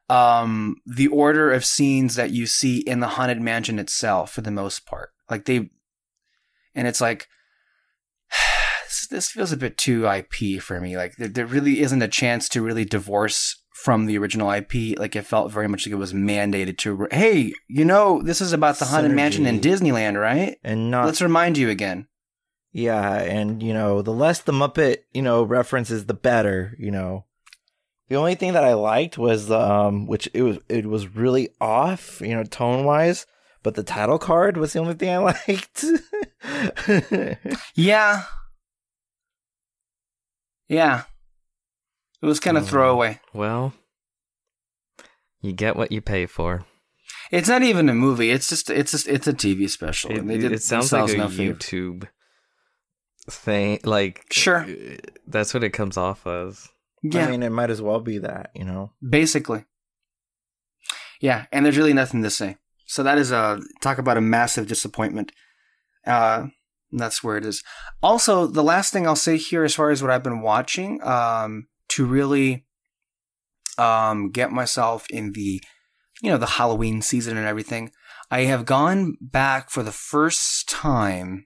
um 0.09 0.77
the 0.85 1.07
order 1.07 1.51
of 1.51 1.65
scenes 1.65 2.15
that 2.15 2.31
you 2.31 2.45
see 2.45 2.79
in 2.79 2.99
the 2.99 3.09
haunted 3.09 3.41
mansion 3.41 3.79
itself 3.79 4.31
for 4.31 4.41
the 4.41 4.51
most 4.51 4.85
part. 4.85 5.11
Like 5.29 5.45
they 5.45 5.69
and 6.73 6.87
it's 6.87 7.01
like 7.01 7.27
this, 8.85 9.07
this 9.07 9.29
feels 9.29 9.51
a 9.51 9.57
bit 9.57 9.77
too 9.77 10.07
IP 10.07 10.61
for 10.61 10.79
me. 10.79 10.95
Like 10.95 11.17
there, 11.17 11.27
there 11.27 11.45
really 11.45 11.81
isn't 11.81 12.01
a 12.01 12.07
chance 12.07 12.47
to 12.49 12.61
really 12.61 12.85
divorce 12.85 13.62
from 13.73 14.05
the 14.05 14.17
original 14.17 14.49
IP. 14.51 14.97
Like 14.97 15.15
it 15.15 15.25
felt 15.25 15.51
very 15.51 15.67
much 15.67 15.85
like 15.85 15.93
it 15.93 15.97
was 15.97 16.13
mandated 16.13 16.77
to. 16.79 17.07
Hey, 17.11 17.53
you 17.67 17.83
know, 17.85 18.21
this 18.21 18.39
is 18.39 18.53
about 18.53 18.77
the 18.79 18.85
haunted 18.85 19.11
mansion 19.11 19.45
in 19.45 19.59
Disneyland, 19.59 20.19
right? 20.19 20.57
and 20.63 20.89
not 20.91 21.05
Let's 21.05 21.21
remind 21.21 21.57
you 21.57 21.69
again. 21.69 22.07
yeah, 22.71 23.17
and 23.17 23.61
you 23.61 23.73
know, 23.73 24.01
the 24.01 24.13
less 24.13 24.39
the 24.41 24.51
Muppet 24.53 24.97
you 25.13 25.21
know 25.21 25.43
references, 25.43 26.05
the 26.05 26.13
better. 26.13 26.75
You 26.79 26.91
know, 26.91 27.25
the 28.09 28.15
only 28.15 28.35
thing 28.35 28.53
that 28.53 28.63
I 28.63 28.73
liked 28.73 29.17
was 29.17 29.47
the 29.47 29.59
um, 29.59 30.07
which 30.07 30.29
it 30.33 30.43
was 30.43 30.59
it 30.69 30.85
was 30.85 31.15
really 31.15 31.49
off, 31.59 32.21
you 32.21 32.35
know, 32.35 32.43
tone 32.43 32.85
wise. 32.85 33.25
But 33.63 33.75
the 33.75 33.83
title 33.83 34.19
card 34.19 34.57
was 34.57 34.73
the 34.73 34.79
only 34.79 34.93
thing 34.93 35.09
I 35.09 35.17
liked. 35.47 35.85
Yeah. 37.75 38.23
Yeah. 40.67 41.03
It 42.23 42.25
was 42.25 42.39
kind 42.39 42.57
of 42.57 42.63
Oh. 42.63 42.67
throwaway. 42.67 43.19
Well, 43.33 43.73
you 45.41 45.51
get 45.53 45.75
what 45.75 45.91
you 45.91 46.01
pay 46.01 46.25
for. 46.25 46.65
It's 47.31 47.49
not 47.49 47.63
even 47.63 47.89
a 47.89 47.93
movie. 47.93 48.31
It's 48.31 48.47
just 48.47 48.69
it's 48.69 48.91
just 48.91 49.07
it's 49.07 49.27
a 49.27 49.33
TV 49.33 49.69
special. 49.69 50.11
It, 50.11 50.19
and 50.19 50.29
they 50.29 50.37
did 50.37 50.51
it 50.53 50.63
sounds 50.63 50.91
like 50.93 51.11
a 51.13 51.17
no 51.17 51.27
favor. 51.29 51.53
YouTube 51.55 52.07
thing. 53.29 53.79
Like 53.83 54.25
Sure. 54.31 54.59
uh, 54.63 54.95
that's 55.27 55.53
what 55.53 55.63
it 55.63 55.71
comes 55.71 55.97
off 55.97 56.25
as. 56.25 56.69
Yeah, 57.01 57.25
I 57.27 57.31
mean, 57.31 57.43
it 57.43 57.49
might 57.51 57.69
as 57.69 57.81
well 57.81 57.99
be 57.99 58.17
that, 58.19 58.51
you 58.55 58.63
know. 58.63 58.93
basically. 59.07 59.65
Yeah, 61.19 61.45
and 61.51 61.65
there's 61.65 61.77
really 61.77 61.93
nothing 61.93 62.23
to 62.23 62.29
say. 62.29 62.55
So 62.85 63.03
that 63.03 63.17
is 63.17 63.31
a 63.31 63.59
talk 63.81 63.97
about 63.97 64.15
a 64.17 64.21
massive 64.21 64.67
disappointment. 64.67 65.33
Uh, 66.07 66.47
that's 66.93 67.21
where 67.23 67.35
it 67.37 67.45
is. 67.45 67.61
Also, 68.01 68.47
the 68.47 68.63
last 68.63 68.93
thing 68.93 69.05
I'll 69.07 69.15
say 69.17 69.35
here, 69.37 69.63
as 69.65 69.75
far 69.75 69.89
as 69.89 70.01
what 70.01 70.11
I've 70.11 70.23
been 70.23 70.41
watching, 70.41 71.01
um, 71.03 71.67
to 71.93 72.05
really 72.05 72.65
um, 73.77 74.31
get 74.31 74.51
myself 74.51 75.05
in 75.09 75.33
the, 75.33 75.61
you 76.21 76.29
know, 76.29 76.37
the 76.37 76.45
Halloween 76.45 77.01
season 77.01 77.37
and 77.37 77.47
everything, 77.47 77.91
I 78.31 78.41
have 78.41 78.65
gone 78.65 79.17
back 79.21 79.69
for 79.69 79.83
the 79.83 79.91
first 79.91 80.67
time. 80.67 81.45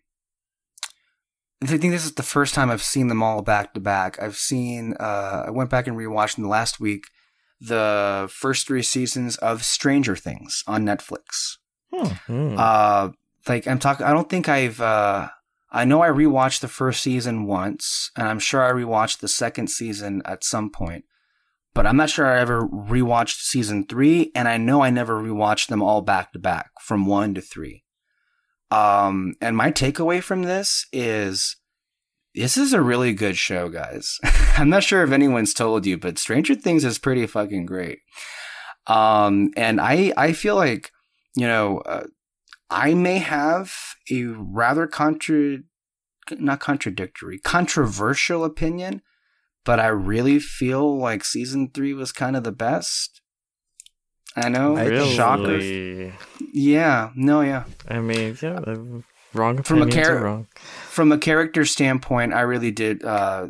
I 1.62 1.66
think 1.66 1.82
this 1.82 2.06
is 2.06 2.14
the 2.14 2.24
first 2.24 2.54
time 2.54 2.70
I've 2.70 2.84
seen 2.84 3.08
them 3.08 3.24
all 3.24 3.42
back 3.42 3.74
to 3.74 3.80
back. 3.80 4.22
I've 4.22 4.38
seen. 4.38 4.94
Uh, 5.00 5.46
I 5.48 5.50
went 5.50 5.70
back 5.70 5.88
and 5.88 5.98
rewatched 5.98 6.36
them 6.36 6.48
last 6.48 6.80
week 6.80 7.06
the 7.60 8.30
first 8.32 8.68
three 8.68 8.84
seasons 8.84 9.38
of 9.38 9.66
Stranger 9.66 10.16
Things 10.16 10.64
on 10.68 10.86
Netflix. 10.86 11.58
Hmm. 11.92 12.14
Hmm. 12.28 12.56
Uh, 12.58 13.10
like 13.48 13.68
I'm 13.68 13.80
talking, 13.80 14.06
I 14.06 14.14
don't 14.14 14.30
think 14.30 14.48
I've. 14.48 14.80
Uh, 14.80 15.30
I 15.78 15.86
know 15.86 16.02
I 16.02 16.08
rewatched 16.08 16.62
the 16.62 16.68
first 16.68 17.04
season 17.04 17.46
once, 17.46 18.10
and 18.16 18.28
I'm 18.28 18.40
sure 18.40 18.64
I 18.64 18.72
rewatched 18.72 19.20
the 19.20 19.28
second 19.28 19.68
season 19.68 20.24
at 20.26 20.44
some 20.44 20.72
point. 20.72 21.06
But 21.76 21.86
I'm 21.86 21.98
not 21.98 22.10
sure 22.10 22.26
I 22.26 22.40
ever 22.40 22.68
rewatched 22.68 23.42
season 23.42 23.86
three, 23.86 24.32
and 24.34 24.48
I 24.48 24.58
know 24.58 24.82
I 24.82 24.90
never 24.90 25.22
rewatched 25.22 25.68
them 25.68 25.84
all 25.84 26.02
back 26.02 26.34
to 26.34 26.40
back 26.40 26.72
from 26.82 27.06
one 27.06 27.36
to 27.36 27.42
three. 27.42 27.84
Um, 28.72 29.36
and 29.40 29.56
my 29.56 29.72
takeaway 29.72 30.24
from 30.24 30.42
this 30.42 30.88
is 30.92 31.58
this 32.34 32.58
is 32.58 32.74
a 32.74 32.82
really 32.82 33.14
good 33.14 33.38
show, 33.38 33.70
guys. 33.70 34.18
I'm 34.58 34.70
not 34.70 34.84
sure 34.84 35.04
if 35.04 35.12
anyone's 35.12 35.54
told 35.54 35.86
you, 35.86 36.00
but 36.00 36.18
Stranger 36.18 36.56
Things 36.56 36.86
is 36.86 36.98
pretty 36.98 37.28
fucking 37.28 37.68
great. 37.68 38.00
Um, 38.88 39.52
and 39.56 39.80
I 39.80 40.12
I 40.18 40.34
feel 40.34 40.56
like 40.56 40.92
you 41.36 41.46
know 41.46 41.82
uh, 41.82 42.06
I 42.70 42.94
may 42.94 43.20
have 43.20 43.74
a 44.12 44.24
rather 44.26 44.88
contra 44.88 45.60
not 46.32 46.60
contradictory 46.60 47.40
controversial 47.40 48.44
opinion, 48.44 49.02
but 49.64 49.80
I 49.80 49.88
really 49.88 50.40
feel 50.40 50.98
like 50.98 51.24
season 51.24 51.72
three 51.74 51.94
was 51.94 52.12
kind 52.12 52.36
of 52.36 52.44
the 52.44 52.52
best. 52.52 53.22
I 54.36 54.50
know, 54.50 54.76
I 54.76 54.86
really? 54.86 55.16
shocker. 55.16 56.14
Yeah, 56.54 57.10
no, 57.16 57.42
yeah. 57.42 57.64
I 57.88 58.00
mean, 58.00 58.38
yeah, 58.42 58.60
wrong 59.34 59.64
From 59.64 59.82
a 59.82 59.86
opinions 59.86 60.08
are 60.08 60.14
char- 60.14 60.24
wrong. 60.24 60.48
from 60.90 61.12
a 61.12 61.18
character 61.18 61.66
standpoint, 61.66 62.34
I 62.34 62.42
really 62.42 62.72
did 62.72 63.04
uh, 63.04 63.48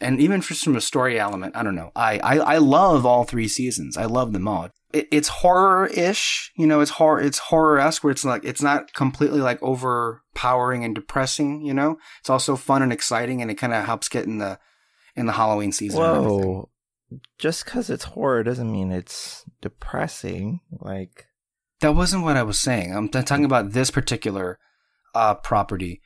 and 0.00 0.20
even 0.20 0.40
just 0.40 0.64
from 0.64 0.76
a 0.76 0.80
story 0.80 1.18
element, 1.18 1.56
I 1.56 1.62
don't 1.62 1.74
know. 1.74 1.90
I, 1.96 2.18
I, 2.18 2.38
I 2.38 2.58
love 2.58 3.04
all 3.04 3.24
three 3.24 3.48
seasons. 3.48 3.96
I 3.96 4.04
love 4.04 4.32
them 4.32 4.46
all. 4.46 4.68
It, 4.92 5.06
it's 5.12 5.28
horror-ish, 5.28 6.50
you 6.56 6.66
know, 6.66 6.80
it's 6.80 6.92
horror, 6.92 7.20
it's 7.20 7.38
horror-esque 7.38 8.02
where 8.02 8.10
it's 8.10 8.24
like, 8.24 8.44
it's 8.44 8.62
not 8.62 8.94
completely 8.94 9.40
like 9.40 9.62
overpowering 9.62 10.82
and 10.84 10.94
depressing, 10.94 11.60
you 11.62 11.74
know? 11.74 11.98
It's 12.20 12.30
also 12.30 12.56
fun 12.56 12.82
and 12.82 12.92
exciting 12.92 13.42
and 13.42 13.50
it 13.50 13.56
kind 13.56 13.74
of 13.74 13.84
helps 13.84 14.08
get 14.08 14.24
in 14.24 14.38
the, 14.38 14.58
in 15.14 15.26
the 15.26 15.32
Halloween 15.32 15.72
season. 15.72 16.00
Whoa. 16.00 16.70
Just 17.38 17.64
because 17.64 17.90
it's 17.90 18.04
horror 18.04 18.42
doesn't 18.42 18.70
mean 18.72 18.90
it's 18.90 19.44
depressing. 19.60 20.60
Like, 20.70 21.26
That 21.80 21.94
wasn't 21.94 22.24
what 22.24 22.36
I 22.36 22.42
was 22.42 22.58
saying. 22.58 22.94
I'm 22.94 23.08
t- 23.08 23.22
talking 23.22 23.44
about 23.44 23.72
this 23.72 23.90
particular 23.90 24.58
uh, 25.14 25.34
property 25.34 26.00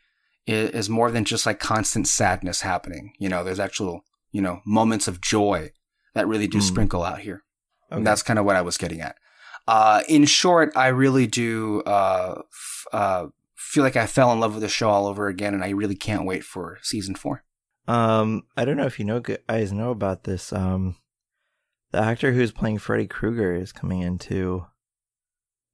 is, 0.46 0.70
is 0.70 0.90
more 0.90 1.10
than 1.10 1.24
just 1.24 1.46
like 1.46 1.60
constant 1.60 2.08
sadness 2.08 2.62
happening. 2.62 3.12
You 3.18 3.28
know, 3.28 3.44
there's 3.44 3.60
actual, 3.60 4.02
you 4.32 4.40
know, 4.42 4.60
moments 4.66 5.06
of 5.06 5.20
joy 5.20 5.70
that 6.14 6.26
really 6.28 6.48
do 6.48 6.58
Hmm. 6.58 6.62
sprinkle 6.64 7.02
out 7.04 7.20
here. 7.20 7.42
Okay. 7.92 7.98
And 7.98 8.06
that's 8.06 8.22
kind 8.22 8.38
of 8.38 8.44
what 8.44 8.56
I 8.56 8.62
was 8.62 8.76
getting 8.76 9.00
at. 9.00 9.16
Uh, 9.68 10.02
in 10.08 10.24
short, 10.24 10.72
I 10.76 10.88
really 10.88 11.26
do 11.26 11.82
uh, 11.82 12.42
f- 12.50 12.86
uh, 12.92 13.26
feel 13.54 13.84
like 13.84 13.96
I 13.96 14.06
fell 14.06 14.32
in 14.32 14.40
love 14.40 14.54
with 14.54 14.62
the 14.62 14.68
show 14.68 14.90
all 14.90 15.06
over 15.06 15.28
again, 15.28 15.54
and 15.54 15.62
I 15.62 15.70
really 15.70 15.94
can't 15.94 16.26
wait 16.26 16.42
for 16.44 16.78
season 16.82 17.14
four. 17.14 17.44
Um, 17.86 18.42
I 18.56 18.64
don't 18.64 18.76
know 18.76 18.86
if 18.86 18.98
you 18.98 19.04
know 19.04 19.20
guys 19.20 19.72
know 19.72 19.90
about 19.90 20.24
this. 20.24 20.52
Um, 20.52 20.96
the 21.92 21.98
actor 22.02 22.32
who's 22.32 22.50
playing 22.52 22.78
Freddy 22.78 23.06
Krueger 23.06 23.54
is 23.54 23.72
coming 23.72 24.00
into 24.00 24.66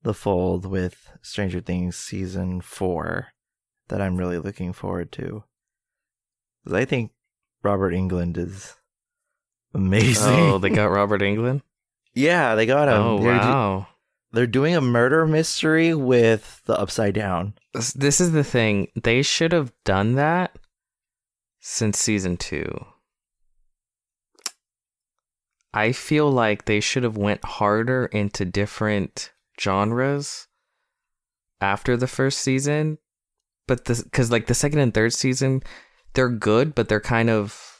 the 0.02 0.14
fold 0.14 0.66
with 0.66 1.10
Stranger 1.22 1.60
Things 1.60 1.96
season 1.96 2.60
four, 2.60 3.28
that 3.88 4.00
I'm 4.02 4.16
really 4.16 4.38
looking 4.38 4.72
forward 4.72 5.12
to. 5.12 5.44
'Cause 6.64 6.74
I 6.74 6.84
think 6.84 7.12
Robert 7.62 7.92
Englund 7.94 8.36
is 8.36 8.76
amazing. 9.74 10.34
Oh, 10.34 10.58
they 10.58 10.70
got 10.70 10.90
Robert 10.90 11.20
Englund. 11.22 11.62
Yeah, 12.18 12.54
they 12.54 12.66
got 12.66 12.88
him. 12.88 12.94
Oh 12.94 13.18
they're, 13.22 13.32
do- 13.34 13.38
wow. 13.38 13.86
they're 14.32 14.46
doing 14.46 14.74
a 14.74 14.80
murder 14.80 15.26
mystery 15.26 15.94
with 15.94 16.62
the 16.66 16.78
Upside 16.78 17.14
Down. 17.14 17.54
This, 17.72 17.92
this 17.92 18.20
is 18.20 18.32
the 18.32 18.44
thing. 18.44 18.88
They 19.00 19.22
should 19.22 19.52
have 19.52 19.72
done 19.84 20.16
that 20.16 20.58
since 21.60 21.98
season 21.98 22.36
two. 22.36 22.86
I 25.72 25.92
feel 25.92 26.30
like 26.30 26.64
they 26.64 26.80
should 26.80 27.04
have 27.04 27.16
went 27.16 27.44
harder 27.44 28.06
into 28.06 28.44
different 28.44 29.32
genres 29.60 30.48
after 31.60 31.96
the 31.96 32.06
first 32.06 32.38
season, 32.38 32.98
but 33.68 33.84
the 33.84 34.02
because 34.02 34.32
like 34.32 34.46
the 34.46 34.54
second 34.54 34.80
and 34.80 34.92
third 34.92 35.12
season, 35.12 35.62
they're 36.14 36.30
good, 36.30 36.74
but 36.74 36.88
they're 36.88 37.00
kind 37.00 37.30
of 37.30 37.77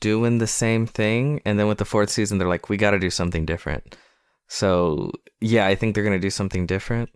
doing 0.00 0.38
the 0.38 0.46
same 0.46 0.86
thing, 0.86 1.40
and 1.44 1.58
then 1.58 1.66
with 1.66 1.78
the 1.78 1.84
fourth 1.84 2.10
season, 2.10 2.38
they're 2.38 2.48
like, 2.48 2.68
we 2.68 2.76
got 2.76 2.92
to 2.92 2.98
do 2.98 3.10
something 3.10 3.46
different. 3.46 3.96
So 4.48 5.10
yeah, 5.40 5.66
I 5.66 5.74
think 5.74 5.94
they're 5.94 6.04
gonna 6.04 6.18
do 6.18 6.30
something 6.30 6.66
different. 6.66 7.10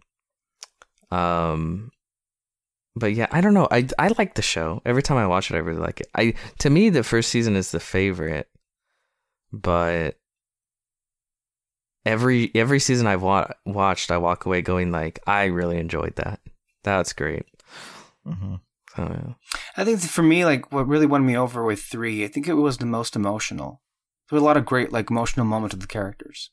Um, 1.10 1.90
but 2.96 3.14
yeah, 3.14 3.28
I 3.30 3.40
don't 3.40 3.54
know. 3.54 3.68
I 3.70 3.86
I 3.98 4.08
like 4.18 4.34
the 4.34 4.42
show. 4.42 4.82
Every 4.84 5.02
time 5.02 5.16
I 5.16 5.26
watch 5.26 5.50
it, 5.50 5.54
I 5.54 5.58
really 5.58 5.80
like 5.80 6.00
it. 6.00 6.08
I 6.14 6.34
to 6.58 6.70
me, 6.70 6.90
the 6.90 7.02
first 7.02 7.30
season 7.30 7.56
is 7.56 7.70
the 7.70 7.80
favorite, 7.80 8.48
but 9.52 10.16
every 12.04 12.50
every 12.54 12.80
season 12.80 13.06
I've 13.06 13.22
wa- 13.22 13.52
watched, 13.64 14.10
I 14.10 14.18
walk 14.18 14.46
away 14.46 14.62
going 14.62 14.90
like, 14.90 15.20
I 15.26 15.44
really 15.44 15.78
enjoyed 15.78 16.16
that. 16.16 16.40
That's 16.82 17.12
great. 17.12 17.44
Mm-hmm. 18.26 18.56
So 18.96 19.02
yeah. 19.02 19.34
I 19.76 19.84
think 19.84 20.00
for 20.00 20.22
me, 20.22 20.44
like 20.44 20.72
what 20.72 20.88
really 20.88 21.06
won 21.06 21.24
me 21.24 21.36
over 21.36 21.64
with 21.64 21.82
three, 21.82 22.24
I 22.24 22.28
think 22.28 22.48
it 22.48 22.54
was 22.54 22.78
the 22.78 22.86
most 22.86 23.14
emotional. 23.16 23.82
There 24.28 24.38
were 24.38 24.42
a 24.42 24.46
lot 24.46 24.56
of 24.56 24.64
great, 24.64 24.92
like, 24.92 25.10
emotional 25.10 25.44
moments 25.44 25.74
with 25.74 25.80
the 25.80 25.88
characters. 25.88 26.50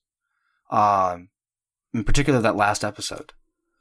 Um, 0.71 1.29
in 1.93 2.03
particular, 2.03 2.41
that 2.41 2.55
last 2.55 2.83
episode, 2.83 3.33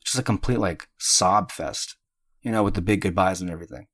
just 0.04 0.18
a 0.18 0.22
complete 0.22 0.58
like 0.58 0.88
sob 0.98 1.50
fest, 1.50 1.96
you 2.42 2.52
know, 2.52 2.62
with 2.62 2.74
the 2.74 2.82
big 2.82 3.00
goodbyes 3.00 3.40
and 3.40 3.50
everything. 3.50 3.86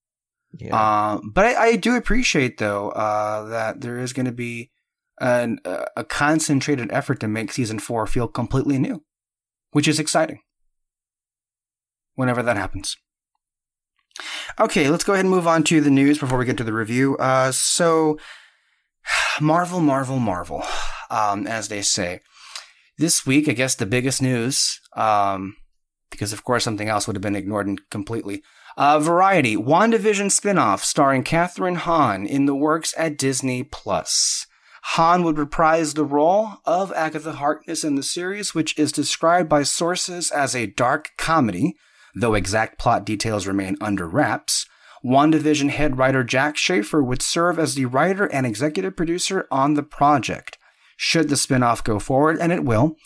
Yeah. 0.58 0.76
Uh, 0.76 1.20
but 1.32 1.46
I, 1.46 1.66
I 1.68 1.76
do 1.76 1.96
appreciate 1.96 2.58
though 2.58 2.90
uh, 2.90 3.44
that 3.44 3.80
there 3.80 3.98
is 3.98 4.12
going 4.12 4.26
to 4.26 4.32
be 4.32 4.70
an, 5.20 5.60
a 5.64 5.86
a 5.98 6.04
concentrated 6.04 6.92
effort 6.92 7.20
to 7.20 7.28
make 7.28 7.52
season 7.52 7.78
four 7.78 8.06
feel 8.06 8.28
completely 8.28 8.78
new, 8.78 9.02
which 9.70 9.88
is 9.88 9.98
exciting. 9.98 10.40
Whenever 12.14 12.42
that 12.42 12.56
happens. 12.56 12.96
Okay, 14.60 14.88
let's 14.88 15.04
go 15.04 15.12
ahead 15.12 15.24
and 15.24 15.30
move 15.30 15.46
on 15.46 15.64
to 15.64 15.80
the 15.80 15.90
news 15.90 16.18
before 16.18 16.38
we 16.38 16.44
get 16.44 16.56
to 16.58 16.64
the 16.64 16.72
review. 16.72 17.16
Uh, 17.16 17.52
so, 17.52 18.18
Marvel, 19.40 19.80
Marvel, 19.80 20.18
Marvel, 20.18 20.62
um, 21.10 21.46
as 21.46 21.68
they 21.68 21.82
say. 21.82 22.20
This 22.98 23.26
week, 23.26 23.48
I 23.48 23.52
guess 23.52 23.74
the 23.74 23.86
biggest 23.86 24.20
news, 24.20 24.80
um, 24.94 25.56
because 26.10 26.32
of 26.32 26.44
course 26.44 26.64
something 26.64 26.88
else 26.88 27.06
would 27.06 27.16
have 27.16 27.22
been 27.22 27.36
ignored 27.36 27.80
completely. 27.90 28.42
Uh, 28.76 28.98
Variety, 28.98 29.56
WandaVision 29.56 30.30
spin-off 30.30 30.84
starring 30.84 31.24
Kathryn 31.24 31.76
Hahn 31.76 32.26
in 32.26 32.46
the 32.46 32.54
works 32.54 32.94
at 32.96 33.18
Disney 33.18 33.62
Plus. 33.62 34.46
Hahn 34.82 35.22
would 35.22 35.38
reprise 35.38 35.94
the 35.94 36.04
role 36.04 36.54
of 36.64 36.92
Agatha 36.92 37.32
Harkness 37.32 37.84
in 37.84 37.94
the 37.94 38.02
series, 38.02 38.54
which 38.54 38.78
is 38.78 38.90
described 38.90 39.48
by 39.48 39.62
sources 39.62 40.30
as 40.30 40.54
a 40.54 40.66
dark 40.66 41.10
comedy, 41.16 41.74
though 42.14 42.34
exact 42.34 42.78
plot 42.78 43.04
details 43.04 43.46
remain 43.46 43.76
under 43.80 44.08
wraps. 44.08 44.66
WandaVision 45.04 45.70
head 45.70 45.98
writer 45.98 46.22
Jac 46.22 46.56
Schaeffer 46.56 47.02
would 47.02 47.22
serve 47.22 47.58
as 47.58 47.74
the 47.74 47.86
writer 47.86 48.26
and 48.26 48.46
executive 48.46 48.96
producer 48.96 49.46
on 49.50 49.74
the 49.74 49.82
project. 49.82 50.58
Should 50.96 51.28
the 51.28 51.36
spin-off 51.36 51.82
go 51.82 51.98
forward, 51.98 52.38
and 52.38 52.52
it 52.52 52.64
will, 52.64 52.96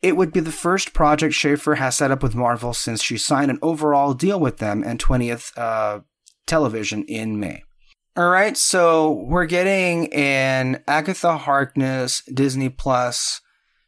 it 0.00 0.16
would 0.16 0.32
be 0.32 0.40
the 0.40 0.50
first 0.50 0.92
project 0.92 1.34
Schaefer 1.34 1.76
has 1.76 1.96
set 1.96 2.10
up 2.10 2.22
with 2.22 2.34
Marvel 2.34 2.72
since 2.72 3.02
she 3.02 3.16
signed 3.18 3.50
an 3.50 3.58
overall 3.62 4.14
deal 4.14 4.40
with 4.40 4.56
them 4.58 4.82
and 4.84 4.98
20th 4.98 5.52
uh, 5.56 6.00
Television 6.46 7.04
in 7.04 7.38
May. 7.38 7.62
All 8.16 8.28
right, 8.28 8.56
so 8.56 9.24
we're 9.26 9.46
getting 9.46 10.12
an 10.12 10.82
Agatha 10.86 11.38
Harkness 11.38 12.22
Disney 12.22 12.68
Plus 12.68 13.40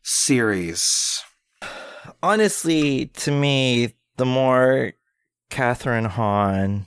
series. 0.02 1.22
honestly, 2.22 3.06
to 3.06 3.30
me, 3.30 3.96
the 4.16 4.24
more 4.24 4.92
Kathryn 5.50 6.06
Hahn, 6.06 6.86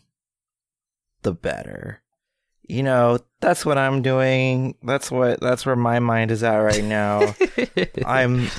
the 1.21 1.34
better. 1.34 2.01
You 2.63 2.84
know, 2.84 3.19
that's 3.39 3.65
what 3.65 3.78
I'm 3.78 4.01
doing. 4.01 4.75
That's 4.84 5.09
what 5.09 5.39
that's 5.39 5.65
where 5.65 5.75
my 5.75 5.99
mind 5.99 6.32
is 6.32 6.43
at 6.43 6.57
right 6.57 6.84
now. 6.84 7.34
I'm 8.05 8.49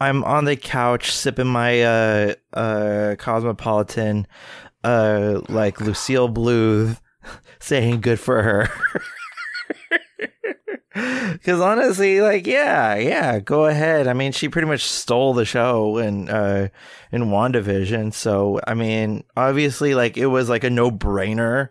I'm 0.00 0.24
on 0.24 0.44
the 0.44 0.56
couch 0.56 1.12
sipping 1.12 1.46
my 1.46 1.82
uh 1.82 2.34
uh 2.52 3.14
cosmopolitan 3.18 4.26
uh 4.82 5.40
like 5.48 5.80
Lucille 5.80 6.28
Bluth 6.28 7.00
saying 7.60 8.00
good 8.00 8.18
for 8.18 8.42
her. 8.42 8.68
Cause 10.94 11.60
honestly, 11.60 12.20
like, 12.20 12.46
yeah, 12.46 12.94
yeah, 12.94 13.40
go 13.40 13.66
ahead. 13.66 14.06
I 14.06 14.12
mean, 14.12 14.30
she 14.30 14.48
pretty 14.48 14.68
much 14.68 14.84
stole 14.84 15.34
the 15.34 15.44
show 15.44 15.98
in 15.98 16.28
uh 16.28 16.68
in 17.10 17.24
WandaVision. 17.24 18.14
So 18.14 18.60
I 18.66 18.74
mean, 18.74 19.24
obviously 19.36 19.94
like 19.94 20.16
it 20.16 20.26
was 20.26 20.48
like 20.48 20.62
a 20.62 20.70
no 20.70 20.90
brainer 20.90 21.68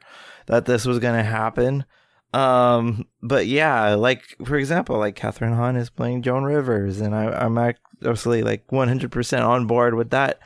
that 0.48 0.66
this 0.66 0.86
was 0.86 1.00
gonna 1.00 1.24
happen. 1.24 1.86
Um, 2.34 3.06
but 3.22 3.46
yeah, 3.48 3.94
like 3.94 4.24
for 4.44 4.58
example, 4.58 4.98
like 4.98 5.16
Kathryn 5.16 5.56
Hahn 5.56 5.76
is 5.76 5.90
playing 5.90 6.24
Joan 6.24 6.44
Rivers, 6.44 7.00
and 7.00 7.16
I, 7.16 7.26
I'm 7.28 7.58
absolutely 8.04 8.44
like 8.44 8.68
100% 8.68 9.48
on 9.48 9.68
board 9.68 9.94
with 9.94 10.10
that 10.10 10.40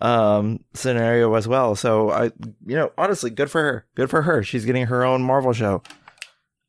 um 0.00 0.64
scenario 0.72 1.32
as 1.34 1.46
well. 1.46 1.76
So 1.76 2.10
I, 2.10 2.24
you 2.66 2.74
know, 2.76 2.92
honestly, 2.98 3.30
good 3.30 3.50
for 3.50 3.62
her. 3.62 3.86
Good 3.94 4.10
for 4.10 4.22
her. 4.22 4.42
She's 4.42 4.64
getting 4.64 4.86
her 4.86 5.04
own 5.04 5.22
Marvel 5.22 5.52
show. 5.52 5.82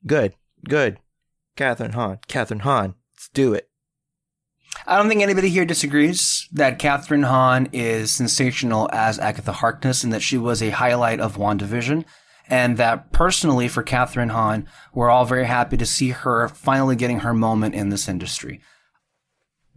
Good, 0.06 0.36
good. 0.68 1.00
Kathryn 1.56 1.94
Hahn, 1.94 2.20
Kathryn 2.28 2.62
Hahn, 2.62 2.96
let's 3.14 3.30
do 3.30 3.54
it. 3.54 3.70
I 4.86 4.98
don't 4.98 5.08
think 5.08 5.22
anybody 5.22 5.50
here 5.50 5.66
disagrees 5.66 6.48
that 6.52 6.80
Kathryn 6.80 7.26
Hahn 7.26 7.70
is 7.72 8.12
sensational 8.12 8.90
as 8.92 9.18
Agatha 9.20 9.54
Harkness 9.54 10.04
and 10.04 10.12
that 10.12 10.22
she 10.22 10.38
was 10.38 10.62
a 10.62 10.70
highlight 10.72 11.20
of 11.20 11.38
WandaVision. 11.38 12.04
And 12.48 12.78
that 12.78 13.12
personally, 13.12 13.68
for 13.68 13.84
Kathryn 13.84 14.30
Hahn, 14.32 14.68
we're 14.94 15.10
all 15.10 15.26
very 15.26 15.46
happy 15.46 15.78
to 15.78 15.86
see 15.86 16.10
her 16.10 16.48
finally 16.48 16.96
getting 16.96 17.22
her 17.22 17.34
moment 17.34 17.74
in 17.74 17.90
this 17.90 18.08
industry. 18.08 18.62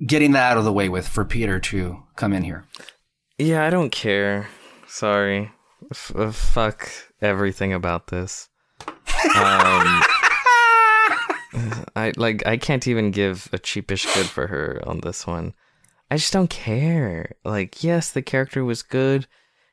Getting 0.04 0.32
that 0.32 0.52
out 0.52 0.58
of 0.58 0.64
the 0.64 0.72
way 0.72 0.88
with 0.88 1.08
for 1.08 1.24
Peter 1.24 1.58
to 1.60 2.02
come 2.16 2.32
in 2.32 2.42
here. 2.42 2.66
Yeah, 3.38 3.64
I 3.64 3.70
don't 3.70 3.90
care. 3.90 4.48
Sorry. 4.86 5.52
F- 5.90 6.12
uh, 6.14 6.30
fuck 6.30 6.90
everything 7.22 7.72
about 7.72 8.08
this. 8.08 8.48
Um, 9.34 10.02
I 11.96 12.12
like. 12.16 12.46
I 12.46 12.56
can't 12.56 12.86
even 12.86 13.10
give 13.10 13.48
a 13.52 13.58
cheapish 13.58 14.12
good 14.14 14.26
for 14.26 14.48
her 14.48 14.82
on 14.86 15.00
this 15.00 15.26
one. 15.26 15.54
I 16.10 16.16
just 16.16 16.32
don't 16.32 16.50
care. 16.50 17.32
Like, 17.44 17.82
yes, 17.82 18.10
the 18.10 18.22
character 18.22 18.64
was 18.64 18.82
good 18.82 19.26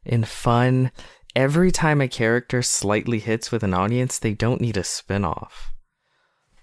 and 0.06 0.28
fun. 0.28 0.92
Every 1.36 1.72
time 1.72 2.02
a 2.02 2.08
character 2.08 2.62
slightly 2.62 3.20
hits 3.20 3.52
with 3.52 3.64
an 3.64 3.74
audience, 3.74 4.20
they 4.20 4.34
don't 4.34 4.62
need 4.62 4.78
a 4.78 4.84
spin-off. 4.84 5.74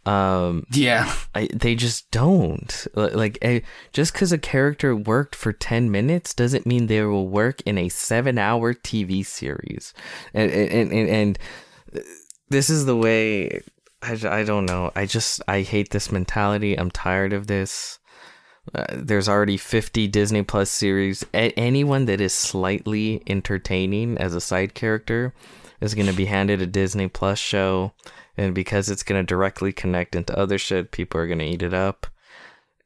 Um, 0.05 0.65
Yeah. 0.73 1.13
I, 1.35 1.49
they 1.53 1.75
just 1.75 2.11
don't 2.11 2.87
like 2.95 3.39
eh, 3.41 3.61
just 3.93 4.13
because 4.13 4.33
a 4.33 4.39
character 4.39 4.97
worked 4.97 5.37
for 5.37 5.53
10 5.53 5.91
minutes 5.91 6.35
doesn't 6.35 6.67
mean 6.67 6.87
they 6.87 7.03
will 7.03 7.29
work 7.29 7.61
in 7.65 7.79
a 7.79 7.89
seven 7.89 8.37
hour 8.37 8.75
tv 8.75 9.25
series 9.25 9.95
and 10.35 10.51
and, 10.51 10.93
and, 10.93 11.09
and 11.09 11.39
this 12.49 12.69
is 12.69 12.85
the 12.85 12.97
way 12.97 13.63
I, 14.03 14.41
I 14.41 14.45
don't 14.45 14.67
know. 14.67 14.91
I 14.97 15.07
just 15.07 15.41
i 15.47 15.63
hate 15.63 15.91
this 15.91 16.11
mentality. 16.11 16.79
I'm 16.79 16.91
tired 16.91 17.33
of 17.33 17.47
this. 17.47 17.99
Uh, 18.75 18.85
there's 18.93 19.29
already 19.29 19.57
50 19.57 20.09
disney 20.09 20.43
plus 20.43 20.71
series. 20.71 21.25
A- 21.35 21.53
anyone 21.59 22.07
that 22.07 22.21
is 22.21 22.33
slightly 22.33 23.23
entertaining 23.27 24.19
as 24.19 24.35
a 24.35 24.41
side 24.41 24.75
character 24.75 25.35
is 25.81 25.95
going 25.95 26.07
to 26.07 26.13
be 26.13 26.27
handed 26.27 26.63
a 26.63 26.67
disney 26.67 27.09
plus 27.09 27.39
show 27.39 27.93
and 28.37 28.55
because 28.55 28.89
it's 28.89 29.03
going 29.03 29.21
to 29.21 29.27
directly 29.27 29.73
connect 29.73 30.15
into 30.15 30.39
other 30.39 30.59
shit 30.59 30.93
people 30.93 31.21
are 31.21 31.27
going 31.27 31.41
to 31.41 31.45
eat 31.45 31.63
it 31.63 31.75
up. 31.75 32.07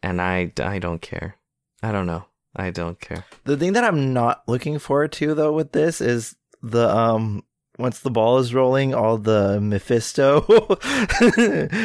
And 0.03 0.21
i 0.21 0.53
i 0.61 0.79
don't 0.79 1.03
care. 1.03 1.37
I 1.83 1.93
don't 1.93 2.07
know. 2.07 2.27
I 2.55 2.71
don't 2.71 2.99
care. 3.01 3.25
The 3.45 3.57
thing 3.57 3.75
that 3.75 3.85
I'm 3.85 4.13
not 4.15 4.43
looking 4.47 4.79
forward 4.79 5.13
to 5.13 5.35
though 5.35 5.53
with 5.53 5.73
this 5.73 6.01
is 6.01 6.37
the 6.63 6.89
um 6.89 7.43
once 7.79 8.01
the 8.01 8.11
ball 8.11 8.39
is 8.39 8.55
rolling, 8.55 8.95
all 8.95 9.19
the 9.19 9.61
Mephisto 9.61 10.41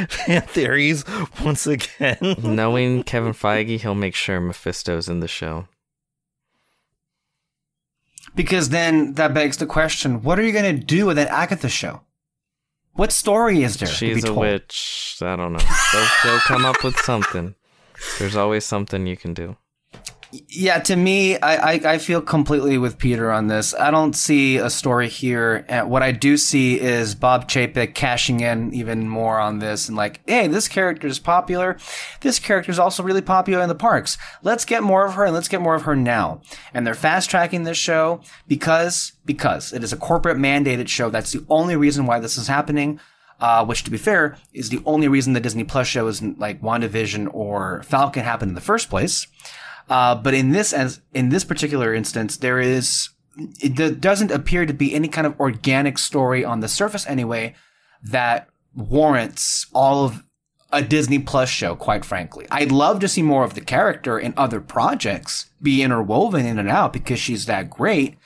fan 0.09 0.41
theories 0.43 1.03
once 1.43 1.67
again. 1.67 2.17
knowing 2.43 3.03
kevin 3.03 3.33
feige 3.33 3.79
he'll 3.81 3.95
make 3.95 4.15
sure 4.15 4.39
mephisto's 4.39 5.09
in 5.09 5.19
the 5.19 5.27
show 5.27 5.67
Because 8.35 8.69
then 8.69 9.15
that 9.15 9.33
begs 9.33 9.57
the 9.57 9.65
question: 9.65 10.21
What 10.23 10.39
are 10.39 10.43
you 10.43 10.53
going 10.53 10.79
to 10.79 10.85
do 10.85 11.05
with 11.07 11.17
that 11.17 11.27
Agatha 11.29 11.67
show? 11.67 12.01
What 12.93 13.11
story 13.11 13.63
is 13.63 13.77
there? 13.77 13.87
to 13.89 13.93
she's 13.93 14.15
be 14.15 14.21
a 14.21 14.25
told? 14.27 14.37
witch 14.39 15.17
i 15.21 15.35
don't 15.35 15.53
know 15.53 15.59
they'll, 15.93 16.07
they'll 16.23 16.39
come 16.41 16.65
up 16.65 16.83
with 16.83 16.97
something 16.97 17.55
there's 18.19 18.35
always 18.35 18.65
something 18.65 19.05
you 19.07 19.17
can 19.17 19.33
do 19.33 19.55
Yeah, 20.33 20.79
to 20.79 20.95
me, 20.95 21.37
I, 21.39 21.73
I, 21.73 21.81
I 21.93 21.97
feel 21.97 22.21
completely 22.21 22.77
with 22.77 22.97
Peter 22.97 23.29
on 23.31 23.47
this. 23.47 23.75
I 23.75 23.91
don't 23.91 24.15
see 24.15 24.57
a 24.57 24.69
story 24.69 25.09
here. 25.09 25.65
What 25.85 26.03
I 26.03 26.13
do 26.13 26.37
see 26.37 26.79
is 26.79 27.15
Bob 27.15 27.49
Chapek 27.49 27.95
cashing 27.95 28.39
in 28.39 28.73
even 28.73 29.09
more 29.09 29.39
on 29.39 29.59
this 29.59 29.89
and 29.89 29.97
like, 29.97 30.21
hey, 30.27 30.47
this 30.47 30.69
character 30.69 31.05
is 31.05 31.19
popular. 31.19 31.77
This 32.21 32.39
character 32.39 32.71
is 32.71 32.79
also 32.79 33.03
really 33.03 33.21
popular 33.21 33.61
in 33.61 33.67
the 33.67 33.75
parks. 33.75 34.17
Let's 34.41 34.63
get 34.63 34.83
more 34.83 35.05
of 35.05 35.15
her 35.15 35.25
and 35.25 35.33
let's 35.33 35.49
get 35.49 35.61
more 35.61 35.75
of 35.75 35.81
her 35.83 35.97
now. 35.97 36.41
And 36.73 36.87
they're 36.87 36.93
fast 36.93 37.29
tracking 37.29 37.63
this 37.63 37.77
show 37.77 38.21
because, 38.47 39.11
because 39.25 39.73
it 39.73 39.83
is 39.83 39.91
a 39.91 39.97
corporate 39.97 40.37
mandated 40.37 40.87
show. 40.87 41.09
That's 41.09 41.33
the 41.33 41.45
only 41.49 41.75
reason 41.75 42.05
why 42.05 42.19
this 42.19 42.37
is 42.37 42.47
happening. 42.47 42.99
Uh, 43.41 43.65
which 43.65 43.83
to 43.83 43.89
be 43.89 43.97
fair 43.97 44.37
is 44.53 44.69
the 44.69 44.83
only 44.85 45.07
reason 45.07 45.33
the 45.33 45.39
Disney 45.39 45.63
Plus 45.63 45.87
show 45.87 46.07
isn't 46.07 46.37
like 46.37 46.61
WandaVision 46.61 47.27
or 47.33 47.81
Falcon 47.81 48.23
happened 48.23 48.49
in 48.49 48.55
the 48.55 48.61
first 48.61 48.87
place. 48.87 49.25
Uh, 49.91 50.15
but 50.15 50.33
in 50.33 50.51
this 50.51 50.71
as 50.71 51.01
in 51.13 51.27
this 51.27 51.43
particular 51.43 51.93
instance, 51.93 52.37
there 52.37 52.61
is 52.61 53.09
it 53.59 53.99
doesn't 53.99 54.31
appear 54.31 54.65
to 54.65 54.73
be 54.73 54.93
any 54.93 55.09
kind 55.09 55.27
of 55.27 55.37
organic 55.37 55.97
story 55.97 56.45
on 56.45 56.61
the 56.61 56.69
surface 56.69 57.05
anyway 57.07 57.53
that 58.01 58.47
warrants 58.73 59.67
all 59.73 60.05
of 60.05 60.23
a 60.71 60.81
Disney 60.81 61.19
Plus 61.19 61.49
show. 61.49 61.75
Quite 61.75 62.05
frankly, 62.05 62.47
I'd 62.49 62.71
love 62.71 63.01
to 63.01 63.09
see 63.09 63.21
more 63.21 63.43
of 63.43 63.53
the 63.53 63.59
character 63.59 64.17
in 64.17 64.33
other 64.37 64.61
projects 64.61 65.51
be 65.61 65.83
interwoven 65.83 66.45
in 66.45 66.57
and 66.57 66.69
out 66.69 66.93
because 66.93 67.19
she's 67.19 67.45
that 67.47 67.69
great. 67.69 68.17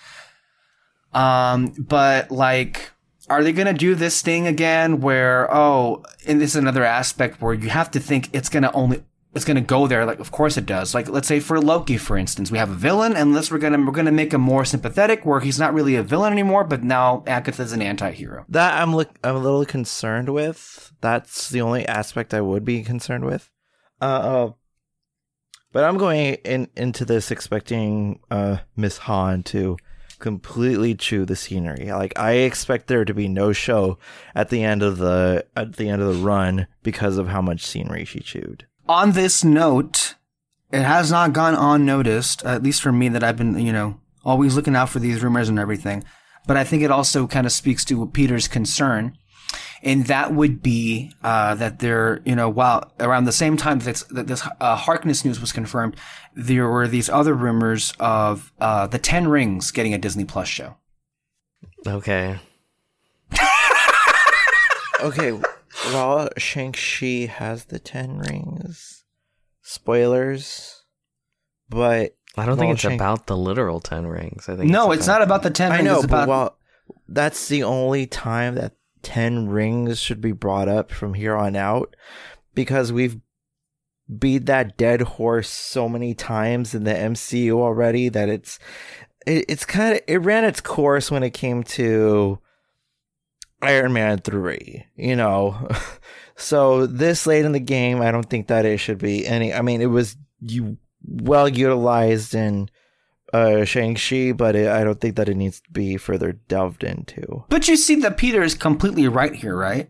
Um, 1.13 1.73
but 1.79 2.29
like, 2.29 2.91
are 3.27 3.43
they 3.43 3.53
going 3.53 3.65
to 3.65 3.73
do 3.73 3.95
this 3.95 4.21
thing 4.21 4.45
again 4.45 5.01
where, 5.01 5.51
oh, 5.51 6.03
and 6.27 6.39
this 6.39 6.51
is 6.51 6.57
another 6.57 6.83
aspect 6.83 7.41
where 7.41 7.55
you 7.55 7.69
have 7.69 7.89
to 7.91 7.99
think 7.99 8.29
it's 8.33 8.49
going 8.49 8.61
to 8.61 8.71
only, 8.73 9.03
it's 9.35 9.45
going 9.45 9.55
to 9.55 9.61
go 9.61 9.85
there. 9.85 10.05
Like, 10.05 10.19
of 10.19 10.31
course 10.31 10.55
it 10.55 10.65
does. 10.65 10.95
Like, 10.95 11.09
let's 11.09 11.27
say 11.27 11.41
for 11.41 11.59
Loki, 11.59 11.97
for 11.97 12.17
instance, 12.17 12.51
we 12.51 12.57
have 12.57 12.69
a 12.69 12.75
villain, 12.75 13.11
and 13.11 13.29
unless 13.29 13.51
we're 13.51 13.59
going 13.59 13.73
to, 13.73 13.79
we're 13.79 13.91
going 13.91 14.05
to 14.05 14.11
make 14.11 14.33
him 14.33 14.41
more 14.41 14.63
sympathetic 14.63 15.25
where 15.25 15.41
he's 15.41 15.59
not 15.59 15.73
really 15.73 15.95
a 15.95 16.03
villain 16.03 16.31
anymore, 16.31 16.63
but 16.63 16.83
now 16.83 17.23
Agatha's 17.27 17.73
an 17.73 17.81
anti-hero. 17.81 18.45
That 18.47 18.81
I'm 18.81 18.95
look 18.95 19.09
I'm 19.23 19.35
a 19.35 19.39
little 19.39 19.65
concerned 19.65 20.29
with. 20.29 20.93
That's 21.01 21.49
the 21.49 21.61
only 21.61 21.85
aspect 21.85 22.33
I 22.33 22.41
would 22.41 22.63
be 22.63 22.81
concerned 22.83 23.25
with. 23.25 23.51
Uh, 24.01 24.05
uh 24.05 24.51
but 25.71 25.83
I'm 25.83 25.97
going 25.97 26.35
in 26.45 26.69
into 26.77 27.03
this 27.03 27.31
expecting 27.31 28.21
uh 28.31 28.57
Miss 28.77 28.99
Hahn 28.99 29.43
to 29.43 29.77
completely 30.19 30.95
chew 30.95 31.25
the 31.25 31.35
scenery. 31.35 31.91
Like 31.91 32.17
I 32.17 32.33
expect 32.33 32.87
there 32.87 33.03
to 33.03 33.13
be 33.13 33.27
no 33.27 33.51
show 33.51 33.97
at 34.33 34.49
the 34.49 34.63
end 34.63 34.81
of 34.81 34.97
the 34.97 35.45
at 35.55 35.75
the 35.75 35.89
end 35.89 36.01
of 36.01 36.15
the 36.15 36.23
run 36.23 36.67
because 36.83 37.17
of 37.17 37.27
how 37.27 37.41
much 37.41 37.65
scenery 37.65 38.05
she 38.05 38.21
chewed. 38.21 38.65
On 38.87 39.13
this 39.13 39.43
note, 39.43 40.15
it 40.71 40.83
has 40.83 41.11
not 41.11 41.33
gone 41.33 41.55
unnoticed, 41.55 42.43
at 42.45 42.63
least 42.63 42.81
for 42.81 42.91
me, 42.91 43.09
that 43.09 43.23
I've 43.23 43.37
been, 43.37 43.57
you 43.57 43.73
know, 43.73 43.99
always 44.23 44.55
looking 44.55 44.75
out 44.75 44.89
for 44.89 44.99
these 44.99 45.23
rumors 45.23 45.49
and 45.49 45.57
everything. 45.57 46.03
But 46.47 46.57
I 46.57 46.63
think 46.63 46.83
it 46.83 46.91
also 46.91 47.25
kind 47.25 47.45
of 47.45 47.51
speaks 47.51 47.83
to 47.85 48.07
Peter's 48.07 48.47
concern. 48.47 49.17
And 49.81 50.05
that 50.07 50.33
would 50.33 50.61
be 50.61 51.11
uh, 51.23 51.55
that 51.55 51.79
there, 51.79 52.21
you 52.25 52.35
know, 52.35 52.49
while 52.49 52.91
around 52.99 53.25
the 53.25 53.31
same 53.31 53.55
time 53.57 53.79
that, 53.79 54.03
that 54.11 54.27
this 54.27 54.47
uh, 54.59 54.75
Harkness 54.75 55.23
news 55.23 55.39
was 55.39 55.51
confirmed, 55.51 55.95
there 56.35 56.67
were 56.67 56.87
these 56.87 57.09
other 57.09 57.33
rumors 57.33 57.93
of 57.99 58.51
uh, 58.59 58.87
the 58.87 58.97
Ten 58.99 59.27
Rings 59.27 59.71
getting 59.71 59.93
a 59.93 59.97
Disney 59.97 60.25
Plus 60.25 60.47
show. 60.47 60.75
okay 61.87 62.39
Okay, 65.01 65.39
well, 65.87 66.29
Shang-Chi 66.37 67.27
has 67.31 67.65
the 67.65 67.79
10 67.79 68.19
rings. 68.19 69.03
Spoilers. 69.61 70.83
But 71.69 72.15
i 72.37 72.45
don't 72.45 72.57
think 72.57 72.73
it's 72.73 72.81
Shang- 72.81 72.95
about 72.95 73.27
the 73.27 73.37
literal 73.37 73.79
10 73.79 74.07
rings 74.07 74.49
i 74.49 74.55
think 74.55 74.69
No, 74.69 74.91
it's 74.91 75.07
not 75.07 75.21
about 75.21 75.41
the 75.43 75.49
Ten 75.49 75.71
I 75.71 75.81
know, 75.81 75.99
it's 75.99 76.05
but 76.05 76.23
about 76.23 76.27
well, 76.27 76.57
that's 77.07 77.47
the 77.47 77.63
only 77.63 78.05
time 78.07 78.55
that 78.55 78.73
10 79.03 79.47
rings 79.49 79.99
should 79.99 80.21
be 80.21 80.31
brought 80.31 80.67
up 80.67 80.91
from 80.91 81.13
here 81.13 81.35
on 81.35 81.55
out 81.55 81.95
because 82.53 82.91
we've 82.91 83.17
beat 84.19 84.45
that 84.45 84.77
dead 84.77 85.01
horse 85.01 85.49
so 85.49 85.89
many 85.89 86.13
times 86.13 86.75
in 86.75 86.83
the 86.83 86.93
MCU 86.93 87.53
already 87.53 88.09
that 88.09 88.29
it's 88.29 88.59
it, 89.25 89.45
it's 89.47 89.65
kind 89.65 89.95
of 89.95 90.01
it 90.07 90.17
ran 90.17 90.43
its 90.43 90.61
course 90.61 91.09
when 91.09 91.23
it 91.23 91.31
came 91.33 91.63
to 91.63 92.39
Iron 93.67 93.93
Man 93.93 94.19
3, 94.19 94.85
you 94.95 95.15
know. 95.15 95.67
so 96.35 96.85
this 96.85 97.25
late 97.27 97.45
in 97.45 97.51
the 97.51 97.59
game, 97.59 98.01
I 98.01 98.11
don't 98.11 98.29
think 98.29 98.47
that 98.47 98.65
it 98.65 98.77
should 98.77 98.97
be 98.97 99.25
any 99.25 99.53
I 99.53 99.61
mean, 99.61 99.81
it 99.81 99.87
was 99.87 100.17
you 100.41 100.77
well 101.03 101.47
utilized 101.47 102.35
in 102.35 102.69
uh 103.33 103.65
Shang-Chi, 103.65 104.33
but 104.33 104.55
it, 104.55 104.67
I 104.67 104.83
don't 104.83 104.99
think 104.99 105.15
that 105.15 105.29
it 105.29 105.37
needs 105.37 105.61
to 105.61 105.71
be 105.71 105.97
further 105.97 106.33
delved 106.33 106.83
into. 106.83 107.45
But 107.49 107.67
you 107.67 107.75
see 107.75 107.95
that 107.95 108.17
Peter 108.17 108.43
is 108.43 108.53
completely 108.55 109.07
right 109.07 109.33
here, 109.33 109.57
right? 109.57 109.89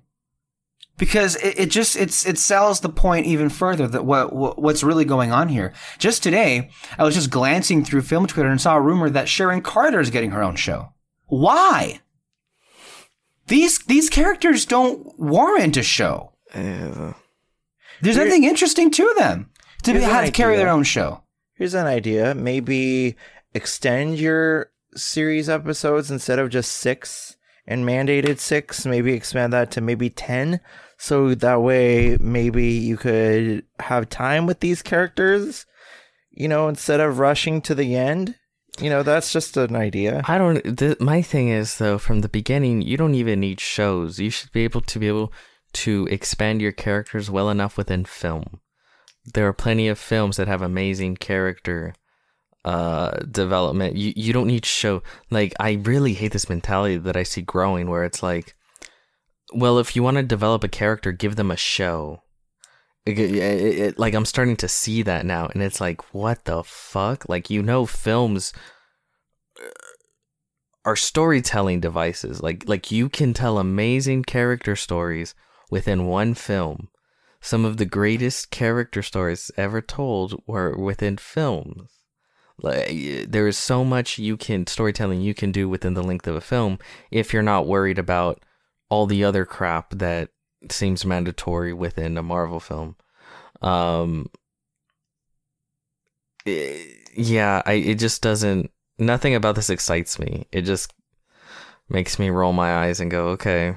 Because 0.97 1.35
it, 1.37 1.59
it 1.59 1.71
just 1.71 1.95
it's 1.95 2.25
it 2.25 2.37
sells 2.37 2.79
the 2.79 2.89
point 2.89 3.25
even 3.25 3.49
further 3.49 3.87
that 3.87 4.05
what, 4.05 4.33
what 4.33 4.61
what's 4.61 4.83
really 4.83 5.05
going 5.05 5.31
on 5.31 5.49
here. 5.49 5.73
Just 5.97 6.23
today, 6.23 6.69
I 6.97 7.03
was 7.03 7.15
just 7.15 7.29
glancing 7.29 7.83
through 7.83 8.03
film 8.03 8.27
Twitter 8.27 8.49
and 8.49 8.61
saw 8.61 8.77
a 8.77 8.81
rumor 8.81 9.09
that 9.09 9.27
Sharon 9.27 9.61
Carter 9.61 9.99
is 9.99 10.09
getting 10.09 10.31
her 10.31 10.41
own 10.41 10.55
show. 10.55 10.93
Why? 11.27 12.01
These 13.47 13.79
these 13.85 14.09
characters 14.09 14.65
don't 14.65 15.19
warrant 15.19 15.77
a 15.77 15.83
show. 15.83 16.31
Uh, 16.53 17.13
There's 18.01 18.17
nothing 18.17 18.43
interesting 18.43 18.89
to 18.91 19.13
them 19.17 19.51
to 19.83 19.93
be, 19.93 20.01
have 20.01 20.25
to 20.25 20.31
carry 20.31 20.57
their 20.57 20.69
own 20.69 20.83
show. 20.83 21.21
Here's 21.53 21.73
an 21.73 21.85
idea. 21.85 22.33
Maybe 22.35 23.15
extend 23.53 24.19
your 24.19 24.71
series 24.95 25.49
episodes 25.49 26.09
instead 26.11 26.39
of 26.39 26.49
just 26.49 26.71
six 26.71 27.35
and 27.67 27.85
mandated 27.85 28.39
six, 28.39 28.85
maybe 28.85 29.13
expand 29.13 29.53
that 29.53 29.71
to 29.71 29.81
maybe 29.81 30.09
10. 30.09 30.59
So 30.97 31.35
that 31.35 31.61
way, 31.61 32.17
maybe 32.19 32.67
you 32.67 32.97
could 32.97 33.63
have 33.79 34.09
time 34.09 34.45
with 34.45 34.59
these 34.59 34.81
characters, 34.81 35.65
you 36.29 36.47
know, 36.47 36.67
instead 36.67 36.99
of 36.99 37.19
rushing 37.19 37.61
to 37.61 37.75
the 37.75 37.95
end. 37.95 38.35
You 38.81 38.89
know, 38.89 39.03
that's 39.03 39.31
just 39.31 39.57
an 39.57 39.75
idea. 39.75 40.21
I 40.27 40.37
don't. 40.37 40.77
Th- 40.77 40.99
my 40.99 41.21
thing 41.21 41.49
is 41.49 41.77
though, 41.77 41.97
from 41.97 42.21
the 42.21 42.29
beginning, 42.29 42.81
you 42.81 42.97
don't 42.97 43.15
even 43.15 43.39
need 43.39 43.59
shows. 43.59 44.19
You 44.19 44.29
should 44.29 44.51
be 44.51 44.63
able 44.63 44.81
to 44.81 44.99
be 44.99 45.07
able 45.07 45.31
to 45.73 46.07
expand 46.09 46.61
your 46.61 46.71
characters 46.71 47.29
well 47.29 47.49
enough 47.49 47.77
within 47.77 48.05
film. 48.05 48.59
There 49.33 49.47
are 49.47 49.53
plenty 49.53 49.87
of 49.87 49.99
films 49.99 50.37
that 50.37 50.47
have 50.47 50.61
amazing 50.61 51.17
character 51.17 51.93
uh 52.63 53.11
development. 53.29 53.95
You 53.95 54.13
you 54.15 54.33
don't 54.33 54.47
need 54.47 54.65
show. 54.65 55.03
Like 55.29 55.53
I 55.59 55.73
really 55.83 56.13
hate 56.13 56.31
this 56.31 56.49
mentality 56.49 56.97
that 56.97 57.17
I 57.17 57.23
see 57.23 57.41
growing, 57.41 57.89
where 57.89 58.03
it's 58.03 58.23
like, 58.23 58.55
well, 59.53 59.79
if 59.79 59.95
you 59.95 60.03
want 60.03 60.17
to 60.17 60.23
develop 60.23 60.63
a 60.63 60.67
character, 60.67 61.11
give 61.11 61.35
them 61.35 61.51
a 61.51 61.57
show. 61.57 62.21
It- 63.05 63.19
it- 63.19 63.79
it- 63.79 63.99
like 63.99 64.13
I'm 64.15 64.25
starting 64.25 64.55
to 64.57 64.67
see 64.67 65.03
that 65.03 65.25
now, 65.25 65.47
and 65.53 65.61
it's 65.61 65.79
like, 65.79 66.01
what 66.13 66.45
the 66.45 66.63
fuck? 66.63 67.29
Like 67.29 67.49
you 67.49 67.61
know, 67.61 67.85
films 67.85 68.51
uh, 69.59 69.69
are 70.83 70.95
storytelling 70.95 71.79
devices. 71.79 72.41
Like 72.41 72.67
like 72.67 72.91
you 72.91 73.09
can 73.09 73.33
tell 73.33 73.57
amazing 73.57 74.23
character 74.23 74.75
stories 74.75 75.35
within 75.71 76.07
one 76.07 76.33
film. 76.33 76.89
some 77.41 77.63
of 77.63 77.77
the 77.77 77.85
greatest 77.85 78.49
character 78.49 79.03
stories 79.03 79.51
ever 79.55 79.79
told 79.79 80.41
were 80.47 80.75
within 80.75 81.15
films. 81.15 81.91
Like, 82.57 82.87
there 83.29 83.47
is 83.47 83.55
so 83.57 83.85
much 83.85 84.17
you 84.17 84.35
can 84.35 84.65
storytelling 84.65 85.21
you 85.21 85.35
can 85.35 85.51
do 85.51 85.69
within 85.69 85.93
the 85.93 86.01
length 86.01 86.27
of 86.27 86.35
a 86.35 86.41
film 86.41 86.79
if 87.11 87.33
you're 87.33 87.43
not 87.43 87.67
worried 87.67 87.99
about 87.99 88.41
all 88.89 89.05
the 89.05 89.23
other 89.23 89.45
crap 89.45 89.91
that 89.91 90.29
seems 90.71 91.05
mandatory 91.05 91.73
within 91.73 92.17
a 92.17 92.23
Marvel 92.23 92.59
film. 92.59 92.95
Um, 93.61 94.29
eh, 96.45 96.77
yeah, 97.15 97.61
I 97.65 97.73
it 97.73 97.95
just 97.95 98.21
doesn't. 98.21 98.71
Nothing 98.97 99.35
about 99.35 99.55
this 99.55 99.69
excites 99.69 100.19
me. 100.19 100.47
It 100.51 100.61
just 100.61 100.93
makes 101.89 102.17
me 102.17 102.29
roll 102.29 102.53
my 102.53 102.85
eyes 102.85 102.99
and 102.99 103.11
go, 103.11 103.29
okay. 103.29 103.75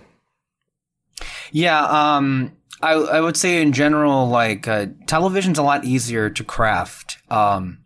Yeah, 1.51 1.85
um, 1.85 2.57
I 2.81 2.93
I 2.93 3.21
would 3.21 3.37
say 3.37 3.61
in 3.63 3.73
general, 3.73 4.29
like 4.29 4.69
uh, 4.69 4.87
television's 5.07 5.59
a 5.59 5.63
lot 5.63 5.85
easier 5.85 6.31
to 6.31 6.45
craft 6.45 7.19
um, 7.31 7.79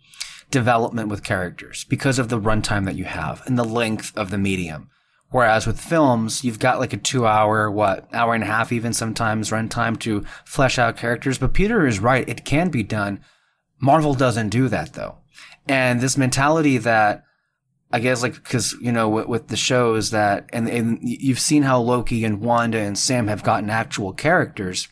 development 0.51 1.09
with 1.09 1.25
characters 1.25 1.85
because 1.85 2.19
of 2.19 2.29
the 2.29 2.41
runtime 2.41 2.85
that 2.85 2.97
you 2.97 3.05
have 3.05 3.43
and 3.47 3.59
the 3.59 3.65
length 3.65 4.17
of 4.17 4.31
the 4.31 4.39
medium. 4.39 4.91
Whereas 5.33 5.67
with 5.67 5.81
films, 5.81 6.45
you've 6.45 6.59
got 6.59 6.79
like 6.79 6.93
a 6.93 6.99
two 6.99 7.27
hour, 7.27 7.71
what, 7.71 8.07
hour 8.15 8.35
and 8.35 8.45
a 8.45 8.47
half 8.47 8.71
even 8.71 8.93
sometimes 8.93 9.51
runtime 9.51 9.99
to 10.01 10.25
flesh 10.45 10.79
out 10.79 10.99
characters. 10.99 11.39
But 11.39 11.55
Peter 11.55 11.87
is 11.87 12.01
right. 12.01 12.29
It 12.29 12.45
can 12.45 12.69
be 12.69 12.83
done. 12.83 13.21
Marvel 13.81 14.15
doesn't 14.15 14.51
do 14.51 14.69
that 14.69 14.93
though. 14.93 15.17
And 15.67 16.01
this 16.01 16.19
mentality 16.19 16.79
that 16.79 17.25
I 17.91 17.99
guess 17.99 18.23
like 18.23 18.35
because 18.35 18.75
you 18.81 18.93
know 18.93 19.09
with, 19.09 19.27
with, 19.27 19.49
the 19.49 19.57
shows 19.57 20.11
that 20.11 20.49
and, 20.53 20.69
and 20.69 20.99
you've 21.03 21.39
seen 21.39 21.63
how 21.63 21.81
Loki 21.81 22.25
and 22.25 22.41
Wanda 22.41 22.79
and 22.79 22.97
Sam 22.97 23.29
have 23.29 23.43
gotten 23.43 23.71
actual 23.71 24.13
characters. 24.13 24.89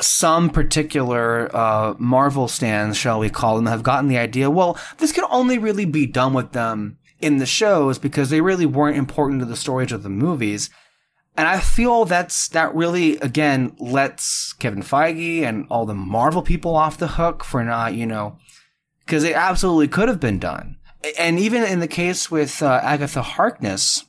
Some 0.00 0.48
particular 0.50 1.54
uh, 1.54 1.94
Marvel 1.98 2.48
stands, 2.48 2.96
shall 2.96 3.18
we 3.18 3.28
call 3.28 3.56
them, 3.56 3.66
have 3.66 3.82
gotten 3.82 4.08
the 4.08 4.18
idea. 4.18 4.48
Well, 4.48 4.78
this 4.98 5.12
can 5.12 5.24
only 5.30 5.58
really 5.58 5.84
be 5.84 6.06
done 6.06 6.32
with 6.32 6.52
them 6.52 6.98
in 7.20 7.38
the 7.38 7.46
shows 7.46 7.98
because 7.98 8.30
they 8.30 8.40
really 8.40 8.66
weren't 8.66 8.96
important 8.96 9.40
to 9.40 9.46
the 9.46 9.56
stories 9.56 9.92
of 9.92 10.02
the 10.02 10.08
movies. 10.08 10.70
And 11.36 11.48
I 11.48 11.60
feel 11.60 12.04
that's 12.04 12.48
that 12.48 12.74
really 12.74 13.16
again 13.18 13.74
lets 13.78 14.52
Kevin 14.54 14.82
Feige 14.82 15.42
and 15.42 15.66
all 15.70 15.86
the 15.86 15.94
Marvel 15.94 16.42
people 16.42 16.74
off 16.74 16.98
the 16.98 17.08
hook 17.08 17.44
for 17.44 17.64
not, 17.64 17.94
you 17.94 18.06
know, 18.06 18.38
because 19.06 19.24
it 19.24 19.34
absolutely 19.34 19.88
could 19.88 20.08
have 20.08 20.20
been 20.20 20.38
done 20.38 20.76
and 21.18 21.38
even 21.38 21.64
in 21.64 21.80
the 21.80 21.88
case 21.88 22.30
with 22.30 22.62
uh, 22.62 22.80
Agatha 22.82 23.22
Harkness, 23.22 24.04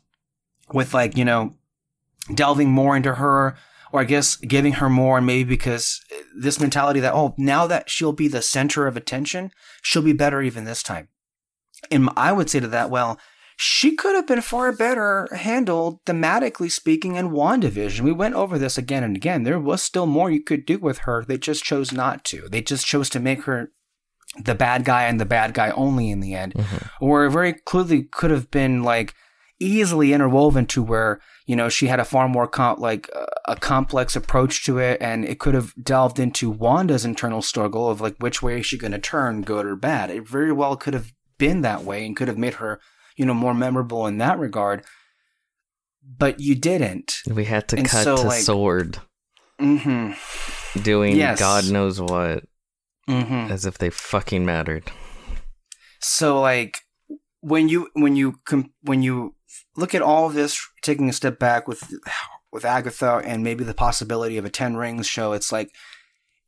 with 0.73 0.93
like 0.93 1.17
you 1.17 1.25
know, 1.25 1.55
delving 2.33 2.69
more 2.69 2.95
into 2.95 3.15
her, 3.15 3.55
or 3.91 4.01
I 4.01 4.05
guess 4.05 4.35
giving 4.35 4.73
her 4.73 4.89
more, 4.89 5.17
and 5.17 5.27
maybe 5.27 5.43
because 5.43 6.01
this 6.35 6.59
mentality 6.59 6.99
that 6.99 7.13
oh, 7.13 7.33
now 7.37 7.67
that 7.67 7.89
she'll 7.89 8.13
be 8.13 8.27
the 8.27 8.41
center 8.41 8.87
of 8.87 8.97
attention, 8.97 9.51
she'll 9.81 10.01
be 10.01 10.13
better 10.13 10.41
even 10.41 10.65
this 10.65 10.83
time. 10.83 11.07
And 11.89 12.09
I 12.15 12.31
would 12.31 12.49
say 12.49 12.59
to 12.59 12.67
that, 12.67 12.89
well, 12.89 13.19
she 13.63 13.95
could 13.95 14.15
have 14.15 14.25
been 14.25 14.41
far 14.41 14.71
better 14.71 15.27
handled 15.31 16.03
thematically 16.05 16.71
speaking 16.71 17.15
in 17.15 17.29
WandaVision. 17.29 18.01
We 18.01 18.11
went 18.11 18.33
over 18.33 18.57
this 18.57 18.77
again 18.77 19.03
and 19.03 19.15
again. 19.15 19.43
There 19.43 19.59
was 19.59 19.83
still 19.83 20.07
more 20.07 20.31
you 20.31 20.41
could 20.41 20.65
do 20.65 20.79
with 20.79 20.99
her. 20.99 21.23
They 21.23 21.37
just 21.37 21.63
chose 21.63 21.91
not 21.91 22.23
to. 22.25 22.47
They 22.49 22.61
just 22.61 22.87
chose 22.87 23.07
to 23.11 23.19
make 23.19 23.43
her 23.43 23.71
the 24.43 24.55
bad 24.55 24.83
guy 24.83 25.03
and 25.03 25.19
the 25.19 25.25
bad 25.25 25.53
guy 25.53 25.69
only 25.71 26.09
in 26.09 26.21
the 26.21 26.33
end, 26.33 26.53
mm-hmm. 26.53 27.05
or 27.05 27.29
very 27.29 27.53
clearly 27.53 28.03
could 28.03 28.31
have 28.31 28.49
been 28.49 28.81
like 28.81 29.13
easily 29.59 30.11
interwoven 30.11 30.65
to 30.65 30.81
where 30.81 31.21
you 31.45 31.55
know 31.55 31.69
she 31.69 31.87
had 31.87 31.99
a 31.99 32.05
far 32.05 32.27
more 32.27 32.47
com- 32.47 32.79
like 32.79 33.09
uh, 33.15 33.25
a 33.47 33.55
complex 33.55 34.15
approach 34.15 34.65
to 34.65 34.79
it, 34.79 34.97
and 35.01 35.25
it 35.25 35.39
could 35.39 35.53
have 35.53 35.73
delved 35.81 36.17
into 36.17 36.49
Wanda's 36.49 37.05
internal 37.05 37.41
struggle 37.41 37.89
of 37.89 38.01
like 38.01 38.15
which 38.19 38.41
way 38.41 38.59
is 38.59 38.65
she 38.65 38.77
going 38.77 38.93
to 38.93 38.99
turn, 38.99 39.41
good 39.41 39.65
or 39.65 39.75
bad. 39.75 40.09
It 40.09 40.27
very 40.27 40.51
well 40.51 40.75
could 40.77 40.93
have 40.93 41.11
been 41.41 41.61
that 41.61 41.83
way 41.83 42.05
and 42.05 42.15
could 42.15 42.27
have 42.27 42.37
made 42.37 42.53
her 42.53 42.79
you 43.17 43.25
know 43.25 43.33
more 43.33 43.53
memorable 43.53 44.07
in 44.07 44.19
that 44.19 44.39
regard. 44.39 44.85
But 46.03 46.39
you 46.39 46.55
didn't. 46.55 47.17
We 47.27 47.45
had 47.45 47.67
to 47.69 47.77
and 47.77 47.87
cut 47.87 48.03
so, 48.03 48.17
to 48.17 48.23
like, 48.23 48.41
sword. 48.41 48.99
Mm-hmm. 49.59 50.81
Doing 50.81 51.15
yes. 51.15 51.39
God 51.39 51.69
knows 51.69 51.99
what 51.99 52.45
mm-hmm. 53.09 53.51
as 53.51 53.65
if 53.65 53.77
they 53.77 53.89
fucking 53.89 54.45
mattered. 54.45 54.91
So 55.99 56.39
like 56.39 56.79
when 57.41 57.69
you 57.69 57.89
when 57.93 58.15
you 58.15 58.39
when 58.83 59.01
you 59.01 59.35
look 59.75 59.93
at 59.95 60.01
all 60.01 60.29
this, 60.29 60.59
taking 60.81 61.09
a 61.09 61.13
step 61.13 61.39
back 61.39 61.67
with 61.67 61.83
with 62.51 62.65
Agatha 62.65 63.21
and 63.25 63.43
maybe 63.43 63.63
the 63.63 63.73
possibility 63.73 64.37
of 64.37 64.45
a 64.45 64.49
Ten 64.49 64.75
Rings 64.75 65.07
show, 65.07 65.33
it's 65.33 65.51
like 65.51 65.69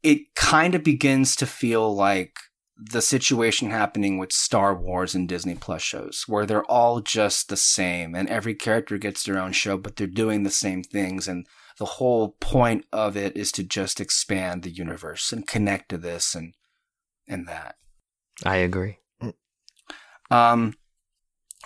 it 0.03 0.33
kind 0.35 0.75
of 0.75 0.83
begins 0.83 1.35
to 1.37 1.45
feel 1.45 1.93
like 1.95 2.35
the 2.75 3.01
situation 3.01 3.69
happening 3.69 4.17
with 4.17 4.31
Star 4.31 4.75
Wars 4.75 5.13
and 5.13 5.29
Disney 5.29 5.55
Plus 5.55 5.81
shows, 5.81 6.25
where 6.27 6.45
they're 6.45 6.65
all 6.65 7.01
just 7.01 7.49
the 7.49 7.57
same 7.57 8.15
and 8.15 8.27
every 8.29 8.55
character 8.55 8.97
gets 8.97 9.23
their 9.23 9.39
own 9.39 9.51
show, 9.51 9.77
but 9.77 9.95
they're 9.95 10.07
doing 10.07 10.43
the 10.43 10.49
same 10.49 10.83
things 10.83 11.27
and 11.27 11.45
the 11.77 11.85
whole 11.85 12.35
point 12.39 12.85
of 12.91 13.17
it 13.17 13.35
is 13.35 13.51
to 13.53 13.63
just 13.63 13.99
expand 13.99 14.63
the 14.63 14.69
universe 14.69 15.31
and 15.31 15.47
connect 15.47 15.89
to 15.89 15.97
this 15.97 16.35
and 16.35 16.53
and 17.27 17.47
that. 17.47 17.75
I 18.45 18.57
agree. 18.57 18.97
Um, 20.29 20.73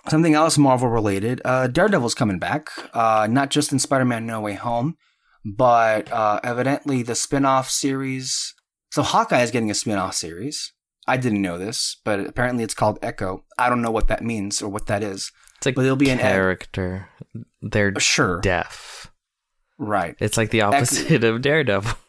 something 0.08 0.34
else 0.34 0.58
Marvel 0.58 0.90
related. 0.90 1.42
Uh, 1.44 1.68
Daredevil's 1.68 2.14
coming 2.14 2.40
back. 2.40 2.70
Uh, 2.94 3.28
not 3.30 3.50
just 3.50 3.72
in 3.72 3.80
Spider-Man: 3.80 4.26
No 4.26 4.42
Way 4.42 4.54
Home, 4.54 4.98
but 5.44 6.12
uh, 6.12 6.40
evidently 6.44 7.02
the 7.02 7.16
spin-off 7.16 7.70
series. 7.70 8.54
So 8.92 9.02
Hawkeye 9.04 9.42
is 9.42 9.52
getting 9.52 9.72
a 9.72 9.76
spin-off 9.76 10.16
series. 10.16 10.74
I 11.08 11.18
didn't 11.18 11.42
know 11.42 11.58
this, 11.58 11.98
but 12.04 12.20
apparently 12.20 12.64
it's 12.64 12.74
called 12.74 13.00
Echo. 13.02 13.44
I 13.58 13.70
don't 13.70 13.82
know 13.82 13.92
what 13.92 14.08
that 14.10 14.24
means 14.24 14.62
or 14.62 14.70
what 14.70 14.88
that 14.88 15.04
is. 15.04 15.32
It's 15.58 15.66
like 15.66 15.76
but 15.76 15.86
it'll 15.86 15.96
be 15.96 16.08
character. 16.08 17.10
An 17.34 17.46
ed- 17.62 17.72
They're 17.72 18.00
sure 18.00 18.42
deaf. 18.42 19.12
Right. 19.78 20.16
It's 20.20 20.38
like 20.38 20.50
the 20.50 20.62
opposite 20.62 21.12
Echo- 21.12 21.36
of 21.36 21.42
Daredevil. 21.42 21.94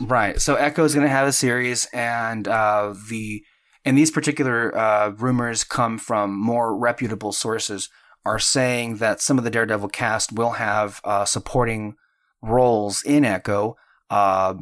Right. 0.00 0.40
So 0.40 0.56
Echo 0.56 0.82
is 0.82 0.92
going 0.92 1.06
to 1.06 1.12
have 1.12 1.28
a 1.28 1.32
series, 1.32 1.86
and 1.92 2.48
uh, 2.48 2.94
the 3.08 3.44
and 3.84 3.96
these 3.96 4.10
particular 4.10 4.76
uh, 4.76 5.10
rumors 5.10 5.62
come 5.62 5.98
from 5.98 6.36
more 6.36 6.76
reputable 6.76 7.30
sources. 7.32 7.88
Are 8.26 8.38
saying 8.40 8.96
that 8.96 9.20
some 9.20 9.36
of 9.38 9.44
the 9.44 9.50
Daredevil 9.50 9.90
cast 9.90 10.32
will 10.32 10.52
have 10.52 11.00
uh, 11.04 11.26
supporting 11.26 11.94
roles 12.42 13.02
in 13.04 13.24
Echo. 13.24 13.76
Uh, 14.10 14.54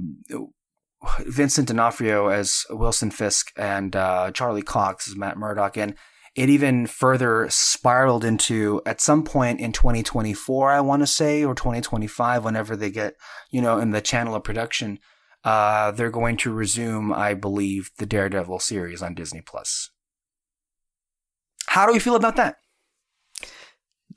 Vincent 1.21 1.69
D'Onofrio 1.69 2.29
as 2.29 2.65
Wilson 2.71 3.11
Fisk 3.11 3.53
and 3.57 3.95
uh, 3.97 4.31
Charlie 4.33 4.63
Cox 4.63 5.09
as 5.09 5.17
Matt 5.17 5.37
Murdock, 5.37 5.77
and 5.77 5.95
it 6.35 6.49
even 6.49 6.87
further 6.87 7.47
spiraled 7.51 8.25
into 8.25 8.81
at 8.87 9.01
some 9.01 9.23
point 9.23 9.61
in 9.61 9.73
2024, 9.73 10.71
I 10.71 10.81
want 10.81 11.03
to 11.03 11.07
say, 11.07 11.45
or 11.45 11.55
2025, 11.55 12.45
whenever 12.45 12.75
they 12.75 12.91
get, 12.91 13.15
you 13.51 13.61
know, 13.61 13.79
in 13.79 13.91
the 13.91 14.01
channel 14.01 14.35
of 14.35 14.45
production, 14.45 14.99
uh, 15.45 15.91
they're 15.91 16.11
going 16.11 16.37
to 16.39 16.53
resume, 16.53 17.13
I 17.13 17.35
believe, 17.35 17.91
the 17.99 18.07
Daredevil 18.07 18.61
series 18.61 19.03
on 19.03 19.15
Disney 19.15 19.43
Plus. 19.43 19.91
How 21.67 21.87
do 21.87 21.93
we 21.93 21.99
feel 21.99 22.15
about 22.15 22.37
that? 22.37 22.57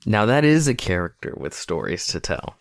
Now 0.04 0.26
that 0.26 0.44
is 0.44 0.68
a 0.68 0.74
character 0.74 1.34
with 1.36 1.54
stories 1.54 2.06
to 2.08 2.20
tell. 2.20 2.56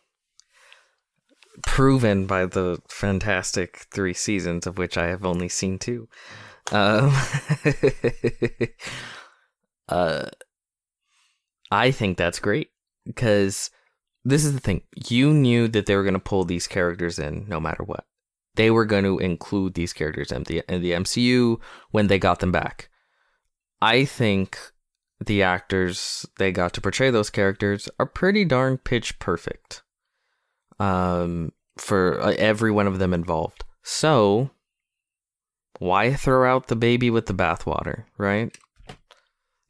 Proven 1.65 2.25
by 2.25 2.45
the 2.45 2.79
fantastic 2.89 3.85
three 3.91 4.13
seasons 4.13 4.67
of 4.67 4.77
which 4.77 4.97
I 4.97 5.07
have 5.07 5.25
only 5.25 5.49
seen 5.49 5.79
two. 5.79 6.07
Um, 6.71 7.13
Uh, 9.87 10.25
I 11.71 11.91
think 11.91 12.17
that's 12.17 12.39
great 12.39 12.69
because 13.05 13.69
this 14.23 14.43
is 14.43 14.53
the 14.53 14.59
thing. 14.59 14.81
You 14.95 15.33
knew 15.33 15.67
that 15.69 15.85
they 15.85 15.95
were 15.95 16.03
going 16.03 16.13
to 16.13 16.19
pull 16.19 16.45
these 16.45 16.67
characters 16.67 17.19
in 17.19 17.45
no 17.47 17.59
matter 17.59 17.83
what. 17.83 18.05
They 18.55 18.71
were 18.71 18.85
going 18.85 19.03
to 19.03 19.19
include 19.19 19.73
these 19.73 19.93
characters 19.93 20.31
in 20.31 20.43
the, 20.43 20.63
in 20.69 20.81
the 20.81 20.91
MCU 20.91 21.57
when 21.91 22.07
they 22.07 22.17
got 22.17 22.39
them 22.39 22.51
back. 22.51 22.89
I 23.81 24.05
think 24.05 24.57
the 25.23 25.43
actors 25.43 26.25
they 26.37 26.51
got 26.51 26.73
to 26.73 26.81
portray 26.81 27.09
those 27.09 27.29
characters 27.29 27.89
are 27.99 28.05
pretty 28.05 28.43
darn 28.43 28.77
pitch 28.77 29.17
perfect 29.19 29.81
um, 30.79 31.51
for 31.77 32.21
uh, 32.21 32.33
every 32.37 32.71
one 32.71 32.87
of 32.87 32.99
them 32.99 33.13
involved. 33.13 33.63
So, 33.83 34.51
why 35.79 36.13
throw 36.13 36.49
out 36.49 36.67
the 36.67 36.75
baby 36.75 37.09
with 37.09 37.25
the 37.27 37.33
bathwater, 37.33 38.05
right? 38.17 38.55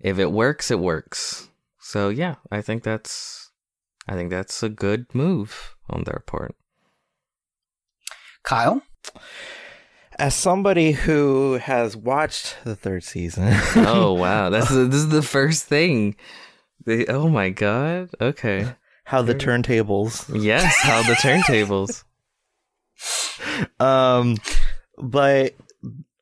if 0.06 0.20
it 0.20 0.32
works, 0.32 0.70
it 0.70 0.80
works. 0.80 1.50
So 1.80 2.10
yeah, 2.10 2.36
I 2.52 2.62
think 2.62 2.84
that's 2.84 3.52
I 4.08 4.14
think 4.14 4.30
that's 4.30 4.62
a 4.62 4.70
good 4.70 5.08
move 5.14 5.76
on 5.90 6.04
their 6.04 6.22
part. 6.28 6.56
Kyle, 8.44 8.84
as 10.20 10.36
somebody 10.36 10.92
who 10.92 11.54
has 11.54 11.98
watched 11.98 12.58
the 12.64 12.76
third 12.76 13.04
season. 13.04 13.52
oh 13.76 14.14
wow, 14.14 14.50
that's 14.52 14.70
this 14.70 14.94
is 14.94 15.10
the 15.10 15.24
first 15.24 15.66
thing. 15.66 16.16
The, 16.86 17.08
oh 17.08 17.28
my 17.28 17.50
god. 17.50 18.10
Okay. 18.22 18.76
How 19.06 19.22
the 19.22 19.36
turntables. 19.36 20.30
Yes, 20.44 20.76
how 20.82 21.04
the 21.04 21.14
turntables. 21.14 22.04
um, 23.80 24.38
but 24.98 25.54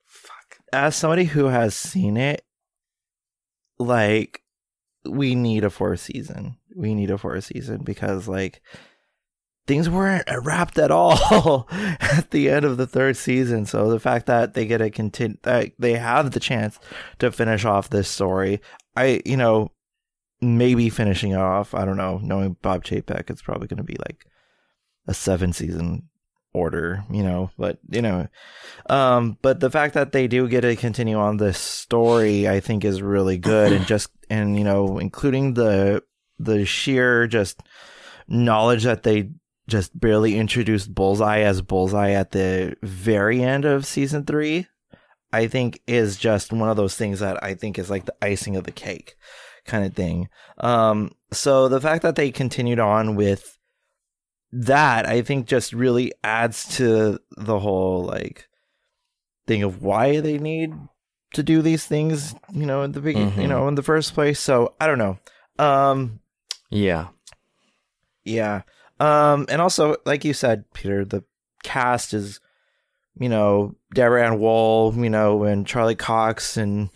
fuck. 0.06 0.58
as 0.72 0.96
somebody 0.96 1.24
who 1.24 1.46
has 1.46 1.76
seen 1.76 2.18
it, 2.18 2.44
like 3.80 4.42
we 5.06 5.36
need 5.36 5.64
a 5.64 5.70
fourth 5.70 6.02
season. 6.02 6.58
We 6.76 6.94
need 6.94 7.12
a 7.12 7.18
fourth 7.18 7.46
season 7.46 7.84
because 7.84 8.28
like 8.28 8.62
things 9.68 9.90
weren't 9.90 10.28
wrapped 10.42 10.78
at 10.78 10.92
all 10.92 11.68
at 11.72 12.32
the 12.32 12.50
end 12.50 12.66
of 12.66 12.78
the 12.78 12.88
third 12.88 13.18
season. 13.18 13.66
So 13.66 13.90
the 13.90 14.00
fact 14.00 14.26
that 14.26 14.54
they 14.54 14.66
get 14.66 14.82
a 14.82 14.90
continue 14.90 15.38
that 15.44 15.72
they 15.80 15.94
have 15.94 16.32
the 16.32 16.40
chance 16.40 16.80
to 17.20 17.32
finish 17.32 17.66
off 17.66 17.90
this 17.90 18.10
story, 18.10 18.62
I 18.96 19.22
you 19.26 19.38
know 19.38 19.72
maybe 20.44 20.90
finishing 20.90 21.32
it 21.32 21.40
off. 21.40 21.74
I 21.74 21.86
don't 21.86 21.98
know. 21.98 22.20
Knowing 22.22 22.58
Bob 22.62 22.84
Chapek, 22.84 23.30
it's 23.30 23.42
probably 23.42 23.68
going 23.68 23.78
to 23.78 23.84
be 23.84 23.98
like 24.06 24.26
a 25.08 25.14
seven 25.14 25.54
season 25.54 26.10
order, 26.54 27.04
you 27.10 27.24
know, 27.24 27.50
but 27.58 27.80
you 27.90 28.02
know, 28.02 28.28
um, 28.90 29.38
but 29.42 29.60
the 29.60 29.72
fact 29.72 29.96
that 29.96 30.12
they 30.12 30.28
do 30.28 30.48
get 30.48 30.62
to 30.62 30.76
continue 30.76 31.18
on 31.18 31.38
this 31.38 31.58
story, 31.58 32.48
I 32.48 32.60
think 32.60 32.86
is 32.86 33.02
really 33.02 33.38
good. 33.38 33.74
and 33.74 33.86
just, 33.86 34.10
and, 34.30 34.58
you 34.58 34.64
know, 34.64 35.00
including 35.00 35.56
the, 35.56 36.04
the 36.40 36.66
sheer 36.66 37.28
just 37.28 37.62
knowledge 38.28 38.84
that 38.84 39.04
they 39.04 39.30
just 39.68 39.98
barely 40.00 40.38
introduced 40.38 40.94
Bullseye 40.94 41.40
as 41.40 41.62
Bullseye 41.62 42.12
at 42.12 42.32
the 42.32 42.76
very 42.84 43.42
end 43.42 43.66
of 43.66 43.86
season 43.86 44.26
three, 44.26 44.68
I 45.32 45.48
think 45.48 45.82
is 45.88 46.18
just 46.18 46.54
one 46.54 46.70
of 46.70 46.78
those 46.78 46.96
things 46.96 47.20
that 47.20 47.44
I 47.44 47.56
think 47.56 47.80
is 47.80 47.90
like 47.90 48.06
the 48.06 48.16
icing 48.22 48.56
of 48.56 48.66
the 48.66 48.72
cake 48.72 49.16
kind 49.66 49.86
of 49.86 49.94
thing. 49.94 50.30
Um, 50.58 51.12
so 51.32 51.68
the 51.68 51.82
fact 51.82 52.04
that 52.04 52.16
they 52.16 52.32
continued 52.32 52.80
on 52.80 53.16
with 53.16 53.58
that, 54.52 55.08
I 55.08 55.22
think 55.22 55.48
just 55.48 55.74
really 55.74 56.14
adds 56.24 56.66
to 56.78 57.20
the 57.38 57.60
whole 57.60 58.04
like 58.04 58.48
thing 59.48 59.64
of 59.64 59.82
why 59.82 60.20
they 60.20 60.38
need 60.38 60.74
to 61.34 61.42
do 61.44 61.62
these 61.62 61.86
things, 61.86 62.36
you 62.52 62.66
know, 62.66 62.84
in 62.84 62.92
the 62.92 63.02
beginning, 63.02 63.32
Mhm. 63.32 63.42
you 63.42 63.48
know, 63.48 63.68
in 63.68 63.76
the 63.76 63.82
first 63.84 64.14
place. 64.14 64.40
So 64.40 64.76
I 64.80 64.86
don't 64.88 65.00
know. 65.00 65.18
Um, 65.58 66.20
Yeah. 66.70 67.08
yeah. 68.24 68.62
Um, 69.00 69.46
and 69.50 69.60
also, 69.62 69.96
like 70.06 70.24
you 70.24 70.34
said, 70.34 70.66
Peter, 70.74 71.04
the 71.04 71.24
cast 71.64 72.14
is, 72.14 72.40
you 73.20 73.28
know, 73.30 73.76
Deborah 73.94 74.26
Ann 74.26 74.40
Woll, 74.40 74.94
you 74.96 75.10
know, 75.10 75.44
and 75.44 75.66
Charlie 75.68 75.96
Cox 75.96 76.56
and, 76.58 76.90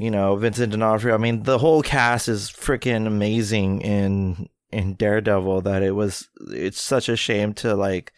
you 0.00 0.10
know, 0.10 0.34
Vincent 0.34 0.72
D'Onofrio. 0.72 1.14
I 1.14 1.18
mean, 1.18 1.42
the 1.42 1.58
whole 1.58 1.82
cast 1.82 2.26
is 2.26 2.50
freaking 2.50 3.06
amazing 3.06 3.82
in 3.82 4.48
in 4.72 4.94
Daredevil 4.94 5.60
that 5.62 5.82
it 5.82 5.90
was 5.90 6.26
it's 6.48 6.80
such 6.80 7.10
a 7.10 7.16
shame 7.16 7.52
to 7.54 7.74
like 7.74 8.14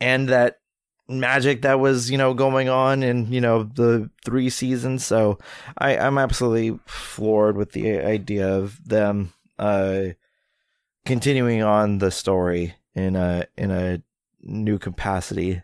end 0.00 0.28
that 0.28 0.60
magic 1.08 1.62
that 1.62 1.80
was, 1.80 2.08
you 2.08 2.16
know, 2.16 2.34
going 2.34 2.68
on 2.68 3.02
in, 3.02 3.32
you 3.32 3.40
know, 3.40 3.64
the 3.64 4.10
three 4.24 4.48
seasons. 4.48 5.04
So 5.04 5.40
I, 5.76 5.96
I'm 5.98 6.18
absolutely 6.18 6.78
floored 6.86 7.56
with 7.56 7.72
the 7.72 7.98
idea 7.98 8.48
of 8.48 8.78
them 8.88 9.32
uh 9.58 10.04
continuing 11.04 11.64
on 11.64 11.98
the 11.98 12.12
story 12.12 12.76
in 12.94 13.16
a 13.16 13.44
in 13.56 13.72
a 13.72 14.00
new 14.40 14.78
capacity. 14.78 15.62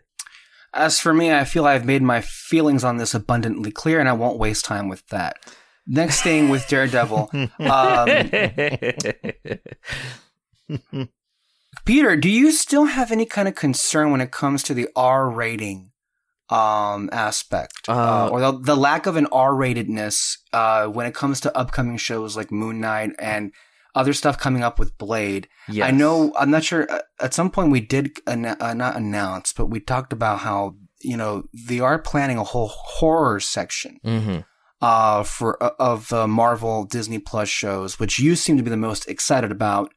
As 0.73 0.99
for 0.99 1.13
me, 1.13 1.33
I 1.33 1.45
feel 1.45 1.65
I've 1.65 1.85
made 1.85 2.01
my 2.01 2.21
feelings 2.21 2.83
on 2.83 2.97
this 2.97 3.13
abundantly 3.13 3.71
clear, 3.71 3.99
and 3.99 4.07
I 4.07 4.13
won't 4.13 4.37
waste 4.37 4.65
time 4.65 4.87
with 4.87 5.05
that. 5.07 5.37
Next 5.87 6.21
thing 6.21 6.49
with 6.49 6.67
Daredevil, 6.67 7.31
um, 7.59 8.07
Peter, 11.85 12.15
do 12.15 12.29
you 12.29 12.51
still 12.51 12.85
have 12.85 13.11
any 13.11 13.25
kind 13.25 13.47
of 13.47 13.55
concern 13.55 14.11
when 14.11 14.21
it 14.21 14.31
comes 14.31 14.61
to 14.63 14.75
the 14.75 14.87
R 14.95 15.27
rating 15.29 15.89
um, 16.49 17.09
aspect, 17.11 17.87
uh, 17.87 17.93
Uh, 17.93 18.29
or 18.31 18.39
the, 18.39 18.59
the 18.59 18.77
lack 18.77 19.05
of 19.05 19.15
an 19.15 19.27
R 19.31 19.51
ratedness 19.53 20.37
uh, 20.53 20.85
when 20.87 21.05
it 21.05 21.13
comes 21.15 21.39
to 21.41 21.57
upcoming 21.57 21.97
shows 21.97 22.35
like 22.37 22.51
Moon 22.51 22.79
Knight 22.79 23.11
and 23.19 23.51
other 23.95 24.13
stuff 24.13 24.37
coming 24.37 24.63
up 24.63 24.77
with 24.79 24.97
Blade? 24.97 25.47
yes. 25.67 25.87
I 25.87 25.91
know. 25.91 26.33
I'm 26.39 26.51
not 26.51 26.63
sure. 26.63 26.89
uh, 26.91 26.99
At 27.21 27.33
some 27.33 27.49
point, 27.51 27.71
we 27.71 27.81
did 27.81 28.11
anno- 28.27 28.55
uh, 28.59 28.73
not 28.73 28.95
announce, 28.95 29.53
but 29.53 29.67
we 29.67 29.79
talked 29.79 30.13
about 30.13 30.39
how 30.39 30.75
you 31.01 31.15
know 31.17 31.43
they 31.53 31.79
are 31.79 31.97
planning 31.99 32.37
a 32.37 32.43
whole 32.43 32.67
horror 32.69 33.39
section 33.39 33.99
Mm-hmm. 34.05 34.39
uh, 34.81 35.23
for 35.23 35.61
uh, 35.63 35.71
of 35.79 36.11
uh, 36.13 36.27
Marvel 36.27 36.83
Disney 36.85 37.19
Plus 37.19 37.49
shows, 37.49 37.99
which 37.99 38.19
you 38.19 38.35
seem 38.35 38.57
to 38.57 38.63
be 38.63 38.69
the 38.69 38.77
most 38.77 39.07
excited 39.07 39.51
about. 39.51 39.91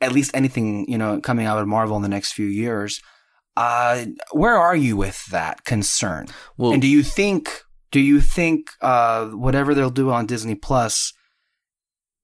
At 0.00 0.12
least 0.12 0.30
anything 0.34 0.84
you 0.90 0.98
know 0.98 1.20
coming 1.20 1.46
out 1.46 1.58
of 1.58 1.66
Marvel 1.68 1.96
in 1.96 2.02
the 2.02 2.08
next 2.08 2.32
few 2.32 2.46
years. 2.46 3.00
Uh, 3.56 4.04
where 4.32 4.56
are 4.56 4.76
you 4.76 4.96
with 4.98 5.24
that 5.30 5.64
concern? 5.64 6.26
Well, 6.58 6.72
and 6.72 6.82
do 6.82 6.88
you 6.88 7.02
think 7.02 7.62
do 7.90 8.00
you 8.00 8.20
think 8.20 8.68
uh, 8.82 9.26
whatever 9.28 9.72
they'll 9.74 9.88
do 9.88 10.10
on 10.10 10.26
Disney 10.26 10.54
Plus 10.54 11.14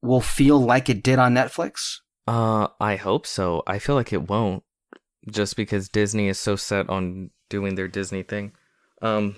will 0.02 0.20
feel 0.20 0.60
like 0.60 0.88
it 0.88 1.02
did 1.02 1.18
on 1.18 1.34
Netflix? 1.34 1.98
Uh, 2.26 2.68
I 2.80 2.96
hope 2.96 3.26
so. 3.26 3.62
I 3.66 3.78
feel 3.78 3.94
like 3.94 4.12
it 4.12 4.28
won't, 4.28 4.62
just 5.30 5.56
because 5.56 5.88
Disney 5.88 6.28
is 6.28 6.38
so 6.38 6.56
set 6.56 6.88
on 6.90 7.30
doing 7.48 7.74
their 7.74 7.88
Disney 7.88 8.22
thing. 8.22 8.52
Um, 9.00 9.36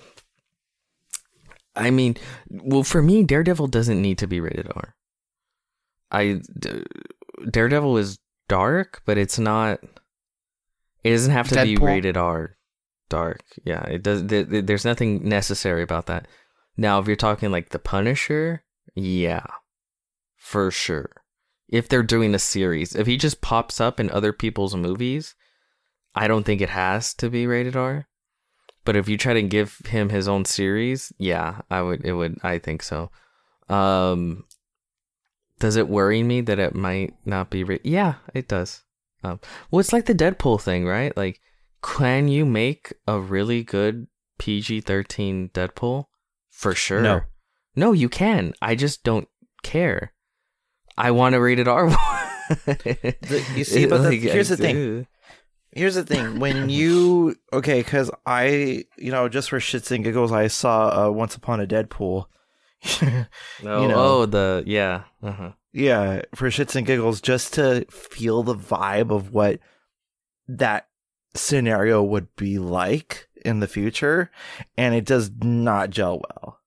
I 1.77 1.91
mean, 1.91 2.17
well, 2.49 2.83
for 2.83 3.03
me, 3.03 3.23
Daredevil 3.25 3.69
doesn't 3.69 4.01
need 4.01 4.19
to 4.19 4.27
be 4.27 4.41
rated 4.41 4.69
R. 4.75 4.95
I 6.11 6.41
D- 6.59 6.85
Daredevil 7.51 7.97
is 7.97 8.19
dark, 8.49 9.03
but 9.05 9.19
it's 9.19 9.39
not. 9.39 9.81
It 11.03 11.11
doesn't 11.11 11.33
have 11.33 11.49
to 11.49 11.63
be 11.63 11.77
rated 11.77 12.17
R. 12.17 12.57
Dark, 13.11 13.43
yeah. 13.65 13.83
It 13.85 14.03
does. 14.03 14.23
Th- 14.27 14.49
th- 14.49 14.67
there's 14.67 14.85
nothing 14.85 15.29
necessary 15.29 15.83
about 15.83 16.07
that. 16.07 16.27
Now, 16.77 16.99
if 16.99 17.07
you're 17.07 17.17
talking 17.17 17.51
like 17.51 17.71
the 17.71 17.79
Punisher, 17.79 18.65
yeah, 18.95 19.47
for 20.45 20.71
sure 20.71 21.11
if 21.71 21.89
they're 21.89 22.03
doing 22.03 22.35
a 22.35 22.39
series. 22.39 22.95
If 22.95 23.07
he 23.07 23.17
just 23.17 23.41
pops 23.41 23.81
up 23.81 23.99
in 23.99 24.11
other 24.11 24.31
people's 24.31 24.77
movies, 24.77 25.35
I 26.15 26.29
don't 26.29 26.45
think 26.45 26.61
it 26.61 26.69
has 26.69 27.15
to 27.15 27.31
be 27.31 27.47
rated 27.47 27.77
R. 27.77 28.07
But 28.85 28.95
if 28.95 29.09
you 29.09 29.17
try 29.17 29.33
to 29.33 29.43
give 29.43 29.79
him 29.87 30.11
his 30.11 30.29
own 30.29 30.45
series, 30.45 31.15
yeah, 31.17 31.63
I 31.71 31.81
would 31.81 32.05
it 32.05 32.13
would 32.13 32.37
I 32.43 32.59
think 32.59 32.83
so. 32.83 33.11
Um 33.71 34.45
does 35.61 35.77
it 35.77 35.89
worry 35.89 36.23
me 36.23 36.43
that 36.43 36.59
it 36.59 36.75
might 36.75 37.15
not 37.25 37.49
be 37.49 37.65
rated? 37.65 37.87
Yeah, 37.87 38.17
it 38.35 38.47
does. 38.47 38.83
Um 39.23 39.41
well 39.71 39.81
it's 39.81 39.95
like 39.95 40.05
the 40.05 40.15
Deadpool 40.15 40.61
thing, 40.61 40.85
right? 40.85 41.17
Like 41.17 41.41
can 41.83 42.29
you 42.29 42.45
make 42.45 42.93
a 43.09 43.19
really 43.19 43.63
good 43.63 44.09
PG-13 44.39 45.53
Deadpool? 45.53 46.05
For 46.51 46.75
sure. 46.75 47.01
No. 47.01 47.23
No, 47.75 47.93
you 47.93 48.11
can. 48.11 48.53
I 48.61 48.75
just 48.75 49.03
don't 49.03 49.29
care. 49.63 50.14
I 50.97 51.11
want 51.11 51.35
a 51.35 51.41
rated 51.41 51.69
R 51.69 51.87
one. 51.87 51.97
The- 52.67 53.45
you 53.57 53.65
see, 53.65 53.87
but 53.87 54.03
the- 54.03 54.15
here's 54.17 54.49
the 54.49 54.57
thing. 54.57 55.07
Here's 55.73 55.95
the 55.97 56.05
thing: 56.05 56.39
when 56.39 56.69
you 56.69 57.37
okay, 57.53 57.81
because 57.81 58.11
I, 58.27 58.85
you 58.97 59.11
know, 59.11 59.29
just 59.29 59.51
for 59.51 59.59
shits 59.59 59.91
and 59.91 60.05
giggles, 60.05 60.31
I 60.31 60.47
saw 60.47 61.07
uh, 61.07 61.11
Once 61.11 61.35
Upon 61.35 61.61
a 61.61 61.67
Deadpool. 61.67 62.27
Oh, 63.65 63.83
you 63.83 63.89
know. 63.89 63.95
oh, 63.97 64.27
the 64.27 64.63
yeah. 64.67 65.05
Uh-huh. 65.23 65.53
yeah, 65.73 66.21
for 66.35 66.51
shits 66.51 66.77
and 66.77 66.87
giggles, 66.87 67.23
just 67.23 67.55
to 67.55 67.87
feel 67.91 68.43
the 68.43 68.55
vibe 68.55 69.11
of 69.11 69.33
what 69.33 69.59
that 70.49 70.87
scenario 71.35 72.03
would 72.03 72.29
be 72.37 72.59
like 72.59 73.27
in 73.43 73.61
the 73.61 73.67
future, 73.67 74.31
and 74.77 74.95
it 74.95 75.07
does 75.07 75.31
not 75.43 75.89
gel 75.91 76.21
well. 76.29 76.61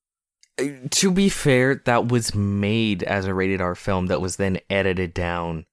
To 0.89 1.11
be 1.11 1.29
fair, 1.29 1.75
that 1.85 2.07
was 2.07 2.33
made 2.33 3.03
as 3.03 3.25
a 3.25 3.33
rated 3.33 3.61
R 3.61 3.75
film 3.75 4.07
that 4.07 4.21
was 4.21 4.37
then 4.37 4.59
edited 4.69 5.13
down 5.13 5.65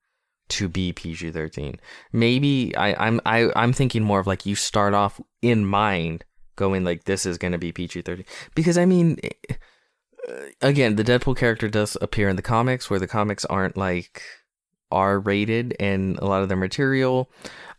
to 0.50 0.68
be 0.68 0.92
PG 0.92 1.30
thirteen. 1.30 1.78
Maybe 2.12 2.76
I, 2.76 3.06
I'm 3.06 3.20
I, 3.24 3.48
I'm 3.56 3.72
thinking 3.72 4.02
more 4.02 4.20
of 4.20 4.26
like 4.26 4.44
you 4.44 4.54
start 4.54 4.92
off 4.92 5.20
in 5.40 5.64
mind 5.64 6.24
going 6.56 6.84
like 6.84 7.04
this 7.04 7.24
is 7.26 7.38
gonna 7.38 7.58
be 7.58 7.72
PG 7.72 8.02
thirteen 8.02 8.26
because 8.54 8.76
I 8.78 8.84
mean. 8.84 9.18
eh, 9.22 9.54
Again, 10.62 10.96
the 10.96 11.04
Deadpool 11.04 11.36
character 11.36 11.68
does 11.68 11.98
appear 12.00 12.30
in 12.30 12.36
the 12.36 12.40
comics, 12.42 12.88
where 12.88 12.98
the 12.98 13.06
comics 13.06 13.44
aren't 13.44 13.76
like 13.76 14.22
R 14.90 15.18
rated, 15.20 15.76
and 15.78 16.18
a 16.18 16.24
lot 16.24 16.42
of 16.42 16.48
their 16.48 16.56
material. 16.56 17.30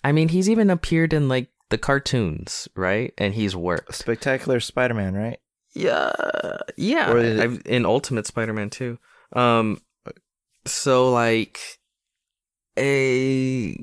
I 0.04 0.12
mean, 0.12 0.28
he's 0.30 0.48
even 0.48 0.70
appeared 0.70 1.12
in 1.12 1.28
like 1.28 1.50
the 1.72 1.80
cartoons, 1.80 2.68
right? 2.76 3.16
And 3.18 3.34
he's 3.34 3.56
worked. 3.56 3.96
Spectacular 3.96 4.60
Spider-Man, 4.60 5.16
right? 5.16 5.40
Yeah, 5.76 6.12
yeah. 6.78 7.12
Or 7.12 7.18
is 7.20 7.40
it- 7.40 7.44
I've, 7.44 7.62
in 7.66 7.86
Ultimate 7.86 8.26
Spider-Man 8.26 8.70
too. 8.70 8.98
Um, 9.34 9.82
so 10.66 11.12
like, 11.12 11.60
a 12.78 13.76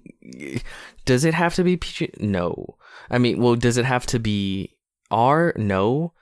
does 1.05 1.25
it 1.25 1.35
have 1.35 1.55
to 1.55 1.65
be 1.65 1.77
PG? 1.77 2.13
No. 2.21 2.77
I 3.11 3.19
mean, 3.19 3.41
well, 3.41 3.57
does 3.57 3.77
it 3.77 3.85
have 3.85 4.07
to 4.07 4.19
be 4.19 4.77
R? 5.11 5.53
No. 5.57 6.13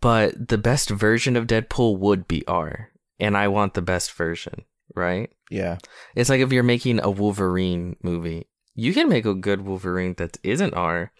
But 0.00 0.48
the 0.48 0.58
best 0.58 0.90
version 0.90 1.36
of 1.36 1.46
Deadpool 1.46 1.98
would 2.00 2.26
be 2.26 2.46
R, 2.48 2.90
and 3.20 3.36
I 3.36 3.46
want 3.48 3.74
the 3.74 3.82
best 3.82 4.12
version, 4.12 4.64
right? 4.96 5.30
Yeah, 5.48 5.78
It's 6.16 6.28
like 6.28 6.40
if 6.40 6.50
you're 6.50 6.64
making 6.64 7.00
a 7.00 7.08
Wolverine 7.10 7.94
movie, 8.02 8.48
you 8.74 8.92
can 8.92 9.08
make 9.08 9.24
a 9.24 9.32
good 9.32 9.60
Wolverine 9.60 10.14
that 10.18 10.38
isn't 10.42 10.74
R, 10.74 11.12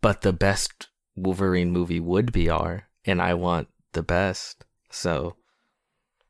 but 0.00 0.22
the 0.22 0.32
best 0.32 0.88
Wolverine 1.14 1.70
movie 1.72 2.00
would 2.00 2.32
be 2.32 2.48
R, 2.48 2.88
and 3.06 3.20
I 3.22 3.34
want 3.34 3.68
the 3.92 4.02
best. 4.02 4.64
So 4.90 5.36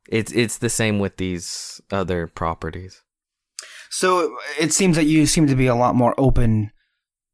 it's 0.08 0.32
it's 0.32 0.58
the 0.58 0.68
same 0.70 0.98
with 0.98 1.16
these 1.16 1.80
other 1.90 2.26
properties. 2.26 3.02
So 3.90 4.36
it 4.58 4.72
seems 4.72 4.96
that 4.96 5.04
you 5.06 5.26
seem 5.26 5.46
to 5.46 5.54
be 5.54 5.66
a 5.66 5.74
lot 5.74 5.94
more 5.94 6.14
open 6.18 6.72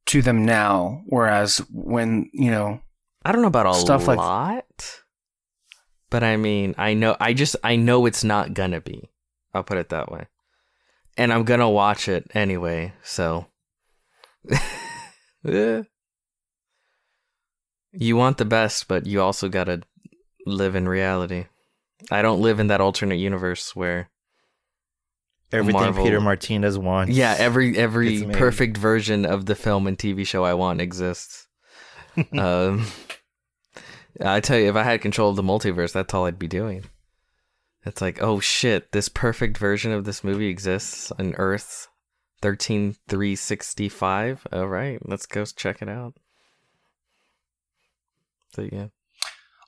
to 0.07 0.23
them 0.23 0.45
now, 0.45 1.03
whereas 1.07 1.59
when 1.73 2.29
you 2.33 2.51
know 2.51 2.81
I 3.25 3.33
don't 3.33 3.43
know 3.43 3.49
about 3.49 3.67
a 3.67 3.75
Stuff 3.75 4.07
like- 4.09 4.19
lot, 4.19 5.01
but 6.11 6.23
I 6.23 6.37
mean, 6.37 6.75
I 6.79 6.95
know, 6.95 7.17
I 7.21 7.35
just, 7.35 7.55
I 7.63 7.77
know 7.77 8.07
it's 8.07 8.25
not 8.25 8.55
gonna 8.55 8.81
be. 8.81 9.11
I'll 9.55 9.63
put 9.63 9.79
it 9.79 9.91
that 9.91 10.11
way, 10.11 10.27
and 11.17 11.33
I'm 11.33 11.45
gonna 11.45 11.69
watch 11.71 12.09
it 12.09 12.31
anyway. 12.35 12.93
So, 13.03 13.47
Eh. 15.47 15.83
You 17.93 18.17
want 18.17 18.39
the 18.39 18.45
best, 18.45 18.89
but 18.89 19.07
you 19.07 19.21
also 19.21 19.49
gotta 19.49 19.83
live 20.47 20.75
in 20.75 20.89
reality. 20.89 21.47
I 22.11 22.23
don't 22.23 22.41
live 22.41 22.61
in 22.61 22.69
that 22.69 22.81
alternate 22.81 23.17
universe 23.17 23.75
where, 23.77 24.11
Everything 25.53 25.81
Marvel- 25.83 26.05
Peter 26.05 26.21
Martinez 26.21 26.79
wants. 26.79 27.13
yeah, 27.13 27.35
every 27.37 27.77
every 27.77 28.25
perfect 28.27 28.77
version 28.77 29.27
of 29.27 29.47
the 29.47 29.57
film 29.57 29.87
and 29.89 29.99
TV 29.99 30.25
show 30.25 30.45
I 30.45 30.55
want 30.55 30.81
exists. 30.81 31.49
um, 32.39 32.87
I 34.25 34.41
tell 34.41 34.59
you, 34.59 34.69
if 34.69 34.77
I 34.77 34.85
had 34.85 35.01
control 35.01 35.31
of 35.31 35.37
the 35.37 35.43
multiverse, 35.43 35.93
that's 35.93 36.15
all 36.15 36.27
I'd 36.27 36.39
be 36.39 36.47
doing. 36.49 36.85
It's 37.85 38.01
like, 38.01 38.23
oh 38.23 38.39
shit, 38.41 38.93
this 38.93 39.09
perfect 39.09 39.59
version 39.59 39.91
of 39.91 40.05
this 40.05 40.23
movie 40.23 40.49
exists 40.49 41.11
on 41.19 41.35
Earth 41.37 41.89
thirteen 42.41 42.95
three 43.09 43.35
sixty 43.35 43.89
five. 43.89 44.47
All 44.53 44.69
right, 44.69 44.99
let's 45.03 45.27
go 45.27 45.45
check 45.45 45.83
it 45.83 45.89
out. 45.89 46.15
So 48.55 48.69
yeah, 48.71 48.87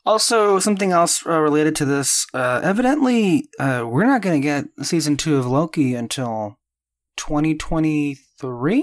Also, 0.05 0.59
something 0.59 0.93
else 0.93 1.25
uh, 1.27 1.39
related 1.41 1.77
to 1.77 1.85
this. 1.85 2.27
Uh, 2.35 2.61
evidently, 2.63 3.49
uh, 3.59 3.87
we're 3.89 4.07
not 4.07 4.23
going 4.23 4.41
to 4.41 4.45
get 4.45 4.65
season 4.87 5.17
two 5.17 5.37
of 5.37 5.47
Loki 5.47 5.95
until 5.95 6.59
2023? 7.17 8.81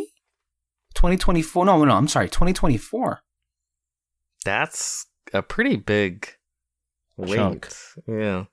2024? 0.96 1.66
No, 1.66 1.84
no, 1.84 1.94
I'm 1.94 2.08
sorry, 2.08 2.30
2024. 2.30 3.22
that's 4.46 5.06
a 5.34 5.42
pretty 5.42 5.76
big 5.76 6.30
wait. 7.18 7.36
Chunk. 7.36 7.70
Yeah, 8.08 8.46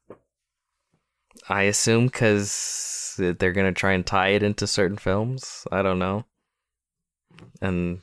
I 1.48 1.62
assume 1.62 2.06
because 2.06 3.14
they're 3.16 3.52
gonna 3.52 3.72
try 3.72 3.92
and 3.92 4.04
tie 4.04 4.30
it 4.30 4.42
into 4.42 4.66
certain 4.66 4.98
films. 4.98 5.66
I 5.72 5.82
don't 5.82 5.98
know, 5.98 6.24
and 7.62 8.00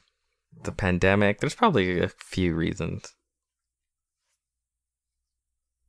the 0.64 0.72
pandemic. 0.72 1.40
There's 1.40 1.56
probably 1.56 2.00
a 2.00 2.10
few 2.10 2.56
reasons. 2.56 3.14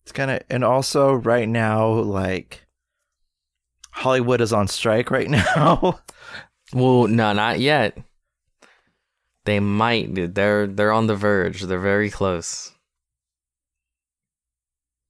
It's 0.04 0.12
kind 0.12 0.30
of, 0.30 0.40
and 0.50 0.62
also 0.64 1.14
right 1.14 1.48
now, 1.48 1.88
like 1.90 2.66
Hollywood 3.90 4.40
is 4.40 4.52
on 4.52 4.68
strike 4.68 5.10
right 5.10 5.30
now. 5.30 6.00
Well, 6.72 7.06
no, 7.06 7.32
not 7.32 7.60
yet. 7.60 7.96
They 9.44 9.60
might. 9.60 10.34
They're 10.34 10.66
they're 10.66 10.92
on 10.92 11.06
the 11.06 11.14
verge. 11.16 11.62
They're 11.62 11.78
very 11.78 12.10
close. 12.10 12.72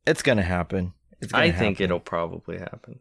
it's 0.06 0.22
gonna 0.22 0.42
happen. 0.42 0.92
It's 1.20 1.32
gonna 1.32 1.44
I 1.44 1.52
think 1.52 1.80
it'll 1.80 2.00
probably 2.00 2.58
happen. 2.58 3.00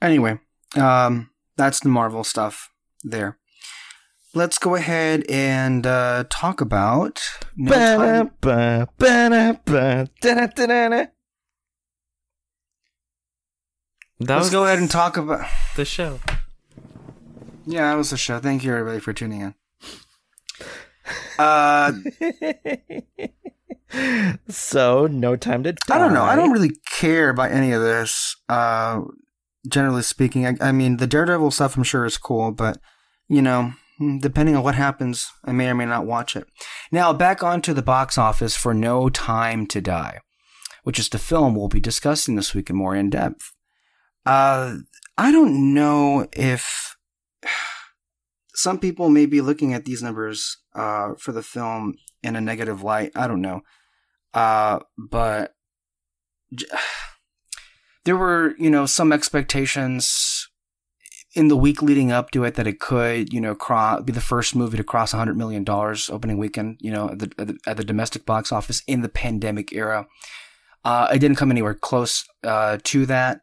Anyway, 0.00 0.38
um, 0.76 1.30
that's 1.56 1.80
the 1.80 1.88
Marvel 1.88 2.24
stuff 2.24 2.70
there. 3.04 3.38
Let's 4.34 4.58
go 4.58 4.74
ahead 4.74 5.24
and 5.28 5.86
uh, 5.86 6.24
talk 6.30 6.62
about. 6.62 7.22
No. 14.18 14.36
Let's 14.36 14.50
go 14.50 14.64
ahead 14.64 14.78
and 14.78 14.90
talk 14.90 15.18
about. 15.18 15.46
the 15.76 15.84
show. 15.84 16.20
Yeah, 17.66 17.90
that 17.90 17.96
was 17.96 18.10
the 18.10 18.16
show. 18.16 18.38
Thank 18.38 18.64
you, 18.64 18.72
everybody, 18.72 19.00
for 19.00 19.12
tuning 19.12 19.40
in. 19.42 19.54
Uh, 21.38 21.92
so 24.48 25.06
no 25.06 25.36
time 25.36 25.62
to. 25.64 25.72
Die. 25.72 25.94
I 25.94 25.98
don't 25.98 26.14
know. 26.14 26.24
I 26.24 26.36
don't 26.36 26.52
really 26.52 26.72
care 26.90 27.28
about 27.28 27.50
any 27.50 27.72
of 27.72 27.82
this. 27.82 28.36
Uh, 28.48 29.02
generally 29.68 30.02
speaking, 30.02 30.46
I, 30.46 30.54
I 30.60 30.72
mean, 30.72 30.96
the 30.96 31.06
Daredevil 31.06 31.50
stuff 31.50 31.76
I'm 31.76 31.82
sure 31.82 32.06
is 32.06 32.16
cool, 32.16 32.50
but 32.52 32.78
you 33.28 33.42
know, 33.42 33.72
depending 34.20 34.56
on 34.56 34.62
what 34.62 34.74
happens, 34.74 35.30
I 35.44 35.52
may 35.52 35.68
or 35.68 35.74
may 35.74 35.86
not 35.86 36.06
watch 36.06 36.36
it. 36.36 36.48
Now, 36.90 37.12
back 37.12 37.42
onto 37.42 37.72
the 37.72 37.82
box 37.82 38.18
office 38.18 38.56
for 38.56 38.74
No 38.74 39.08
Time 39.08 39.66
to 39.68 39.80
Die, 39.80 40.18
which 40.82 40.98
is 40.98 41.08
the 41.08 41.18
film 41.18 41.54
we'll 41.54 41.68
be 41.68 41.80
discussing 41.80 42.36
this 42.36 42.54
week 42.54 42.70
in 42.70 42.76
more 42.76 42.94
in 42.94 43.10
depth. 43.10 43.52
Uh, 44.24 44.76
I 45.18 45.32
don't 45.32 45.74
know 45.74 46.28
if 46.32 46.96
some 48.54 48.78
people 48.78 49.08
may 49.08 49.26
be 49.26 49.40
looking 49.40 49.74
at 49.74 49.84
these 49.84 50.02
numbers 50.02 50.58
uh, 50.74 51.14
for 51.18 51.32
the 51.32 51.42
film 51.42 51.94
in 52.22 52.36
a 52.36 52.40
negative 52.40 52.82
light. 52.82 53.12
I 53.14 53.26
don't 53.26 53.40
know. 53.40 53.62
Uh, 54.34 54.80
but 54.96 55.54
there 58.04 58.16
were, 58.16 58.54
you 58.58 58.70
know, 58.70 58.86
some 58.86 59.12
expectations 59.12 60.48
in 61.34 61.48
the 61.48 61.56
week 61.56 61.80
leading 61.80 62.12
up 62.12 62.30
to 62.30 62.44
it 62.44 62.54
that 62.54 62.66
it 62.66 62.78
could, 62.78 63.32
you 63.32 63.40
know, 63.40 63.54
cro- 63.54 64.02
be 64.02 64.12
the 64.12 64.20
first 64.20 64.54
movie 64.54 64.76
to 64.76 64.84
cross 64.84 65.14
$100 65.14 65.34
million 65.34 65.64
opening 65.68 66.38
weekend, 66.38 66.76
you 66.80 66.90
know, 66.90 67.10
at 67.10 67.18
the, 67.18 67.32
at 67.38 67.46
the, 67.46 67.58
at 67.66 67.76
the 67.76 67.84
domestic 67.84 68.26
box 68.26 68.52
office 68.52 68.82
in 68.86 69.00
the 69.02 69.08
pandemic 69.08 69.72
era. 69.72 70.06
Uh, 70.84 71.08
it 71.12 71.20
didn't 71.20 71.36
come 71.36 71.50
anywhere 71.50 71.74
close 71.74 72.24
uh, 72.44 72.78
to 72.82 73.06
that. 73.06 73.40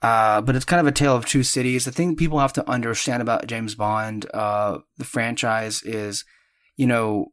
Uh, 0.00 0.40
but 0.40 0.56
it's 0.56 0.64
kind 0.64 0.80
of 0.80 0.86
a 0.86 0.92
tale 0.92 1.14
of 1.14 1.24
two 1.24 1.44
cities. 1.44 1.84
The 1.84 1.92
thing 1.92 2.16
people 2.16 2.40
have 2.40 2.52
to 2.54 2.68
understand 2.68 3.22
about 3.22 3.46
James 3.46 3.76
Bond, 3.76 4.26
uh, 4.34 4.78
the 4.98 5.04
franchise, 5.04 5.80
is, 5.84 6.24
you 6.76 6.88
know, 6.88 7.26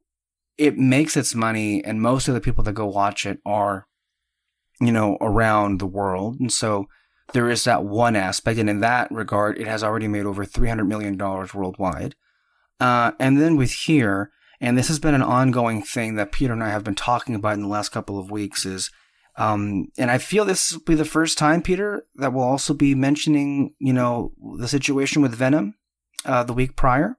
it 0.59 0.78
makes 0.78 1.17
its 1.17 1.33
money, 1.33 1.83
and 1.83 1.99
most 1.99 2.28
of 2.28 2.36
the 2.36 2.41
people 2.41 2.63
that 2.66 2.74
go 2.74 2.86
watch 2.86 3.25
it 3.25 3.39
are, 3.43 3.87
you 4.79 4.91
know, 4.91 5.17
around 5.20 5.79
the 5.79 5.87
world. 5.87 6.39
And 6.39 6.53
so 6.53 6.87
there 7.34 7.50
is 7.50 7.64
that 7.64 7.84
one 7.84 8.16
aspect. 8.16 8.60
And 8.60 8.70
in 8.70 8.80
that 8.80 9.12
regard, 9.12 9.58
it 9.58 9.68
has 9.68 9.84
already 9.84 10.08
made 10.08 10.26
over 10.26 10.46
$300 10.46 10.88
million 10.88 11.18
worldwide. 11.18 12.16
Uh, 12.80 13.12
and 13.20 13.39
then 13.39 13.56
with 13.56 13.72
here, 13.72 14.32
and 14.62 14.78
this 14.78 14.88
has 14.88 15.00
been 15.00 15.14
an 15.16 15.22
ongoing 15.22 15.82
thing 15.84 16.16
that 16.16 16.32
Peter 16.32 16.54
and 16.54 16.64
I 16.64 16.70
have 16.70 16.84
been 16.84 16.96
talking 16.96 17.36
about 17.36 17.54
in 17.54 17.62
the 17.62 17.68
last 17.68 17.89
couple 17.89 18.20
of 18.20 18.32
weeks, 18.32 18.66
is 18.66 18.92
um, 19.38 19.88
and 19.97 20.12
I 20.12 20.18
feel 20.18 20.43
this 20.43 20.74
will 20.74 20.82
be 20.82 20.96
the 20.96 21.06
first 21.06 21.38
time, 21.38 21.62
Peter, 21.62 22.04
that 22.16 22.34
we'll 22.34 22.43
also 22.43 22.74
be 22.74 22.93
mentioning, 22.93 23.74
you 23.80 23.93
know, 23.93 24.34
the 24.58 24.68
situation 24.68 25.22
with 25.22 25.34
Venom 25.34 25.76
uh, 26.26 26.43
the 26.43 26.54
week 26.54 26.76
prior 26.76 27.18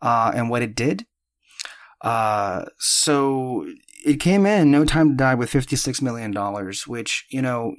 uh, 0.00 0.32
and 0.34 0.48
what 0.48 0.62
it 0.62 0.74
did. 0.74 1.06
Uh, 2.00 2.64
so 2.78 3.66
it 4.06 4.20
came 4.20 4.46
in 4.46 4.70
No 4.70 4.86
Time 4.86 5.10
to 5.10 5.16
Die 5.16 5.34
with 5.34 5.50
$56 5.50 6.00
million, 6.00 6.32
which, 6.86 7.26
you 7.28 7.42
know, 7.42 7.74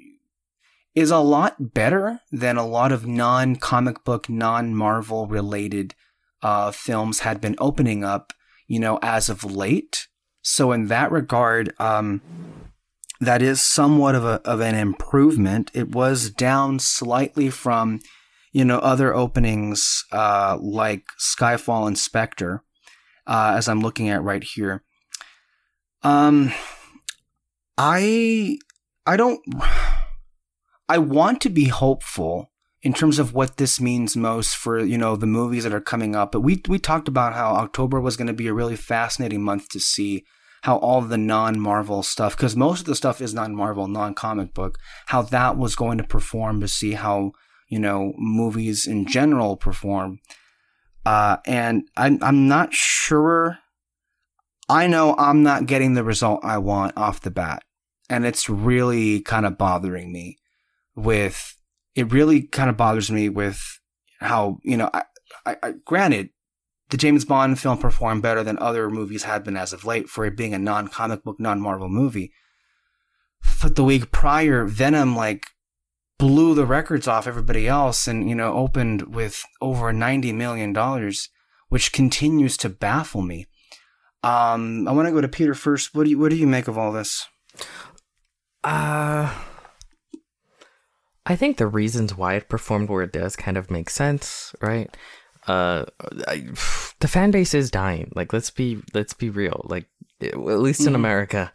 is 0.95 1.11
a 1.11 1.19
lot 1.19 1.73
better 1.73 2.22
than 2.31 2.57
a 2.57 2.65
lot 2.65 2.91
of 2.91 3.05
non 3.05 3.57
comic 3.57 4.03
book, 4.03 4.30
non 4.30 4.73
Marvel 4.73 5.27
related 5.27 5.93
uh, 6.41 6.72
films 6.72 7.19
had 7.19 7.41
been 7.41 7.55
opening 7.59 8.03
up, 8.03 8.31
you 8.67 8.80
know, 8.80 8.97
as 9.01 9.30
of 9.30 9.43
late. 9.43 10.07
So 10.41 10.72
in 10.72 10.88
that 10.88 11.11
regard, 11.11 11.73
um, 11.80 12.22
that 13.19 13.41
is 13.41 13.61
somewhat 13.61 14.15
of 14.15 14.23
a 14.23 14.41
of 14.45 14.61
an 14.61 14.76
improvement. 14.76 15.72
It 15.73 15.89
was 15.89 16.30
down 16.30 16.80
slightly 16.80 17.49
from, 17.49 17.99
you 18.51 18.63
know, 18.63 18.80
other 18.80 19.13
openings 19.13 20.03
uh, 20.11 20.57
like 20.61 21.03
Skyfall 21.19 21.88
and 21.88 21.97
Spectre, 21.97 22.63
uh, 23.27 23.53
as 23.57 23.67
I'm 23.67 23.81
looking 23.81 24.09
at 24.09 24.23
right 24.23 24.43
here. 24.43 24.84
Um, 26.03 26.53
I 27.77 28.59
I 29.05 29.17
don't. 29.17 29.41
I 30.87 30.97
want 30.99 31.41
to 31.41 31.49
be 31.49 31.65
hopeful 31.65 32.51
in 32.85 32.93
terms 32.93 33.17
of 33.17 33.33
what 33.33 33.57
this 33.57 33.81
means 33.81 34.15
most 34.15 34.55
for 34.55 34.79
you 34.79 34.97
know 34.97 35.15
the 35.15 35.25
movies 35.25 35.63
that 35.63 35.73
are 35.73 35.81
coming 35.81 36.15
up. 36.15 36.31
But 36.31 36.41
we 36.41 36.61
we 36.67 36.79
talked 36.79 37.07
about 37.07 37.33
how 37.33 37.55
October 37.55 37.99
was 37.99 38.15
going 38.15 38.27
to 38.27 38.33
be 38.33 38.47
a 38.47 38.53
really 38.53 38.75
fascinating 38.75 39.43
month 39.43 39.69
to 39.69 39.79
see 39.79 40.23
how 40.61 40.77
all 40.77 41.01
the 41.01 41.17
non-Marvel 41.17 42.01
stuff, 42.01 42.35
because 42.35 42.55
most 42.55 42.81
of 42.81 42.85
the 42.85 42.95
stuff 42.95 43.21
is 43.21 43.35
non-Marvel, 43.35 43.87
non-comic 43.87 44.53
book, 44.53 44.79
how 45.07 45.21
that 45.21 45.57
was 45.57 45.75
going 45.75 45.97
to 45.97 46.03
perform 46.03 46.59
to 46.61 46.67
see 46.67 46.93
how 46.93 47.31
you 47.69 47.79
know 47.79 48.13
movies 48.17 48.85
in 48.85 49.07
general 49.07 49.57
perform. 49.57 50.19
Uh, 51.05 51.37
and 51.45 51.89
I'm 51.97 52.19
I'm 52.21 52.47
not 52.47 52.73
sure. 52.73 53.57
I 54.69 54.87
know 54.87 55.15
I'm 55.17 55.43
not 55.43 55.67
getting 55.67 55.93
the 55.93 56.03
result 56.03 56.43
I 56.43 56.59
want 56.59 56.97
off 56.97 57.21
the 57.21 57.31
bat, 57.31 57.63
and 58.11 58.25
it's 58.25 58.47
really 58.47 59.21
kind 59.21 59.47
of 59.47 59.57
bothering 59.57 60.11
me 60.11 60.37
with 60.95 61.55
it 61.95 62.11
really 62.11 62.43
kind 62.43 62.69
of 62.69 62.77
bothers 62.77 63.09
me 63.09 63.30
with 63.30 63.80
how 64.19 64.59
you 64.63 64.77
know. 64.77 64.89
I, 64.93 65.03
I, 65.45 65.57
I 65.63 65.73
granted, 65.85 66.30
the 66.89 66.97
James 66.97 67.26
Bond 67.26 67.59
film 67.59 67.77
performed 67.77 68.22
better 68.22 68.43
than 68.43 68.59
other 68.59 68.89
movies 68.89 69.23
had 69.23 69.43
been 69.43 69.57
as 69.57 69.73
of 69.73 69.85
late 69.85 70.09
for 70.09 70.26
it 70.26 70.38
being 70.38 70.53
a 70.53 70.59
non-comic 70.59 71.23
book, 71.23 71.39
non-Marvel 71.39 71.89
movie. 71.89 72.31
But 73.61 73.76
the 73.76 73.84
week 73.84 74.11
prior, 74.11 74.65
Venom 74.65 75.15
like 75.15 75.45
blew 76.17 76.55
the 76.55 76.65
records 76.65 77.07
off 77.07 77.27
everybody 77.27 77.67
else, 77.67 78.07
and 78.07 78.27
you 78.30 78.35
know 78.35 78.53
opened 78.53 79.13
with 79.15 79.43
over 79.61 79.93
ninety 79.93 80.31
million 80.31 80.73
dollars, 80.73 81.30
which 81.69 81.91
continues 81.91 82.57
to 82.57 82.69
baffle 82.69 83.22
me. 83.22 83.45
Um, 84.23 84.88
I 84.88 84.91
want 84.91 85.07
to 85.07 85.11
go 85.11 85.22
to 85.22 85.27
Peter 85.27 85.53
first. 85.53 85.93
What 85.93 86.05
do 86.05 86.09
you 86.09 86.19
what 86.19 86.30
do 86.30 86.35
you 86.35 86.47
make 86.47 86.67
of 86.67 86.77
all 86.77 86.91
this? 86.91 87.26
Uh 88.63 89.31
I 91.26 91.35
think 91.35 91.57
the 91.57 91.68
reasons 91.68 92.15
why 92.15 92.35
it 92.35 92.49
performed 92.49 92.89
where 92.89 93.03
it 93.03 93.11
does 93.11 93.35
kind 93.35 93.57
of 93.57 93.72
make 93.72 93.89
sense, 93.89 94.53
right? 94.61 94.95
Uh, 95.47 95.85
I, 96.27 96.47
the 96.99 97.07
fan 97.07 97.31
base 97.31 97.53
is 97.53 97.72
dying. 97.72 98.11
Like, 98.15 98.34
let's 98.34 98.49
be 98.52 98.81
let's 98.93 99.14
be 99.14 99.30
real. 99.30 99.65
Like, 99.65 99.85
at 100.22 100.38
least 100.38 100.81
in 100.81 100.93
Mhm. 100.93 100.95
America, 100.95 101.52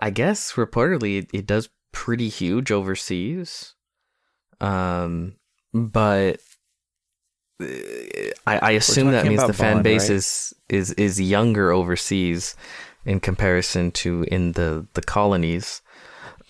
I 0.00 0.10
guess 0.10 0.52
reportedly 0.54 1.18
it, 1.18 1.30
it 1.32 1.46
does 1.46 1.68
pretty 1.92 2.28
huge 2.28 2.70
overseas. 2.70 3.74
Um, 4.60 5.36
but 5.72 6.40
uh, 7.62 7.66
I, 8.46 8.58
I 8.58 8.70
assume 8.72 9.12
that 9.12 9.26
means 9.26 9.40
the 9.40 9.44
about 9.46 9.56
fan 9.56 9.82
base 9.82 10.08
right? 10.08 10.16
is 10.16 10.54
is 10.68 10.92
is 10.92 11.20
younger 11.20 11.70
overseas 11.72 12.56
in 13.04 13.20
comparison 13.20 13.90
to 13.92 14.24
in 14.24 14.52
the 14.52 14.86
the 14.94 15.02
colonies. 15.02 15.82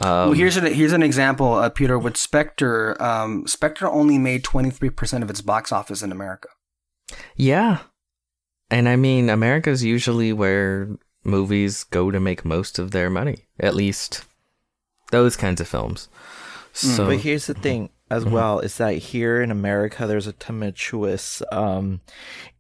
Um, 0.05 0.29
well, 0.29 0.33
here's 0.33 0.57
an 0.57 0.67
here's 0.73 0.93
an 0.93 1.03
example, 1.03 1.55
uh, 1.55 1.71
Peter. 1.71 1.99
With 1.99 2.17
Spectre, 2.17 3.01
um, 3.03 3.47
Spectre 3.47 3.89
only 3.89 4.19
made 4.19 4.45
twenty 4.45 4.71
three 4.71 4.91
percent 4.91 5.25
of 5.25 5.31
its 5.31 5.41
box 5.41 5.73
office 5.73 6.03
in 6.03 6.13
America. 6.13 6.49
Yeah. 7.37 7.79
And 8.71 8.89
I 8.89 8.97
mean, 8.97 9.31
America's 9.31 9.85
usually 9.85 10.33
where 10.33 10.89
movies 11.25 11.85
go 11.85 12.11
to 12.11 12.21
make 12.21 12.45
most 12.45 12.79
of 12.79 12.91
their 12.91 13.09
money, 13.09 13.47
at 13.59 13.75
least 13.75 14.25
those 15.11 15.37
kinds 15.37 15.61
of 15.61 15.69
films. 15.69 16.09
So, 16.73 17.07
But 17.07 17.19
here's 17.19 17.47
the 17.47 17.55
thing 17.55 17.91
as 18.11 18.25
well 18.25 18.59
is 18.59 18.77
that 18.79 18.95
here 18.95 19.41
in 19.41 19.51
America 19.51 20.07
there's 20.07 20.27
a 20.27 20.33
tumultuous 20.33 21.43
um 21.51 22.01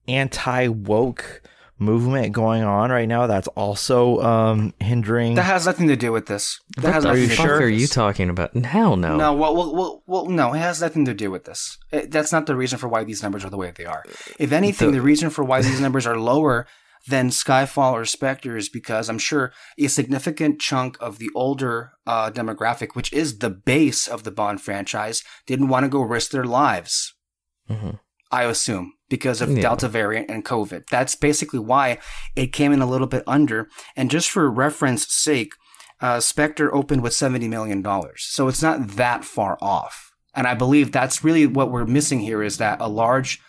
anti 0.08 0.68
woke 0.68 1.42
movement 1.78 2.32
going 2.32 2.62
on 2.62 2.90
right 2.90 3.08
now 3.08 3.26
that's 3.26 3.48
also 3.48 4.20
um 4.22 4.72
hindering 4.78 5.34
That 5.34 5.42
has 5.46 5.66
nothing 5.66 5.88
to 5.88 5.96
do 5.96 6.12
with 6.12 6.26
this. 6.26 6.60
That 6.76 6.84
what 6.84 6.92
has 6.94 7.02
the 7.04 7.08
nothing 7.10 7.28
fuck 7.30 7.46
to 7.46 7.58
do 7.58 7.64
are 7.64 7.68
you 7.68 7.86
talking 7.86 8.30
about? 8.30 8.54
Hell 8.56 8.96
no. 8.96 9.16
No, 9.16 9.32
well, 9.34 9.54
well, 9.56 9.74
well, 9.74 10.02
well, 10.06 10.26
no, 10.26 10.54
it 10.54 10.58
has 10.58 10.80
nothing 10.80 11.04
to 11.06 11.14
do 11.14 11.30
with 11.30 11.44
this. 11.44 11.76
It, 11.90 12.10
that's 12.10 12.30
not 12.32 12.46
the 12.46 12.54
reason 12.56 12.78
for 12.78 12.88
why 12.88 13.02
these 13.04 13.22
numbers 13.22 13.44
are 13.44 13.50
the 13.50 13.56
way 13.56 13.72
they 13.76 13.86
are. 13.86 14.04
If 14.38 14.52
anything, 14.52 14.92
The- 14.92 14.98
the 14.98 15.02
reason 15.02 15.30
for 15.30 15.42
why 15.44 15.62
these 15.62 15.80
numbers 15.80 16.06
are 16.06 16.16
lower 16.18 16.66
than 17.06 17.28
Skyfall 17.28 17.92
or 17.92 18.04
Spectre 18.06 18.56
is 18.56 18.70
because 18.70 19.10
I'm 19.10 19.18
sure 19.18 19.52
a 19.78 19.88
significant 19.88 20.60
chunk 20.60 20.96
of 21.00 21.18
the 21.18 21.28
older 21.34 21.90
uh, 22.06 22.30
demographic, 22.30 22.94
which 22.94 23.12
is 23.12 23.38
the 23.40 23.50
base 23.50 24.06
of 24.08 24.22
the 24.22 24.30
Bond 24.30 24.60
franchise, 24.62 25.22
didn't 25.46 25.68
want 25.68 25.84
to 25.84 25.90
go 25.90 26.00
risk 26.00 26.30
their 26.30 26.44
lives. 26.46 27.12
Mhm. 27.70 27.98
I 28.34 28.44
assume 28.44 28.94
because 29.08 29.40
of 29.40 29.50
Yeah. 29.50 29.62
Delta 29.62 29.88
variant 29.88 30.28
and 30.28 30.44
COVID. 30.44 30.88
That's 30.90 31.14
basically 31.14 31.60
why 31.60 31.98
it 32.34 32.52
came 32.52 32.72
in 32.72 32.82
a 32.82 32.86
little 32.86 33.06
bit 33.06 33.22
under. 33.26 33.68
And 33.94 34.10
just 34.10 34.28
for 34.28 34.50
reference 34.50 35.06
sake, 35.14 35.52
uh, 36.00 36.18
Spectre 36.18 36.74
opened 36.74 37.02
with 37.02 37.12
$70 37.12 37.48
million. 37.48 37.84
So 38.16 38.48
it's 38.48 38.62
not 38.62 38.88
that 38.96 39.24
far 39.24 39.56
off. 39.62 40.10
And 40.34 40.48
I 40.48 40.54
believe 40.54 40.90
that's 40.90 41.22
really 41.22 41.46
what 41.46 41.70
we're 41.70 41.86
missing 41.86 42.20
here 42.20 42.42
is 42.42 42.58
that 42.58 42.80
a 42.80 42.88
large 42.88 43.40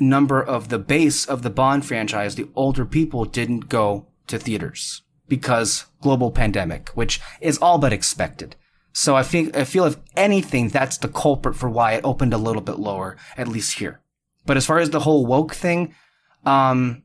number 0.00 0.42
of 0.42 0.70
the 0.70 0.78
base 0.80 1.24
of 1.24 1.42
the 1.42 1.50
Bond 1.50 1.86
franchise, 1.86 2.34
the 2.34 2.48
older 2.56 2.84
people 2.84 3.24
didn't 3.24 3.68
go 3.68 4.08
to 4.26 4.38
theaters 4.38 5.02
because 5.28 5.86
global 6.00 6.32
pandemic, 6.32 6.88
which 6.90 7.20
is 7.40 7.58
all 7.58 7.78
but 7.78 7.92
expected. 7.92 8.56
So 8.92 9.14
I 9.14 9.22
think, 9.22 9.56
I 9.56 9.64
feel 9.64 9.84
if 9.84 9.98
anything, 10.16 10.68
that's 10.68 10.98
the 10.98 11.08
culprit 11.08 11.54
for 11.54 11.70
why 11.70 11.92
it 11.92 12.04
opened 12.04 12.34
a 12.34 12.38
little 12.38 12.62
bit 12.62 12.78
lower, 12.78 13.16
at 13.36 13.46
least 13.46 13.78
here. 13.78 14.00
But 14.46 14.56
as 14.56 14.64
far 14.64 14.78
as 14.78 14.90
the 14.90 15.00
whole 15.00 15.26
woke 15.26 15.54
thing, 15.54 15.94
um, 16.44 17.02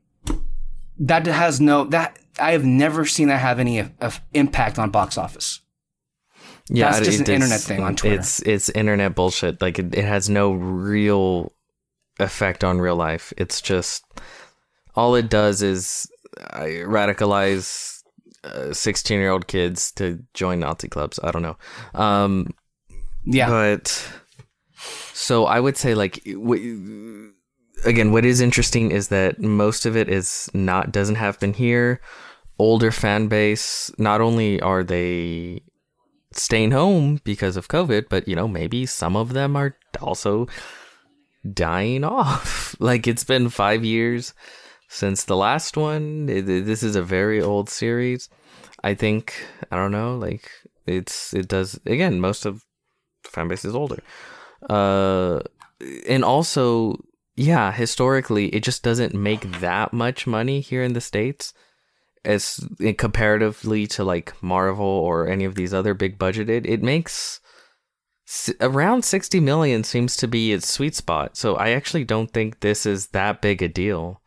that 0.98 1.26
has 1.26 1.60
no, 1.60 1.84
that, 1.86 2.18
I 2.40 2.52
have 2.52 2.64
never 2.64 3.04
seen 3.04 3.28
that 3.28 3.38
have 3.38 3.58
any 3.58 3.78
of, 3.80 3.90
of 4.00 4.20
impact 4.32 4.78
on 4.78 4.90
box 4.90 5.18
office. 5.18 5.60
yeah, 6.68 6.92
that's 6.92 7.06
just 7.06 7.20
it 7.20 7.28
an 7.28 7.34
internet 7.34 7.60
thing 7.60 7.82
on 7.82 7.96
Twitter. 7.96 8.16
It's 8.16 8.40
it's 8.40 8.68
internet 8.70 9.14
bullshit. 9.14 9.60
Like 9.60 9.78
it, 9.78 9.94
it 9.94 10.04
has 10.04 10.30
no 10.30 10.52
real 10.52 11.52
effect 12.20 12.62
on 12.62 12.80
real 12.80 12.96
life. 12.96 13.32
It's 13.36 13.60
just 13.60 14.04
all 14.94 15.14
it 15.16 15.28
does 15.28 15.60
is 15.62 16.06
uh, 16.40 16.60
radicalize 16.86 18.02
sixteen 18.72 19.18
year 19.18 19.30
old 19.30 19.46
kids 19.48 19.90
to 19.92 20.20
join 20.34 20.60
Nazi 20.60 20.88
clubs. 20.88 21.18
I 21.22 21.30
don't 21.32 21.42
know. 21.42 21.56
Um, 21.94 22.54
Yeah. 23.24 23.48
But 23.48 24.08
so 25.12 25.44
I 25.46 25.60
would 25.60 25.76
say 25.76 25.94
like 25.94 26.22
w- 26.24 27.31
again, 27.84 28.12
what 28.12 28.24
is 28.24 28.40
interesting 28.40 28.90
is 28.90 29.08
that 29.08 29.40
most 29.40 29.86
of 29.86 29.96
it 29.96 30.08
is 30.08 30.50
not 30.54 30.92
doesn't 30.92 31.16
happen 31.16 31.52
here. 31.52 32.00
Older 32.58 32.90
fan 32.90 33.28
base. 33.28 33.90
Not 33.98 34.20
only 34.20 34.60
are 34.60 34.84
they 34.84 35.62
staying 36.32 36.70
home 36.70 37.20
because 37.24 37.56
of 37.56 37.68
COVID, 37.68 38.08
but 38.08 38.26
you 38.28 38.36
know 38.36 38.48
maybe 38.48 38.86
some 38.86 39.16
of 39.16 39.32
them 39.32 39.56
are 39.56 39.76
also 40.00 40.46
dying 41.52 42.04
off. 42.18 42.76
like 42.78 43.06
it's 43.06 43.24
been 43.24 43.48
five 43.48 43.84
years 43.84 44.34
since 44.88 45.24
the 45.24 45.36
last 45.36 45.76
one. 45.76 46.26
This 46.26 46.82
is 46.82 46.96
a 46.96 47.02
very 47.02 47.40
old 47.40 47.68
series. 47.68 48.28
I 48.84 48.94
think 48.94 49.34
I 49.70 49.76
don't 49.76 49.92
know. 49.92 50.16
Like 50.16 50.50
it's 50.86 51.34
it 51.34 51.48
does 51.48 51.80
again. 51.86 52.20
Most 52.20 52.46
of 52.46 52.64
the 53.24 53.30
fan 53.30 53.48
base 53.48 53.64
is 53.64 53.74
older, 53.74 54.02
uh, 54.68 55.40
and 56.08 56.24
also 56.24 56.98
yeah, 57.36 57.72
historically 57.72 58.48
it 58.48 58.62
just 58.62 58.82
doesn't 58.82 59.14
make 59.14 59.60
that 59.60 59.92
much 59.92 60.26
money 60.26 60.60
here 60.60 60.82
in 60.82 60.92
the 60.92 61.00
states 61.00 61.54
as 62.24 62.60
comparatively 62.98 63.86
to 63.88 64.04
like 64.04 64.40
Marvel 64.42 64.86
or 64.86 65.26
any 65.28 65.44
of 65.44 65.54
these 65.54 65.74
other 65.74 65.94
big 65.94 66.18
budgeted. 66.18 66.66
It 66.66 66.82
makes 66.82 67.40
around 68.60 69.04
60 69.04 69.40
million 69.40 69.84
seems 69.84 70.16
to 70.16 70.28
be 70.28 70.52
its 70.52 70.68
sweet 70.70 70.94
spot. 70.94 71.36
So 71.36 71.56
I 71.56 71.70
actually 71.70 72.04
don't 72.04 72.30
think 72.30 72.60
this 72.60 72.86
is 72.86 73.08
that 73.08 73.42
big 73.42 73.62
a 73.62 73.68
deal. 73.68 74.20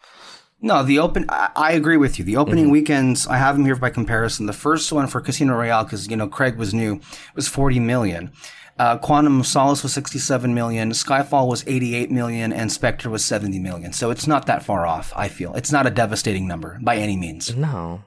No, 0.62 0.84
the 0.84 1.00
open. 1.00 1.26
I, 1.30 1.52
I 1.56 1.72
agree 1.74 1.98
with 1.98 2.18
you. 2.18 2.26
The 2.26 2.38
opening 2.38 2.66
Mm-hmm. 2.66 2.72
weekends, 2.72 3.28
I 3.28 3.38
have 3.38 3.56
them 3.56 3.66
here 3.66 3.76
by 3.76 3.90
comparison. 3.90 4.46
The 4.46 4.54
first 4.54 4.92
one 4.92 5.08
for 5.08 5.22
Casino 5.22 5.54
Royale, 5.54 5.84
because 5.84 6.08
you 6.10 6.16
know 6.16 6.28
Craig 6.28 6.56
was 6.58 6.74
new, 6.74 7.02
was 7.36 7.48
forty 7.48 7.80
million. 7.80 8.32
Uh, 8.78 8.98
Quantum 8.98 9.40
of 9.40 9.48
Solace 9.48 9.84
was 9.84 9.94
sixty-seven 9.94 10.54
million. 10.54 10.92
Skyfall 10.92 11.48
was 11.48 11.64
eighty-eight 11.66 12.12
million, 12.12 12.52
and 12.52 12.72
Spectre 12.72 13.10
was 13.10 13.24
seventy 13.24 13.60
million. 13.60 13.94
So 13.94 14.12
it's 14.12 14.28
not 14.28 14.48
that 14.48 14.64
far 14.64 14.86
off. 14.86 15.14
I 15.16 15.30
feel 15.30 15.54
it's 15.56 15.72
not 15.72 15.88
a 15.88 15.90
devastating 15.92 16.46
number 16.48 16.78
by 16.82 16.98
any 16.98 17.16
means. 17.16 17.56
No. 17.56 18.04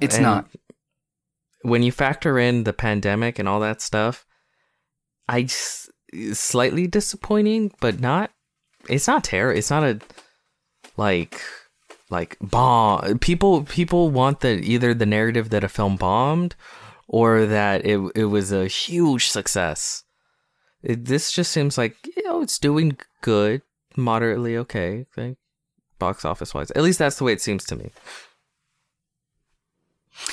It's 0.00 0.14
And 0.14 0.22
not. 0.22 0.46
When 1.62 1.82
you 1.82 1.90
factor 1.92 2.38
in 2.38 2.64
the 2.64 2.72
pandemic 2.72 3.38
and 3.38 3.48
all 3.48 3.60
that 3.60 3.82
stuff, 3.82 4.24
I 5.28 5.42
s- 5.42 5.90
slightly 6.32 6.86
disappointing, 6.86 7.72
but 7.80 8.00
not. 8.00 8.30
It's 8.88 9.06
not 9.08 9.24
terror. 9.24 9.52
It's 9.52 9.70
not 9.70 9.82
a 9.82 10.00
like 10.96 11.40
like 12.10 12.36
bomb. 12.40 13.18
People 13.18 13.64
people 13.64 14.10
want 14.10 14.40
the 14.40 14.60
either 14.60 14.94
the 14.94 15.04
narrative 15.04 15.50
that 15.50 15.64
a 15.64 15.68
film 15.68 15.96
bombed 15.96 16.54
or 17.12 17.44
that 17.44 17.84
it 17.84 17.98
it 18.14 18.26
was 18.26 18.52
a 18.52 18.68
huge 18.68 19.28
success. 19.28 20.04
It, 20.80 21.06
this 21.06 21.32
just 21.32 21.50
seems 21.50 21.76
like 21.76 21.96
you 22.16 22.22
know 22.22 22.40
it's 22.40 22.58
doing 22.58 22.96
good, 23.20 23.62
moderately 23.96 24.56
okay, 24.56 25.06
like 25.16 25.36
box 25.98 26.24
office 26.24 26.54
wise. 26.54 26.70
At 26.70 26.82
least 26.84 27.00
that's 27.00 27.18
the 27.18 27.24
way 27.24 27.32
it 27.32 27.42
seems 27.42 27.64
to 27.64 27.76
me. 27.76 27.90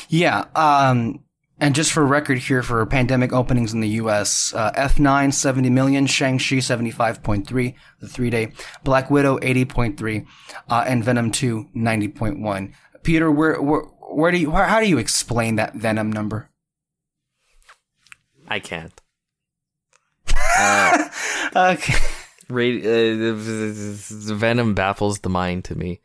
Yeah. 0.07 0.45
Um, 0.55 1.23
and 1.59 1.73
just 1.73 1.91
for 1.91 2.05
record 2.05 2.37
here 2.37 2.61
for 2.61 2.85
pandemic 2.85 3.33
openings 3.33 3.73
in 3.73 3.79
the 3.79 3.89
U.S., 4.01 4.53
uh, 4.53 4.71
F9 4.73 5.33
70 5.33 5.71
million, 5.71 6.05
Shang-Chi 6.05 6.57
75.3, 6.57 7.73
the 7.99 8.07
three 8.07 8.29
day, 8.29 8.51
Black 8.83 9.09
Widow 9.09 9.39
80.3, 9.39 10.27
uh, 10.69 10.83
and 10.87 11.03
Venom 11.03 11.31
2 11.31 11.69
90.1. 11.75 12.73
Peter, 13.01 13.31
where, 13.31 13.59
where, 13.59 13.81
where 13.81 14.31
do 14.31 14.37
you, 14.37 14.51
how 14.51 14.79
do 14.79 14.87
you 14.87 14.99
explain 14.99 15.55
that 15.55 15.73
Venom 15.73 16.11
number? 16.11 16.51
I 18.47 18.59
can't. 18.59 18.99
Okay. 21.55 21.93
Radi- 22.49 22.83
uh, 24.31 24.35
Venom 24.35 24.73
baffles 24.73 25.19
the 25.19 25.29
mind 25.29 25.63
to 25.65 25.75
me. 25.75 26.01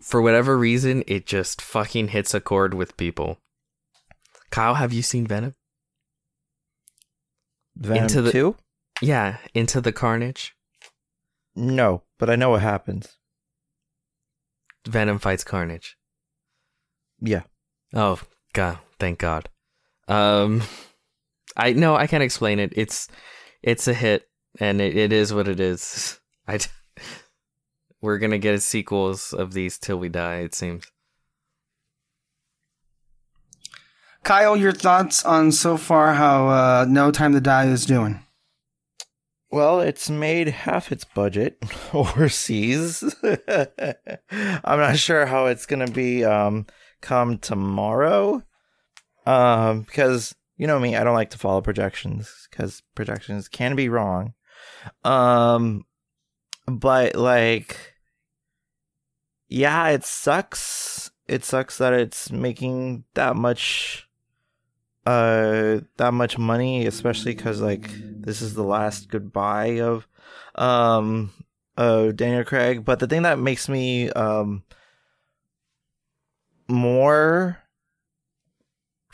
For 0.00 0.20
whatever 0.20 0.58
reason, 0.58 1.02
it 1.06 1.26
just 1.26 1.62
fucking 1.62 2.08
hits 2.08 2.34
a 2.34 2.40
chord 2.40 2.74
with 2.74 2.96
people. 2.96 3.38
Kyle, 4.50 4.74
have 4.74 4.92
you 4.92 5.02
seen 5.02 5.26
Venom? 5.26 5.54
Venom 7.76 8.02
Into 8.04 8.22
the- 8.22 8.32
2? 8.32 8.56
Yeah, 9.00 9.38
Into 9.54 9.80
the 9.80 9.92
Carnage. 9.92 10.54
No, 11.56 12.02
but 12.18 12.28
I 12.30 12.36
know 12.36 12.50
what 12.50 12.62
happens. 12.62 13.16
Venom 14.86 15.18
fights 15.18 15.44
Carnage. 15.44 15.96
Yeah. 17.20 17.42
Oh 17.94 18.20
god, 18.52 18.78
thank 18.98 19.18
God. 19.18 19.48
Um, 20.08 20.62
I 21.56 21.72
no, 21.72 21.94
I 21.96 22.06
can't 22.06 22.22
explain 22.22 22.58
it. 22.58 22.72
It's 22.76 23.08
it's 23.62 23.88
a 23.88 23.94
hit, 23.94 24.28
and 24.60 24.80
it, 24.80 24.96
it 24.96 25.12
is 25.12 25.32
what 25.32 25.48
it 25.48 25.60
is. 25.60 26.20
I 26.48 26.58
we're 28.00 28.18
gonna 28.18 28.38
get 28.38 28.60
sequels 28.62 29.32
of 29.32 29.52
these 29.52 29.78
till 29.78 29.98
we 29.98 30.08
die. 30.08 30.40
It 30.40 30.54
seems. 30.54 30.84
Kyle, 34.24 34.56
your 34.56 34.72
thoughts 34.72 35.24
on 35.24 35.52
so 35.52 35.76
far 35.76 36.14
how 36.14 36.48
uh, 36.48 36.86
No 36.88 37.10
Time 37.10 37.34
to 37.34 37.40
Die 37.40 37.66
is 37.66 37.84
doing? 37.84 38.20
Well, 39.50 39.80
it's 39.80 40.08
made 40.10 40.48
half 40.48 40.90
its 40.90 41.04
budget 41.04 41.62
overseas. 41.94 43.14
I'm 43.22 44.78
not 44.80 44.98
sure 44.98 45.26
how 45.26 45.46
it's 45.46 45.66
gonna 45.66 45.90
be 45.90 46.24
um 46.24 46.66
come 47.00 47.38
tomorrow. 47.38 48.42
Um 49.26 49.82
because 49.82 50.34
you 50.56 50.66
know 50.66 50.78
me, 50.78 50.96
I 50.96 51.04
don't 51.04 51.14
like 51.14 51.30
to 51.30 51.38
follow 51.38 51.60
projections 51.60 52.48
because 52.50 52.82
projections 52.94 53.48
can 53.48 53.74
be 53.74 53.88
wrong. 53.88 54.34
Um 55.04 55.84
but 56.66 57.14
like 57.14 57.94
yeah, 59.48 59.88
it 59.88 60.04
sucks. 60.04 61.10
It 61.28 61.44
sucks 61.44 61.78
that 61.78 61.92
it's 61.92 62.30
making 62.32 63.04
that 63.14 63.36
much 63.36 64.08
uh 65.06 65.80
that 65.98 66.12
much 66.14 66.38
money 66.38 66.86
especially 66.86 67.34
cuz 67.34 67.60
like 67.60 67.90
this 67.92 68.40
is 68.40 68.54
the 68.54 68.62
last 68.64 69.10
goodbye 69.10 69.78
of 69.80 70.08
um 70.54 71.30
uh 71.76 72.10
Daniel 72.12 72.44
Craig 72.44 72.86
but 72.86 73.00
the 73.00 73.06
thing 73.06 73.22
that 73.22 73.38
makes 73.38 73.68
me 73.68 74.08
um 74.10 74.62
more 76.68 77.58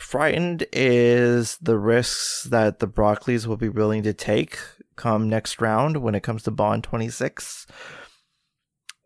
frightened 0.01 0.65
is 0.73 1.57
the 1.61 1.77
risks 1.77 2.43
that 2.43 2.79
the 2.79 2.87
Broccoli's 2.87 3.47
will 3.47 3.57
be 3.57 3.69
willing 3.69 4.03
to 4.03 4.13
take 4.13 4.57
come 4.95 5.29
next 5.29 5.61
round 5.61 5.97
when 5.97 6.15
it 6.15 6.23
comes 6.23 6.43
to 6.43 6.51
Bond 6.51 6.83
26 6.83 7.65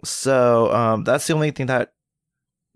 so 0.03 0.73
um 0.73 1.03
that's 1.03 1.27
the 1.27 1.34
only 1.34 1.51
thing 1.51 1.67
that 1.67 1.93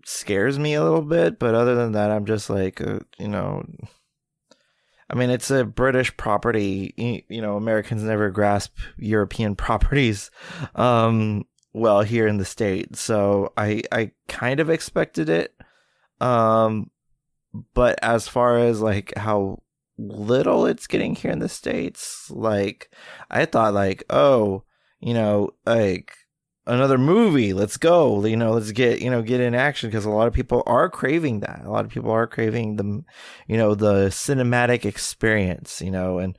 scares 0.04 0.58
me 0.58 0.74
a 0.74 0.82
little 0.82 1.02
bit 1.02 1.38
but 1.38 1.54
other 1.54 1.74
than 1.74 1.92
that 1.92 2.10
I'm 2.10 2.24
just 2.24 2.48
like 2.48 2.80
uh, 2.80 3.00
you 3.18 3.28
know 3.28 3.64
I 5.10 5.16
mean, 5.16 5.30
it's 5.30 5.50
a 5.50 5.64
British 5.64 6.16
property. 6.16 7.24
You 7.28 7.42
know, 7.42 7.56
Americans 7.56 8.04
never 8.04 8.30
grasp 8.30 8.78
European 8.96 9.56
properties 9.56 10.30
um, 10.76 11.46
well 11.72 12.02
here 12.02 12.28
in 12.28 12.36
the 12.36 12.44
state. 12.44 12.94
So 12.94 13.52
I, 13.56 13.82
I 13.90 14.12
kind 14.28 14.60
of 14.60 14.70
expected 14.70 15.28
it. 15.28 15.52
Um, 16.20 16.90
but 17.74 17.98
as 18.02 18.28
far 18.28 18.58
as 18.58 18.80
like 18.80 19.12
how 19.16 19.62
little 19.98 20.66
it's 20.66 20.86
getting 20.86 21.14
here 21.14 21.30
in 21.30 21.40
the 21.40 21.48
States, 21.48 22.30
like 22.30 22.92
I 23.30 23.44
thought 23.44 23.74
like, 23.74 24.04
oh, 24.10 24.64
you 25.00 25.14
know, 25.14 25.50
like 25.66 26.12
another 26.66 26.98
movie 26.98 27.52
let's 27.52 27.78
go 27.78 28.24
you 28.26 28.36
know 28.36 28.52
let's 28.52 28.70
get 28.70 29.00
you 29.00 29.10
know 29.10 29.22
get 29.22 29.40
in 29.40 29.54
action 29.54 29.88
because 29.88 30.04
a 30.04 30.10
lot 30.10 30.28
of 30.28 30.32
people 30.32 30.62
are 30.66 30.88
craving 30.88 31.40
that. 31.40 31.62
A 31.64 31.70
lot 31.70 31.84
of 31.84 31.90
people 31.90 32.10
are 32.10 32.26
craving 32.26 32.76
the 32.76 33.02
you 33.48 33.56
know 33.56 33.74
the 33.74 34.06
cinematic 34.08 34.84
experience 34.84 35.80
you 35.80 35.90
know 35.90 36.18
and 36.18 36.36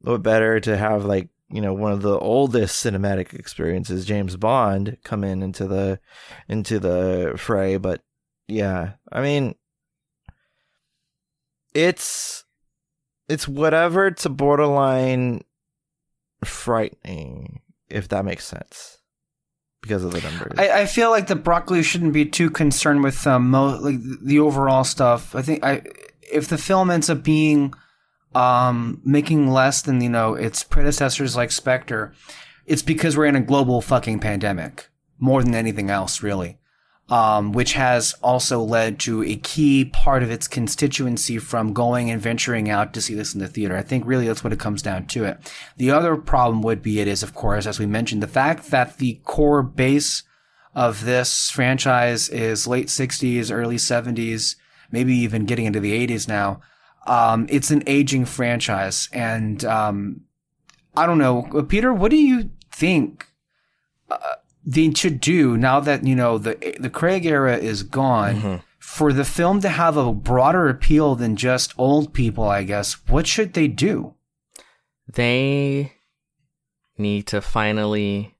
what 0.00 0.22
better 0.22 0.60
to 0.60 0.76
have 0.76 1.04
like 1.04 1.28
you 1.50 1.60
know 1.60 1.74
one 1.74 1.92
of 1.92 2.02
the 2.02 2.18
oldest 2.18 2.84
cinematic 2.84 3.34
experiences 3.34 4.04
james 4.06 4.36
bond 4.36 4.96
come 5.04 5.24
in 5.24 5.42
into 5.42 5.66
the 5.66 5.98
into 6.48 6.78
the 6.78 7.34
fray. 7.36 7.76
But 7.76 8.00
yeah 8.46 8.92
i 9.10 9.20
mean 9.20 9.54
it's 11.74 12.44
it's 13.28 13.48
whatever 13.48 14.10
to 14.10 14.28
borderline 14.28 15.42
frightening 16.44 17.60
if 17.88 18.08
that 18.08 18.24
makes 18.24 18.44
sense 18.44 18.98
because 19.82 20.02
of 20.02 20.12
the 20.12 20.20
numbers. 20.22 20.58
I, 20.58 20.82
I 20.82 20.86
feel 20.86 21.10
like 21.10 21.26
the 21.26 21.36
broccoli 21.36 21.82
shouldn't 21.82 22.14
be 22.14 22.24
too 22.24 22.48
concerned 22.48 23.02
with 23.02 23.26
um, 23.26 23.50
mo- 23.50 23.78
like 23.80 23.96
the 24.22 24.38
overall 24.40 24.84
stuff. 24.84 25.34
I 25.34 25.42
think 25.42 25.64
I 25.64 25.82
if 26.22 26.48
the 26.48 26.58
film 26.58 26.90
ends 26.90 27.10
up 27.10 27.22
being 27.22 27.74
um, 28.34 29.00
making 29.04 29.50
less 29.50 29.82
than 29.82 30.00
you 30.00 30.08
know 30.08 30.34
its 30.34 30.64
predecessors 30.64 31.36
like 31.36 31.52
Spectre, 31.52 32.12
it's 32.66 32.82
because 32.82 33.16
we're 33.16 33.26
in 33.26 33.36
a 33.36 33.40
global 33.40 33.80
fucking 33.80 34.20
pandemic 34.20 34.88
more 35.18 35.42
than 35.42 35.54
anything 35.54 35.90
else, 35.90 36.22
really. 36.22 36.58
Um, 37.10 37.52
which 37.52 37.74
has 37.74 38.14
also 38.22 38.62
led 38.62 38.98
to 39.00 39.22
a 39.22 39.36
key 39.36 39.84
part 39.84 40.22
of 40.22 40.30
its 40.30 40.48
constituency 40.48 41.36
from 41.36 41.74
going 41.74 42.10
and 42.10 42.18
venturing 42.18 42.70
out 42.70 42.94
to 42.94 43.02
see 43.02 43.14
this 43.14 43.34
in 43.34 43.40
the 43.40 43.46
theater. 43.46 43.76
I 43.76 43.82
think 43.82 44.06
really 44.06 44.26
that's 44.26 44.42
what 44.42 44.54
it 44.54 44.58
comes 44.58 44.80
down 44.80 45.04
to 45.08 45.24
it. 45.24 45.38
The 45.76 45.90
other 45.90 46.16
problem 46.16 46.62
would 46.62 46.80
be 46.80 47.00
it 47.00 47.06
is, 47.06 47.22
of 47.22 47.34
course, 47.34 47.66
as 47.66 47.78
we 47.78 47.84
mentioned, 47.84 48.22
the 48.22 48.26
fact 48.26 48.70
that 48.70 48.96
the 48.96 49.20
core 49.24 49.62
base 49.62 50.22
of 50.74 51.04
this 51.04 51.50
franchise 51.50 52.28
is 52.30 52.66
late 52.66 52.88
60s, 52.88 53.52
early 53.52 53.76
70s, 53.76 54.56
maybe 54.90 55.14
even 55.14 55.44
getting 55.44 55.66
into 55.66 55.80
the 55.80 56.06
80s 56.06 56.26
now. 56.26 56.60
Um, 57.06 57.46
it's 57.50 57.70
an 57.70 57.82
aging 57.86 58.24
franchise. 58.24 59.08
And, 59.12 59.64
um, 59.64 60.22
I 60.96 61.06
don't 61.06 61.18
know. 61.18 61.42
Peter, 61.68 61.92
what 61.92 62.10
do 62.10 62.16
you 62.16 62.50
think? 62.72 63.26
Uh, 64.10 64.18
they 64.66 64.92
should 64.92 65.20
do 65.20 65.56
now 65.56 65.80
that 65.80 66.06
you 66.06 66.14
know 66.16 66.38
the 66.38 66.76
the 66.80 66.90
Craig 66.90 67.26
era 67.26 67.56
is 67.56 67.82
gone 67.82 68.34
Mm-hmm. 68.36 68.56
for 68.78 69.12
the 69.12 69.24
film 69.24 69.60
to 69.60 69.68
have 69.68 69.96
a 69.96 70.12
broader 70.12 70.68
appeal 70.68 71.14
than 71.16 71.36
just 71.36 71.74
old 71.78 72.12
people. 72.14 72.44
I 72.44 72.62
guess 72.64 72.94
what 73.08 73.26
should 73.26 73.52
they 73.54 73.68
do? 73.68 74.14
They 75.12 75.92
need 76.96 77.26
to 77.28 77.40
finally 77.40 78.36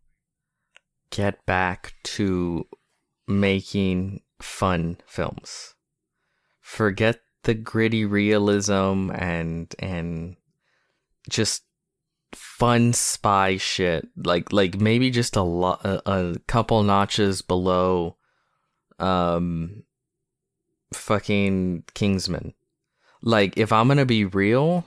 get 1.10 1.44
back 1.46 1.94
to 2.16 2.66
making 3.26 4.20
fun 4.40 4.98
films. 5.06 5.74
Forget 6.60 7.20
the 7.42 7.54
gritty 7.54 8.04
realism 8.04 9.10
and 9.14 9.74
and 9.78 10.36
just 11.28 11.62
fun 12.64 12.94
spy 12.94 13.58
shit. 13.58 14.08
Like 14.16 14.50
like 14.50 14.80
maybe 14.80 15.10
just 15.10 15.36
a 15.36 15.42
lot 15.42 15.84
a, 15.84 16.10
a 16.10 16.38
couple 16.46 16.82
notches 16.82 17.42
below 17.42 18.16
um 18.98 19.82
fucking 20.94 21.84
Kingsman. 21.92 22.54
Like 23.20 23.58
if 23.58 23.70
I'm 23.70 23.88
going 23.88 23.98
to 23.98 24.06
be 24.06 24.24
real, 24.24 24.86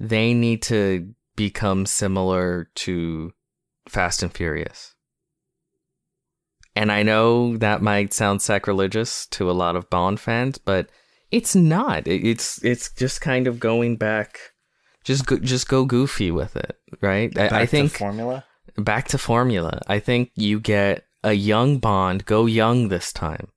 they 0.00 0.32
need 0.32 0.62
to 0.62 1.14
become 1.36 1.84
similar 1.84 2.70
to 2.76 3.32
Fast 3.86 4.22
and 4.22 4.32
Furious. 4.32 4.94
And 6.74 6.90
I 6.90 7.02
know 7.02 7.58
that 7.58 7.82
might 7.82 8.14
sound 8.14 8.40
sacrilegious 8.40 9.26
to 9.26 9.50
a 9.50 9.52
lot 9.52 9.76
of 9.76 9.90
Bond 9.90 10.20
fans, 10.20 10.56
but 10.56 10.88
it's 11.30 11.54
not. 11.54 12.06
It's 12.06 12.64
it's 12.64 12.90
just 12.94 13.20
kind 13.20 13.46
of 13.46 13.60
going 13.60 13.96
back. 13.96 14.38
Just 15.04 15.26
go, 15.26 15.38
just 15.38 15.68
go 15.68 15.84
goofy 15.84 16.30
with 16.30 16.56
it, 16.56 16.78
right? 17.00 17.36
I, 17.36 17.46
I 17.46 17.48
Back 17.48 17.60
to 17.60 17.66
think 17.66 17.92
formula. 17.92 18.44
back 18.76 19.08
to 19.08 19.18
formula. 19.18 19.80
I 19.88 19.98
think 19.98 20.30
you 20.36 20.60
get 20.60 21.04
a 21.24 21.32
young 21.32 21.78
Bond, 21.78 22.24
go 22.24 22.46
young 22.46 22.88
this 22.88 23.12
time, 23.12 23.48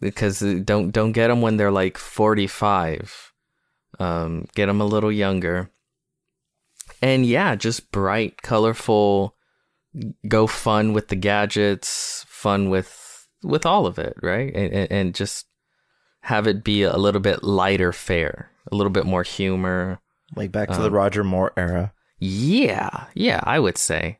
because 0.00 0.42
uh, 0.42 0.60
don't 0.64 0.90
don't 0.90 1.12
get 1.12 1.28
them 1.28 1.40
when 1.40 1.56
they're 1.56 1.70
like 1.72 1.96
forty 1.98 2.46
five. 2.46 3.32
Um, 3.98 4.46
get 4.54 4.66
them 4.66 4.80
a 4.80 4.86
little 4.86 5.12
younger, 5.12 5.70
and 7.00 7.24
yeah, 7.24 7.54
just 7.54 7.90
bright, 7.92 8.42
colorful. 8.42 9.36
Go 10.26 10.46
fun 10.48 10.92
with 10.92 11.08
the 11.08 11.16
gadgets, 11.16 12.24
fun 12.28 12.68
with 12.68 13.28
with 13.42 13.64
all 13.64 13.86
of 13.86 13.98
it, 13.98 14.16
right? 14.22 14.52
And 14.54 14.72
and, 14.72 14.92
and 14.92 15.14
just 15.14 15.46
have 16.22 16.46
it 16.46 16.64
be 16.64 16.82
a 16.82 16.96
little 16.96 17.20
bit 17.20 17.44
lighter 17.44 17.92
fare, 17.92 18.50
a 18.72 18.74
little 18.74 18.90
bit 18.90 19.06
more 19.06 19.22
humor. 19.22 20.00
Like 20.36 20.52
back 20.52 20.68
to 20.68 20.76
Um, 20.76 20.82
the 20.82 20.90
Roger 20.90 21.24
Moore 21.24 21.52
era. 21.56 21.92
Yeah, 22.18 23.06
yeah, 23.14 23.40
I 23.44 23.58
would 23.58 23.78
say. 23.78 24.18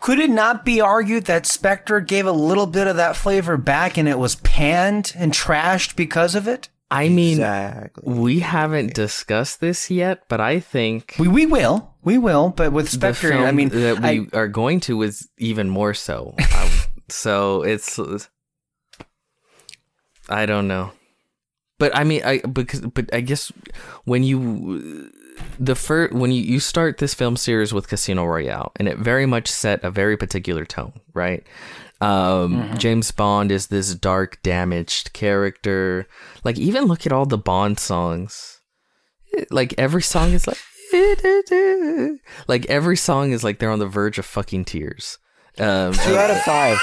Could 0.00 0.18
it 0.18 0.30
not 0.30 0.64
be 0.64 0.80
argued 0.80 1.26
that 1.26 1.46
Spectre 1.46 2.00
gave 2.00 2.26
a 2.26 2.32
little 2.32 2.66
bit 2.66 2.88
of 2.88 2.96
that 2.96 3.14
flavor 3.14 3.56
back 3.56 3.96
and 3.96 4.08
it 4.08 4.18
was 4.18 4.34
panned 4.36 5.12
and 5.16 5.32
trashed 5.32 5.94
because 5.94 6.34
of 6.34 6.48
it? 6.48 6.68
I 6.90 7.08
mean, 7.08 7.34
exactly. 7.34 8.02
We 8.12 8.40
haven't 8.40 8.94
discussed 8.94 9.60
this 9.60 9.90
yet, 9.90 10.24
but 10.28 10.40
I 10.40 10.60
think 10.60 11.14
We 11.18 11.28
we 11.28 11.46
will 11.46 11.94
we 12.02 12.18
will, 12.18 12.50
but 12.50 12.72
with 12.72 12.88
Spectre, 12.90 13.32
I 13.32 13.52
mean, 13.52 13.68
that 13.68 14.00
we 14.00 14.28
I, 14.32 14.36
are 14.36 14.48
going 14.48 14.80
to 14.80 15.02
is 15.02 15.28
even 15.38 15.70
more 15.70 15.94
so. 15.94 16.34
Um, 16.54 16.70
so 17.08 17.62
it's, 17.62 17.98
I 20.28 20.46
don't 20.46 20.66
know, 20.68 20.92
but 21.82 21.96
I 21.96 22.04
mean, 22.04 22.22
I 22.24 22.38
because 22.38 22.80
but 22.82 23.12
I 23.12 23.20
guess 23.22 23.50
when 24.04 24.22
you 24.22 25.10
the 25.58 25.74
first 25.74 26.14
when 26.14 26.30
you, 26.30 26.40
you 26.40 26.60
start 26.60 26.98
this 26.98 27.12
film 27.12 27.36
series 27.36 27.74
with 27.74 27.88
Casino 27.88 28.24
Royale, 28.24 28.70
and 28.76 28.86
it 28.86 28.98
very 28.98 29.26
much 29.26 29.48
set 29.48 29.82
a 29.82 29.90
very 29.90 30.16
particular 30.16 30.64
tone, 30.64 31.00
right? 31.12 31.44
Um, 32.00 32.70
James 32.78 33.10
Bond 33.10 33.50
is 33.50 33.66
this 33.66 33.96
dark, 33.96 34.40
damaged 34.44 35.12
character. 35.12 36.06
Like, 36.44 36.56
even 36.56 36.84
look 36.84 37.04
at 37.04 37.10
all 37.10 37.26
the 37.26 37.36
Bond 37.36 37.80
songs. 37.80 38.60
Like 39.50 39.74
every 39.76 40.02
song 40.02 40.30
is 40.34 40.46
like, 40.46 40.60
like 42.46 42.64
every 42.66 42.96
song 42.96 43.32
is 43.32 43.42
like 43.42 43.58
they're 43.58 43.72
on 43.72 43.80
the 43.80 43.86
verge 43.86 44.20
of 44.20 44.24
fucking 44.26 44.66
tears. 44.66 45.18
Um, 45.58 45.94
Two 45.94 46.16
out 46.16 46.30
of 46.30 46.40
five. 46.44 46.78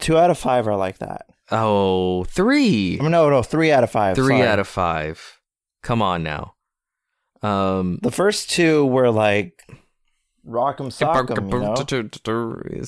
Two 0.00 0.18
out 0.18 0.28
of 0.28 0.36
five 0.36 0.68
are 0.68 0.76
like 0.76 0.98
that. 0.98 1.24
Oh, 1.50 2.24
three, 2.24 2.96
no, 2.96 3.30
no, 3.30 3.42
three 3.42 3.72
out 3.72 3.84
of 3.84 3.90
five. 3.90 4.16
three 4.16 4.38
sorry. 4.38 4.48
out 4.48 4.58
of 4.58 4.68
five. 4.68 5.40
Come 5.82 6.02
on 6.02 6.22
now. 6.22 6.54
Um, 7.42 7.98
The 8.02 8.10
first 8.10 8.50
two 8.50 8.84
were 8.86 9.10
like 9.10 9.62
rock'em 10.46 10.88
sock'em, 10.90 11.50
you 11.52 11.58
know? 11.60 11.74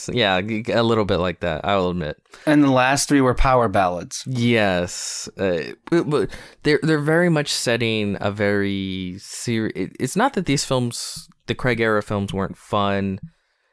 yeah, 0.08 0.40
a 0.40 0.82
little 0.82 1.04
bit 1.04 1.18
like 1.18 1.40
that. 1.40 1.64
I 1.64 1.76
will 1.76 1.90
admit. 1.90 2.16
And 2.46 2.62
the 2.62 2.70
last 2.70 3.08
three 3.08 3.20
were 3.20 3.34
power 3.34 3.68
ballads. 3.68 4.24
Yes, 4.26 5.28
uh, 5.38 5.72
but, 5.90 6.08
but 6.08 6.30
they're 6.62 6.80
they're 6.82 6.98
very 6.98 7.28
much 7.28 7.52
setting 7.52 8.16
a 8.20 8.30
very 8.30 9.16
serious. 9.18 9.90
It's 10.00 10.16
not 10.16 10.34
that 10.34 10.46
these 10.46 10.64
films, 10.64 11.28
the 11.46 11.54
Craig 11.54 11.80
era 11.80 12.02
films, 12.02 12.32
weren't 12.32 12.56
fun 12.56 13.20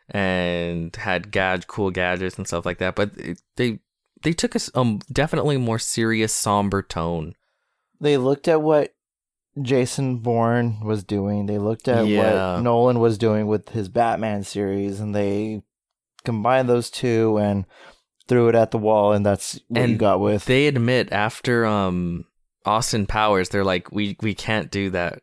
and 0.09 0.95
had 0.95 1.31
gad 1.31 1.67
cool 1.67 1.89
gadgets 1.89 2.37
and 2.37 2.47
stuff 2.47 2.65
like 2.65 2.77
that, 2.77 2.95
but 2.95 3.11
it, 3.17 3.41
they 3.55 3.79
they 4.25 4.33
took 4.33 4.55
a 4.55 4.59
um 4.73 4.99
definitely 5.11 5.55
more 5.57 5.79
serious, 5.79 6.33
somber 6.33 6.81
tone. 6.81 7.35
They 8.01 8.17
looked 8.17 8.47
at 8.47 8.61
what 8.61 8.93
Jason 9.61 10.17
Bourne 10.17 10.81
was 10.83 11.03
doing. 11.03 11.45
They 11.45 11.59
looked 11.59 11.87
at 11.87 12.07
Yeah. 12.07 12.55
what 12.55 12.63
Nolan 12.63 12.99
was 12.99 13.17
doing 13.17 13.47
with 13.47 13.69
his 13.69 13.87
Batman 13.87 14.43
series, 14.43 14.99
and 14.99 15.15
they 15.15 15.61
combined 16.25 16.67
those 16.67 16.89
two 16.89 17.37
and 17.37 17.65
threw 18.27 18.49
it 18.49 18.55
at 18.55 18.71
the 18.71 18.79
wall, 18.79 19.13
and 19.13 19.25
that's 19.25 19.59
what 19.67 19.87
you 19.87 19.95
got 19.95 20.19
with. 20.19 20.45
They 20.45 20.67
admit 20.67 21.11
after 21.13 21.65
um 21.65 22.25
Austin 22.65 23.05
Powers, 23.05 23.49
they're 23.49 23.63
like, 23.63 23.91
we 23.91 24.17
we 24.21 24.33
can't 24.33 24.71
do 24.71 24.89
that. 24.89 25.21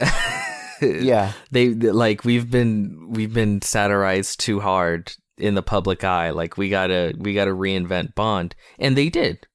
yeah, 0.80 1.32
they 1.50 1.68
like 1.68 2.24
we've 2.24 2.50
been 2.50 3.08
we've 3.10 3.34
been 3.34 3.60
satirized 3.62 4.40
too 4.40 4.60
hard 4.60 5.12
in 5.38 5.54
the 5.54 5.62
public 5.62 6.04
eye 6.04 6.30
like 6.30 6.56
we 6.56 6.68
gotta 6.68 7.14
we 7.18 7.32
gotta 7.34 7.50
reinvent 7.52 8.14
bond 8.14 8.54
and 8.78 8.96
they 8.96 9.08
did 9.08 9.46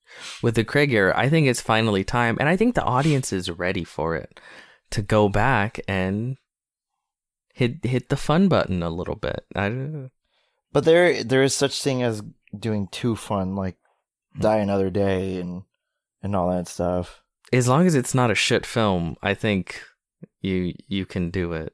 with 0.41 0.55
the 0.55 0.63
craig 0.63 0.91
era 0.91 1.13
i 1.15 1.29
think 1.29 1.47
it's 1.47 1.61
finally 1.61 2.03
time 2.03 2.35
and 2.39 2.49
i 2.49 2.55
think 2.57 2.73
the 2.75 2.83
audience 2.83 3.31
is 3.31 3.49
ready 3.51 3.83
for 3.83 4.15
it 4.15 4.39
to 4.89 5.01
go 5.01 5.29
back 5.29 5.79
and 5.87 6.37
hit 7.53 7.83
hit 7.85 8.09
the 8.09 8.15
fun 8.17 8.47
button 8.47 8.81
a 8.83 8.89
little 8.89 9.15
bit 9.15 9.45
I, 9.55 9.69
don't- 9.69 9.91
know. 9.93 10.09
but 10.73 10.83
there 10.85 11.23
there 11.23 11.43
is 11.43 11.53
such 11.53 11.81
thing 11.81 12.01
as 12.03 12.21
doing 12.57 12.87
too 12.87 13.15
fun, 13.15 13.55
like 13.55 13.75
Die 14.39 14.57
Another 14.57 14.89
Day 14.89 15.39
and 15.39 15.63
and 16.23 16.35
all 16.35 16.49
that 16.49 16.67
stuff. 16.67 17.21
as 17.53 17.67
long 17.67 17.85
as 17.85 17.93
it's 17.95 18.15
not 18.15 18.31
a 18.31 18.35
shit 18.35 18.65
film 18.65 19.15
i 19.21 19.33
think 19.33 19.81
you 20.41 20.73
you 20.87 21.05
can 21.05 21.29
do 21.29 21.53
it 21.53 21.73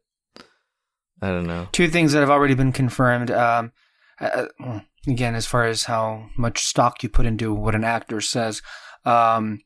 i 1.22 1.28
don't 1.28 1.48
know 1.48 1.68
Two 1.72 1.88
things 1.88 2.12
that 2.12 2.20
have 2.20 2.30
already 2.30 2.54
been 2.56 2.72
confirmed. 2.74 3.32
Um, 3.32 3.72
uh, 4.20 4.48
uh, 4.64 4.80
again, 5.08 5.36
as 5.36 5.46
far 5.46 5.66
as 5.66 5.84
how 5.84 6.30
much 6.38 6.64
stock 6.64 7.04
you 7.04 7.10
put 7.10 7.26
into 7.26 7.54
what 7.54 7.76
an 7.76 7.84
actor 7.84 8.22
says, 8.22 8.62
um, 9.06 9.60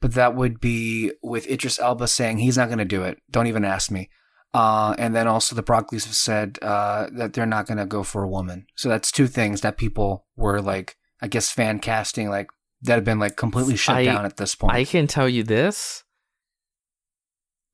but 0.00 0.14
that 0.14 0.34
would 0.34 0.60
be 0.60 1.12
with 1.22 1.48
Idris 1.48 1.78
Elba 1.78 2.06
saying 2.08 2.38
he's 2.38 2.56
not 2.56 2.68
going 2.68 2.78
to 2.78 2.84
do 2.84 3.02
it. 3.02 3.18
Don't 3.30 3.48
even 3.48 3.64
ask 3.64 3.90
me. 3.90 4.10
Uh, 4.54 4.94
and 4.98 5.14
then 5.14 5.26
also 5.26 5.54
the 5.54 5.62
Broccoli's 5.62 6.06
have 6.06 6.14
said 6.14 6.58
uh, 6.62 7.08
that 7.12 7.34
they're 7.34 7.46
not 7.46 7.66
going 7.66 7.78
to 7.78 7.86
go 7.86 8.02
for 8.02 8.22
a 8.22 8.28
woman. 8.28 8.66
So 8.76 8.88
that's 8.88 9.12
two 9.12 9.26
things 9.26 9.60
that 9.60 9.76
people 9.76 10.26
were 10.36 10.62
like, 10.62 10.96
I 11.20 11.28
guess, 11.28 11.50
fan 11.50 11.80
casting 11.80 12.30
like 12.30 12.48
that 12.82 12.94
have 12.94 13.04
been 13.04 13.18
like 13.18 13.36
completely 13.36 13.76
shut 13.76 13.96
I- 13.96 14.04
down 14.04 14.24
at 14.24 14.36
this 14.36 14.54
point. 14.54 14.72
I 14.72 14.84
can 14.84 15.06
tell 15.06 15.28
you 15.28 15.42
this. 15.42 16.04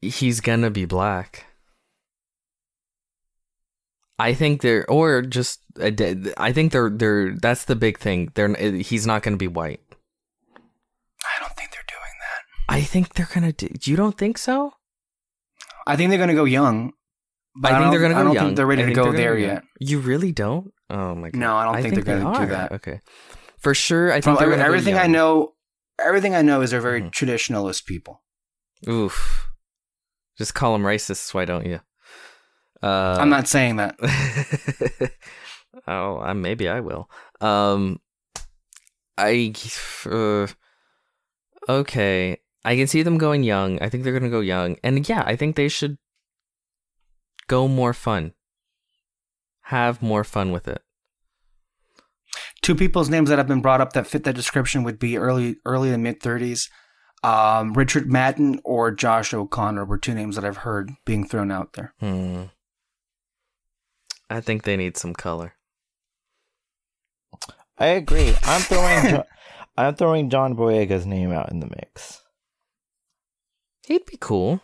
He's 0.01 0.41
gonna 0.41 0.71
be 0.71 0.85
black. 0.85 1.47
I 4.19 4.33
think 4.35 4.61
they're, 4.63 4.89
or 4.91 5.23
just, 5.23 5.61
I 5.81 6.53
think 6.53 6.73
they're, 6.73 6.91
they're. 6.91 7.35
That's 7.37 7.65
the 7.65 7.75
big 7.77 7.99
thing. 7.99 8.31
They're, 8.35 8.55
he's 8.55 9.07
not 9.07 9.23
gonna 9.23 9.37
be 9.37 9.49
white. 9.49 9.81
I 11.25 11.41
don't 11.41 11.53
think 11.57 11.71
they're 11.73 11.83
doing 11.89 12.15
that. 12.21 12.75
I 12.75 12.81
think 12.83 13.15
they're 13.15 13.29
gonna 13.33 13.53
do. 13.53 13.69
You 13.83 13.97
don't 13.97 14.17
think 14.17 14.39
so? 14.39 14.73
I 15.87 15.97
think 15.97 16.09
they're 16.11 16.19
going 16.19 16.29
to 16.31 16.35
go 16.35 16.45
young. 16.45 16.93
But 17.61 17.73
I 17.73 17.79
think 17.79 17.91
they're 17.91 18.01
gonna 18.01 18.15
go 18.15 18.21
I 18.21 18.25
don't 18.25 18.35
young. 18.35 18.45
think 18.47 18.57
they're 18.57 18.67
ready 18.67 18.83
I 18.85 18.87
to 18.87 18.95
go 18.95 19.13
there 19.13 19.37
yet. 19.39 19.63
You 19.79 20.01
really 20.01 20.33
don't? 20.33 20.73
Oh 20.91 21.15
my 21.15 21.31
god. 21.31 21.39
No, 21.39 21.55
I 21.57 21.65
don't 21.65 21.83
think 21.83 21.95
they're 21.95 22.03
gonna 22.19 22.33
they 22.39 22.47
do 22.47 22.51
that. 22.53 22.73
Okay. 22.73 23.01
For 23.59 23.75
sure, 23.75 24.11
I 24.11 24.15
think 24.15 24.25
From 24.25 24.35
they're 24.37 24.45
every- 24.47 24.57
go 24.59 24.65
everything 24.65 24.95
I 24.97 25.07
know, 25.07 25.53
everything 26.01 26.35
I 26.35 26.43
know 26.43 26.63
is 26.63 26.71
they're 26.71 26.81
very 26.81 27.03
Mhm. 27.03 27.11
traditionalist 27.13 27.85
people. 27.87 28.23
Oof. 28.89 29.51
Just 30.39 30.55
call 30.55 30.73
them 30.73 30.83
racists. 30.83 31.33
Why 31.35 31.45
don't 31.45 31.67
you? 31.67 31.81
Uh, 32.85 33.17
I'm 33.19 33.31
not 33.31 33.49
saying 33.49 33.77
that. 33.77 33.97
oh, 35.89 36.19
I, 36.19 36.35
maybe 36.35 36.69
I 36.69 36.81
will. 36.81 37.09
Um, 37.41 37.99
I 39.17 39.55
uh, 40.05 40.47
okay. 41.67 42.37
I 42.63 42.77
can 42.77 42.87
see 42.87 43.03
them 43.03 43.17
going 43.17 43.43
young. 43.43 43.81
I 43.81 43.89
think 43.89 44.05
they're 44.05 44.13
gonna 44.13 44.29
go 44.29 44.41
young, 44.41 44.77
and 44.85 45.09
yeah, 45.09 45.23
I 45.25 45.35
think 45.35 45.57
they 45.57 45.69
should 45.69 45.97
go 47.47 47.69
more 47.69 47.95
fun. 47.95 48.35
Have 49.63 50.03
more 50.03 50.23
fun 50.23 50.53
with 50.53 50.69
it. 50.69 50.83
Two 52.61 52.75
people's 52.75 53.09
names 53.09 53.31
that 53.31 53.39
have 53.39 53.49
been 53.49 53.63
brought 53.63 53.81
up 53.81 53.95
that 53.95 54.07
fit 54.07 54.25
that 54.25 54.35
description 54.35 54.83
would 54.85 54.99
be 54.99 55.17
early, 55.17 55.57
early 55.65 55.91
to 55.91 55.97
mid 55.97 56.21
30s. 56.21 56.69
Um, 57.23 57.73
Richard 57.73 58.11
Madden 58.11 58.61
or 58.63 58.91
Josh 58.91 59.33
O'Connor 59.33 59.87
were 59.87 59.97
two 59.97 60.13
names 60.13 60.37
that 60.37 60.45
I've 60.45 60.59
heard 60.59 60.91
being 61.07 61.27
thrown 61.27 61.51
out 61.51 61.73
there. 61.73 61.95
Hmm. 61.99 62.45
I 64.31 64.41
think 64.41 64.63
they 64.63 64.77
need 64.77 64.97
some 64.97 65.15
color. 65.15 65.55
I 67.79 67.87
agree. 67.87 68.35
I'm 68.45 68.61
throwing 68.61 69.09
jo- 69.09 69.25
I'm 69.77 69.95
throwing 69.95 70.31
John 70.31 70.55
Boyega's 70.55 71.07
name 71.07 71.33
out 71.33 71.51
in 71.51 71.61
the 71.61 71.67
mix. 71.67 72.23
He'd 73.87 74.07
be 74.07 74.17
cool. 74.19 74.61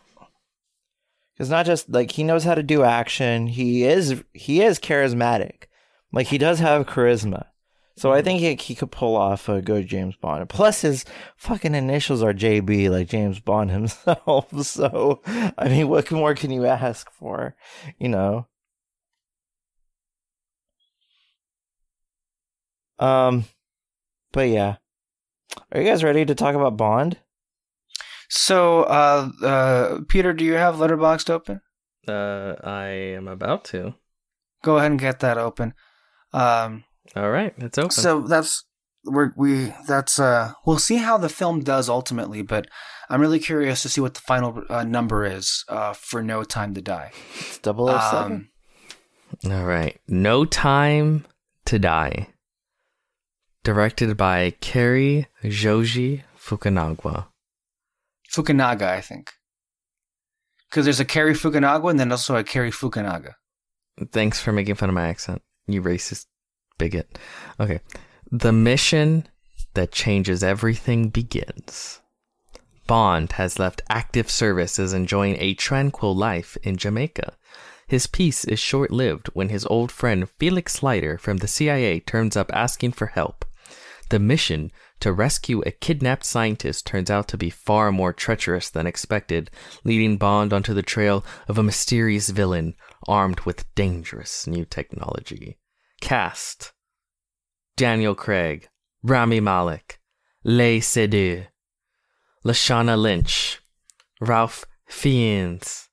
It's 1.39 1.51
not 1.51 1.67
just 1.67 1.89
like 1.91 2.13
he 2.13 2.23
knows 2.23 2.45
how 2.45 2.55
to 2.55 2.63
do 2.63 2.85
action. 2.85 3.47
He 3.47 3.85
is 3.85 4.23
he 4.33 4.63
is 4.63 4.79
charismatic. 4.79 5.65
Like 6.13 6.29
he 6.29 6.39
does 6.39 6.59
have 6.59 6.87
charisma. 6.87 7.47
So 7.97 8.13
I 8.13 8.21
hmm. 8.21 8.25
think 8.25 8.41
he, 8.41 8.55
he 8.55 8.75
could 8.75 8.91
pull 8.91 9.17
off 9.17 9.49
a 9.49 9.61
good 9.61 9.87
James 9.87 10.17
Bond. 10.17 10.49
Plus 10.49 10.83
his 10.83 11.05
fucking 11.37 11.75
initials 11.75 12.23
are 12.23 12.33
JB, 12.33 12.91
like 12.91 13.09
James 13.09 13.41
Bond 13.41 13.71
himself. 13.73 14.51
So 14.65 15.23
I 15.59 15.69
mean, 15.69 15.89
what 15.89 16.11
more 16.11 16.35
can 16.35 16.51
you 16.51 16.67
ask 16.67 17.11
for? 17.11 17.57
You 17.99 18.09
know. 18.09 18.47
Um, 23.01 23.47
but 24.33 24.49
yeah, 24.49 24.77
are 25.73 25.81
you 25.81 25.89
guys 25.89 26.05
ready 26.05 26.25
to 26.25 26.35
talk 26.35 26.55
about 26.55 26.77
Bond? 26.77 27.19
So, 28.29 28.85
uh, 28.85 29.31
uh, 29.43 30.01
Peter, 30.07 30.33
do 30.33 30.45
you 30.45 30.53
have 30.53 30.77
Letterboxd 30.77 31.31
open? 31.31 31.61
Uh, 32.07 32.55
I 32.63 32.87
am 32.87 33.27
about 33.27 33.65
to. 33.67 33.95
Go 34.63 34.77
ahead 34.77 34.93
and 34.93 35.01
get 35.01 35.21
that 35.21 35.39
open. 35.39 35.75
Um, 36.33 36.85
All 37.17 37.31
right, 37.31 37.55
it's 37.59 37.79
open. 37.79 37.91
So 37.91 38.21
that's 38.21 38.65
we're 39.05 39.33
we 39.35 39.73
that's 39.89 40.19
uh 40.19 40.53
we'll 40.67 40.79
see 40.79 40.97
how 40.97 41.17
the 41.17 41.29
film 41.29 41.61
does 41.61 41.89
ultimately, 41.89 42.43
but 42.43 42.69
I'm 43.09 43.21
really 43.21 43.39
curious 43.39 43.83
to 43.83 43.89
see 43.89 44.01
what 44.01 44.15
the 44.15 44.21
final 44.21 44.63
uh, 44.69 44.85
number 44.85 45.25
is 45.25 45.65
uh 45.69 45.95
for 45.95 46.23
No 46.23 46.45
Time 46.45 46.75
to 46.75 46.83
Die. 46.83 47.11
It's 47.39 47.61
007. 47.65 47.81
Um, 47.83 48.49
All 49.51 49.65
right. 49.65 49.99
No 50.07 50.45
Time 50.45 51.27
to 51.65 51.79
Die. 51.79 52.29
Directed 53.63 54.17
by 54.17 54.55
Cary 54.61 55.27
Joji 55.45 56.25
Fukunaga. 56.39 57.27
Fukunaga, 58.33 58.83
I 58.83 59.01
think. 59.03 59.33
Because 60.69 60.87
there's 60.87 61.01
a 61.01 61.05
Kerry 61.05 61.35
Fukunaga 61.35 61.91
and 61.91 62.01
then 62.01 62.11
also 62.11 62.37
a 62.37 62.45
Kerry 62.45 62.71
Fukunaga. 62.71 63.35
Thanks 64.13 64.41
for 64.41 64.53
making 64.53 64.77
fun 64.77 64.89
of 64.89 64.95
my 64.95 65.09
accent, 65.09 65.43
you 65.67 65.83
racist 65.83 66.27
bigot. 66.79 67.19
Okay. 67.59 67.81
The 68.33 68.53
mission 68.53 69.27
that 69.75 69.93
changes 69.93 70.43
everything 70.43 71.11
begins. 71.11 72.01
Bond 72.87 73.33
has 73.33 73.59
left 73.59 73.83
active 73.91 74.31
service 74.31 74.79
is 74.79 74.93
enjoying 74.93 75.37
a 75.39 75.55
tranquil 75.55 76.17
life 76.17 76.57
in 76.63 76.77
Jamaica. 76.77 77.35
His 77.87 78.07
peace 78.07 78.45
is 78.45 78.59
short 78.59 78.91
lived 78.91 79.29
when 79.35 79.49
his 79.49 79.67
old 79.67 79.93
friend 79.93 80.29
Felix 80.39 80.83
Leiter 80.83 81.19
from 81.19 81.39
the 81.39 81.49
CIA 81.49 82.01
turns 82.01 82.37
up 82.37 82.51
asking 82.55 82.93
for 82.93 83.09
help. 83.09 83.45
The 84.11 84.19
mission 84.19 84.73
to 84.99 85.13
rescue 85.13 85.63
a 85.65 85.71
kidnapped 85.71 86.25
scientist 86.25 86.85
turns 86.85 87.11
out 87.11 87.29
to 87.29 87.39
be 87.39 87.49
far 87.49 87.93
more 87.93 88.13
treacherous 88.13 88.69
than 88.69 88.87
expected, 88.87 89.51
leading 89.85 90.17
Bond 90.19 90.53
onto 90.53 90.75
the 90.75 90.83
trail 90.83 91.25
of 91.47 91.59
a 91.59 91.63
mysterious 91.63 92.29
villain 92.31 92.75
armed 93.07 93.41
with 93.41 93.73
dangerous 93.77 94.49
new 94.49 94.65
technology. 94.65 95.59
Cast 96.01 96.73
Daniel 97.77 98.17
Craig, 98.17 98.69
Rami 99.05 99.39
Malek, 99.39 100.01
Leigh 100.43 100.81
Seydoux, 100.81 101.47
Lashana 102.45 103.01
Lynch, 103.01 103.61
Ralph 104.21 104.65
Fiennes, 104.89 105.89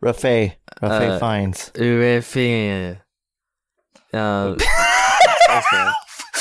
Rafe, 0.00 0.24
Rafe 0.24 0.56
Uh, 0.82 1.18
Fiennes. 1.20 1.70
Fiennes, 2.26 2.98
uh, 4.12 4.56
okay. 5.48 5.90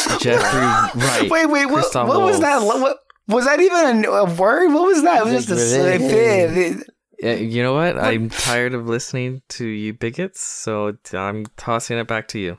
Jeffrey 0.19 1.01
Wright. 1.01 1.29
Wait, 1.29 1.45
wait, 1.47 1.65
what, 1.67 1.93
what 1.93 2.21
was 2.21 2.39
that? 2.39 2.61
What, 2.61 2.97
was 3.27 3.45
that 3.45 3.59
even 3.59 4.05
a, 4.05 4.09
a 4.09 4.33
word? 4.35 4.73
What 4.73 4.83
was 4.83 5.03
that? 5.03 5.25
It 5.27 5.33
was 5.33 5.45
just 5.45 5.75
a. 5.75 6.83
Yeah, 7.21 7.35
you 7.35 7.61
know 7.61 7.75
what? 7.75 7.99
I'm 7.99 8.29
tired 8.29 8.73
of 8.73 8.87
listening 8.87 9.43
to 9.49 9.67
you 9.67 9.93
bigots, 9.93 10.41
so 10.41 10.97
I'm 11.13 11.45
tossing 11.55 11.99
it 11.99 12.07
back 12.07 12.27
to 12.29 12.39
you. 12.39 12.57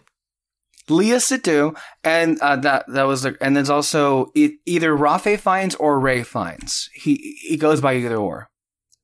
Leah 0.89 1.17
Seydoux, 1.17 1.77
and 2.05 2.39
uh, 2.41 2.57
that 2.57 2.85
that 2.89 3.03
was 3.05 3.23
the, 3.23 3.37
and 3.41 3.57
there's 3.57 3.71
also 3.71 4.31
e- 4.35 4.59
either 4.67 4.95
Rafe 4.95 5.41
Fiennes 5.41 5.75
or 5.77 5.99
Ray 5.99 6.23
Fiennes. 6.23 6.89
He 6.95 7.39
he 7.41 7.57
goes 7.57 7.81
by 7.81 7.97
either 7.97 8.17
or. 8.17 8.51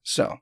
So, 0.05 0.39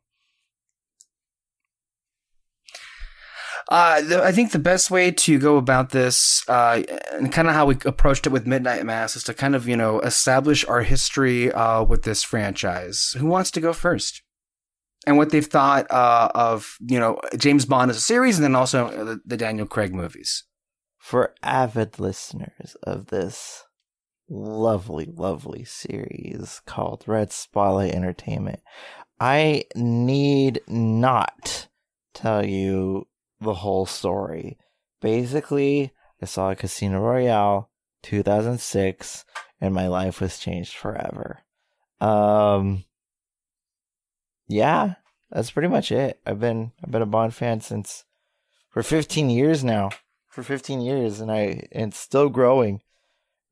uh, 3.68 4.00
the, 4.00 4.22
I 4.22 4.30
think 4.30 4.52
the 4.52 4.58
best 4.60 4.90
way 4.90 5.10
to 5.10 5.38
go 5.38 5.56
about 5.56 5.90
this, 5.90 6.48
uh, 6.48 6.82
and 7.12 7.32
kind 7.32 7.48
of 7.48 7.54
how 7.54 7.66
we 7.66 7.76
approached 7.84 8.26
it 8.26 8.30
with 8.30 8.46
Midnight 8.46 8.84
Mass, 8.86 9.16
is 9.16 9.24
to 9.24 9.34
kind 9.34 9.56
of 9.56 9.66
you 9.66 9.76
know 9.76 10.00
establish 10.00 10.64
our 10.66 10.82
history 10.82 11.50
uh, 11.52 11.82
with 11.82 12.04
this 12.04 12.22
franchise. 12.22 13.14
Who 13.18 13.26
wants 13.26 13.50
to 13.52 13.60
go 13.60 13.72
first? 13.72 14.22
And 15.06 15.16
what 15.16 15.30
they've 15.30 15.46
thought 15.46 15.90
uh, 15.90 16.30
of 16.34 16.76
you 16.86 17.00
know 17.00 17.20
James 17.36 17.64
Bond 17.64 17.90
as 17.90 17.96
a 17.96 18.00
series, 18.00 18.38
and 18.38 18.44
then 18.44 18.54
also 18.54 18.88
the, 19.04 19.20
the 19.24 19.36
Daniel 19.36 19.66
Craig 19.66 19.92
movies. 19.92 20.44
For 20.98 21.34
avid 21.42 21.98
listeners 21.98 22.76
of 22.82 23.06
this 23.06 23.64
lovely, 24.28 25.08
lovely 25.12 25.64
series 25.64 26.60
called 26.66 27.04
Red 27.06 27.32
Spotlight 27.32 27.94
Entertainment, 27.94 28.60
I 29.20 29.64
need 29.74 30.60
not 30.68 31.68
tell 32.12 32.44
you 32.44 33.06
the 33.40 33.54
whole 33.54 33.86
story. 33.86 34.58
Basically, 35.00 35.92
I 36.20 36.26
saw 36.26 36.54
Casino 36.54 37.00
Royale 37.00 37.70
2006 38.02 39.24
and 39.60 39.74
my 39.74 39.86
life 39.88 40.20
was 40.20 40.38
changed 40.38 40.74
forever. 40.74 41.40
Um 42.00 42.84
yeah, 44.48 44.94
that's 45.30 45.50
pretty 45.50 45.68
much 45.68 45.90
it. 45.90 46.20
I've 46.24 46.40
been 46.40 46.72
I've 46.82 46.90
been 46.90 47.02
a 47.02 47.06
Bond 47.06 47.34
fan 47.34 47.60
since 47.60 48.04
for 48.70 48.82
15 48.82 49.30
years 49.30 49.64
now. 49.64 49.90
For 50.28 50.42
15 50.42 50.80
years 50.80 51.20
and 51.20 51.30
I 51.30 51.66
and 51.72 51.92
it's 51.92 51.98
still 51.98 52.28
growing. 52.28 52.82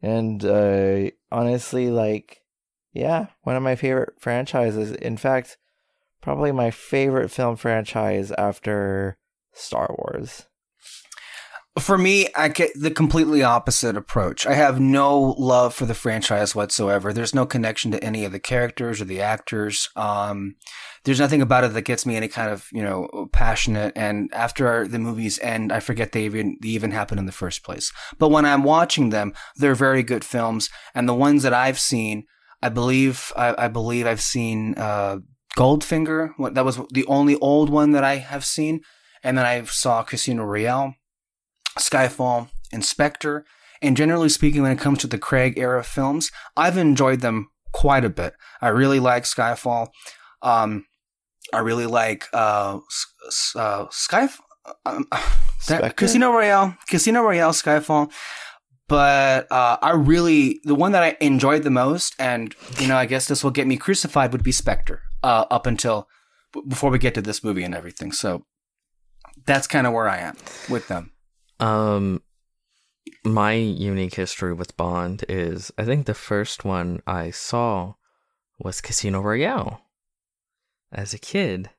And 0.02 0.44
uh 0.44 1.10
honestly 1.30 1.90
like 1.90 2.40
yeah, 2.92 3.26
one 3.42 3.56
of 3.56 3.62
my 3.62 3.74
favorite 3.74 4.14
franchises. 4.20 4.92
In 4.92 5.16
fact, 5.16 5.58
probably 6.22 6.52
my 6.52 6.70
favorite 6.70 7.30
film 7.30 7.56
franchise 7.56 8.30
after 8.32 9.18
Star 9.54 9.94
Wars. 9.98 10.46
For 11.80 11.98
me, 11.98 12.28
I 12.36 12.48
get 12.48 12.70
the 12.76 12.92
completely 12.92 13.42
opposite 13.42 13.96
approach. 13.96 14.46
I 14.46 14.54
have 14.54 14.78
no 14.78 15.34
love 15.36 15.74
for 15.74 15.86
the 15.86 15.94
franchise 15.94 16.54
whatsoever. 16.54 17.12
There's 17.12 17.34
no 17.34 17.46
connection 17.46 17.90
to 17.90 18.04
any 18.04 18.24
of 18.24 18.30
the 18.30 18.38
characters 18.38 19.00
or 19.00 19.06
the 19.06 19.20
actors. 19.20 19.88
Um, 19.96 20.54
there's 21.02 21.18
nothing 21.18 21.42
about 21.42 21.64
it 21.64 21.72
that 21.72 21.82
gets 21.82 22.06
me 22.06 22.14
any 22.14 22.28
kind 22.28 22.52
of 22.52 22.68
you 22.72 22.80
know 22.80 23.28
passionate. 23.32 23.92
And 23.96 24.32
after 24.32 24.86
the 24.86 25.00
movies 25.00 25.40
end, 25.40 25.72
I 25.72 25.80
forget 25.80 26.12
they 26.12 26.24
even 26.24 26.58
they 26.62 26.68
even 26.68 26.92
happened 26.92 27.18
in 27.18 27.26
the 27.26 27.32
first 27.32 27.64
place. 27.64 27.92
But 28.20 28.28
when 28.28 28.44
I'm 28.44 28.62
watching 28.62 29.10
them, 29.10 29.34
they're 29.56 29.74
very 29.74 30.04
good 30.04 30.24
films. 30.24 30.70
And 30.94 31.08
the 31.08 31.14
ones 31.14 31.42
that 31.42 31.54
I've 31.54 31.80
seen, 31.80 32.24
I 32.62 32.68
believe 32.68 33.32
I, 33.34 33.64
I 33.64 33.66
believe 33.66 34.06
I've 34.06 34.22
seen 34.22 34.76
uh, 34.76 35.18
Goldfinger. 35.56 36.34
That 36.54 36.64
was 36.64 36.78
the 36.92 37.04
only 37.06 37.34
old 37.36 37.68
one 37.68 37.90
that 37.92 38.04
I 38.04 38.18
have 38.18 38.44
seen. 38.44 38.80
And 39.24 39.36
then 39.36 39.46
I 39.46 39.64
saw 39.64 40.02
Casino 40.04 40.44
Royale. 40.44 40.94
Skyfall, 41.78 42.50
Inspector, 42.70 43.44
and 43.82 43.96
generally 43.96 44.28
speaking, 44.28 44.62
when 44.62 44.70
it 44.72 44.78
comes 44.78 44.98
to 45.00 45.06
the 45.06 45.18
Craig 45.18 45.58
era 45.58 45.82
films, 45.82 46.30
I've 46.56 46.78
enjoyed 46.78 47.20
them 47.20 47.48
quite 47.72 48.04
a 48.04 48.08
bit. 48.10 48.34
I 48.60 48.68
really 48.68 49.00
like 49.00 49.24
Skyfall. 49.24 49.88
Um, 50.40 50.86
I 51.52 51.58
really 51.58 51.86
like 51.86 52.26
uh, 52.32 52.78
uh, 53.56 53.86
Skyfall. 53.86 54.38
Um, 54.86 55.06
that- 55.68 55.96
Casino 55.96 56.30
Royale, 56.32 56.76
Casino 56.88 57.22
Royale, 57.22 57.50
Skyfall. 57.52 58.12
But 58.86 59.50
uh, 59.50 59.78
I 59.82 59.92
really, 59.92 60.60
the 60.64 60.74
one 60.74 60.92
that 60.92 61.02
I 61.02 61.16
enjoyed 61.20 61.62
the 61.62 61.70
most, 61.70 62.14
and 62.18 62.54
you 62.78 62.86
know, 62.86 62.96
I 62.96 63.06
guess 63.06 63.26
this 63.26 63.42
will 63.42 63.50
get 63.50 63.66
me 63.66 63.76
crucified, 63.78 64.30
would 64.32 64.42
be 64.42 64.52
Spectre. 64.52 65.02
Uh, 65.22 65.46
up 65.50 65.66
until 65.66 66.06
before 66.68 66.90
we 66.90 66.98
get 66.98 67.14
to 67.14 67.22
this 67.22 67.42
movie 67.42 67.64
and 67.64 67.74
everything. 67.74 68.12
So 68.12 68.44
that's 69.46 69.66
kind 69.66 69.86
of 69.86 69.92
where 69.92 70.08
I 70.08 70.18
am 70.18 70.36
with 70.68 70.88
them. 70.88 71.12
Um, 71.60 72.22
my 73.24 73.52
unique 73.52 74.14
history 74.14 74.52
with 74.52 74.76
Bond 74.76 75.24
is 75.28 75.72
I 75.78 75.84
think 75.84 76.06
the 76.06 76.14
first 76.14 76.64
one 76.64 77.00
I 77.06 77.30
saw 77.30 77.94
was 78.58 78.80
Casino 78.80 79.20
Royale. 79.20 79.80
As 80.92 81.12
a 81.12 81.18
kid, 81.18 81.70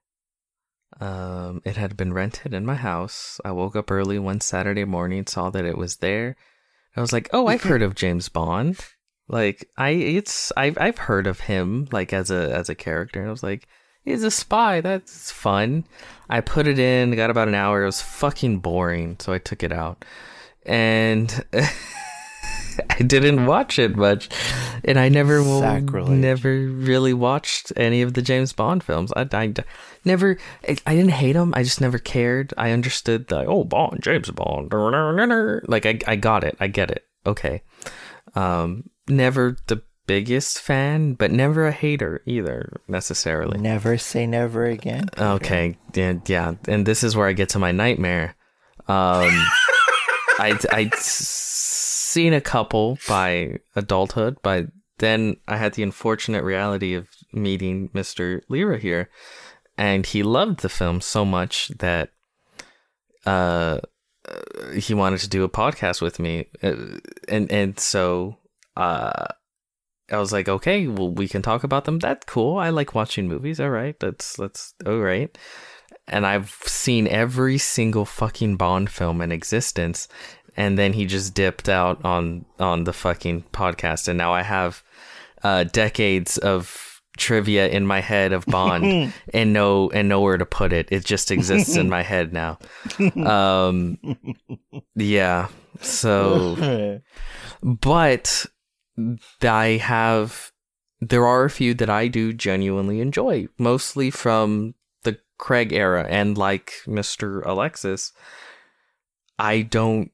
um, 1.00 1.62
it 1.64 1.78
had 1.78 1.96
been 1.96 2.14
rented 2.14 2.54
in 2.54 2.66
my 2.66 2.76
house. 2.76 3.40
I 3.46 3.52
woke 3.52 3.76
up 3.76 3.92
early 3.92 4.20
one 4.20 4.42
Saturday 4.42 4.86
morning, 4.86 5.26
saw 5.26 5.50
that 5.50 5.66
it 5.66 5.78
was 5.78 5.98
there. 5.98 6.36
I 6.96 7.02
was 7.02 7.14
like, 7.14 7.30
"Oh, 7.32 7.48
I've 7.48 7.64
heard 7.70 7.82
of 7.82 7.96
James 7.96 8.30
Bond. 8.30 8.80
Like, 9.28 9.70
I 9.78 9.90
it's 9.90 10.52
I've 10.58 10.78
I've 10.80 10.98
heard 10.98 11.28
of 11.28 11.42
him 11.42 11.88
like 11.92 12.14
as 12.14 12.30
a 12.30 12.54
as 12.54 12.70
a 12.70 12.76
character." 12.76 13.22
And 13.22 13.30
I 13.30 13.32
was 13.32 13.44
like, 13.44 13.68
"He's 14.06 14.24
a 14.24 14.32
spy. 14.32 14.80
That's 14.82 15.32
fun." 15.32 15.84
I 16.30 16.42
put 16.42 16.66
it 16.68 16.80
in, 16.80 17.16
got 17.16 17.30
about 17.30 17.48
an 17.50 17.56
hour. 17.56 17.84
It 17.84 17.88
was 17.88 18.02
fucking 18.02 18.60
boring, 18.60 19.18
so 19.20 19.34
I 19.34 19.38
took 19.38 19.62
it 19.62 19.72
out. 19.74 20.04
And 20.66 21.46
I 22.90 22.98
didn't 22.98 23.46
watch 23.46 23.78
it 23.80 23.96
much. 23.96 24.30
And 24.84 25.00
I 25.00 25.10
never 25.10 25.42
will, 25.44 25.62
Sacrilege. 25.62 26.18
never 26.20 26.50
really 26.68 27.14
watched 27.14 27.72
any 27.76 28.02
of 28.02 28.14
the 28.14 28.22
James 28.22 28.54
Bond 28.54 28.84
films. 28.84 29.12
I, 29.16 29.28
I 29.32 29.48
d- 29.48 29.64
never 30.04 30.38
I, 30.68 30.78
I 30.86 30.96
didn't 30.96 31.12
hate 31.12 31.34
them. 31.34 31.54
I 31.56 31.64
just 31.64 31.82
never 31.82 31.98
cared. 32.00 32.54
I 32.58 32.72
understood 32.72 33.28
the 33.28 33.46
oh 33.46 33.64
Bond, 33.64 34.02
James 34.02 34.30
Bond. 34.32 34.70
Like 35.68 35.86
I 35.86 36.00
I 36.08 36.16
got 36.16 36.44
it. 36.44 36.58
I 36.60 36.68
get 36.68 36.92
it. 36.92 37.06
Okay. 37.26 37.62
Um 38.36 38.90
never 39.08 39.58
the 39.68 39.82
biggest 40.08 40.62
fan, 40.62 41.14
but 41.14 41.32
never 41.32 41.68
a 41.68 41.72
hater 41.72 42.22
either 42.26 42.82
necessarily. 42.88 43.58
Never 43.60 43.98
say 43.98 44.26
never 44.28 44.66
again. 44.66 45.10
Okay, 45.18 45.78
yeah, 45.94 46.14
yeah, 46.28 46.56
and 46.68 46.86
this 46.86 47.04
is 47.04 47.16
where 47.16 47.28
I 47.28 47.34
get 47.34 47.50
to 47.50 47.60
my 47.60 47.72
nightmare. 47.72 48.36
Um, 48.88 49.30
I 50.40 50.60
I'd 50.72 50.94
seen 50.96 52.34
a 52.34 52.42
couple 52.42 52.98
by 53.08 53.60
adulthood, 53.76 54.38
but 54.42 54.68
then 55.00 55.38
I 55.48 55.58
had 55.58 55.74
the 55.74 55.84
unfortunate 55.84 56.44
reality 56.44 56.94
of 56.94 57.10
meeting 57.34 57.90
Mister 57.94 58.44
Lira 58.50 58.78
here, 58.78 59.10
and 59.78 60.06
he 60.06 60.24
loved 60.24 60.62
the 60.62 60.70
film 60.70 61.02
so 61.02 61.26
much 61.26 61.70
that 61.80 62.12
uh 63.26 63.80
he 64.76 64.94
wanted 64.94 65.20
to 65.20 65.30
do 65.30 65.44
a 65.44 65.50
podcast 65.50 66.02
with 66.02 66.20
me, 66.20 66.48
uh, 66.64 66.98
and 67.28 67.52
and 67.52 67.80
so 67.80 68.38
uh. 68.78 69.26
I 70.12 70.18
was 70.18 70.32
like, 70.32 70.48
okay, 70.48 70.88
well, 70.88 71.12
we 71.12 71.28
can 71.28 71.42
talk 71.42 71.64
about 71.64 71.86
them. 71.86 72.00
That's 72.00 72.26
cool. 72.26 72.58
I 72.58 72.70
like 72.70 72.94
watching 72.94 73.28
movies. 73.28 73.60
All 73.60 73.70
right, 73.70 73.96
let's 74.02 74.38
let's. 74.38 74.74
All 74.86 75.00
right, 75.00 75.36
and 76.08 76.26
I've 76.26 76.52
seen 76.66 77.08
every 77.08 77.58
single 77.58 78.06
fucking 78.06 78.58
Bond 78.58 78.90
film 78.90 79.22
in 79.22 79.32
existence, 79.32 80.08
and 80.56 80.78
then 80.78 80.94
he 80.94 81.06
just 81.06 81.34
dipped 81.34 81.70
out 81.70 82.04
on 82.06 82.46
on 82.60 82.84
the 82.84 82.94
fucking 82.94 83.46
podcast, 83.52 84.08
and 84.08 84.18
now 84.18 84.34
I 84.34 84.44
have 84.44 84.84
uh, 85.44 85.64
decades 85.64 86.38
of 86.38 87.02
trivia 87.18 87.68
in 87.68 87.88
my 87.88 88.02
head 88.02 88.34
of 88.34 88.46
Bond, 88.46 89.14
and 89.34 89.54
no 89.54 89.90
and 89.90 90.10
nowhere 90.10 90.38
to 90.38 90.46
put 90.46 90.74
it. 90.74 90.88
It 90.92 91.06
just 91.06 91.32
exists 91.32 91.76
in 91.76 91.90
my 91.90 92.04
head 92.04 92.34
now. 92.34 92.60
Um, 93.16 93.98
yeah. 94.96 95.48
So 95.82 97.02
but 97.64 98.46
I 99.42 99.80
have 99.82 100.52
there 101.02 101.26
are 101.26 101.46
a 101.46 101.50
few 101.50 101.74
that 101.76 101.90
I 101.90 102.08
do 102.08 102.34
genuinely 102.34 103.00
enjoy, 103.02 103.48
mostly 103.58 104.10
from 104.10 104.76
the 105.04 105.20
Craig 105.38 105.74
era, 105.74 106.06
and 106.10 106.38
like 106.38 106.74
Mr. 106.86 107.46
Alexis, 107.46 108.14
I 109.38 109.62
don't 109.62 110.12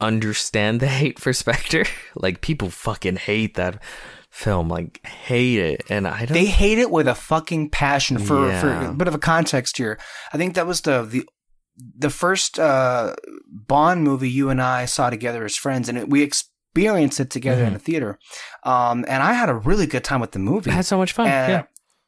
understand 0.00 0.80
the 0.80 0.88
hate 0.88 1.18
for 1.18 1.32
Spectre. 1.32 1.84
like 2.14 2.40
people 2.40 2.70
fucking 2.70 3.16
hate 3.16 3.54
that 3.54 3.82
film, 4.30 4.68
like 4.68 5.04
hate 5.06 5.58
it, 5.58 5.84
and 5.88 6.06
I 6.06 6.26
don't. 6.26 6.34
They 6.34 6.46
hate 6.46 6.78
it 6.78 6.90
with 6.90 7.08
a 7.08 7.14
fucking 7.14 7.70
passion. 7.70 8.18
For 8.18 8.52
for 8.60 8.72
a 8.72 8.92
bit 8.92 9.08
of 9.08 9.14
a 9.14 9.18
context 9.18 9.78
here, 9.78 9.98
I 10.32 10.38
think 10.38 10.54
that 10.54 10.66
was 10.66 10.82
the 10.82 11.02
the 11.02 11.26
the 11.96 12.10
first 12.10 12.58
uh, 12.58 13.14
Bond 13.48 14.04
movie 14.04 14.30
you 14.30 14.50
and 14.50 14.60
I 14.60 14.84
saw 14.84 15.10
together 15.10 15.44
as 15.44 15.56
friends, 15.56 15.88
and 15.88 15.98
it, 15.98 16.10
we 16.10 16.22
experienced 16.74 17.20
it 17.20 17.30
together 17.30 17.62
in 17.64 17.70
Mhm. 17.70 17.74
the 17.74 17.78
theater. 17.78 18.18
Um, 18.64 19.04
and 19.08 19.22
I 19.22 19.32
had 19.34 19.48
a 19.48 19.54
really 19.54 19.86
good 19.86 20.02
time 20.04 20.20
with 20.20 20.32
the 20.32 20.38
movie. 20.40 20.70
I 20.70 20.74
had 20.74 20.86
so 20.86 20.98
much 20.98 21.12
fun. 21.12 21.28
and, 21.28 21.52
yeah. 21.52 21.62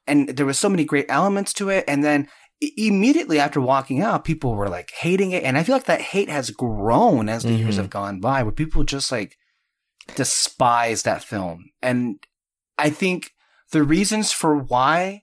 and 0.06 0.28
there 0.30 0.47
was 0.47 0.59
so 0.59 0.68
many 0.68 0.84
great 0.84 1.06
elements 1.09 1.52
to 1.55 1.68
it. 1.68 1.84
And 1.86 2.02
then 2.02 2.28
immediately 2.76 3.38
after 3.38 3.60
walking 3.60 4.01
out, 4.02 4.24
people 4.24 4.55
were 4.56 4.68
like 4.68 4.90
hating 4.98 5.30
it, 5.32 5.44
and 5.44 5.56
I 5.56 5.62
feel 5.62 5.74
like 5.76 5.84
that 5.84 6.01
hate 6.01 6.28
has 6.30 6.51
grown 6.51 7.28
as 7.28 7.43
the 7.44 7.52
years 7.52 7.74
Mhm. 7.76 7.78
have 7.82 7.90
gone 7.90 8.20
by, 8.20 8.43
where 8.43 8.52
people 8.52 8.82
just 8.82 9.12
like 9.12 9.36
despise 10.16 11.02
that 11.02 11.22
film. 11.22 11.66
And 11.82 12.16
I 12.78 12.90
think 12.90 13.32
the 13.72 13.82
reasons 13.82 14.32
for 14.32 14.56
why, 14.56 15.22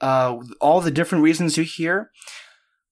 uh, 0.00 0.36
all 0.60 0.80
the 0.80 0.90
different 0.90 1.24
reasons 1.24 1.56
you 1.56 1.64
hear, 1.64 2.10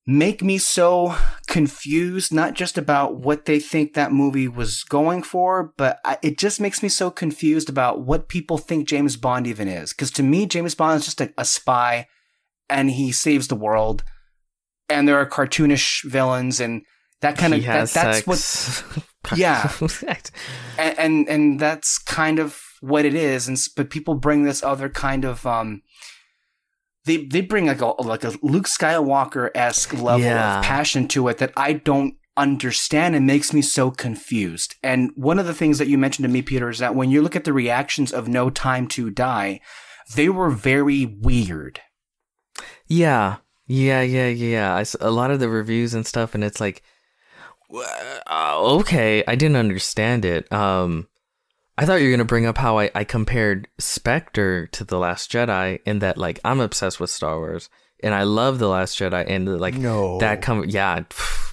make 0.07 0.43
me 0.43 0.59
so 0.59 1.17
confused. 1.47 2.33
Not 2.33 2.55
just 2.55 2.77
about 2.77 3.17
what 3.17 3.45
they 3.45 3.59
think 3.59 3.95
that 3.95 4.13
movie 4.13 4.49
was 4.49 4.85
going 4.85 5.23
for, 5.23 5.73
but 5.77 5.99
I, 6.05 6.19
it 6.23 6.39
just 6.39 6.61
makes 6.61 6.83
me 6.83 6.89
so 6.89 7.11
confused 7.11 7.69
about 7.69 8.03
what 8.03 8.29
people 8.29 8.59
think 8.59 8.89
James 8.89 9.17
Bond 9.17 9.47
even 9.47 9.69
is. 9.69 9.93
Because 9.93 10.11
to 10.13 10.23
me, 10.23 10.47
James 10.47 10.75
Bond 10.75 11.01
is 11.01 11.07
just 11.07 11.21
a, 11.21 11.33
a 11.39 11.45
spy, 11.45 12.07
and 12.69 12.91
he 12.91 13.13
saves 13.13 13.49
the 13.49 13.55
world. 13.57 14.05
And 14.89 15.09
there 15.09 15.19
are 15.19 15.29
cartoonish 15.29 16.05
villains, 16.05 16.61
and 16.61 16.83
that 17.21 17.39
kind 17.39 17.55
of 17.55 17.63
that, 17.65 17.89
that's 17.89 18.27
what. 18.27 19.05
Yeah. 19.35 19.73
and, 20.77 20.99
and 20.99 21.29
and 21.31 21.59
that's 21.59 21.97
kind 21.97 22.39
of 22.39 22.61
what 22.83 23.07
it 23.07 23.15
is. 23.15 23.49
And 23.49 23.59
but 23.75 23.89
people 23.89 24.15
bring 24.17 24.45
this 24.45 24.63
other 24.63 24.91
kind 24.91 25.25
of 25.25 25.47
um, 25.47 25.81
they 27.05 27.19
they 27.25 27.41
bring 27.41 27.67
like 27.67 27.81
a 27.81 27.87
like 28.03 28.25
a 28.25 28.33
Luke 28.43 28.67
Skywalker 28.67 29.51
esque 29.55 29.93
level 29.93 30.21
Yeah. 30.21 30.59
of 30.59 30.65
passion 30.65 31.07
to 31.09 31.29
it 31.29 31.39
that 31.39 31.53
I 31.57 31.75
don't 31.75 32.15
understand 32.37 33.15
and 33.15 33.27
makes 33.27 33.53
me 33.53 33.63
so 33.63 33.91
confused. 33.91 34.75
And 34.83 35.11
one 35.15 35.39
of 35.39 35.47
the 35.47 35.55
things 35.55 35.79
that 35.79 35.87
you 35.89 35.97
mentioned 35.99 36.25
to 36.25 36.33
me, 36.33 36.43
Peter, 36.43 36.69
is 36.69 36.79
that 36.81 36.95
when 36.97 37.11
you 37.11 37.23
look 37.23 37.37
at 37.37 37.45
the 37.45 37.53
reactions 37.53 38.13
of 38.13 38.27
No 38.27 38.51
Time 38.51 38.89
to 38.89 39.11
Die, 39.11 39.61
they 40.15 40.29
were 40.29 40.51
very 40.51 41.07
weird. 41.07 41.81
Yeah, 42.87 43.37
yeah, 43.67 44.03
yeah, 44.03 44.29
yeah. 44.29 44.75
I 44.75 44.85
a 45.01 45.11
lot 45.11 45.31
of 45.31 45.41
the 45.41 45.49
reviews 45.49 45.95
and 45.95 46.07
stuff, 46.07 46.35
and 46.35 46.43
it's 46.43 46.61
like, 46.61 46.83
uh, 47.73 48.61
okay, 48.81 49.25
I 49.27 49.35
didn't 49.37 49.57
understand 49.57 50.25
it. 50.25 50.51
Um, 50.53 51.09
I 51.77 51.87
thought 51.87 51.97
you 52.01 52.07
were 52.09 52.13
gonna 52.17 52.25
bring 52.25 52.47
up 52.47 52.59
how 52.59 52.79
I, 52.79 52.91
I 52.95 53.05
compared 53.05 53.69
Spectre 53.79 54.67
to 54.69 54.85
The 54.85 54.99
Last 54.99 55.31
Jedi, 55.31 55.81
in 55.85 55.99
that 56.01 56.17
like 56.17 56.39
I'm 56.45 56.61
obsessed 56.61 57.01
with 57.01 57.11
Star 57.11 57.39
Wars, 57.39 57.69
and 58.03 58.15
I 58.15 58.23
love 58.23 58.59
The 58.59 58.69
Last 58.69 58.99
Jedi, 58.99 59.25
and 59.29 59.61
like 59.61 59.75
No. 59.75 60.19
that 60.19 60.41
come 60.43 60.65
yeah, 60.69 61.03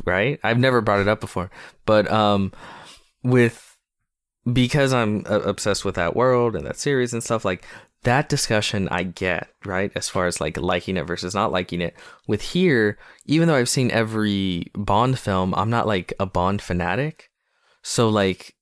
right. 0.06 0.40
I've 0.44 0.60
never 0.60 0.82
brought 0.82 1.00
it 1.00 1.08
up 1.08 1.20
before, 1.22 1.50
but 1.86 2.10
um, 2.12 2.52
with 3.24 3.68
because 4.52 4.94
I'm 4.94 5.24
uh, 5.30 5.42
obsessed 5.42 5.86
with 5.86 5.96
that 5.96 6.16
world 6.16 6.56
and 6.56 6.66
that 6.66 6.78
series 6.78 7.14
and 7.14 7.24
stuff 7.24 7.46
like 7.46 7.64
that 8.04 8.30
discussion 8.30 8.90
I 8.90 9.04
get, 9.04 9.50
right? 9.64 9.92
As 9.94 10.10
far 10.10 10.26
as 10.26 10.42
like 10.42 10.58
liking 10.58 10.98
it 10.98 11.06
versus 11.06 11.36
not 11.36 11.52
liking 11.52 11.82
it. 11.82 11.96
With 12.28 12.42
here, 12.42 12.98
even 13.26 13.48
though 13.48 13.56
I've 13.56 13.70
seen 13.70 13.92
every 13.92 14.66
Bond 14.74 15.20
film, 15.20 15.54
I'm 15.56 15.70
not 15.70 15.86
like 15.86 16.14
a 16.20 16.26
Bond 16.26 16.62
fanatic. 16.64 17.30
So 17.84 18.10
like 18.10 18.56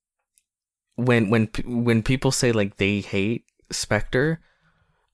when 1.06 1.30
when 1.30 1.48
when 1.64 2.02
people 2.02 2.30
say 2.30 2.52
like 2.52 2.76
they 2.76 3.00
hate 3.00 3.44
Spectre, 3.70 4.40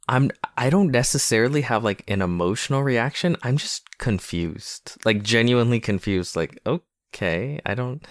I'm 0.09 0.31
I 0.57 0.71
don't 0.71 0.91
necessarily 0.91 1.63
have 1.63 1.85
like 1.85 2.05
an 2.09 2.23
emotional 2.23 2.83
reaction. 2.83 3.37
I'm 3.43 3.57
just 3.57 3.99
confused. 3.99 4.97
Like 5.05 5.23
genuinely 5.23 5.81
confused 5.81 6.37
like 6.37 6.59
okay, 6.67 7.61
I 7.65 7.75
don't 7.75 8.07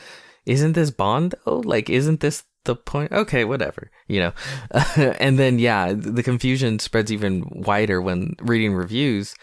isn't 0.45 0.73
this 0.73 0.91
Bond 0.91 1.35
though? 1.45 1.59
Like, 1.59 1.89
isn't 1.89 2.19
this 2.19 2.43
the 2.65 2.75
point? 2.75 3.11
Okay, 3.11 3.45
whatever, 3.45 3.91
you 4.07 4.19
know. 4.19 4.33
and 5.19 5.39
then 5.39 5.59
yeah, 5.59 5.93
the 5.93 6.23
confusion 6.23 6.79
spreads 6.79 7.11
even 7.11 7.43
wider 7.49 8.01
when 8.01 8.35
reading 8.41 8.73
reviews, 8.73 9.35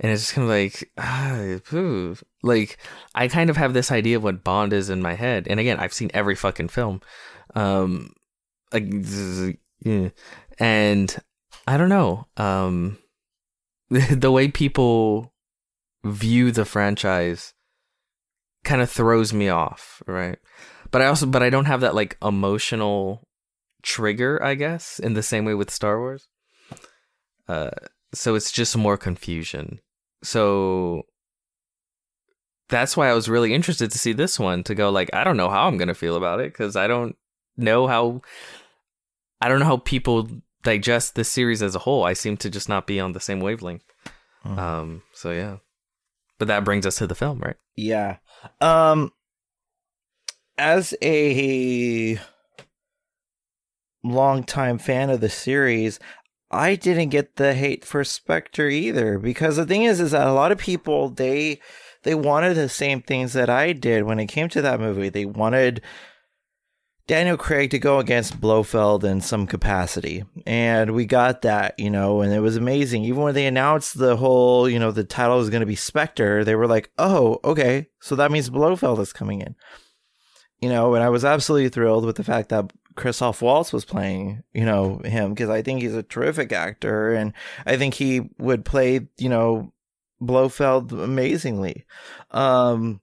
and 0.00 0.12
it's 0.12 0.22
just 0.22 0.34
kind 0.34 0.44
of 0.44 0.50
like, 0.50 0.90
ah, 0.98 2.14
like 2.42 2.78
I 3.14 3.28
kind 3.28 3.50
of 3.50 3.56
have 3.56 3.72
this 3.72 3.90
idea 3.90 4.16
of 4.16 4.22
what 4.22 4.44
Bond 4.44 4.72
is 4.72 4.90
in 4.90 5.02
my 5.02 5.14
head, 5.14 5.46
and 5.48 5.58
again, 5.58 5.78
I've 5.78 5.94
seen 5.94 6.10
every 6.12 6.34
fucking 6.34 6.68
film, 6.68 7.00
um, 7.54 8.12
like, 8.72 8.84
and 10.58 11.16
I 11.66 11.76
don't 11.76 11.88
know, 11.88 12.26
um, 12.36 12.98
the 13.90 14.30
way 14.30 14.48
people 14.48 15.32
view 16.04 16.52
the 16.52 16.64
franchise 16.64 17.54
kind 18.64 18.80
of 18.82 18.90
throws 18.90 19.32
me 19.32 19.48
off, 19.48 20.02
right? 20.06 20.38
But 20.90 21.02
I 21.02 21.06
also 21.06 21.26
but 21.26 21.42
I 21.42 21.50
don't 21.50 21.64
have 21.66 21.80
that 21.80 21.94
like 21.94 22.16
emotional 22.22 23.26
trigger, 23.82 24.42
I 24.42 24.54
guess, 24.54 24.98
in 24.98 25.14
the 25.14 25.22
same 25.22 25.44
way 25.44 25.54
with 25.54 25.70
Star 25.70 25.98
Wars. 25.98 26.28
Uh 27.48 27.70
so 28.12 28.34
it's 28.34 28.52
just 28.52 28.76
more 28.76 28.96
confusion. 28.96 29.80
So 30.22 31.02
that's 32.68 32.96
why 32.96 33.08
I 33.08 33.14
was 33.14 33.28
really 33.28 33.52
interested 33.52 33.90
to 33.90 33.98
see 33.98 34.12
this 34.12 34.38
one 34.38 34.62
to 34.64 34.74
go 34.74 34.90
like 34.90 35.10
I 35.12 35.24
don't 35.24 35.36
know 35.36 35.50
how 35.50 35.66
I'm 35.66 35.76
going 35.76 35.88
to 35.88 35.94
feel 35.94 36.16
about 36.16 36.40
it 36.40 36.54
cuz 36.54 36.76
I 36.76 36.86
don't 36.86 37.16
know 37.56 37.86
how 37.86 38.22
I 39.40 39.48
don't 39.48 39.58
know 39.60 39.66
how 39.66 39.76
people 39.78 40.28
digest 40.62 41.14
this 41.14 41.28
series 41.28 41.62
as 41.62 41.74
a 41.74 41.80
whole. 41.80 42.04
I 42.04 42.14
seem 42.14 42.36
to 42.38 42.50
just 42.50 42.68
not 42.68 42.86
be 42.86 42.98
on 43.00 43.12
the 43.12 43.20
same 43.20 43.40
wavelength. 43.40 43.84
Mhm. 44.44 44.58
Um 44.58 45.02
so 45.12 45.30
yeah. 45.30 45.56
But 46.38 46.48
that 46.48 46.64
brings 46.64 46.86
us 46.86 46.96
to 46.96 47.06
the 47.06 47.14
film, 47.14 47.40
right? 47.40 47.56
Yeah. 47.76 48.16
Um 48.60 49.12
as 50.56 50.94
a 51.02 52.18
longtime 54.02 54.78
fan 54.78 55.10
of 55.10 55.20
the 55.20 55.28
series, 55.28 55.98
I 56.50 56.76
didn't 56.76 57.08
get 57.08 57.36
the 57.36 57.54
hate 57.54 57.84
for 57.84 58.04
Spectre 58.04 58.68
either 58.68 59.18
because 59.18 59.56
the 59.56 59.66
thing 59.66 59.82
is 59.82 60.00
is 60.00 60.12
that 60.12 60.26
a 60.26 60.32
lot 60.32 60.52
of 60.52 60.58
people 60.58 61.08
they 61.10 61.60
they 62.04 62.14
wanted 62.14 62.54
the 62.54 62.68
same 62.68 63.00
things 63.00 63.32
that 63.32 63.48
I 63.50 63.72
did 63.72 64.04
when 64.04 64.20
it 64.20 64.26
came 64.26 64.48
to 64.50 64.62
that 64.62 64.78
movie. 64.78 65.08
They 65.08 65.24
wanted 65.24 65.80
Daniel 67.06 67.36
Craig 67.36 67.70
to 67.70 67.78
go 67.78 67.98
against 67.98 68.40
Blofeld 68.40 69.04
in 69.04 69.20
some 69.20 69.46
capacity. 69.46 70.24
And 70.46 70.92
we 70.92 71.04
got 71.04 71.42
that, 71.42 71.78
you 71.78 71.90
know, 71.90 72.22
and 72.22 72.32
it 72.32 72.40
was 72.40 72.56
amazing. 72.56 73.04
Even 73.04 73.22
when 73.22 73.34
they 73.34 73.46
announced 73.46 73.98
the 73.98 74.16
whole, 74.16 74.68
you 74.68 74.78
know, 74.78 74.90
the 74.90 75.04
title 75.04 75.40
is 75.40 75.50
going 75.50 75.60
to 75.60 75.66
be 75.66 75.76
Spectre, 75.76 76.44
they 76.44 76.54
were 76.54 76.66
like, 76.66 76.90
oh, 76.96 77.40
okay, 77.44 77.88
so 78.00 78.16
that 78.16 78.30
means 78.30 78.48
Blofeld 78.48 79.00
is 79.00 79.12
coming 79.12 79.42
in. 79.42 79.54
You 80.60 80.70
know, 80.70 80.94
and 80.94 81.04
I 81.04 81.10
was 81.10 81.26
absolutely 81.26 81.68
thrilled 81.68 82.06
with 82.06 82.16
the 82.16 82.24
fact 82.24 82.48
that 82.48 82.72
Christoph 82.96 83.42
Waltz 83.42 83.72
was 83.72 83.84
playing, 83.84 84.42
you 84.54 84.64
know, 84.64 84.98
him 85.04 85.34
because 85.34 85.50
I 85.50 85.60
think 85.60 85.82
he's 85.82 85.94
a 85.94 86.02
terrific 86.02 86.52
actor 86.52 87.12
and 87.12 87.34
I 87.66 87.76
think 87.76 87.94
he 87.94 88.30
would 88.38 88.64
play, 88.64 89.08
you 89.18 89.28
know, 89.28 89.72
Blofeld 90.22 90.92
amazingly. 90.92 91.84
Um, 92.30 93.00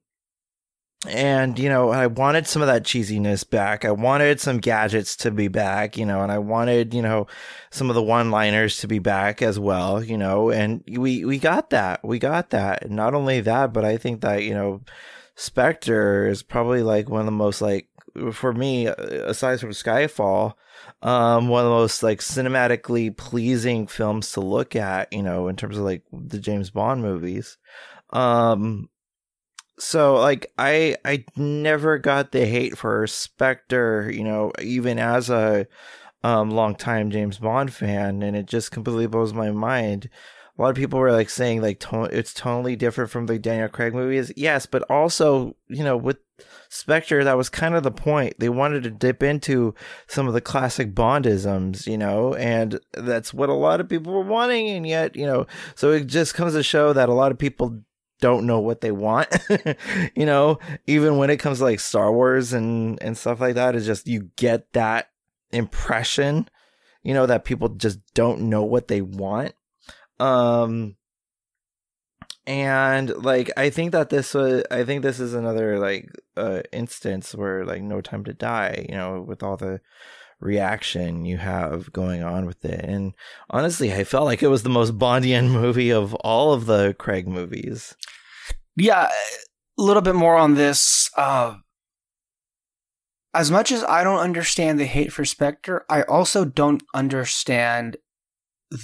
and 1.08 1.58
you 1.58 1.68
know 1.68 1.90
i 1.90 2.06
wanted 2.06 2.46
some 2.46 2.62
of 2.62 2.68
that 2.68 2.84
cheesiness 2.84 3.48
back. 3.48 3.84
I 3.84 3.90
wanted 3.90 4.40
some 4.40 4.58
gadgets 4.58 5.16
to 5.16 5.30
be 5.32 5.48
back 5.48 5.96
you 5.96 6.06
know 6.06 6.22
and 6.22 6.30
i 6.30 6.38
wanted 6.38 6.94
you 6.94 7.02
know 7.02 7.26
some 7.70 7.90
of 7.90 7.96
the 7.96 8.02
one 8.02 8.30
liners 8.30 8.78
to 8.78 8.86
be 8.86 9.00
back 9.00 9.42
as 9.42 9.58
well 9.58 10.02
you 10.02 10.16
know 10.16 10.50
and 10.50 10.84
we 10.86 11.24
we 11.24 11.38
got 11.38 11.70
that. 11.70 12.04
We 12.04 12.18
got 12.18 12.50
that. 12.50 12.84
And 12.84 12.92
not 12.94 13.14
only 13.14 13.40
that 13.40 13.72
but 13.72 13.84
i 13.84 13.96
think 13.96 14.20
that 14.20 14.44
you 14.44 14.54
know 14.54 14.82
spectre 15.34 16.26
is 16.26 16.42
probably 16.42 16.82
like 16.82 17.08
one 17.08 17.20
of 17.20 17.26
the 17.26 17.32
most 17.32 17.60
like 17.60 17.88
for 18.32 18.52
me 18.52 18.86
aside 18.86 19.58
from 19.58 19.70
skyfall 19.70 20.52
um 21.00 21.48
one 21.48 21.64
of 21.64 21.70
the 21.70 21.76
most 21.76 22.02
like 22.02 22.20
cinematically 22.20 23.16
pleasing 23.16 23.86
films 23.86 24.32
to 24.32 24.40
look 24.40 24.76
at 24.76 25.10
you 25.12 25.22
know 25.22 25.48
in 25.48 25.56
terms 25.56 25.78
of 25.78 25.84
like 25.84 26.02
the 26.12 26.38
james 26.38 26.70
bond 26.70 27.02
movies. 27.02 27.58
Um 28.10 28.88
so 29.78 30.14
like 30.16 30.52
i 30.58 30.96
i 31.04 31.24
never 31.36 31.98
got 31.98 32.32
the 32.32 32.44
hate 32.46 32.76
for 32.76 33.06
spectre 33.06 34.10
you 34.12 34.22
know 34.22 34.52
even 34.60 34.98
as 34.98 35.30
a 35.30 35.66
um 36.22 36.50
longtime 36.50 37.10
james 37.10 37.38
bond 37.38 37.72
fan 37.72 38.22
and 38.22 38.36
it 38.36 38.46
just 38.46 38.70
completely 38.70 39.06
blows 39.06 39.32
my 39.32 39.50
mind. 39.50 40.08
A 40.58 40.62
lot 40.62 40.68
of 40.68 40.76
people 40.76 40.98
were 40.98 41.10
like 41.10 41.30
saying 41.30 41.62
like 41.62 41.80
to- 41.80 42.04
it's 42.04 42.34
totally 42.34 42.76
different 42.76 43.10
from 43.10 43.26
the 43.26 43.38
daniel 43.38 43.68
craig 43.68 43.94
movies. 43.94 44.30
Yes 44.36 44.66
but 44.66 44.82
also 44.90 45.56
you 45.68 45.82
know 45.82 45.96
with 45.96 46.18
spectre 46.68 47.24
that 47.24 47.36
was 47.36 47.48
kind 47.48 47.74
of 47.74 47.82
the 47.82 47.90
point. 47.90 48.34
They 48.38 48.48
wanted 48.48 48.82
to 48.84 48.90
dip 48.90 49.22
into 49.22 49.74
some 50.06 50.28
of 50.28 50.34
the 50.34 50.40
classic 50.40 50.94
bondisms 50.94 51.86
you 51.86 51.96
know 51.98 52.34
and 52.34 52.78
that's 52.92 53.32
what 53.32 53.48
a 53.48 53.54
lot 53.54 53.80
of 53.80 53.88
people 53.88 54.12
were 54.12 54.20
wanting 54.20 54.68
and 54.68 54.86
yet 54.86 55.16
you 55.16 55.26
know 55.26 55.46
so 55.74 55.90
it 55.90 56.06
just 56.06 56.34
comes 56.34 56.52
to 56.52 56.62
show 56.62 56.92
that 56.92 57.08
a 57.08 57.14
lot 57.14 57.32
of 57.32 57.38
people 57.38 57.80
don't 58.22 58.46
know 58.46 58.60
what 58.60 58.80
they 58.80 58.92
want. 58.92 59.28
you 60.14 60.24
know, 60.24 60.60
even 60.86 61.18
when 61.18 61.28
it 61.28 61.38
comes 61.38 61.58
to 61.58 61.64
like 61.64 61.80
Star 61.80 62.10
Wars 62.10 62.54
and 62.54 63.02
and 63.02 63.18
stuff 63.18 63.40
like 63.40 63.56
that, 63.56 63.74
it's 63.74 63.84
just 63.84 64.06
you 64.06 64.30
get 64.36 64.72
that 64.72 65.10
impression, 65.50 66.48
you 67.02 67.12
know, 67.12 67.26
that 67.26 67.44
people 67.44 67.68
just 67.68 67.98
don't 68.14 68.42
know 68.42 68.62
what 68.62 68.88
they 68.88 69.02
want. 69.02 69.54
Um 70.20 70.96
and 72.46 73.10
like 73.24 73.50
I 73.56 73.70
think 73.70 73.90
that 73.90 74.08
this 74.08 74.34
was 74.34 74.62
I 74.70 74.84
think 74.84 75.02
this 75.02 75.18
is 75.18 75.34
another 75.34 75.80
like 75.80 76.08
uh 76.36 76.62
instance 76.72 77.34
where 77.34 77.64
like 77.64 77.82
No 77.82 78.00
Time 78.00 78.24
to 78.24 78.32
Die, 78.32 78.86
you 78.88 78.94
know, 78.94 79.20
with 79.20 79.42
all 79.42 79.56
the 79.56 79.80
reaction 80.38 81.24
you 81.24 81.38
have 81.38 81.92
going 81.92 82.22
on 82.22 82.46
with 82.46 82.64
it. 82.64 82.84
And 82.84 83.14
honestly, 83.50 83.92
I 83.92 84.04
felt 84.04 84.26
like 84.26 84.42
it 84.44 84.48
was 84.48 84.62
the 84.62 84.68
most 84.68 84.96
Bondian 84.96 85.50
movie 85.60 85.90
of 85.90 86.14
all 86.16 86.52
of 86.52 86.66
the 86.66 86.94
Craig 86.98 87.26
movies. 87.26 87.96
Yeah, 88.76 89.10
a 89.78 89.82
little 89.82 90.02
bit 90.02 90.14
more 90.14 90.36
on 90.36 90.54
this. 90.54 91.10
Uh, 91.16 91.56
as 93.34 93.50
much 93.50 93.72
as 93.72 93.84
I 93.84 94.04
don't 94.04 94.18
understand 94.18 94.78
the 94.78 94.84
hate 94.84 95.12
for 95.12 95.24
Spectre, 95.24 95.84
I 95.88 96.02
also 96.02 96.44
don't 96.44 96.82
understand 96.94 97.96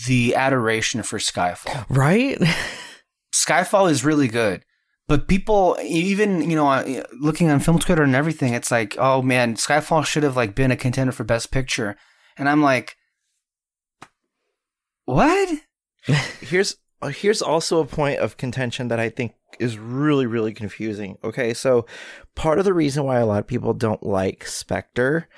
the 0.06 0.34
adoration 0.34 1.02
for 1.02 1.18
Skyfall. 1.18 1.86
Right? 1.88 2.38
Skyfall 3.34 3.90
is 3.90 4.04
really 4.04 4.28
good. 4.28 4.64
But 5.06 5.26
people, 5.26 5.78
even 5.82 6.50
you 6.50 6.54
know, 6.54 6.68
uh, 6.68 7.02
looking 7.18 7.50
on 7.50 7.60
film 7.60 7.78
Twitter 7.78 8.02
and 8.02 8.14
everything, 8.14 8.52
it's 8.52 8.70
like, 8.70 8.94
oh 8.98 9.22
man, 9.22 9.54
Skyfall 9.54 10.04
should 10.04 10.22
have 10.22 10.36
like 10.36 10.54
been 10.54 10.70
a 10.70 10.76
contender 10.76 11.12
for 11.12 11.24
Best 11.24 11.50
Picture, 11.50 11.96
and 12.36 12.46
I'm 12.46 12.62
like, 12.62 12.94
what? 15.06 15.48
here's 16.40 16.76
Uh, 17.00 17.08
here's 17.08 17.42
also 17.42 17.80
a 17.80 17.86
point 17.86 18.18
of 18.18 18.36
contention 18.36 18.88
that 18.88 18.98
I 18.98 19.08
think 19.08 19.34
is 19.58 19.78
really 19.78 20.26
really 20.26 20.52
confusing. 20.52 21.16
Okay, 21.22 21.54
so 21.54 21.86
part 22.34 22.58
of 22.58 22.64
the 22.64 22.74
reason 22.74 23.04
why 23.04 23.18
a 23.18 23.26
lot 23.26 23.40
of 23.40 23.46
people 23.46 23.74
don't 23.74 24.02
like 24.02 24.46
Spectre 24.46 25.28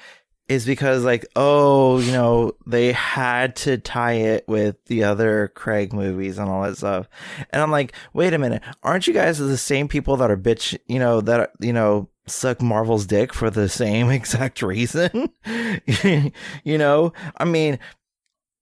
is 0.50 0.66
because 0.66 1.04
like 1.04 1.24
oh 1.36 2.00
you 2.00 2.10
know 2.10 2.52
they 2.66 2.92
had 2.92 3.54
to 3.54 3.78
tie 3.78 4.14
it 4.14 4.44
with 4.48 4.84
the 4.86 5.04
other 5.04 5.52
Craig 5.54 5.92
movies 5.92 6.38
and 6.38 6.48
all 6.48 6.62
that 6.62 6.76
stuff. 6.76 7.08
And 7.50 7.62
I'm 7.62 7.70
like 7.70 7.92
wait 8.12 8.34
a 8.34 8.38
minute 8.38 8.62
aren't 8.82 9.06
you 9.06 9.14
guys 9.14 9.38
the 9.38 9.56
same 9.56 9.86
people 9.86 10.16
that 10.16 10.30
are 10.30 10.36
bitch 10.36 10.76
you 10.88 10.98
know 10.98 11.20
that 11.20 11.52
you 11.60 11.72
know 11.72 12.08
suck 12.26 12.60
Marvel's 12.60 13.06
dick 13.06 13.32
for 13.32 13.48
the 13.48 13.68
same 13.68 14.10
exact 14.10 14.60
reason? 14.60 15.30
You 16.64 16.78
know? 16.78 17.12
I 17.36 17.44
mean 17.44 17.78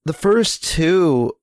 the 0.04 0.12
first 0.12 0.64
two 0.64 1.37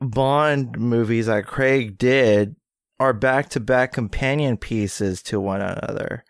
Bond 0.00 0.78
movies 0.78 1.26
that 1.26 1.46
Craig 1.46 1.98
did 1.98 2.56
are 3.00 3.12
back 3.12 3.48
to 3.50 3.60
back 3.60 3.92
companion 3.92 4.56
pieces 4.56 5.22
to 5.22 5.40
one 5.40 5.60
another 5.60 6.24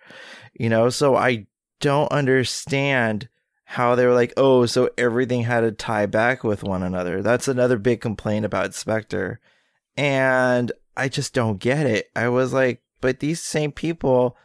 you 0.55 0.69
know 0.69 0.89
so 0.89 1.17
I 1.17 1.47
don't 1.81 2.11
understand 2.11 3.29
how 3.65 3.95
they 3.95 4.07
were 4.07 4.15
like, 4.15 4.33
oh, 4.37 4.67
so 4.67 4.91
everything 4.97 5.43
had 5.43 5.61
to 5.61 5.73
tie 5.73 6.07
back 6.07 6.45
with 6.45 6.63
one 6.63 6.83
another. 6.83 7.23
That's 7.23 7.49
another 7.49 7.79
big 7.79 8.01
complaint 8.01 8.45
about 8.45 8.75
Spectre. 8.75 9.41
And 9.97 10.71
I 10.97 11.09
just 11.09 11.35
don't 11.35 11.59
get 11.59 11.87
it. 11.87 12.11
I 12.15 12.29
was 12.29 12.53
like, 12.53 12.83
but 13.01 13.21
these 13.21 13.43
same 13.43 13.73
people 13.73 14.37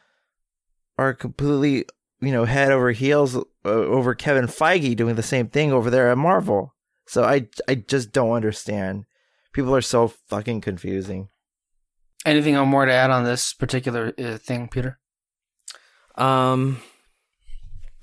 are 0.97 1.13
completely, 1.13 1.85
you 2.21 2.31
know, 2.31 2.45
head 2.45 2.71
over 2.71 2.91
heels 2.91 3.35
uh, 3.35 3.41
over 3.63 4.15
Kevin 4.15 4.47
Feige 4.47 4.95
doing 4.95 5.15
the 5.15 5.23
same 5.23 5.47
thing 5.47 5.71
over 5.71 5.89
there 5.89 6.09
at 6.09 6.17
Marvel. 6.17 6.73
So 7.05 7.23
I, 7.23 7.47
I 7.67 7.75
just 7.75 8.11
don't 8.11 8.31
understand. 8.31 9.05
People 9.53 9.76
are 9.76 9.81
so 9.81 10.07
fucking 10.07 10.61
confusing. 10.61 11.30
Anything 12.26 12.55
more 12.67 12.85
to 12.85 12.91
add 12.91 13.11
on 13.11 13.23
this 13.23 13.53
particular 13.53 14.13
uh, 14.19 14.38
thing, 14.38 14.67
Peter? 14.67 14.99
Um, 16.15 16.81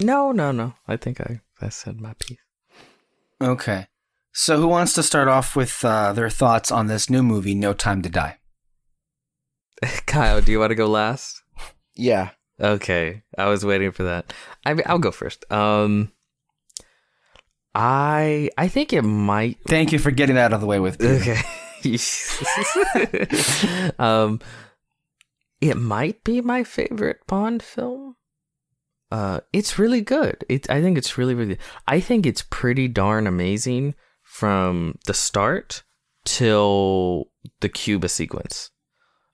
no, 0.01 0.33
no, 0.33 0.53
no. 0.53 0.75
I 0.89 0.97
think 0.97 1.21
I, 1.21 1.41
I 1.61 1.69
said 1.69 2.01
my 2.01 2.15
piece. 2.19 2.39
Okay. 3.41 3.87
So 4.33 4.59
who 4.59 4.69
wants 4.69 4.95
to 4.95 5.03
start 5.03 5.29
off 5.29 5.55
with 5.55 5.85
uh, 5.85 6.13
their 6.13 6.31
thoughts 6.31 6.71
on 6.71 6.87
this 6.87 7.09
new 7.09 7.23
movie, 7.23 7.55
No 7.55 7.73
Time 7.73 8.03
to 8.03 8.09
Die? 8.09 8.39
Kyle, 10.07 10.41
do 10.41 10.53
you 10.53 10.61
want 10.61 10.71
to 10.71 10.75
go 10.75 10.87
last? 10.87 11.43
Yeah. 11.95 12.31
Okay. 12.61 13.23
I 13.37 13.47
was 13.47 13.65
waiting 13.65 13.93
for 13.93 14.05
that. 14.05 14.33
I 14.65 14.77
I'll 14.87 14.99
go 14.99 15.11
first. 15.11 15.51
Um 15.53 16.13
I 17.77 18.51
I 18.57 18.69
think 18.69 18.95
it 18.95 19.03
might 19.03 19.59
Thank 19.67 19.93
you 19.93 19.99
for 19.99 20.11
getting 20.11 20.37
that 20.37 20.47
out 20.47 20.55
of 20.55 20.63
the 20.63 20.67
way 20.67 20.81
with 20.81 20.99
me. 20.99 21.09
Okay. 21.09 21.43
um 23.99 24.41
it 25.61 25.77
might 25.77 26.25
be 26.25 26.41
my 26.41 26.65
favorite 26.65 27.19
Bond 27.27 27.63
film 27.63 28.17
uh, 29.11 29.41
it's 29.53 29.79
really 29.79 30.01
good. 30.01 30.45
It, 30.49 30.69
I 30.69 30.83
think 30.83 30.99
it's 30.99 31.17
really, 31.17 31.35
really. 31.35 31.59
I 31.87 32.01
think 32.01 32.27
it's 32.27 32.43
pretty 32.43 32.89
darn 32.89 33.27
amazing 33.27 33.95
from 34.23 34.99
the 35.07 35.15
start 35.15 35.85
till 36.25 37.31
the 37.61 37.69
Cuba 37.69 38.09
sequence. 38.09 38.71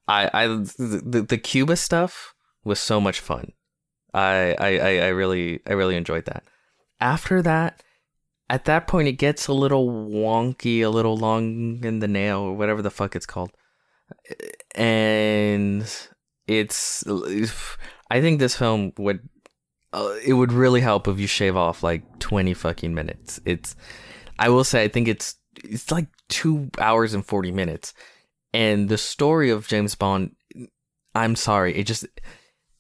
I, 0.06 0.30
I, 0.32 0.46
the, 0.46 1.24
the 1.26 1.38
Cuba 1.38 1.76
stuff 1.76 2.34
was 2.64 2.80
so 2.80 3.00
much 3.00 3.20
fun. 3.20 3.52
I, 4.12 4.54
I, 4.58 4.98
I 4.98 5.08
really, 5.08 5.60
I 5.66 5.72
really 5.72 5.96
enjoyed 5.96 6.26
that. 6.26 6.44
After 7.00 7.40
that, 7.42 7.82
at 8.52 8.66
that 8.66 8.86
point, 8.86 9.08
it 9.08 9.12
gets 9.12 9.48
a 9.48 9.52
little 9.54 9.88
wonky, 9.88 10.82
a 10.82 10.90
little 10.90 11.16
long 11.16 11.82
in 11.82 12.00
the 12.00 12.08
nail, 12.08 12.40
or 12.40 12.52
whatever 12.52 12.82
the 12.82 12.90
fuck 12.90 13.16
it's 13.16 13.24
called, 13.24 13.50
and 14.74 15.90
it's. 16.46 17.02
I 18.10 18.20
think 18.20 18.38
this 18.38 18.54
film 18.54 18.92
would 18.98 19.26
uh, 19.94 20.14
it 20.22 20.34
would 20.34 20.52
really 20.52 20.82
help 20.82 21.08
if 21.08 21.18
you 21.18 21.26
shave 21.26 21.56
off 21.56 21.82
like 21.82 22.18
20 22.18 22.52
fucking 22.52 22.94
minutes. 22.94 23.40
It's 23.46 23.74
I 24.38 24.50
will 24.50 24.64
say 24.64 24.82
I 24.82 24.88
think 24.88 25.08
it's 25.08 25.36
it's 25.64 25.90
like 25.90 26.08
2 26.28 26.72
hours 26.78 27.14
and 27.14 27.24
40 27.24 27.52
minutes. 27.52 27.94
And 28.52 28.90
the 28.90 28.98
story 28.98 29.48
of 29.48 29.66
James 29.66 29.94
Bond 29.94 30.36
I'm 31.14 31.36
sorry, 31.36 31.74
it 31.74 31.86
just 31.86 32.06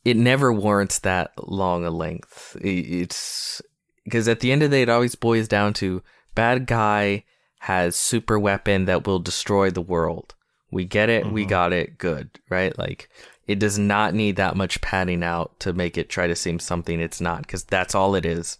it 0.04 0.18
never 0.18 0.52
warrants 0.52 0.98
that 0.98 1.32
long 1.38 1.86
a 1.86 1.90
length. 1.90 2.56
It's 2.60 3.62
because 4.04 4.28
at 4.28 4.40
the 4.40 4.52
end 4.52 4.62
of 4.62 4.70
the 4.70 4.76
day 4.76 4.82
it 4.82 4.88
always 4.88 5.14
boils 5.14 5.48
down 5.48 5.72
to 5.74 6.02
bad 6.34 6.66
guy 6.66 7.24
has 7.60 7.94
super 7.94 8.38
weapon 8.38 8.86
that 8.86 9.06
will 9.06 9.18
destroy 9.18 9.70
the 9.70 9.80
world. 9.80 10.34
We 10.70 10.84
get 10.84 11.08
it, 11.08 11.24
mm-hmm. 11.24 11.34
we 11.34 11.44
got 11.44 11.72
it, 11.72 11.98
good, 11.98 12.30
right? 12.48 12.76
Like 12.76 13.08
it 13.46 13.58
does 13.58 13.78
not 13.78 14.14
need 14.14 14.36
that 14.36 14.56
much 14.56 14.80
padding 14.80 15.22
out 15.22 15.58
to 15.60 15.72
make 15.72 15.98
it 15.98 16.08
try 16.08 16.26
to 16.26 16.34
seem 16.34 16.58
something 16.58 17.00
it's 17.00 17.20
not, 17.20 17.42
because 17.42 17.64
that's 17.64 17.94
all 17.94 18.14
it 18.14 18.24
is. 18.24 18.58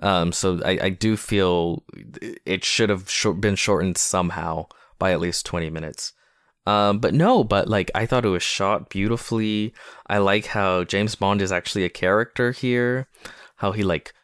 Um, 0.00 0.32
so 0.32 0.60
I, 0.64 0.78
I 0.82 0.88
do 0.90 1.16
feel 1.16 1.84
it 2.44 2.64
should 2.64 2.90
have 2.90 3.08
short, 3.08 3.40
been 3.40 3.54
shortened 3.54 3.96
somehow 3.96 4.66
by 4.98 5.12
at 5.12 5.20
least 5.20 5.46
20 5.46 5.70
minutes. 5.70 6.12
Um, 6.66 6.98
but 6.98 7.14
no, 7.14 7.44
but 7.44 7.68
like 7.68 7.90
I 7.94 8.06
thought 8.06 8.24
it 8.24 8.30
was 8.30 8.42
shot 8.42 8.88
beautifully. 8.88 9.74
I 10.06 10.18
like 10.18 10.46
how 10.46 10.84
James 10.84 11.14
Bond 11.14 11.42
is 11.42 11.52
actually 11.52 11.84
a 11.84 11.90
character 11.90 12.52
here, 12.52 13.08
how 13.56 13.72
he 13.72 13.82
like 13.82 14.14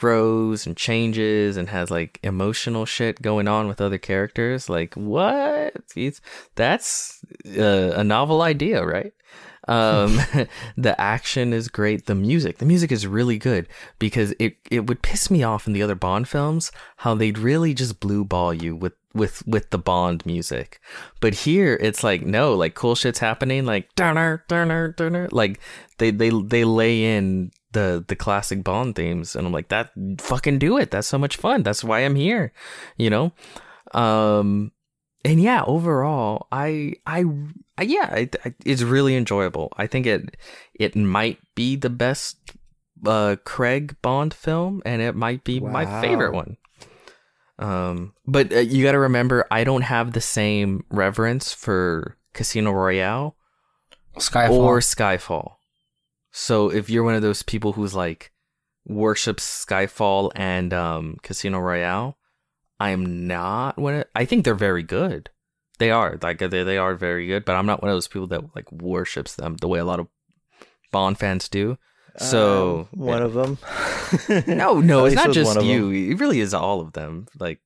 grows 0.00 0.66
and 0.66 0.76
changes 0.76 1.58
and 1.58 1.68
has 1.68 1.90
like 1.90 2.18
emotional 2.22 2.86
shit 2.86 3.20
going 3.20 3.46
on 3.46 3.68
with 3.68 3.80
other 3.80 3.98
characters. 3.98 4.70
Like 4.70 4.94
what? 4.94 5.74
It's, 5.94 6.20
that's 6.54 7.20
uh, 7.46 7.92
a 7.94 8.02
novel 8.02 8.40
idea, 8.40 8.82
right? 8.82 9.12
Um, 9.68 10.18
the 10.76 10.98
action 10.98 11.52
is 11.52 11.68
great. 11.68 12.06
The 12.06 12.14
music, 12.14 12.58
the 12.58 12.66
music 12.66 12.90
is 12.90 13.06
really 13.06 13.38
good 13.38 13.68
because 13.98 14.34
it 14.38 14.56
it 14.70 14.86
would 14.86 15.02
piss 15.02 15.30
me 15.30 15.42
off 15.42 15.66
in 15.66 15.74
the 15.74 15.82
other 15.82 15.94
Bond 15.94 16.28
films 16.28 16.72
how 16.96 17.14
they'd 17.14 17.38
really 17.38 17.74
just 17.74 18.00
blue 18.00 18.24
ball 18.24 18.54
you 18.54 18.74
with 18.74 18.94
with 19.14 19.46
with 19.46 19.68
the 19.68 19.78
Bond 19.78 20.24
music. 20.24 20.80
But 21.20 21.34
here 21.34 21.78
it's 21.80 22.02
like 22.02 22.22
no, 22.22 22.54
like 22.54 22.74
cool 22.74 22.94
shit's 22.94 23.18
happening, 23.18 23.66
like 23.66 23.94
durner 23.94 24.40
durner 24.48 24.94
durner, 24.96 25.28
like 25.30 25.60
they 25.98 26.10
they 26.10 26.30
they 26.30 26.64
lay 26.64 27.04
in 27.16 27.52
the 27.72 28.04
the 28.06 28.16
classic 28.16 28.64
Bond 28.64 28.94
themes, 28.94 29.36
and 29.36 29.46
I'm 29.46 29.52
like 29.52 29.68
that 29.68 29.90
fucking 30.18 30.58
do 30.58 30.78
it. 30.78 30.90
That's 30.90 31.08
so 31.08 31.18
much 31.18 31.36
fun. 31.36 31.62
That's 31.62 31.84
why 31.84 32.00
I'm 32.00 32.16
here, 32.16 32.52
you 32.96 33.10
know. 33.10 33.32
Um, 33.92 34.72
and 35.24 35.40
yeah, 35.40 35.62
overall, 35.66 36.46
I, 36.50 36.94
I, 37.06 37.24
I 37.76 37.82
yeah, 37.82 38.14
it, 38.14 38.36
it's 38.64 38.82
really 38.82 39.16
enjoyable. 39.16 39.72
I 39.76 39.86
think 39.86 40.06
it, 40.06 40.36
it 40.74 40.96
might 40.96 41.38
be 41.54 41.76
the 41.76 41.90
best 41.90 42.38
uh, 43.06 43.36
Craig 43.44 43.96
Bond 44.00 44.32
film, 44.32 44.82
and 44.86 45.02
it 45.02 45.14
might 45.14 45.44
be 45.44 45.60
wow. 45.60 45.70
my 45.70 46.00
favorite 46.00 46.32
one. 46.32 46.56
Um, 47.58 48.14
but 48.26 48.50
uh, 48.52 48.60
you 48.60 48.82
got 48.82 48.92
to 48.92 48.98
remember, 48.98 49.46
I 49.50 49.64
don't 49.64 49.82
have 49.82 50.12
the 50.12 50.22
same 50.22 50.84
reverence 50.88 51.52
for 51.52 52.16
Casino 52.32 52.72
Royale, 52.72 53.36
Skyfall, 54.16 54.50
or 54.52 54.78
Skyfall. 54.78 55.56
So 56.32 56.70
if 56.70 56.88
you're 56.88 57.04
one 57.04 57.14
of 57.14 57.22
those 57.22 57.42
people 57.42 57.72
who's 57.72 57.94
like 57.94 58.32
worships 58.86 59.64
Skyfall 59.66 60.30
and 60.34 60.72
um, 60.72 61.16
Casino 61.22 61.58
Royale, 61.58 62.16
I'm 62.78 63.26
not 63.26 63.78
one. 63.78 64.04
I 64.14 64.24
think 64.24 64.44
they're 64.44 64.54
very 64.54 64.82
good. 64.82 65.30
They 65.78 65.90
are 65.90 66.18
like 66.22 66.38
they 66.38 66.62
they 66.62 66.78
are 66.78 66.94
very 66.94 67.26
good, 67.26 67.44
but 67.44 67.56
I'm 67.56 67.66
not 67.66 67.82
one 67.82 67.90
of 67.90 67.96
those 67.96 68.08
people 68.08 68.26
that 68.28 68.54
like 68.54 68.70
worships 68.70 69.34
them 69.34 69.56
the 69.56 69.68
way 69.68 69.78
a 69.78 69.84
lot 69.84 70.00
of 70.00 70.08
Bond 70.92 71.18
fans 71.18 71.48
do. 71.48 71.78
So 72.18 72.88
Um, 72.92 73.00
one 73.00 73.22
of 73.22 73.34
them. 73.34 73.58
no, 74.46 74.80
no, 74.80 75.04
it's 75.04 75.14
not 75.14 75.32
just 75.32 75.62
you. 75.62 75.90
It 75.90 76.18
really 76.18 76.40
is 76.40 76.52
all 76.52 76.80
of 76.80 76.92
them. 76.92 77.26
Like 77.38 77.60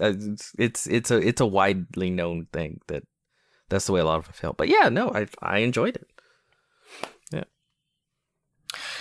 uh, 0.00 0.12
it's 0.16 0.52
it's 0.58 0.86
it's 0.86 1.10
a 1.10 1.16
it's 1.16 1.40
a 1.40 1.46
widely 1.46 2.10
known 2.10 2.46
thing 2.52 2.80
that 2.88 3.02
that's 3.68 3.86
the 3.86 3.92
way 3.92 4.00
a 4.00 4.04
lot 4.04 4.18
of 4.18 4.24
them 4.26 4.34
feel. 4.34 4.52
But 4.52 4.68
yeah, 4.68 4.88
no, 4.88 5.10
I 5.12 5.26
I 5.40 5.58
enjoyed 5.58 5.96
it. 5.96 6.06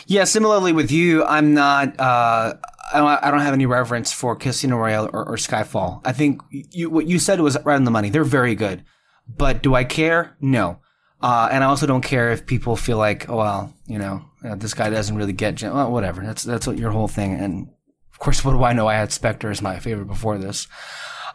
Yeah, 0.08 0.24
similarly 0.26 0.72
with 0.74 0.92
you, 0.92 1.24
I'm 1.24 1.54
not. 1.54 2.00
Uh, 2.00 2.56
I 2.94 2.98
don't. 3.00 3.08
I 3.24 3.32
don't 3.32 3.40
have 3.42 3.54
any 3.54 3.66
reverence 3.66 4.12
for 4.14 4.36
Casino 4.36 4.78
Royale 4.78 5.10
or, 5.12 5.28
or 5.28 5.36
Skyfall. 5.36 6.02
I 6.06 6.12
think 6.14 6.42
you 6.52 6.90
what 6.90 7.08
you 7.08 7.18
said 7.20 7.40
was 7.42 7.58
right 7.66 7.76
on 7.76 7.84
the 7.84 7.92
money. 7.92 8.10
They're 8.10 8.24
very 8.24 8.56
good, 8.56 8.84
but 9.28 9.64
do 9.64 9.74
I 9.74 9.84
care? 9.84 10.36
No. 10.40 10.80
Uh, 11.22 11.50
and 11.52 11.64
I 11.64 11.68
also 11.68 11.88
don't 11.88 12.04
care 12.04 12.32
if 12.32 12.46
people 12.46 12.76
feel 12.76 12.98
like, 12.98 13.28
oh 13.30 13.38
well, 13.38 13.74
you 13.88 13.98
know, 13.98 14.26
uh, 14.44 14.56
this 14.56 14.76
guy 14.76 14.90
doesn't 14.90 15.16
really 15.16 15.34
get. 15.34 15.56
Gen- 15.56 15.74
well, 15.74 15.92
whatever. 15.92 16.24
That's 16.24 16.44
that's 16.44 16.68
what 16.68 16.78
your 16.78 16.92
whole 16.92 17.08
thing. 17.08 17.34
And 17.34 17.70
of 18.14 18.20
course, 18.20 18.46
what 18.46 18.52
do 18.52 18.64
I 18.64 18.74
know? 18.74 18.88
I 18.88 18.96
had 18.96 19.12
Spectre 19.12 19.50
as 19.50 19.62
my 19.62 19.80
favorite 19.80 20.06
before 20.08 20.38
this. 20.38 20.68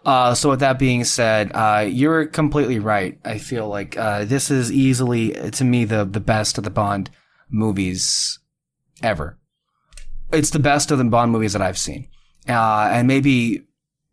Uh, 0.05 0.35
so 0.35 0.49
with 0.51 0.61
that 0.61 0.79
being 0.79 1.05
said, 1.05 1.51
uh, 1.55 1.85
you're 1.87 2.25
completely 2.25 2.79
right. 2.79 3.19
I 3.23 3.37
feel 3.37 3.69
like 3.69 3.99
uh, 3.99 4.25
this 4.25 4.51
is 4.51 4.73
easily, 4.73 5.33
to 5.51 5.65
me, 5.65 5.85
the 5.85 6.05
the 6.05 6.21
best 6.21 6.57
of 6.57 6.65
the 6.65 6.71
Bond 6.71 7.11
movies 7.51 8.39
ever. 9.03 9.39
It's 10.33 10.51
the 10.51 10.59
best 10.59 10.91
of 10.91 10.99
the 10.99 11.05
Bond 11.05 11.33
movies 11.33 11.53
that 11.55 11.63
I've 11.63 11.79
seen, 11.79 12.09
uh, 12.49 12.89
and 12.93 13.09
maybe 13.09 13.67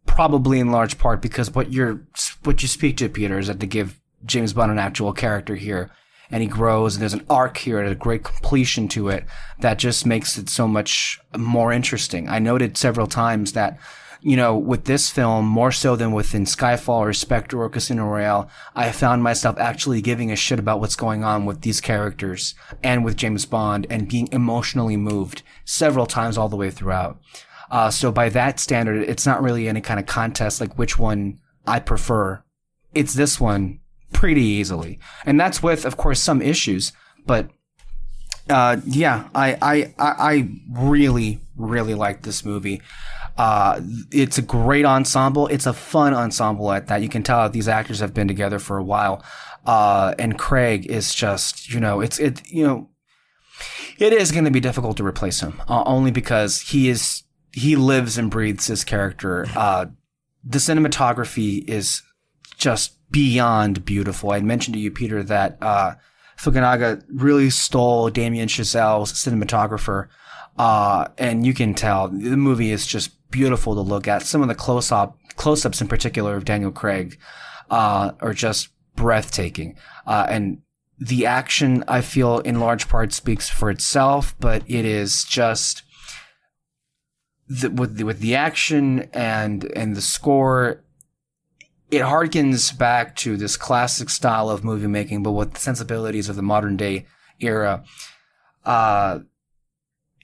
probably 0.06 0.60
in 0.60 0.72
large 0.72 0.98
part 0.98 1.22
because 1.22 1.54
what 1.54 1.72
you're 1.72 2.02
what 2.44 2.62
you 2.62 2.68
speak 2.68 2.98
to, 2.98 3.10
Peter, 3.10 3.38
is 3.38 3.48
that 3.48 3.60
they 3.60 3.68
give 3.68 4.00
James 4.26 4.54
Bond 4.54 4.72
an 4.72 4.80
actual 4.80 5.14
character 5.14 5.56
here, 5.56 5.92
and 6.32 6.42
he 6.42 6.48
grows, 6.50 6.96
and 6.96 7.02
there's 7.02 7.14
an 7.14 7.26
arc 7.30 7.58
here, 7.58 7.80
and 7.80 7.90
a 7.90 7.96
great 7.96 8.24
completion 8.24 8.88
to 8.90 9.10
it 9.10 9.26
that 9.60 9.78
just 9.78 10.06
makes 10.06 10.38
it 10.38 10.50
so 10.50 10.68
much 10.68 11.20
more 11.38 11.72
interesting. 11.72 12.28
I 12.28 12.40
noted 12.40 12.78
several 12.78 13.08
times 13.08 13.54
that. 13.54 13.78
You 14.28 14.36
know, 14.36 14.58
with 14.58 14.84
this 14.84 15.10
film, 15.10 15.46
more 15.46 15.72
so 15.72 15.96
than 15.96 16.12
within 16.12 16.44
Skyfall 16.44 17.00
or 17.00 17.14
Spectre 17.14 17.64
or 17.64 17.70
Casino 17.70 18.04
Royale, 18.04 18.50
I 18.76 18.92
found 18.92 19.24
myself 19.24 19.58
actually 19.58 20.02
giving 20.02 20.34
a 20.34 20.36
shit 20.36 20.60
about 20.60 20.82
what's 20.82 20.98
going 20.98 21.24
on 21.24 21.46
with 21.46 21.62
these 21.62 21.80
characters 21.80 22.54
and 22.84 23.06
with 23.06 23.16
James 23.16 23.46
Bond 23.46 23.88
and 23.90 24.10
being 24.10 24.28
emotionally 24.34 24.98
moved 24.98 25.44
several 25.64 26.06
times 26.06 26.38
all 26.38 26.50
the 26.50 26.58
way 26.58 26.70
throughout. 26.70 27.22
Uh, 27.72 27.90
so 27.90 28.12
by 28.12 28.28
that 28.28 28.60
standard, 28.60 29.02
it's 29.08 29.26
not 29.26 29.42
really 29.42 29.70
any 29.70 29.80
kind 29.80 29.98
of 29.98 30.06
contest 30.08 30.60
like 30.60 30.78
which 30.78 31.00
one 31.00 31.40
I 31.66 31.80
prefer. 31.80 32.44
It's 32.94 33.14
this 33.14 33.40
one 33.40 33.80
pretty 34.12 34.44
easily. 34.44 35.00
And 35.26 35.40
that's 35.40 35.64
with, 35.64 35.86
of 35.86 35.96
course, 35.96 36.20
some 36.20 36.42
issues, 36.42 36.92
but 37.26 37.50
uh, 38.50 38.76
yeah, 38.86 39.30
I, 39.34 39.58
I, 39.62 39.94
I 39.98 40.50
really, 40.70 41.40
really 41.56 41.94
like 41.94 42.24
this 42.24 42.44
movie. 42.44 42.82
Uh, 43.38 43.82
it's 44.12 44.38
a 44.38 44.42
great 44.42 44.86
ensemble. 44.86 45.48
It's 45.48 45.66
a 45.66 45.74
fun 45.74 46.14
ensemble 46.14 46.72
at 46.72 46.88
that. 46.88 47.02
You 47.02 47.10
can 47.10 47.24
tell 47.24 47.44
that 47.44 47.54
these 47.54 47.68
actors 47.68 48.00
have 48.00 48.14
been 48.14 48.28
together 48.28 48.60
for 48.60 48.78
a 48.78 48.84
while. 48.84 49.24
Uh, 49.66 50.16
and 50.18 50.40
Craig 50.40 50.86
is 50.88 51.14
just, 51.14 51.72
you 51.72 51.80
know, 51.80 52.02
it's, 52.02 52.20
it, 52.20 52.50
you 52.50 52.66
know, 52.66 52.90
it 54.00 54.14
is 54.14 54.32
going 54.32 54.46
to 54.46 54.52
be 54.52 54.60
difficult 54.60 54.98
to 54.98 55.06
replace 55.06 55.42
him, 55.42 55.62
uh, 55.68 55.84
only 55.86 56.10
because 56.12 56.62
he 56.62 56.90
is, 56.90 57.24
he 57.52 57.76
lives 57.76 58.18
and 58.18 58.32
breathes 58.32 58.68
his 58.68 58.84
character. 58.84 59.46
Uh, 59.56 59.88
the 60.44 60.60
cinematography 60.60 61.68
is 61.68 62.02
just 62.58 62.94
beyond 63.12 63.84
beautiful. 63.84 64.32
I 64.32 64.40
mentioned 64.40 64.76
to 64.76 64.80
you, 64.80 64.92
Peter, 64.92 65.22
that, 65.24 65.58
uh, 65.62 65.96
Fukunaga 66.38 67.04
really 67.10 67.50
stole 67.50 68.10
Damien 68.10 68.48
Chazelle's 68.48 69.12
cinematographer. 69.12 70.08
Uh, 70.58 71.08
and 71.18 71.46
you 71.46 71.54
can 71.54 71.74
tell 71.74 72.08
the 72.08 72.38
movie 72.38 72.72
is 72.72 72.88
just 72.88 73.12
beautiful 73.32 73.76
to 73.76 73.82
look 73.82 74.08
at. 74.08 74.24
Some 74.24 74.42
of 74.42 74.48
the 74.48 74.56
close 74.56 74.92
up, 74.92 75.18
close 75.36 75.66
ups 75.66 75.82
in 75.82 75.88
particular 75.88 76.36
of 76.36 76.46
Daniel 76.46 76.72
Craig, 76.72 77.18
uh, 77.70 78.12
are 78.20 78.34
just 78.34 78.70
breathtaking. 78.96 79.78
Uh, 80.06 80.26
and 80.30 80.62
the 81.00 81.26
action, 81.26 81.84
I 81.88 82.02
feel 82.02 82.40
in 82.40 82.60
large 82.60 82.88
part 82.88 83.14
speaks 83.14 83.50
for 83.50 83.70
itself, 83.70 84.36
but 84.40 84.64
it 84.68 84.86
is 84.86 85.24
just, 85.24 85.84
the, 87.48 87.70
with 87.70 87.98
the, 87.98 88.04
with 88.04 88.20
the 88.20 88.36
action 88.36 89.10
and 89.14 89.72
and 89.76 89.96
the 89.96 90.02
score, 90.02 90.84
it 91.92 92.02
harkens 92.02 92.78
back 92.78 93.16
to 93.18 93.38
this 93.38 93.56
classic 93.56 94.10
style 94.10 94.50
of 94.50 94.64
movie 94.64 94.88
making, 94.88 95.24
but 95.24 95.32
with 95.32 95.54
the 95.54 95.60
sensibilities 95.60 96.30
of 96.30 96.36
the 96.36 96.42
modern 96.42 96.76
day 96.76 97.06
era. 97.40 97.84
Uh, 98.66 99.20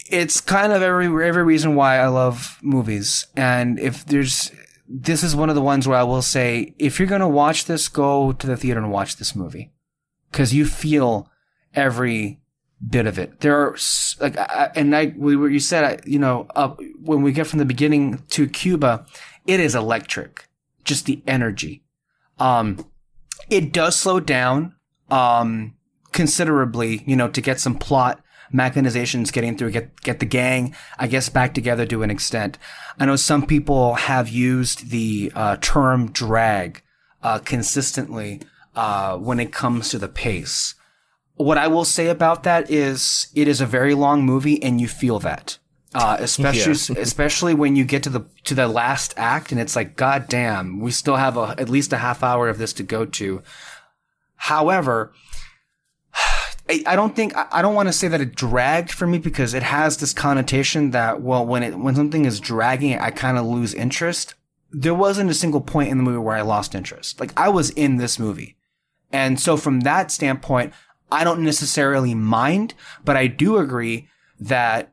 it's 0.09 0.41
kind 0.41 0.73
of 0.73 0.81
every 0.81 1.07
every 1.25 1.43
reason 1.43 1.75
why 1.75 1.97
I 1.97 2.07
love 2.07 2.59
movies, 2.61 3.27
and 3.35 3.79
if 3.79 4.05
there's 4.05 4.51
this 4.87 5.23
is 5.23 5.35
one 5.35 5.49
of 5.49 5.55
the 5.55 5.61
ones 5.61 5.87
where 5.87 5.97
I 5.97 6.03
will 6.03 6.21
say 6.21 6.75
if 6.77 6.99
you're 6.99 7.07
gonna 7.07 7.29
watch 7.29 7.65
this, 7.65 7.87
go 7.87 8.31
to 8.31 8.47
the 8.47 8.57
theater 8.57 8.79
and 8.79 8.91
watch 8.91 9.17
this 9.17 9.35
movie, 9.35 9.71
because 10.31 10.53
you 10.53 10.65
feel 10.65 11.29
every 11.73 12.39
bit 12.87 13.07
of 13.07 13.17
it. 13.17 13.39
There 13.39 13.57
are 13.57 13.77
like, 14.19 14.37
I, 14.37 14.71
and 14.75 14.95
I, 14.95 15.13
we 15.17 15.35
you 15.53 15.59
said, 15.59 16.01
you 16.05 16.19
know, 16.19 16.47
uh, 16.55 16.75
when 17.01 17.21
we 17.21 17.31
get 17.31 17.47
from 17.47 17.59
the 17.59 17.65
beginning 17.65 18.23
to 18.29 18.47
Cuba, 18.47 19.05
it 19.45 19.59
is 19.59 19.75
electric. 19.75 20.47
Just 20.83 21.05
the 21.05 21.23
energy. 21.25 21.83
Um, 22.39 22.85
it 23.49 23.71
does 23.71 23.95
slow 23.95 24.19
down, 24.19 24.75
um, 25.09 25.75
considerably, 26.11 27.03
you 27.05 27.15
know, 27.15 27.29
to 27.29 27.41
get 27.41 27.59
some 27.59 27.75
plot 27.75 28.22
mechanizations 28.51 29.31
getting 29.31 29.57
through, 29.57 29.71
get, 29.71 30.01
get 30.01 30.19
the 30.19 30.25
gang, 30.25 30.75
I 30.97 31.07
guess, 31.07 31.29
back 31.29 31.53
together 31.53 31.85
to 31.85 32.03
an 32.03 32.09
extent. 32.09 32.57
I 32.99 33.05
know 33.05 33.15
some 33.15 33.45
people 33.45 33.95
have 33.95 34.29
used 34.29 34.89
the, 34.89 35.31
uh, 35.35 35.57
term 35.61 36.11
drag, 36.11 36.81
uh, 37.21 37.39
consistently, 37.39 38.41
uh, 38.75 39.17
when 39.17 39.39
it 39.39 39.51
comes 39.53 39.89
to 39.89 39.99
the 39.99 40.07
pace 40.07 40.75
what 41.35 41.57
I 41.57 41.67
will 41.67 41.85
say 41.85 42.07
about 42.07 42.43
that 42.43 42.69
is 42.69 43.27
it 43.35 43.47
is 43.47 43.61
a 43.61 43.65
very 43.65 43.93
long 43.93 44.23
movie 44.23 44.61
and 44.61 44.79
you 44.79 44.87
feel 44.87 45.19
that. 45.19 45.57
Uh, 45.95 46.17
especially, 46.19 46.99
especially 46.99 47.53
when 47.53 47.75
you 47.75 47.85
get 47.85 48.03
to 48.03 48.09
the, 48.09 48.25
to 48.45 48.55
the 48.55 48.67
last 48.67 49.13
act 49.17 49.51
and 49.51 49.59
it's 49.59 49.75
like, 49.75 49.95
God 49.95 50.27
damn, 50.27 50.79
we 50.79 50.91
still 50.91 51.17
have 51.17 51.37
a, 51.37 51.55
at 51.57 51.69
least 51.69 51.93
a 51.93 51.97
half 51.97 52.23
hour 52.23 52.49
of 52.49 52.57
this 52.57 52.73
to 52.73 52.83
go 52.83 53.05
to. 53.05 53.43
However, 54.35 55.13
I, 56.69 56.83
I 56.85 56.95
don't 56.95 57.15
think, 57.15 57.35
I, 57.35 57.47
I 57.51 57.61
don't 57.61 57.75
want 57.75 57.89
to 57.89 57.93
say 57.93 58.07
that 58.07 58.21
it 58.21 58.35
dragged 58.35 58.91
for 58.91 59.05
me 59.05 59.17
because 59.17 59.53
it 59.53 59.63
has 59.63 59.97
this 59.97 60.13
connotation 60.13 60.91
that, 60.91 61.21
well, 61.21 61.45
when 61.45 61.63
it, 61.63 61.77
when 61.77 61.95
something 61.95 62.25
is 62.25 62.39
dragging, 62.39 62.97
I 62.99 63.11
kind 63.11 63.37
of 63.37 63.45
lose 63.45 63.73
interest. 63.73 64.35
There 64.71 64.93
wasn't 64.93 65.29
a 65.29 65.35
single 65.35 65.61
point 65.61 65.89
in 65.89 65.97
the 65.97 66.03
movie 66.03 66.17
where 66.17 66.35
I 66.37 66.41
lost 66.41 66.73
interest. 66.73 67.19
Like 67.19 67.31
I 67.37 67.49
was 67.49 67.69
in 67.71 67.97
this 67.97 68.17
movie. 68.17 68.55
And 69.11 69.39
so 69.39 69.57
from 69.57 69.81
that 69.81 70.11
standpoint, 70.11 70.73
I 71.11 71.23
don't 71.23 71.43
necessarily 71.43 72.15
mind, 72.15 72.73
but 73.05 73.15
I 73.15 73.27
do 73.27 73.57
agree 73.57 74.07
that 74.39 74.91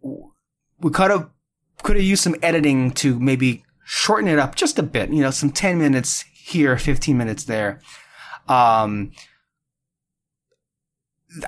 we 0.00 0.90
could 0.90 1.10
have 1.10 1.28
could 1.82 1.96
have 1.96 2.04
used 2.04 2.22
some 2.22 2.36
editing 2.42 2.90
to 2.92 3.20
maybe 3.20 3.64
shorten 3.84 4.28
it 4.28 4.38
up 4.38 4.54
just 4.54 4.78
a 4.78 4.82
bit. 4.82 5.10
You 5.10 5.20
know, 5.20 5.30
some 5.30 5.50
ten 5.50 5.78
minutes 5.78 6.24
here, 6.32 6.78
fifteen 6.78 7.18
minutes 7.18 7.44
there. 7.44 7.80
Um, 8.48 9.12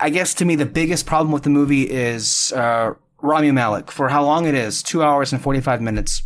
I 0.01 0.11
guess 0.11 0.35
to 0.35 0.45
me 0.45 0.57
the 0.57 0.67
biggest 0.67 1.07
problem 1.07 1.33
with 1.33 1.43
the 1.43 1.51
movie 1.51 1.91
is 1.91 2.53
uh, 2.53 2.95
Rami 3.23 3.51
Malek 3.51 3.91
for 3.91 4.09
how 4.09 4.25
long 4.25 4.47
it 4.47 4.55
is, 4.55 4.83
two 4.83 5.03
hours 5.03 5.33
and 5.33 5.43
forty 5.43 5.61
five 5.61 5.81
minutes. 5.81 6.23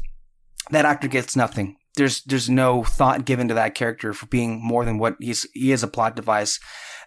That 0.71 0.87
actor 0.87 1.09
gets 1.09 1.37
nothing. 1.37 1.77
There's 1.97 2.23
there's 2.23 2.51
no 2.51 2.83
thought 2.83 3.25
given 3.25 3.49
to 3.49 3.55
that 3.55 3.75
character 3.75 4.13
for 4.13 4.27
being 4.27 4.61
more 4.63 4.85
than 4.85 4.99
what 4.99 5.17
he's 5.21 5.47
he 5.53 5.73
is 5.73 5.83
a 5.83 5.89
plot 5.89 6.17
device 6.17 6.59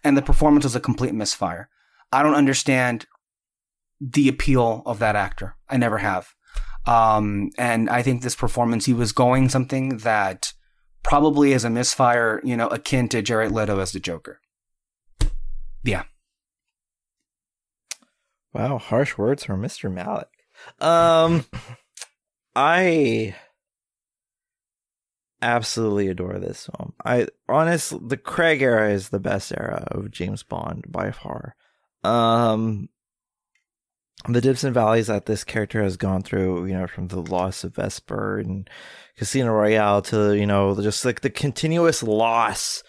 and 0.04 0.16
the 0.16 0.22
performance 0.22 0.64
was 0.64 0.76
a 0.76 0.80
complete 0.80 1.14
misfire. 1.14 1.70
I 2.12 2.24
don't 2.24 2.36
understand 2.36 3.06
the 4.00 4.30
appeal 4.30 4.84
of 4.86 5.00
that 5.00 5.16
actor. 5.16 5.56
I 5.70 5.78
never 5.78 5.98
have. 5.98 6.30
Um, 6.86 7.52
and 7.58 7.90
I 7.90 8.02
think 8.02 8.22
this 8.22 8.36
performance, 8.36 8.86
he 8.86 8.94
was 8.94 9.12
going 9.12 9.50
something 9.50 9.98
that 9.98 10.54
probably 11.04 11.52
is 11.52 11.66
a 11.66 11.70
misfire, 11.70 12.40
you 12.44 12.56
know, 12.56 12.68
akin 12.68 13.10
to 13.10 13.22
Jared 13.22 13.52
Leto 13.52 13.80
as 13.80 13.92
the 13.92 14.00
Joker. 14.00 14.40
Yeah. 15.84 16.04
Wow, 18.54 18.78
harsh 18.78 19.18
words 19.18 19.44
from 19.44 19.62
Mr. 19.62 19.92
Malek. 19.92 20.30
Um, 20.80 21.46
I 22.56 23.36
absolutely 25.42 26.08
adore 26.08 26.40
this 26.40 26.66
film. 26.68 26.94
I 27.06 27.28
honestly, 27.48 28.00
the 28.06 28.18
Craig 28.18 28.62
era 28.62 28.92
is 28.92 29.10
the 29.10 29.20
best 29.20 29.52
era 29.52 29.88
of 29.92 30.12
James 30.12 30.44
Bond 30.44 30.86
by 30.88 31.12
far. 31.12 31.56
Um, 32.04 32.90
the 34.28 34.42
dips 34.42 34.64
and 34.64 34.74
valleys 34.74 35.08
that 35.08 35.26
this 35.26 35.44
character 35.44 35.84
has 35.84 35.98
gone 35.98 36.24
through, 36.24 36.66
you 36.66 36.74
know, 36.74 36.88
from 36.88 37.08
the 37.08 37.22
loss 37.22 37.64
of 37.64 37.76
Vesper 37.76 38.40
and 38.40 38.70
Casino 39.18 39.52
Royale 39.52 40.02
to, 40.04 40.34
you 40.34 40.46
know, 40.46 40.80
just 40.82 41.06
like 41.06 41.22
the 41.22 41.30
continuous 41.30 42.02
loss 42.02 42.84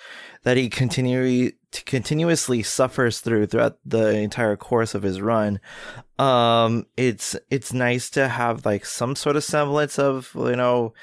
that 0.45 0.57
he 0.57 0.69
continually 0.71 1.58
continuously 1.85 2.62
suffers 2.62 3.20
through 3.20 3.47
throughout 3.47 3.78
the 3.85 4.15
entire 4.19 4.57
course 4.57 4.95
of 4.95 5.03
his 5.03 5.20
run. 5.20 5.61
Um, 6.19 6.86
it's 6.97 7.36
it's 7.51 7.73
nice 7.73 8.11
to 8.11 8.28
have 8.28 8.66
like 8.66 8.85
some 8.85 9.15
sort 9.16 9.36
of 9.36 9.45
semblance 9.45 9.99
of, 9.99 10.31
you 10.35 10.57
know, 10.57 10.95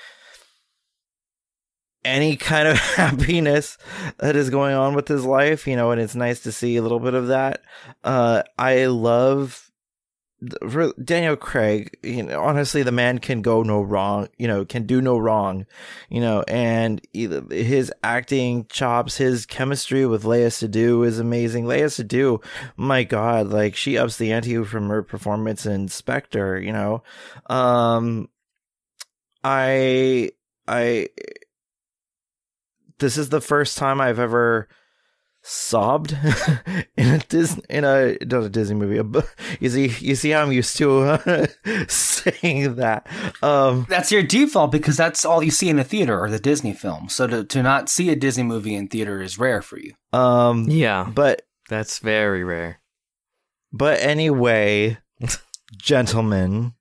any 2.03 2.35
kind 2.35 2.67
of 2.67 2.77
happiness 2.95 3.77
that 4.19 4.35
is 4.35 4.49
going 4.49 4.75
on 4.75 4.93
with 4.93 5.07
his 5.07 5.25
life, 5.25 5.67
you 5.67 5.75
know, 5.75 5.91
and 5.91 5.99
it's 5.99 6.15
nice 6.15 6.41
to 6.41 6.51
see 6.51 6.75
a 6.77 6.81
little 6.81 6.99
bit 6.99 7.13
of 7.13 7.27
that. 7.27 7.61
Uh, 8.03 8.43
I 8.57 8.85
love 8.85 9.71
Daniel 11.03 11.37
Craig, 11.37 11.97
you 12.03 12.21
know, 12.21 12.41
honestly, 12.41 12.83
the 12.83 12.91
man 12.91 13.19
can 13.19 13.41
go 13.41 13.63
no 13.63 13.81
wrong, 13.81 14.27
you 14.37 14.47
know, 14.47 14.65
can 14.65 14.85
do 14.85 15.01
no 15.01 15.17
wrong, 15.17 15.65
you 16.09 16.19
know, 16.19 16.43
and 16.47 17.01
his 17.13 17.91
acting 18.03 18.65
chops, 18.67 19.15
his 19.17 19.45
chemistry 19.45 20.05
with 20.05 20.23
Léa 20.23 20.47
Seydoux 20.47 21.05
is 21.05 21.19
amazing. 21.19 21.65
Léa 21.65 21.85
Seydoux, 21.85 22.43
my 22.75 23.03
God, 23.03 23.47
like 23.47 23.75
she 23.75 23.97
ups 23.97 24.17
the 24.17 24.33
ante 24.33 24.61
from 24.65 24.89
her 24.89 25.01
performance 25.01 25.65
in 25.65 25.87
Spectre, 25.87 26.59
you 26.59 26.73
know. 26.73 27.01
Um, 27.47 28.29
I, 29.43 30.31
I, 30.67 31.09
this 32.99 33.17
is 33.17 33.29
the 33.29 33.41
first 33.41 33.77
time 33.77 34.01
I've 34.01 34.19
ever 34.19 34.67
sobbed 35.47 36.17
in 36.97 37.07
a 37.07 37.19
Disney 37.19 37.63
in 37.69 37.83
a 37.85 38.17
not 38.21 38.43
a 38.43 38.49
Disney 38.49 38.75
movie. 38.75 39.21
You 39.59 39.69
see, 39.69 39.87
you 39.99 40.15
see 40.15 40.31
how 40.31 40.41
I'm 40.41 40.51
used 40.51 40.75
to 40.77 41.01
uh, 41.01 41.45
saying 41.87 42.75
that. 42.75 43.07
Um, 43.43 43.85
that's 43.87 44.11
your 44.11 44.23
default 44.23 44.71
because 44.71 44.97
that's 44.97 45.23
all 45.23 45.43
you 45.43 45.51
see 45.51 45.69
in 45.69 45.77
a 45.77 45.83
theater 45.83 46.19
or 46.19 46.29
the 46.29 46.39
Disney 46.39 46.73
film. 46.73 47.09
So 47.09 47.27
to 47.27 47.43
to 47.43 47.61
not 47.63 47.89
see 47.89 48.09
a 48.09 48.15
Disney 48.15 48.43
movie 48.43 48.75
in 48.75 48.87
theater 48.87 49.21
is 49.21 49.37
rare 49.37 49.61
for 49.61 49.79
you. 49.79 49.93
Um, 50.11 50.67
yeah, 50.67 51.09
but 51.13 51.43
that's 51.69 51.99
very 51.99 52.43
rare. 52.43 52.81
But 53.71 54.01
anyway, 54.01 54.97
gentlemen, 55.77 56.73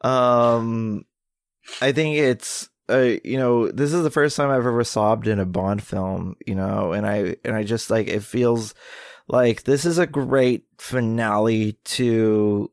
um, 0.00 1.04
I 1.80 1.92
think 1.92 2.16
it's 2.16 2.70
uh, 2.90 3.18
you 3.24 3.38
know, 3.38 3.70
this 3.70 3.92
is 3.92 4.02
the 4.02 4.10
first 4.10 4.36
time 4.36 4.50
I've 4.50 4.66
ever 4.66 4.84
sobbed 4.84 5.26
in 5.26 5.38
a 5.38 5.46
Bond 5.46 5.82
film, 5.82 6.36
you 6.46 6.54
know, 6.54 6.92
and 6.92 7.06
I 7.06 7.36
and 7.44 7.54
I 7.54 7.62
just 7.62 7.90
like 7.90 8.08
it 8.08 8.22
feels 8.22 8.74
like 9.28 9.62
this 9.62 9.84
is 9.84 9.98
a 9.98 10.06
great 10.06 10.64
finale 10.78 11.72
to 11.84 12.70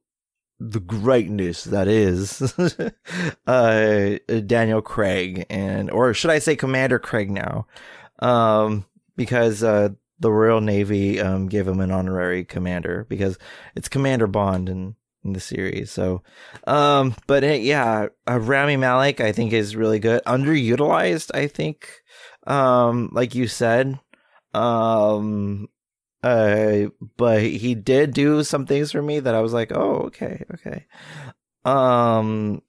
the 0.59 0.79
greatness 0.79 1.65
that 1.65 1.87
is 1.87 2.41
uh, 3.47 4.17
Daniel 4.47 4.81
Craig 4.81 5.45
and 5.51 5.91
or 5.91 6.15
should 6.15 6.31
I 6.31 6.39
say 6.39 6.55
Commander 6.55 6.97
Craig 6.97 7.29
now? 7.29 7.67
Um, 8.19 8.85
because 9.15 9.63
uh, 9.63 9.89
the 10.19 10.31
Royal 10.31 10.61
Navy 10.61 11.19
um, 11.19 11.47
gave 11.47 11.67
him 11.67 11.79
an 11.79 11.91
honorary 11.91 12.43
commander 12.43 13.05
because 13.07 13.37
it's 13.75 13.89
Commander 13.89 14.27
Bond 14.27 14.69
and 14.69 14.95
in 15.23 15.33
the 15.33 15.39
series. 15.39 15.91
So, 15.91 16.23
um, 16.65 17.15
but 17.27 17.43
yeah, 17.61 18.07
uh, 18.29 18.39
Rami 18.39 18.77
Malek 18.77 19.21
I 19.21 19.31
think 19.31 19.53
is 19.53 19.75
really 19.75 19.99
good. 19.99 20.21
Underutilized, 20.25 21.31
I 21.35 21.47
think. 21.47 21.89
Um, 22.45 23.09
like 23.11 23.35
you 23.35 23.47
said, 23.47 23.99
um, 24.53 25.67
uh, 26.23 26.87
but 27.17 27.41
he 27.43 27.75
did 27.75 28.13
do 28.13 28.43
some 28.43 28.65
things 28.65 28.91
for 28.91 29.01
me 29.01 29.19
that 29.19 29.35
I 29.35 29.41
was 29.41 29.53
like, 29.53 29.71
oh, 29.73 30.03
okay, 30.07 30.45
okay. 30.53 30.85
Um, 31.65 32.61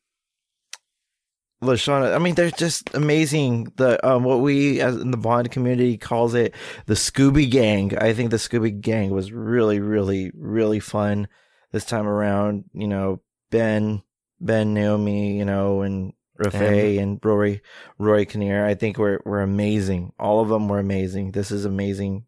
Lashana, 1.63 2.15
I 2.15 2.19
mean, 2.19 2.35
they're 2.35 2.51
just 2.51 2.95
amazing. 2.95 3.73
The 3.77 4.05
um, 4.07 4.23
what 4.23 4.41
we 4.41 4.81
as 4.81 4.97
in 4.97 5.11
the 5.11 5.17
Bond 5.17 5.51
community 5.51 5.97
calls 5.97 6.35
it 6.35 6.55
the 6.87 6.95
Scooby 6.95 7.51
Gang. 7.51 7.99
I 7.99 8.13
think 8.13 8.31
the 8.31 8.37
Scooby 8.37 8.81
Gang 8.81 9.11
was 9.11 9.33
really, 9.33 9.81
really, 9.81 10.31
really 10.35 10.79
fun 10.79 11.27
this 11.73 11.85
time 11.85 12.07
around. 12.07 12.65
You 12.73 12.89
know, 12.89 13.21
Ben, 13.51 14.03
Ben, 14.41 14.75
Naomi, 14.75 15.37
you 15.37 15.45
know, 15.45 15.83
and 15.83 16.13
Rafay 16.39 17.01
and 17.01 17.19
Rory, 17.23 17.63
Roy 17.99 18.25
Kinnear. 18.25 18.65
I 18.65 18.75
think 18.75 18.97
we're 18.97 19.19
we're 19.25 19.41
amazing. 19.41 20.13
All 20.19 20.41
of 20.41 20.49
them 20.49 20.69
were 20.69 20.79
amazing. 20.79 21.33
This 21.33 21.51
is 21.51 21.65
amazing. 21.65 22.27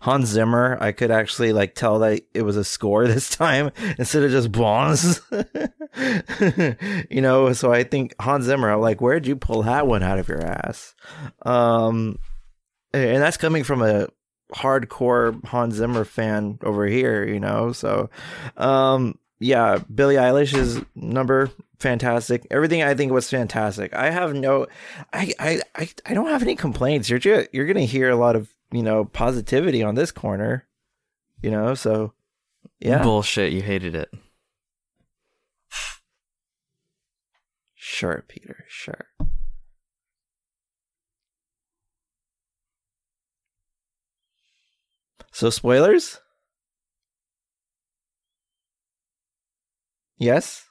Hans 0.00 0.28
Zimmer, 0.28 0.78
I 0.80 0.92
could 0.92 1.10
actually 1.10 1.52
like 1.52 1.74
tell 1.74 1.98
that 2.00 2.22
it 2.32 2.42
was 2.42 2.56
a 2.56 2.64
score 2.64 3.06
this 3.08 3.28
time 3.30 3.72
instead 3.98 4.22
of 4.22 4.30
just 4.30 4.52
bonds. 4.52 5.20
you 7.10 7.20
know, 7.20 7.52
so 7.52 7.72
I 7.72 7.82
think 7.82 8.14
Hans 8.20 8.44
Zimmer. 8.44 8.70
I'm 8.70 8.80
like, 8.80 9.00
where'd 9.00 9.26
you 9.26 9.34
pull 9.36 9.64
that 9.64 9.86
one 9.86 10.04
out 10.04 10.18
of 10.20 10.28
your 10.28 10.44
ass? 10.44 10.94
Um, 11.42 12.18
and 12.92 13.20
that's 13.22 13.36
coming 13.36 13.64
from 13.64 13.82
a 13.82 14.08
hardcore 14.52 15.44
Hans 15.44 15.74
Zimmer 15.74 16.04
fan 16.04 16.58
over 16.62 16.86
here, 16.86 17.26
you 17.26 17.40
know. 17.40 17.72
So, 17.72 18.10
um, 18.56 19.18
yeah, 19.38 19.78
Billie 19.94 20.16
Eilish 20.16 20.56
is 20.56 20.80
number 20.94 21.50
fantastic. 21.78 22.46
Everything 22.50 22.82
I 22.82 22.94
think 22.94 23.12
was 23.12 23.28
fantastic. 23.30 23.94
I 23.94 24.10
have 24.10 24.34
no, 24.34 24.66
I, 25.12 25.32
I, 25.38 25.60
I, 25.74 25.88
I 26.06 26.14
don't 26.14 26.28
have 26.28 26.42
any 26.42 26.56
complaints. 26.56 27.08
You're 27.08 27.18
just, 27.18 27.48
you're 27.52 27.66
gonna 27.66 27.80
hear 27.80 28.10
a 28.10 28.16
lot 28.16 28.36
of 28.36 28.48
you 28.70 28.82
know 28.82 29.04
positivity 29.04 29.82
on 29.82 29.94
this 29.94 30.12
corner, 30.12 30.66
you 31.42 31.50
know. 31.50 31.74
So, 31.74 32.12
yeah, 32.78 33.02
bullshit. 33.02 33.52
You 33.52 33.62
hated 33.62 33.94
it. 33.94 34.12
Sure, 37.74 38.24
Peter. 38.28 38.64
Sure. 38.68 39.06
So 45.40 45.48
spoilers? 45.48 46.20
Yes. 50.18 50.66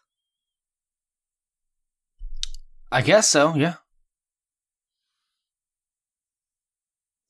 I 2.91 3.01
guess 3.01 3.27
so, 3.27 3.55
yeah. 3.55 3.77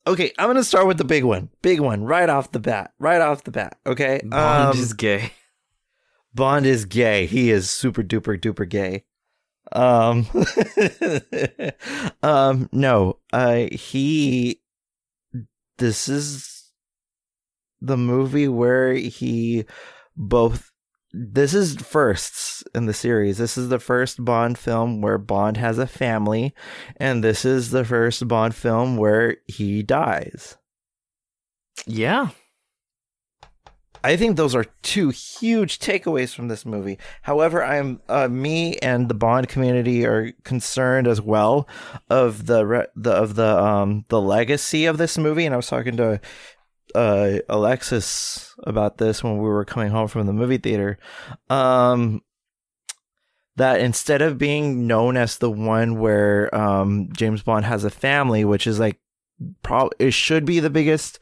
Okay, 0.06 0.34
I'm 0.38 0.50
gonna 0.50 0.66
start 0.66 0.86
with 0.86 0.98
the 0.98 1.06
big 1.06 1.24
one. 1.24 1.48
Big 1.62 1.80
one, 1.80 2.04
right 2.04 2.28
off 2.28 2.52
the 2.52 2.60
bat. 2.60 2.92
Right 3.00 3.22
off 3.22 3.46
the 3.46 3.52
bat. 3.52 3.78
Okay. 3.88 4.20
Bond 4.26 4.76
um, 4.76 4.78
is 4.78 4.92
gay. 4.92 5.32
Bond 6.36 6.66
is 6.66 6.84
gay. 6.84 7.26
He 7.26 7.52
is 7.52 7.70
super 7.70 8.04
duper 8.04 8.38
duper 8.38 8.68
gay. 8.68 9.06
Um 9.72 10.28
Um 12.22 12.68
no. 12.74 13.20
Uh 13.32 13.68
he 13.72 14.60
this 15.78 16.10
is 16.10 16.59
the 17.82 17.98
movie 17.98 18.48
where 18.48 18.94
he 18.94 19.66
both 20.16 20.72
this 21.12 21.54
is 21.56 21.76
firsts 21.76 22.64
in 22.76 22.86
the 22.86 22.94
series. 22.94 23.40
This 23.40 23.58
is 23.58 23.70
the 23.70 23.80
first 23.80 24.24
Bond 24.24 24.58
film 24.58 25.02
where 25.02 25.18
Bond 25.18 25.58
has 25.58 25.80
a 25.80 25.88
family, 25.88 26.54
and 26.98 27.24
this 27.24 27.46
is 27.46 27.72
the 27.72 27.84
first 27.84 28.28
Bond 28.28 28.54
film 28.54 28.96
where 28.96 29.38
he 29.48 29.82
dies. 29.82 30.58
Yeah. 31.88 32.30
I 34.02 34.16
think 34.16 34.38
those 34.38 34.56
are 34.56 34.66
two 34.82 35.10
huge 35.10 35.80
takeaways 35.80 36.34
from 36.34 36.48
this 36.48 36.66
movie. 36.66 36.98
However, 37.24 37.64
I'm 37.64 38.02
uh, 38.08 38.30
me 38.30 38.78
and 38.78 39.10
the 39.10 39.14
Bond 39.14 39.50
community 39.50 40.06
are 40.06 40.32
concerned 40.44 41.08
as 41.08 41.20
well 41.20 41.68
of 42.10 42.46
the, 42.46 42.88
the 42.96 43.12
of 43.12 43.36
the 43.36 43.62
um 43.62 44.06
the 44.08 44.22
legacy 44.22 44.86
of 44.86 44.98
this 44.98 45.18
movie. 45.18 45.46
And 45.46 45.54
I 45.54 45.58
was 45.58 45.68
talking 45.68 45.98
to 45.98 46.22
uh, 46.96 47.40
Alexis 47.48 48.54
about 48.64 48.98
this 48.98 49.24
when 49.24 49.38
we 49.38 49.48
were 49.48 49.66
coming 49.66 49.90
home 49.90 50.08
from 50.08 50.26
the 50.28 50.34
movie 50.34 50.58
theater. 50.58 50.98
Um, 51.50 52.22
that 53.56 53.82
instead 53.82 54.22
of 54.22 54.38
being 54.38 54.88
known 54.88 55.18
as 55.18 55.38
the 55.38 55.52
one 55.52 56.00
where 56.00 56.54
um, 56.56 57.10
James 57.12 57.44
Bond 57.44 57.66
has 57.66 57.84
a 57.84 57.90
family, 57.90 58.46
which 58.46 58.66
is 58.66 58.80
like 58.80 59.00
probably 59.64 59.96
it 60.00 60.14
should 60.14 60.46
be 60.46 60.60
the 60.60 60.70
biggest 60.70 61.20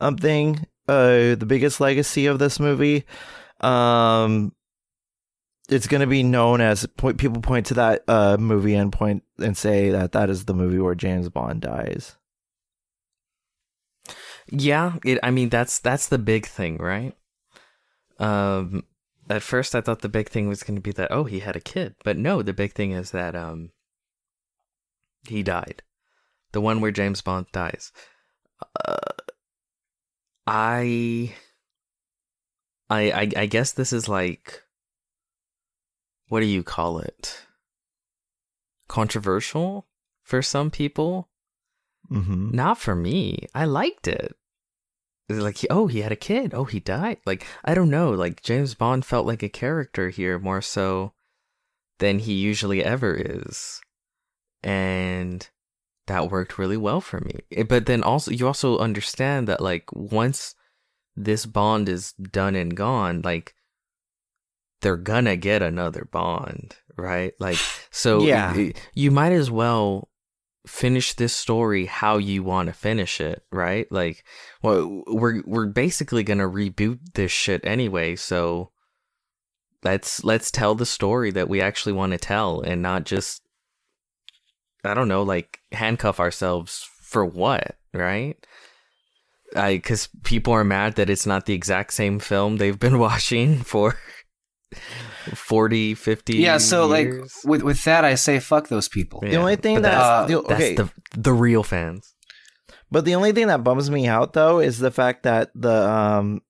um, 0.00 0.16
thing, 0.16 0.66
uh, 0.88 1.34
the 1.34 1.46
biggest 1.46 1.80
legacy 1.80 2.26
of 2.26 2.38
this 2.38 2.60
movie. 2.60 3.04
Um, 3.60 4.54
it's 5.68 5.86
going 5.86 6.00
to 6.00 6.06
be 6.06 6.22
known 6.22 6.60
as 6.60 6.86
point, 6.96 7.18
people 7.18 7.42
point 7.42 7.66
to 7.66 7.74
that 7.74 8.04
uh, 8.08 8.36
movie 8.38 8.74
and 8.74 8.92
point 8.92 9.22
and 9.38 9.56
say 9.56 9.90
that 9.90 10.12
that 10.12 10.30
is 10.30 10.44
the 10.44 10.54
movie 10.54 10.78
where 10.78 10.94
James 10.94 11.28
Bond 11.28 11.60
dies. 11.62 12.16
Yeah, 14.50 14.96
it, 15.04 15.18
I 15.22 15.30
mean 15.30 15.48
that's 15.48 15.78
that's 15.78 16.08
the 16.08 16.18
big 16.18 16.46
thing, 16.46 16.78
right? 16.78 17.16
Um, 18.18 18.84
at 19.28 19.42
first 19.42 19.74
I 19.74 19.80
thought 19.80 20.02
the 20.02 20.08
big 20.08 20.28
thing 20.28 20.48
was 20.48 20.62
going 20.62 20.76
to 20.76 20.82
be 20.82 20.92
that 20.92 21.12
oh 21.12 21.24
he 21.24 21.40
had 21.40 21.56
a 21.56 21.60
kid, 21.60 21.94
but 22.04 22.16
no, 22.16 22.42
the 22.42 22.52
big 22.52 22.72
thing 22.72 22.92
is 22.92 23.12
that 23.12 23.34
um 23.34 23.70
he 25.28 25.42
died, 25.42 25.82
the 26.52 26.60
one 26.60 26.80
where 26.80 26.90
James 26.90 27.20
Bond 27.22 27.46
dies. 27.52 27.92
Uh, 28.84 28.96
I, 30.46 31.34
I, 32.88 33.10
I, 33.10 33.30
I 33.36 33.46
guess 33.46 33.72
this 33.72 33.92
is 33.92 34.08
like 34.08 34.62
what 36.30 36.40
do 36.40 36.46
you 36.46 36.62
call 36.62 37.00
it? 37.00 37.44
Controversial 38.88 39.86
for 40.22 40.42
some 40.42 40.70
people. 40.70 41.28
Mm-hmm. 42.10 42.50
Not 42.52 42.78
for 42.78 42.94
me. 42.94 43.46
I 43.54 43.64
liked 43.64 44.08
it. 44.08 44.36
Like, 45.38 45.58
he- 45.58 45.68
oh, 45.70 45.86
he 45.86 46.00
had 46.02 46.12
a 46.12 46.16
kid. 46.16 46.52
Oh, 46.54 46.64
he 46.64 46.80
died. 46.80 47.18
Like, 47.24 47.46
I 47.64 47.74
don't 47.74 47.90
know. 47.90 48.10
Like, 48.10 48.42
James 48.42 48.74
Bond 48.74 49.04
felt 49.04 49.26
like 49.26 49.42
a 49.42 49.48
character 49.48 50.08
here 50.10 50.38
more 50.38 50.60
so 50.62 51.12
than 51.98 52.18
he 52.18 52.32
usually 52.32 52.82
ever 52.84 53.14
is. 53.14 53.80
And 54.62 55.48
that 56.06 56.30
worked 56.30 56.58
really 56.58 56.76
well 56.76 57.00
for 57.00 57.20
me. 57.20 57.40
Eh, 57.52 57.62
But 57.62 57.86
then 57.86 58.02
also, 58.02 58.30
you 58.30 58.46
also 58.46 58.78
understand 58.78 59.46
that, 59.48 59.60
like, 59.60 59.84
once 59.92 60.54
this 61.16 61.46
Bond 61.46 61.88
is 61.88 62.12
done 62.12 62.54
and 62.56 62.76
gone, 62.76 63.22
like, 63.22 63.54
they're 64.80 64.96
gonna 64.96 65.36
get 65.36 65.62
another 65.62 66.08
Bond, 66.10 66.74
right? 66.96 67.34
Like, 67.38 67.58
so 67.90 68.22
Yeah. 68.24 68.54
y- 68.56 68.72
you 68.94 69.10
might 69.10 69.32
as 69.32 69.50
well 69.50 70.08
finish 70.66 71.14
this 71.14 71.34
story 71.34 71.86
how 71.86 72.18
you 72.18 72.42
want 72.42 72.68
to 72.68 72.72
finish 72.72 73.20
it, 73.20 73.42
right? 73.50 73.90
Like, 73.90 74.24
well, 74.62 75.02
we're 75.06 75.42
we're 75.46 75.66
basically 75.66 76.22
gonna 76.22 76.48
reboot 76.48 76.98
this 77.14 77.30
shit 77.30 77.60
anyway, 77.64 78.16
so 78.16 78.70
let's 79.82 80.22
let's 80.24 80.50
tell 80.50 80.74
the 80.74 80.86
story 80.86 81.30
that 81.32 81.48
we 81.48 81.60
actually 81.60 81.92
want 81.92 82.12
to 82.12 82.18
tell, 82.18 82.60
and 82.60 82.82
not 82.82 83.04
just 83.04 83.42
I 84.84 84.94
don't 84.94 85.08
know, 85.08 85.22
like 85.22 85.60
handcuff 85.72 86.20
ourselves 86.20 86.88
for 87.02 87.24
what, 87.24 87.76
right? 87.92 88.36
I 89.56 89.74
because 89.74 90.08
people 90.22 90.52
are 90.52 90.64
mad 90.64 90.94
that 90.96 91.10
it's 91.10 91.26
not 91.26 91.46
the 91.46 91.54
exact 91.54 91.92
same 91.92 92.18
film 92.18 92.56
they've 92.56 92.78
been 92.78 92.98
watching 93.00 93.58
for 93.58 93.96
40, 95.34 95.94
50 95.94 96.34
Yeah, 96.34 96.58
so 96.58 96.86
like 96.86 97.08
with 97.44 97.62
with 97.62 97.82
that, 97.84 98.04
I 98.04 98.14
say 98.14 98.38
fuck 98.40 98.68
those 98.68 98.88
people. 98.88 99.20
Yeah, 99.22 99.30
The 99.30 99.36
only 99.36 99.56
thing 99.56 99.76
but 99.76 99.82
that- 99.82 99.90
that's, 99.92 100.04
uh, 100.04 100.26
the- 100.26 100.42
that's 100.48 100.60
okay. 100.64 100.74
the 100.74 100.90
the 101.16 101.32
real 101.32 101.62
fans. 101.62 102.14
But 102.90 103.04
the 103.04 103.14
only 103.14 103.32
thing 103.32 103.46
that 103.48 103.62
bums 103.64 103.90
me 103.90 104.06
out 104.08 104.32
though 104.32 104.58
is 104.60 104.78
the 104.78 104.90
fact 104.90 105.22
that 105.24 105.50
the 105.54 105.88
um 105.88 106.42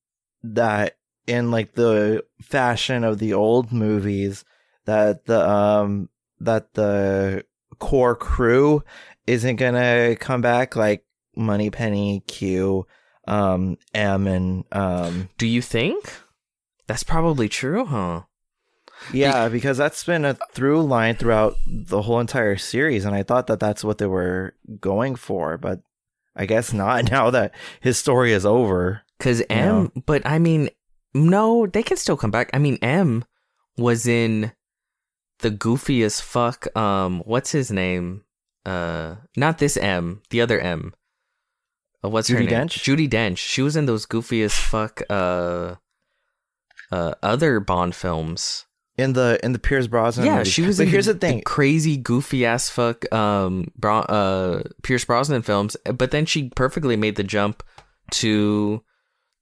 that 0.42 0.96
in 1.26 1.50
like 1.50 1.74
the 1.74 2.24
fashion 2.40 3.04
of 3.04 3.18
the 3.18 3.34
old 3.34 3.72
movies 3.72 4.44
that 4.86 5.26
the 5.26 5.48
um 5.48 6.08
that 6.40 6.72
the 6.74 7.44
core 7.78 8.16
crew 8.16 8.82
isn't 9.26 9.56
gonna 9.56 10.16
come 10.18 10.40
back 10.40 10.74
like 10.76 11.04
Moneypenny, 11.36 12.22
Q, 12.26 12.86
um, 13.28 13.76
M, 13.94 14.26
and 14.26 14.64
um 14.72 15.28
Do 15.38 15.46
you 15.46 15.62
think? 15.62 16.12
That's 16.86 17.04
probably 17.04 17.48
true, 17.48 17.84
huh? 17.84 18.22
Yeah, 19.12 19.48
because 19.48 19.78
that's 19.78 20.04
been 20.04 20.24
a 20.24 20.36
through 20.52 20.82
line 20.82 21.16
throughout 21.16 21.56
the 21.66 22.02
whole 22.02 22.20
entire 22.20 22.56
series, 22.56 23.04
and 23.04 23.14
I 23.14 23.22
thought 23.22 23.46
that 23.48 23.60
that's 23.60 23.84
what 23.84 23.98
they 23.98 24.06
were 24.06 24.54
going 24.80 25.16
for, 25.16 25.56
but 25.58 25.80
I 26.36 26.46
guess 26.46 26.72
not. 26.72 27.04
Now 27.10 27.30
that 27.30 27.54
his 27.80 27.98
story 27.98 28.32
is 28.32 28.46
over. 28.46 29.02
Because 29.18 29.42
M, 29.50 29.92
but 30.06 30.22
I 30.24 30.38
mean, 30.38 30.70
no, 31.12 31.66
they 31.66 31.82
can 31.82 31.96
still 31.96 32.16
come 32.16 32.30
back. 32.30 32.50
I 32.54 32.58
mean, 32.58 32.78
M 32.80 33.24
was 33.76 34.06
in 34.06 34.52
the 35.40 35.50
goofiest 35.50 36.22
fuck. 36.22 36.74
Um, 36.76 37.20
what's 37.26 37.52
his 37.52 37.70
name? 37.70 38.24
Uh, 38.64 39.16
not 39.36 39.58
this 39.58 39.76
M, 39.76 40.22
the 40.30 40.40
other 40.40 40.58
M. 40.60 40.94
Uh, 42.04 42.08
what's 42.08 42.28
her 42.28 42.38
Judi 42.38 42.50
name? 42.50 42.68
Dench? 42.68 42.78
Judi 42.78 43.08
Dench. 43.08 43.38
She 43.38 43.62
was 43.62 43.76
in 43.76 43.86
those 43.86 44.06
goofy 44.06 44.42
as 44.42 44.54
fuck. 44.54 45.02
Uh, 45.10 45.76
uh, 46.90 47.14
other 47.22 47.60
Bond 47.60 47.94
films. 47.94 48.66
In 49.00 49.14
the 49.14 49.38
in 49.42 49.52
the 49.52 49.58
Pierce 49.58 49.86
Brosnan. 49.86 50.26
yeah, 50.26 50.38
movie. 50.38 50.50
she 50.50 50.62
was. 50.62 50.78
But 50.78 50.84
in 50.84 50.90
here's 50.90 51.06
the, 51.06 51.14
the 51.14 51.18
thing: 51.18 51.42
crazy 51.42 51.96
goofy 51.96 52.44
ass 52.44 52.68
fuck. 52.68 53.12
Um, 53.12 53.72
Bro- 53.76 54.00
uh, 54.00 54.62
Pierce 54.82 55.04
Brosnan 55.04 55.42
films, 55.42 55.76
but 55.84 56.10
then 56.10 56.26
she 56.26 56.50
perfectly 56.50 56.96
made 56.96 57.16
the 57.16 57.24
jump 57.24 57.62
to 58.12 58.82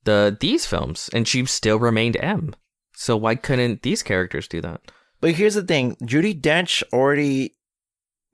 the 0.05 0.37
these 0.39 0.67
films, 0.67 1.11
and 1.13 1.27
she 1.27 1.45
still 1.47 1.79
remained 1.79 2.17
M. 2.21 2.55
So 2.95 3.17
why 3.17 3.35
couldn't 3.35 3.83
these 3.83 4.03
characters 4.03 4.49
do 4.49 4.61
that? 4.61 4.81
but 5.21 5.33
here's 5.33 5.55
the 5.55 5.63
thing: 5.63 5.97
Judi 5.97 6.39
Dench 6.39 6.83
already 6.93 7.57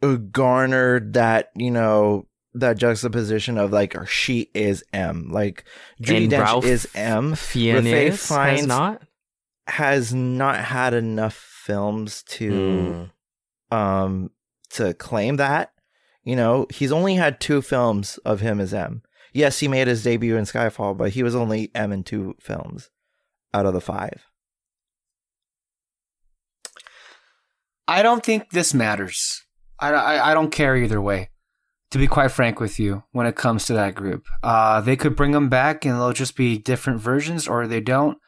uh, 0.03 0.17
garnered 0.17 1.15
that 1.15 1.51
you 1.55 1.71
know 1.71 2.27
that 2.55 2.79
juxtaposition 2.79 3.59
of 3.59 3.73
like 3.73 3.97
she 4.07 4.51
is 4.55 4.85
M. 4.93 5.29
Like 5.31 5.65
Judi 6.03 6.25
And 6.25 6.33
Dench 6.33 6.41
Ralph 6.41 6.65
is 6.65 6.89
M. 6.95 7.35
Fiennes 7.35 8.27
Fiennes 8.27 8.67
not. 8.67 9.03
Has 9.67 10.13
not 10.13 10.57
had 10.59 10.93
enough 10.95 11.35
films 11.35 12.23
to 12.25 13.11
Hmm. 13.71 13.77
um 13.77 14.31
to 14.71 14.93
claim 14.95 15.37
that. 15.37 15.73
You 16.23 16.37
know, 16.37 16.67
he's 16.71 16.93
only 16.93 17.15
had 17.17 17.41
two 17.41 17.61
films 17.63 18.19
of 18.25 18.41
him 18.41 18.61
as 18.61 18.73
M. 18.75 19.03
Yes, 19.33 19.61
he 19.61 19.69
made 19.69 19.89
his 19.89 20.03
debut 20.03 20.37
in 20.37 20.45
Skyfall, 20.45 20.97
but 20.97 21.11
he 21.11 21.23
was 21.23 21.35
only 21.35 21.71
M 21.75 21.93
in 21.93 22.03
two 22.03 22.35
films 22.41 22.91
out 23.53 23.67
of 23.67 23.75
the 23.75 23.81
five. 23.81 24.27
I 27.87 28.03
don't 28.03 28.25
think 28.25 28.51
this 28.51 28.73
matters. 28.73 29.43
I, 29.79 29.93
I, 29.93 30.31
I 30.31 30.35
don't 30.35 30.51
care 30.51 30.77
either 30.77 31.01
way. 31.01 31.31
To 31.91 31.99
be 31.99 32.07
quite 32.07 32.31
frank 32.33 32.59
with 32.59 32.81
you, 32.81 33.05
when 33.13 33.27
it 33.27 33.37
comes 33.37 33.67
to 33.67 33.75
that 33.75 33.95
group, 33.95 34.27
uh, 34.43 34.81
they 34.81 34.97
could 34.97 35.15
bring 35.15 35.31
them 35.33 35.49
back 35.49 35.85
and 35.85 35.95
they'll 35.95 36.13
just 36.13 36.37
be 36.37 36.59
different 36.59 37.01
versions, 37.01 37.47
or 37.47 37.67
they 37.67 37.81
don't. 37.81 38.19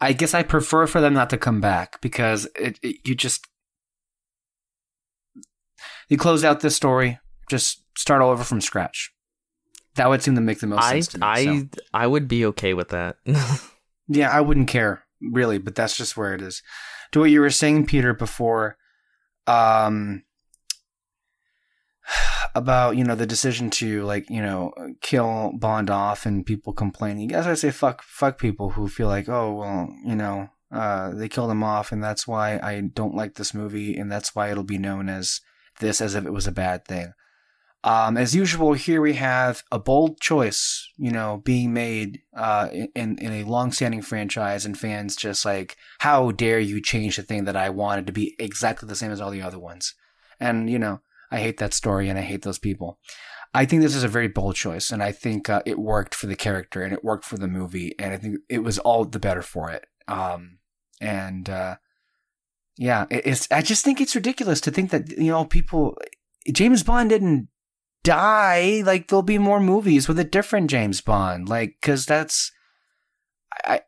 I 0.00 0.12
guess 0.12 0.34
I 0.34 0.42
prefer 0.42 0.86
for 0.86 1.00
them 1.00 1.14
not 1.14 1.30
to 1.30 1.38
come 1.38 1.60
back 1.60 2.00
because 2.00 2.46
it, 2.56 2.78
it 2.82 2.96
you 3.04 3.14
just 3.14 3.46
you 6.08 6.16
close 6.16 6.44
out 6.44 6.60
this 6.60 6.76
story, 6.76 7.18
just 7.48 7.82
start 7.96 8.20
all 8.20 8.30
over 8.30 8.44
from 8.44 8.60
scratch. 8.60 9.12
That 9.94 10.08
would 10.08 10.22
seem 10.22 10.34
to 10.34 10.40
make 10.40 10.58
the 10.58 10.66
most 10.66 10.82
I 10.82 11.00
sense. 11.00 11.16
Me, 11.16 11.20
I 11.22 11.44
so. 11.44 11.68
I 11.92 12.06
would 12.06 12.26
be 12.28 12.44
okay 12.46 12.74
with 12.74 12.88
that. 12.88 13.16
Yeah, 14.08 14.30
I 14.30 14.40
wouldn't 14.40 14.68
care 14.68 15.04
really, 15.20 15.58
but 15.58 15.74
that's 15.74 15.96
just 15.96 16.16
where 16.16 16.34
it 16.34 16.42
is. 16.42 16.62
To 17.12 17.20
what 17.20 17.30
you 17.30 17.40
were 17.40 17.50
saying, 17.50 17.86
Peter, 17.86 18.12
before, 18.12 18.76
um, 19.46 20.24
about 22.54 22.96
you 22.96 23.04
know 23.04 23.14
the 23.14 23.26
decision 23.26 23.70
to 23.70 24.04
like 24.04 24.28
you 24.30 24.42
know 24.42 24.72
kill 25.00 25.52
Bond 25.58 25.90
off 25.90 26.26
and 26.26 26.46
people 26.46 26.72
complaining. 26.72 27.32
As 27.32 27.46
I 27.46 27.54
say, 27.54 27.70
fuck, 27.70 28.02
fuck 28.02 28.38
people 28.38 28.70
who 28.70 28.88
feel 28.88 29.08
like, 29.08 29.28
oh 29.28 29.54
well, 29.54 29.94
you 30.04 30.14
know, 30.14 30.50
uh, 30.70 31.10
they 31.12 31.28
killed 31.28 31.50
him 31.50 31.64
off, 31.64 31.92
and 31.92 32.02
that's 32.02 32.26
why 32.26 32.58
I 32.62 32.80
don't 32.80 33.14
like 33.14 33.34
this 33.34 33.54
movie, 33.54 33.96
and 33.96 34.10
that's 34.10 34.34
why 34.34 34.50
it'll 34.50 34.64
be 34.64 34.78
known 34.78 35.08
as 35.08 35.40
this, 35.80 36.00
as 36.00 36.14
if 36.14 36.24
it 36.24 36.32
was 36.32 36.46
a 36.46 36.52
bad 36.52 36.84
thing. 36.84 37.12
Um, 37.82 38.16
as 38.16 38.34
usual, 38.34 38.72
here 38.72 39.02
we 39.02 39.12
have 39.12 39.62
a 39.70 39.78
bold 39.78 40.18
choice, 40.18 40.88
you 40.96 41.10
know, 41.10 41.42
being 41.44 41.74
made 41.74 42.22
uh, 42.34 42.68
in 42.72 43.18
in 43.18 43.32
a 43.32 43.44
long-standing 43.44 44.00
franchise, 44.00 44.64
and 44.64 44.78
fans 44.78 45.16
just 45.16 45.44
like, 45.44 45.76
how 45.98 46.30
dare 46.30 46.60
you 46.60 46.80
change 46.80 47.16
the 47.16 47.22
thing 47.22 47.44
that 47.44 47.56
I 47.56 47.68
wanted 47.68 48.06
to 48.06 48.12
be 48.12 48.36
exactly 48.38 48.88
the 48.88 48.96
same 48.96 49.10
as 49.10 49.20
all 49.20 49.30
the 49.30 49.42
other 49.42 49.58
ones? 49.58 49.94
And 50.40 50.70
you 50.70 50.78
know, 50.78 51.00
I 51.34 51.40
hate 51.40 51.58
that 51.58 51.74
story, 51.74 52.08
and 52.08 52.18
I 52.18 52.22
hate 52.22 52.42
those 52.42 52.58
people. 52.58 52.98
I 53.52 53.64
think 53.64 53.82
this 53.82 53.94
is 53.94 54.04
a 54.04 54.08
very 54.08 54.28
bold 54.28 54.54
choice, 54.54 54.90
and 54.90 55.02
I 55.02 55.12
think 55.12 55.50
uh, 55.50 55.62
it 55.66 55.78
worked 55.78 56.14
for 56.14 56.26
the 56.26 56.36
character, 56.36 56.82
and 56.82 56.92
it 56.92 57.04
worked 57.04 57.24
for 57.24 57.36
the 57.36 57.48
movie, 57.48 57.94
and 57.98 58.12
I 58.12 58.16
think 58.16 58.38
it 58.48 58.60
was 58.60 58.78
all 58.78 59.04
the 59.04 59.18
better 59.18 59.42
for 59.42 59.70
it. 59.70 59.86
Um, 60.08 60.58
and 61.00 61.48
uh, 61.50 61.76
yeah, 62.76 63.06
it, 63.10 63.26
it's. 63.26 63.48
I 63.50 63.62
just 63.62 63.84
think 63.84 64.00
it's 64.00 64.14
ridiculous 64.14 64.60
to 64.62 64.70
think 64.70 64.90
that 64.90 65.10
you 65.10 65.30
know 65.30 65.44
people. 65.44 65.96
James 66.52 66.82
Bond 66.82 67.10
didn't 67.10 67.48
die, 68.02 68.82
like 68.84 69.08
there'll 69.08 69.22
be 69.22 69.38
more 69.38 69.60
movies 69.60 70.06
with 70.08 70.18
a 70.18 70.24
different 70.24 70.70
James 70.70 71.00
Bond, 71.00 71.48
like 71.48 71.76
because 71.80 72.06
that's 72.06 72.52
I 73.64 73.80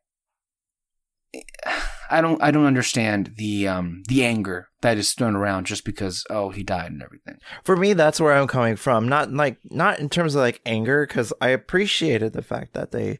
I 2.11 2.21
don't 2.21 2.43
I 2.43 2.51
don't 2.51 2.67
understand 2.67 3.33
the 3.37 3.69
um 3.69 4.03
the 4.09 4.25
anger 4.25 4.69
that 4.81 4.99
is 4.99 5.13
thrown 5.13 5.37
around 5.37 5.67
just 5.67 5.85
because 5.85 6.25
oh 6.31 6.51
he 6.51 6.63
died 6.63 6.93
and 6.93 7.03
everything. 7.03 7.39
For 7.65 7.77
me, 7.77 7.93
that's 7.93 8.21
where 8.21 8.33
I'm 8.33 8.47
coming 8.47 8.77
from. 8.77 9.09
Not 9.09 9.33
like 9.33 9.59
not 9.65 9.99
in 9.99 10.09
terms 10.09 10.35
of 10.35 10.41
like 10.41 10.61
anger, 10.65 11.07
because 11.07 11.33
I 11.41 11.49
appreciated 11.49 12.33
the 12.33 12.43
fact 12.43 12.75
that 12.75 12.93
they 12.93 13.19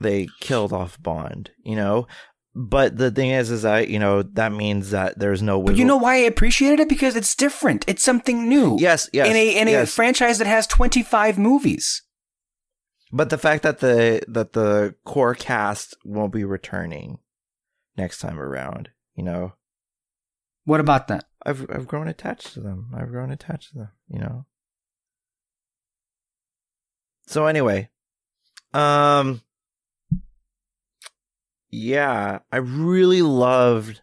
they 0.00 0.28
killed 0.40 0.72
off 0.72 1.02
Bond. 1.02 1.50
You 1.64 1.76
know. 1.76 2.06
But 2.54 2.98
the 2.98 3.10
thing 3.10 3.30
is, 3.30 3.50
is 3.50 3.62
that 3.62 3.88
you 3.88 3.98
know 3.98 4.22
that 4.22 4.52
means 4.52 4.90
that 4.90 5.18
there's 5.18 5.40
no. 5.40 5.62
But 5.62 5.76
you 5.76 5.86
know 5.86 5.96
why 5.96 6.16
I 6.16 6.18
appreciated 6.18 6.80
it 6.80 6.88
because 6.88 7.16
it's 7.16 7.34
different. 7.34 7.82
It's 7.88 8.02
something 8.02 8.46
new. 8.46 8.76
yes, 8.78 9.08
yes, 9.12 9.26
in 9.26 9.36
a 9.36 9.56
in 9.58 9.68
a 9.68 9.86
franchise 9.86 10.36
that 10.36 10.46
has 10.46 10.66
twenty 10.66 11.02
five 11.02 11.38
movies. 11.38 12.02
But 13.10 13.30
the 13.30 13.38
fact 13.38 13.62
that 13.62 13.78
the 13.80 14.22
that 14.28 14.52
the 14.52 14.94
core 15.04 15.34
cast 15.34 15.96
won't 16.04 16.32
be 16.32 16.44
returning 16.44 17.20
next 17.96 18.18
time 18.18 18.38
around, 18.38 18.90
you 19.14 19.22
know, 19.24 19.54
What 20.64 20.80
about 20.80 21.08
that? 21.08 21.24
I've 21.44 21.66
I've 21.70 21.86
grown 21.86 22.08
attached 22.08 22.54
to 22.54 22.60
them. 22.60 22.90
I've 22.94 23.10
grown 23.10 23.30
attached 23.30 23.72
to 23.72 23.78
them, 23.78 23.90
you 24.08 24.18
know. 24.20 24.46
So 27.26 27.46
anyway, 27.46 27.90
um 28.72 29.42
yeah, 31.70 32.40
I 32.50 32.56
really 32.58 33.22
loved 33.22 34.02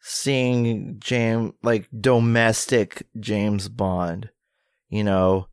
seeing 0.00 0.98
James 1.00 1.52
like 1.62 1.88
domestic 1.98 3.06
James 3.20 3.68
Bond. 3.68 4.30
You 4.88 5.04
know, 5.04 5.48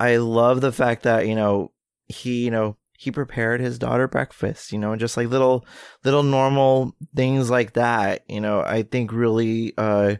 I 0.00 0.16
love 0.16 0.60
the 0.62 0.72
fact 0.72 1.02
that, 1.04 1.26
you 1.28 1.34
know, 1.34 1.72
he, 2.08 2.44
you 2.46 2.50
know, 2.50 2.77
he 3.00 3.12
prepared 3.12 3.60
his 3.60 3.78
daughter 3.78 4.08
breakfast, 4.08 4.72
you 4.72 4.78
know, 4.78 4.96
just 4.96 5.16
like 5.16 5.28
little 5.28 5.64
little 6.04 6.24
normal 6.24 6.96
things 7.14 7.48
like 7.48 7.74
that, 7.74 8.24
you 8.28 8.40
know, 8.40 8.60
I 8.60 8.82
think 8.82 9.12
really 9.12 9.72
uh 9.78 10.16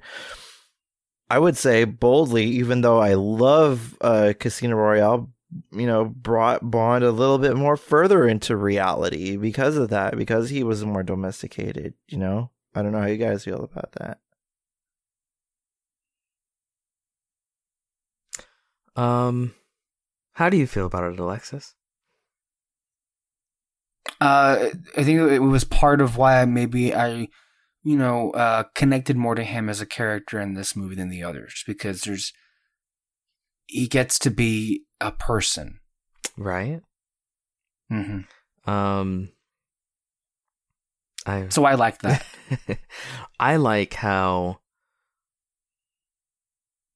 I 1.28 1.38
would 1.40 1.56
say 1.56 1.82
boldly, 1.84 2.44
even 2.44 2.80
though 2.82 3.00
I 3.00 3.14
love 3.14 3.96
uh 4.00 4.32
Casino 4.38 4.76
Royale, 4.76 5.28
you 5.72 5.86
know, 5.88 6.04
brought 6.04 6.70
Bond 6.70 7.02
a 7.02 7.10
little 7.10 7.38
bit 7.38 7.56
more 7.56 7.76
further 7.76 8.28
into 8.28 8.56
reality 8.56 9.36
because 9.36 9.76
of 9.76 9.90
that, 9.90 10.16
because 10.16 10.50
he 10.50 10.62
was 10.62 10.84
more 10.84 11.02
domesticated, 11.02 11.94
you 12.06 12.18
know? 12.18 12.50
I 12.76 12.82
don't 12.82 12.92
know 12.92 13.00
how 13.00 13.06
you 13.06 13.16
guys 13.16 13.42
feel 13.44 13.64
about 13.64 13.90
that. 13.98 14.20
Um, 18.94 19.54
how 20.34 20.48
do 20.50 20.56
you 20.56 20.66
feel 20.66 20.86
about 20.86 21.12
it, 21.12 21.18
Alexis? 21.18 21.74
Uh, 24.20 24.70
I 24.96 25.04
think 25.04 25.20
it 25.20 25.38
was 25.40 25.64
part 25.64 26.00
of 26.00 26.16
why 26.16 26.44
maybe 26.44 26.94
I, 26.94 27.28
you 27.82 27.96
know, 27.96 28.30
uh, 28.32 28.64
connected 28.74 29.16
more 29.16 29.34
to 29.34 29.44
him 29.44 29.68
as 29.68 29.80
a 29.80 29.86
character 29.86 30.40
in 30.40 30.54
this 30.54 30.74
movie 30.74 30.96
than 30.96 31.08
the 31.08 31.22
others 31.22 31.62
because 31.66 32.02
there's 32.02 32.32
he 33.66 33.86
gets 33.86 34.18
to 34.20 34.30
be 34.30 34.84
a 35.00 35.12
person, 35.12 35.80
right? 36.36 36.80
Mm-hmm. 37.92 38.70
Um, 38.70 39.30
I 41.26 41.46
so 41.50 41.64
I 41.64 41.74
like 41.74 42.00
that. 42.00 42.26
I 43.38 43.56
like 43.56 43.94
how, 43.94 44.60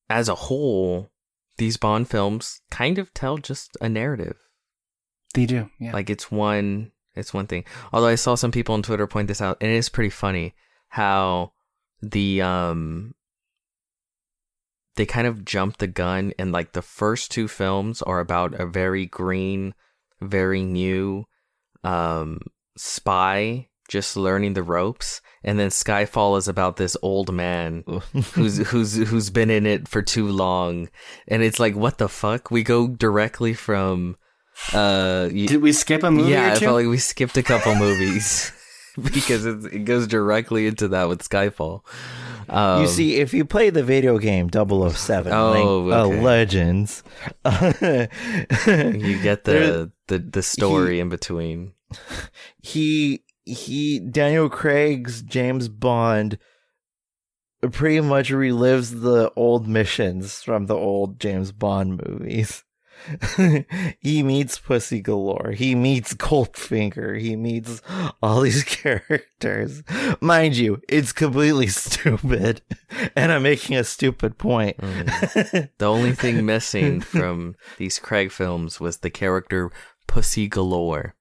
as 0.09 0.29
a 0.29 0.35
whole, 0.35 1.11
these 1.59 1.77
Bond 1.77 2.09
films 2.09 2.63
kind 2.71 2.99
of 2.99 3.13
tell 3.15 3.39
just 3.39 3.77
a 3.81 3.89
narrative. 3.89 4.39
They 5.35 5.47
do, 5.47 5.71
yeah. 5.79 5.93
Like 5.93 6.11
it's 6.11 6.31
one 6.31 6.92
it's 7.15 7.35
one 7.35 7.47
thing. 7.47 7.65
Although 7.93 8.09
I 8.09 8.15
saw 8.15 8.35
some 8.35 8.51
people 8.51 8.75
on 8.75 8.83
Twitter 8.83 9.07
point 9.07 9.29
this 9.29 9.43
out, 9.43 9.59
and 9.61 9.71
it 9.71 9.77
is 9.77 9.89
pretty 9.89 10.11
funny 10.11 10.55
how 10.89 11.53
the 12.01 12.43
um 12.43 13.15
they 14.97 15.07
kind 15.07 15.27
of 15.27 15.45
jumped 15.45 15.79
the 15.79 15.87
gun 15.87 16.33
and 16.39 16.53
like 16.53 16.73
the 16.73 16.83
first 16.83 17.31
two 17.31 17.49
films 17.49 18.03
are 18.03 18.21
about 18.21 18.55
a 18.55 18.67
very 18.67 19.07
green, 19.07 19.75
very 20.21 20.63
new 20.63 21.25
um 21.85 22.41
spy 22.77 23.69
just 23.89 24.17
learning 24.17 24.55
the 24.55 24.63
ropes 24.63 25.21
and 25.45 25.59
then 25.59 25.69
Skyfall 25.69 26.39
is 26.39 26.49
about 26.49 26.77
this 26.77 26.97
old 27.03 27.33
man 27.35 27.85
who's 28.33 28.59
who's 28.69 28.97
who's 28.97 29.29
been 29.29 29.51
in 29.51 29.67
it 29.67 29.89
for 29.89 30.01
too 30.01 30.29
long 30.29 30.89
and 31.29 31.43
it's 31.43 31.61
like 31.61 31.75
what 31.75 31.99
the 31.99 32.09
fuck 32.09 32.51
we 32.51 32.63
go 32.63 32.89
directly 32.89 33.53
from 33.53 34.17
uh, 34.73 35.29
Did 35.29 35.63
we 35.63 35.73
skip 35.73 36.03
a 36.03 36.11
movie? 36.11 36.31
Yeah, 36.33 36.53
I 36.53 36.59
felt 36.59 36.77
like 36.77 36.87
we 36.87 36.99
skipped 36.99 37.37
a 37.37 37.43
couple 37.43 37.75
movies 37.87 38.53
because 39.13 39.47
it, 39.47 39.65
it, 39.73 39.85
goes 39.85 40.07
directly 40.07 40.67
into 40.67 40.89
that 40.89 41.09
with 41.09 41.27
Skyfall. 41.27 41.83
Um, 42.49 42.83
you 42.83 42.89
see, 42.89 43.17
if 43.17 43.33
you 43.33 43.45
play 43.45 43.71
the 43.71 43.83
video 43.83 44.19
game 44.19 44.51
007 44.51 45.33
oh, 45.33 45.51
Link, 45.53 45.67
okay. 45.67 46.19
uh, 46.19 46.23
Legends, 46.23 47.03
you 47.47 49.23
get 49.23 49.45
the 49.45 49.91
the, 50.09 50.19
the 50.19 50.43
story 50.43 50.95
he, 50.95 51.01
in 51.01 51.09
between. 51.09 51.73
He 52.61 53.25
he 53.45 53.99
Daniel 54.01 54.51
Craig's 54.51 55.23
James 55.23 55.69
Bond 55.69 56.39
pretty 57.71 58.01
much 58.01 58.31
relives 58.31 59.03
the 59.03 59.33
old 59.37 59.69
missions 59.69 60.43
from 60.43 60.67
the 60.67 60.75
old 60.75 61.21
James 61.21 61.53
Bond 61.53 62.03
movies. 62.05 62.65
he 64.01 64.23
meets 64.23 64.59
Pussy 64.59 65.01
Galore. 65.01 65.53
He 65.53 65.75
meets 65.75 66.15
Goldfinger. 66.15 67.21
He 67.21 67.37
meets 67.37 67.83
all 68.23 68.41
these 68.41 68.65
characters. 68.65 69.83
Mind 70.21 70.57
you, 70.57 70.81
it's 70.89 71.13
completely 71.13 71.67
stupid. 71.69 72.63
And 73.17 73.33
I'm 73.33 73.43
making 73.43 73.77
a 73.77 73.85
stupid 73.85 74.39
point. 74.39 74.77
Mm. 74.79 75.71
The 75.79 75.87
only 75.87 76.13
thing 76.13 76.45
missing 76.45 77.01
from 77.01 77.57
these 77.79 77.99
Craig 77.99 78.31
films 78.31 78.81
was 78.81 78.99
the 78.99 79.11
character 79.11 79.71
Pussy 80.07 80.49
Galore. 80.49 81.15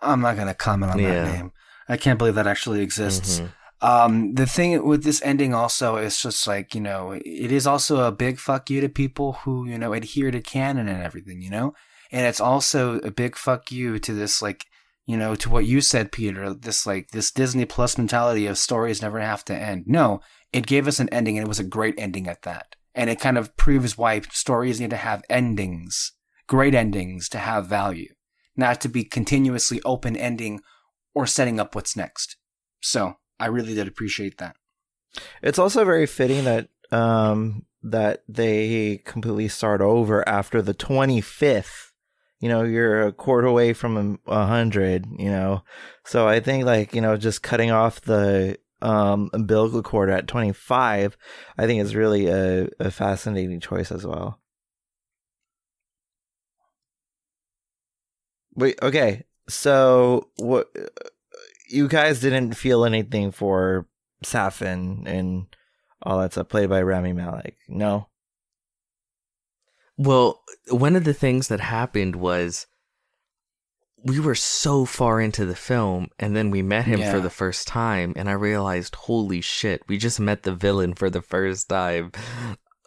I'm 0.00 0.20
not 0.20 0.36
going 0.36 0.48
to 0.48 0.54
comment 0.54 0.92
on 0.92 0.98
yeah. 0.98 1.24
that 1.24 1.32
name. 1.32 1.52
I 1.88 1.96
can't 1.96 2.18
believe 2.18 2.34
that 2.34 2.46
actually 2.46 2.82
exists. 2.82 3.38
Mm-hmm. 3.38 3.46
Um, 3.80 4.34
the 4.34 4.46
thing 4.46 4.84
with 4.84 5.04
this 5.04 5.22
ending 5.22 5.54
also 5.54 5.96
is 5.96 6.20
just 6.20 6.46
like, 6.46 6.74
you 6.74 6.80
know, 6.80 7.12
it 7.12 7.52
is 7.52 7.66
also 7.66 8.04
a 8.04 8.12
big 8.12 8.38
fuck 8.38 8.70
you 8.70 8.80
to 8.80 8.88
people 8.88 9.34
who, 9.44 9.68
you 9.68 9.78
know, 9.78 9.92
adhere 9.92 10.30
to 10.30 10.40
canon 10.40 10.88
and 10.88 11.02
everything, 11.02 11.42
you 11.42 11.50
know? 11.50 11.74
And 12.10 12.26
it's 12.26 12.40
also 12.40 12.98
a 13.00 13.10
big 13.10 13.36
fuck 13.36 13.70
you 13.70 13.98
to 14.00 14.12
this, 14.12 14.42
like, 14.42 14.64
you 15.06 15.16
know, 15.16 15.34
to 15.36 15.48
what 15.48 15.66
you 15.66 15.80
said, 15.80 16.10
Peter, 16.10 16.52
this, 16.52 16.86
like, 16.86 17.10
this 17.10 17.30
Disney 17.30 17.64
Plus 17.64 17.96
mentality 17.96 18.46
of 18.46 18.58
stories 18.58 19.00
never 19.00 19.20
have 19.20 19.44
to 19.44 19.54
end. 19.54 19.84
No, 19.86 20.20
it 20.52 20.66
gave 20.66 20.88
us 20.88 20.98
an 20.98 21.08
ending 21.10 21.38
and 21.38 21.46
it 21.46 21.48
was 21.48 21.60
a 21.60 21.64
great 21.64 21.94
ending 21.98 22.26
at 22.26 22.42
that. 22.42 22.74
And 22.94 23.08
it 23.08 23.20
kind 23.20 23.38
of 23.38 23.56
proves 23.56 23.96
why 23.96 24.22
stories 24.32 24.80
need 24.80 24.90
to 24.90 24.96
have 24.96 25.22
endings, 25.30 26.12
great 26.48 26.74
endings 26.74 27.28
to 27.28 27.38
have 27.38 27.66
value, 27.66 28.12
not 28.56 28.80
to 28.80 28.88
be 28.88 29.04
continuously 29.04 29.80
open 29.84 30.16
ending 30.16 30.60
or 31.14 31.26
setting 31.26 31.60
up 31.60 31.74
what's 31.74 31.96
next. 31.96 32.36
So 32.80 33.14
I 33.40 33.46
really 33.46 33.74
did 33.74 33.88
appreciate 33.88 34.38
that. 34.38 34.56
It's 35.42 35.58
also 35.58 35.84
very 35.84 36.06
fitting 36.06 36.44
that 36.44 36.68
um, 36.90 37.64
that 37.82 38.22
they 38.28 39.02
completely 39.04 39.48
start 39.48 39.80
over 39.80 40.28
after 40.28 40.62
the 40.62 40.74
25th. 40.74 41.92
You 42.40 42.48
know, 42.48 42.62
you're 42.62 43.02
a 43.02 43.12
quarter 43.12 43.46
away 43.46 43.72
from 43.72 44.20
a 44.26 44.46
hundred. 44.46 45.06
You 45.18 45.30
know, 45.30 45.62
so 46.04 46.28
I 46.28 46.40
think 46.40 46.64
like 46.64 46.94
you 46.94 47.00
know 47.00 47.16
just 47.16 47.42
cutting 47.42 47.70
off 47.70 48.00
the 48.00 48.58
um, 48.80 49.30
umbilical 49.32 49.82
cord 49.82 50.10
at 50.10 50.28
25, 50.28 51.16
I 51.56 51.66
think 51.66 51.82
is 51.82 51.96
really 51.96 52.28
a, 52.28 52.68
a 52.78 52.90
fascinating 52.90 53.60
choice 53.60 53.90
as 53.90 54.06
well. 54.06 54.40
Wait, 58.54 58.78
okay. 58.82 59.24
So 59.48 60.28
what 60.36 60.70
you 61.68 61.88
guys 61.88 62.20
didn't 62.20 62.54
feel 62.54 62.84
anything 62.84 63.30
for 63.30 63.86
Safin 64.24 65.06
and 65.06 65.46
all 66.02 66.18
that 66.20 66.32
stuff 66.32 66.48
played 66.48 66.68
by 66.68 66.82
Rami 66.82 67.12
Malek, 67.12 67.56
no? 67.68 68.08
Well, 69.96 70.42
one 70.70 70.94
of 70.94 71.04
the 71.04 71.14
things 71.14 71.48
that 71.48 71.60
happened 71.60 72.16
was 72.16 72.66
we 74.04 74.20
were 74.20 74.36
so 74.36 74.84
far 74.84 75.20
into 75.20 75.44
the 75.44 75.56
film 75.56 76.08
and 76.20 76.36
then 76.36 76.50
we 76.50 76.62
met 76.62 76.84
him 76.84 77.00
yeah. 77.00 77.10
for 77.10 77.20
the 77.20 77.30
first 77.30 77.66
time 77.66 78.12
and 78.16 78.28
I 78.28 78.32
realized, 78.32 78.94
holy 78.94 79.40
shit, 79.40 79.82
we 79.88 79.98
just 79.98 80.20
met 80.20 80.44
the 80.44 80.54
villain 80.54 80.94
for 80.94 81.10
the 81.10 81.22
first 81.22 81.68
time. 81.68 82.12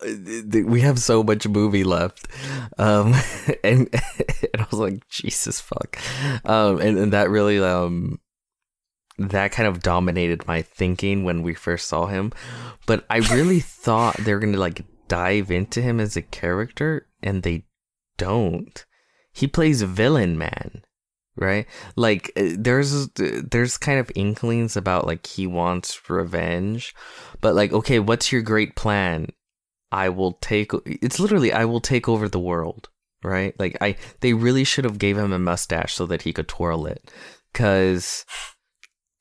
We 0.01 0.81
have 0.81 0.99
so 0.99 1.21
much 1.21 1.47
movie 1.47 1.83
left. 1.83 2.27
Um, 2.77 3.13
and, 3.63 3.89
and 4.53 4.61
I 4.61 4.67
was 4.71 4.79
like, 4.79 5.07
Jesus 5.09 5.59
fuck. 5.59 5.97
Um, 6.45 6.79
and, 6.79 6.97
and 6.97 7.13
that 7.13 7.29
really, 7.29 7.59
um, 7.59 8.20
that 9.29 9.51
kind 9.51 9.67
of 9.67 9.81
dominated 9.81 10.47
my 10.47 10.61
thinking 10.61 11.23
when 11.23 11.41
we 11.43 11.53
first 11.53 11.87
saw 11.87 12.07
him. 12.07 12.31
But 12.85 13.05
I 13.09 13.17
really 13.17 13.59
thought 13.61 14.17
they 14.17 14.33
were 14.33 14.39
going 14.39 14.53
to 14.53 14.59
like 14.59 14.83
dive 15.07 15.51
into 15.51 15.81
him 15.81 15.99
as 15.99 16.15
a 16.15 16.21
character, 16.21 17.07
and 17.21 17.43
they 17.43 17.65
don't. 18.17 18.85
He 19.33 19.47
plays 19.47 19.81
villain 19.81 20.37
man, 20.37 20.83
right? 21.35 21.65
Like 21.95 22.31
uh, 22.37 22.55
there's 22.57 23.09
there's 23.09 23.77
kind 23.77 23.99
of 23.99 24.11
inklings 24.15 24.75
about 24.75 25.07
like 25.07 25.25
he 25.25 25.47
wants 25.47 26.09
revenge, 26.09 26.93
but 27.39 27.55
like 27.55 27.71
okay, 27.73 27.99
what's 27.99 28.31
your 28.31 28.41
great 28.41 28.75
plan? 28.75 29.27
I 29.91 30.09
will 30.09 30.33
take. 30.33 30.71
It's 30.85 31.19
literally 31.19 31.51
I 31.51 31.65
will 31.65 31.81
take 31.81 32.07
over 32.07 32.29
the 32.29 32.39
world, 32.39 32.89
right? 33.23 33.57
Like 33.59 33.77
I 33.81 33.97
they 34.21 34.33
really 34.33 34.63
should 34.63 34.85
have 34.85 34.99
gave 34.99 35.17
him 35.17 35.33
a 35.33 35.39
mustache 35.39 35.93
so 35.93 36.05
that 36.05 36.21
he 36.21 36.33
could 36.33 36.47
twirl 36.47 36.85
it, 36.85 37.11
because 37.51 38.25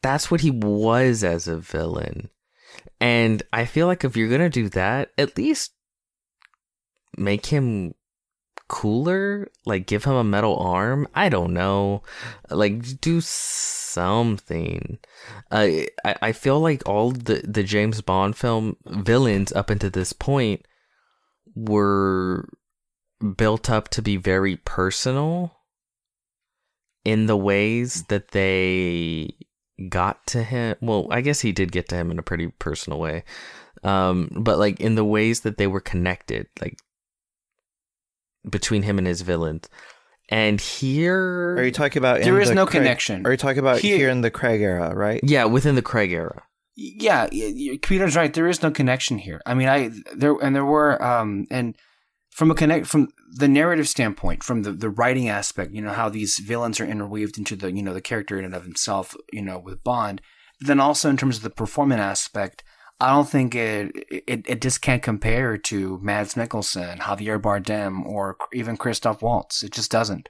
that's 0.03 0.31
what 0.31 0.41
he 0.41 0.51
was 0.51 1.25
as 1.25 1.49
a 1.49 1.59
villain. 1.59 2.31
And 3.01 3.43
I 3.53 3.65
feel 3.65 3.87
like 3.87 4.05
if 4.05 4.17
you're 4.17 4.29
going 4.29 4.41
to 4.41 4.51
do 4.51 4.69
that, 4.71 5.11
at 5.19 5.37
least 5.37 5.73
make 7.17 7.47
him 7.47 7.95
cooler, 8.69 9.51
like 9.67 9.87
give 9.87 10.05
him 10.05 10.15
a 10.15 10.25
metal 10.25 10.57
arm. 10.57 11.09
I 11.15 11.29
don't 11.29 11.53
know. 11.53 12.03
Like 12.51 13.01
do 13.01 13.21
something. 13.21 14.99
I 15.51 15.89
I 16.05 16.33
feel 16.33 16.61
like 16.61 16.89
all 16.89 17.11
the 17.11 17.43
the 17.47 17.65
James 17.65 18.01
Bond 18.01 18.37
film 18.37 18.77
villains 18.87 19.53
up 19.53 19.71
until 19.71 19.91
this 19.91 20.13
point 20.13 20.65
were 21.55 22.49
built 23.37 23.69
up 23.69 23.89
to 23.89 24.03
be 24.03 24.17
very 24.17 24.57
personal 24.57 25.57
in 27.05 27.27
the 27.27 27.37
ways 27.37 28.05
that 28.05 28.29
they 28.29 29.35
got 29.89 30.27
to 30.29 30.43
him. 30.43 30.77
Well, 30.81 31.07
I 31.11 31.21
guess 31.21 31.41
he 31.41 31.53
did 31.53 31.73
get 31.73 31.89
to 31.89 31.97
him 31.97 32.11
in 32.11 32.19
a 32.19 32.23
pretty 32.23 32.49
personal 32.59 32.99
way. 32.99 33.25
Um, 33.83 34.29
but 34.37 34.59
like 34.59 34.81
in 34.81 34.95
the 34.95 35.05
ways 35.05 35.41
that 35.41 35.57
they 35.57 35.67
were 35.67 35.81
connected, 35.81 36.47
like 36.61 36.77
between 38.49 38.83
him 38.83 38.99
and 38.99 39.07
his 39.07 39.23
villains. 39.23 39.69
And 40.29 40.61
here, 40.61 41.57
Are 41.57 41.65
you 41.65 41.73
talking 41.73 41.99
about? 41.99 42.21
There 42.23 42.37
in 42.37 42.43
is 42.43 42.49
the 42.51 42.55
no 42.55 42.65
Craig- 42.67 42.83
connection. 42.83 43.27
Are 43.27 43.33
you 43.33 43.37
talking 43.37 43.59
about 43.59 43.81
Here- 43.81 43.97
here, 43.97 44.09
in 44.09 44.21
the 44.21 44.31
Craig 44.31 44.61
era, 44.61 44.95
right? 44.95 45.21
yeah, 45.25 45.45
within 45.45 45.75
the 45.75 45.83
Craig 45.83 46.13
era. 46.13 46.43
yeah, 46.77 47.25
y- 47.33 47.53
y- 47.55 47.79
Peter's 47.83 48.15
right. 48.17 48.33
There 48.33 48.47
is 48.47 48.63
no 48.63 48.71
connection 48.71 49.19
here. 49.19 49.41
I 49.45 49.55
mean, 49.55 49.69
I 49.69 49.91
there 50.15 50.35
and 50.41 50.55
there 50.55 50.65
were 50.65 51.03
um 51.03 51.47
and 51.51 51.77
from 52.31 52.51
a 52.51 52.55
connect 52.55 52.87
from 52.87 53.09
the 53.33 53.49
narrative 53.49 53.89
standpoint, 53.89 54.43
from 54.43 54.63
the 54.63 54.73
the 54.73 54.91
writing 54.91 55.29
aspect, 55.29 55.73
you 55.73 55.83
know 55.83 55.93
how 55.93 56.09
these 56.09 56.39
villains 56.39 56.81
are 56.81 56.87
interweaved 56.87 57.39
into 57.39 57.57
the 57.57 57.73
you 57.73 57.83
know 57.83 57.95
the 57.95 58.01
character 58.01 58.39
in 58.39 58.45
and 58.45 58.55
of 58.55 58.65
himself, 58.65 59.17
you 59.33 59.43
know, 59.43 59.59
with 59.59 59.85
Bond. 59.85 60.21
Then 60.61 60.81
also 60.81 61.09
in 61.11 61.17
terms 61.17 61.39
of 61.39 61.43
the 61.43 61.51
performance 61.51 62.01
aspect, 62.01 62.63
I 63.01 63.11
don't 63.11 63.29
think 63.29 63.55
it 63.55 63.93
it, 64.11 64.45
it 64.47 64.61
just 64.61 64.83
can't 64.83 65.03
compare 65.03 65.57
to 65.59 65.99
Mads 66.03 66.35
Mikkelsen, 66.35 66.99
Javier 66.99 67.41
Bardem, 67.41 68.05
or 68.07 68.37
even 68.53 68.77
Christoph 68.77 69.23
Waltz. 69.23 69.63
It 69.63 69.73
just 69.73 69.91
doesn't. 69.91 70.29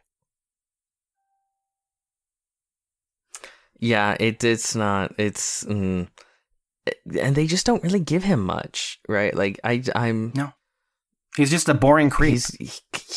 Yeah, 3.78 4.16
it 4.20 4.44
it's 4.44 4.74
not. 4.74 5.14
It's 5.18 5.64
mm, 5.64 6.09
and 7.18 7.35
they 7.35 7.47
just 7.47 7.66
don't 7.66 7.82
really 7.82 8.01
give 8.01 8.24
him 8.24 8.44
much, 8.44 9.01
right? 9.09 9.35
Like 9.35 9.59
I 9.64 9.82
I'm 9.94 10.32
He's 11.36 11.51
just 11.51 11.69
a 11.69 11.74
boring 11.74 12.11
creep. 12.11 12.40
he- 12.59 12.70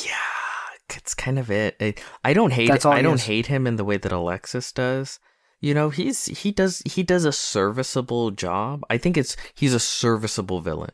yeah, 0.06 0.96
it's 0.96 1.14
kind 1.16 1.40
of 1.40 1.50
it. 1.52 1.76
I, 1.82 1.96
I 2.24 2.34
don't 2.34 2.54
hate 2.54 2.70
That's 2.70 2.86
all 2.86 2.94
I 2.94 3.02
don't 3.02 3.16
is. 3.16 3.24
hate 3.26 3.48
him 3.48 3.66
in 3.68 3.76
the 3.78 3.86
way 3.86 3.98
that 3.98 4.12
Alexis 4.12 4.72
does. 4.72 5.20
You 5.60 5.74
know, 5.74 5.90
he's 5.90 6.26
he 6.26 6.52
does 6.52 6.82
he 6.86 7.04
does 7.04 7.26
a 7.26 7.32
serviceable 7.32 8.32
job. 8.32 8.84
I 8.90 8.98
think 8.98 9.18
it's 9.18 9.36
he's 9.56 9.74
a 9.74 9.80
serviceable 9.80 10.60
villain. 10.62 10.92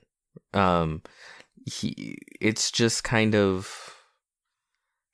Um 0.53 1.01
he 1.65 2.17
it's 2.39 2.71
just 2.71 3.03
kind 3.03 3.35
of 3.35 3.95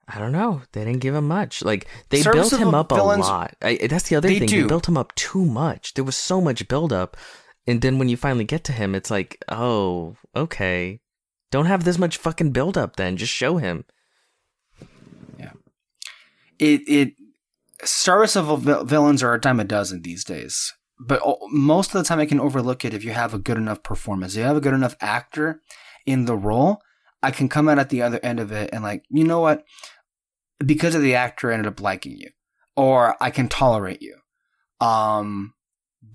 I 0.08 0.20
don't 0.20 0.32
know. 0.34 0.62
They 0.74 0.84
didn't 0.86 1.00
give 1.02 1.16
him 1.16 1.28
much. 1.28 1.64
Like 1.64 1.88
they 2.10 2.22
built 2.22 2.54
him 2.54 2.76
up 2.76 2.92
a 2.92 2.96
lot. 2.96 3.56
I, 3.62 3.78
that's 3.90 4.08
the 4.10 4.18
other 4.18 4.28
They 4.28 4.40
thing. 4.40 4.48
do. 4.48 4.62
They 4.64 4.68
built 4.68 4.88
him 4.88 4.98
up 4.98 5.16
too 5.16 5.44
much. 5.46 5.94
There 5.96 6.04
was 6.04 6.16
so 6.16 6.40
much 6.42 6.68
build 6.68 6.94
up, 6.94 7.18
and 7.66 7.82
then 7.82 7.98
when 7.98 8.08
you 8.10 8.16
finally 8.18 8.44
get 8.44 8.64
to 8.66 8.72
him, 8.72 8.94
it's 8.94 9.10
like, 9.10 9.42
oh, 9.50 10.16
okay. 10.36 11.00
Don't 11.52 11.66
have 11.68 11.84
this 11.84 11.98
much 11.98 12.18
fucking 12.18 12.52
build 12.52 12.78
up. 12.78 12.96
Then 12.96 13.18
just 13.18 13.34
show 13.34 13.58
him. 13.58 13.86
Yeah. 15.40 15.52
It 16.60 16.82
it 16.88 17.14
serviceable 17.84 18.58
vil- 18.58 18.86
villains 18.86 19.24
are 19.24 19.34
a 19.34 19.42
dime 19.42 19.60
a 19.60 19.64
dozen 19.64 20.02
these 20.02 20.24
days. 20.24 20.74
But 21.00 21.22
most 21.52 21.94
of 21.94 22.02
the 22.02 22.08
time, 22.08 22.20
I 22.20 22.26
can 22.26 22.40
overlook 22.40 22.86
it 22.86 22.94
if 22.94 23.04
you 23.04 23.12
have 23.12 23.34
a 23.34 23.40
good 23.40 23.58
enough 23.58 23.84
performance. 23.84 24.34
If 24.34 24.40
you 24.40 24.44
have 24.46 24.58
a 24.58 24.62
good 24.62 24.74
enough 24.74 24.96
actor 25.02 25.62
in 26.06 26.26
the 26.26 26.38
role, 26.38 26.82
I 27.22 27.32
can 27.32 27.50
come 27.50 27.68
out 27.68 27.80
at 27.80 27.90
the 27.90 28.02
other 28.02 28.20
end 28.24 28.40
of 28.40 28.52
it 28.52 28.70
and 28.72 28.84
like, 28.84 29.04
you 29.10 29.24
know 29.24 29.42
what? 29.42 29.66
Because 30.66 30.96
of 30.96 31.02
the 31.02 31.16
actor, 31.16 31.52
I 31.52 31.56
ended 31.56 31.68
up 31.68 31.82
liking 31.82 32.18
you, 32.18 32.30
or 32.78 33.18
I 33.20 33.30
can 33.30 33.50
tolerate 33.50 34.02
you. 34.02 34.16
Um, 34.80 35.55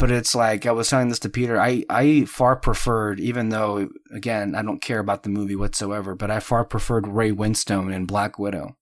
but 0.00 0.10
it's 0.10 0.34
like 0.34 0.64
I 0.66 0.72
was 0.72 0.88
telling 0.88 1.10
this 1.10 1.18
to 1.20 1.28
Peter. 1.28 1.60
I 1.60 1.84
I 1.90 2.24
far 2.24 2.56
preferred, 2.56 3.20
even 3.20 3.50
though 3.50 3.90
again 4.10 4.54
I 4.54 4.62
don't 4.62 4.80
care 4.80 4.98
about 4.98 5.22
the 5.22 5.28
movie 5.28 5.54
whatsoever, 5.54 6.14
but 6.14 6.30
I 6.30 6.40
far 6.40 6.64
preferred 6.64 7.06
Ray 7.06 7.30
Winstone 7.30 7.94
in 7.94 8.06
Black 8.06 8.38
Widow 8.38 8.76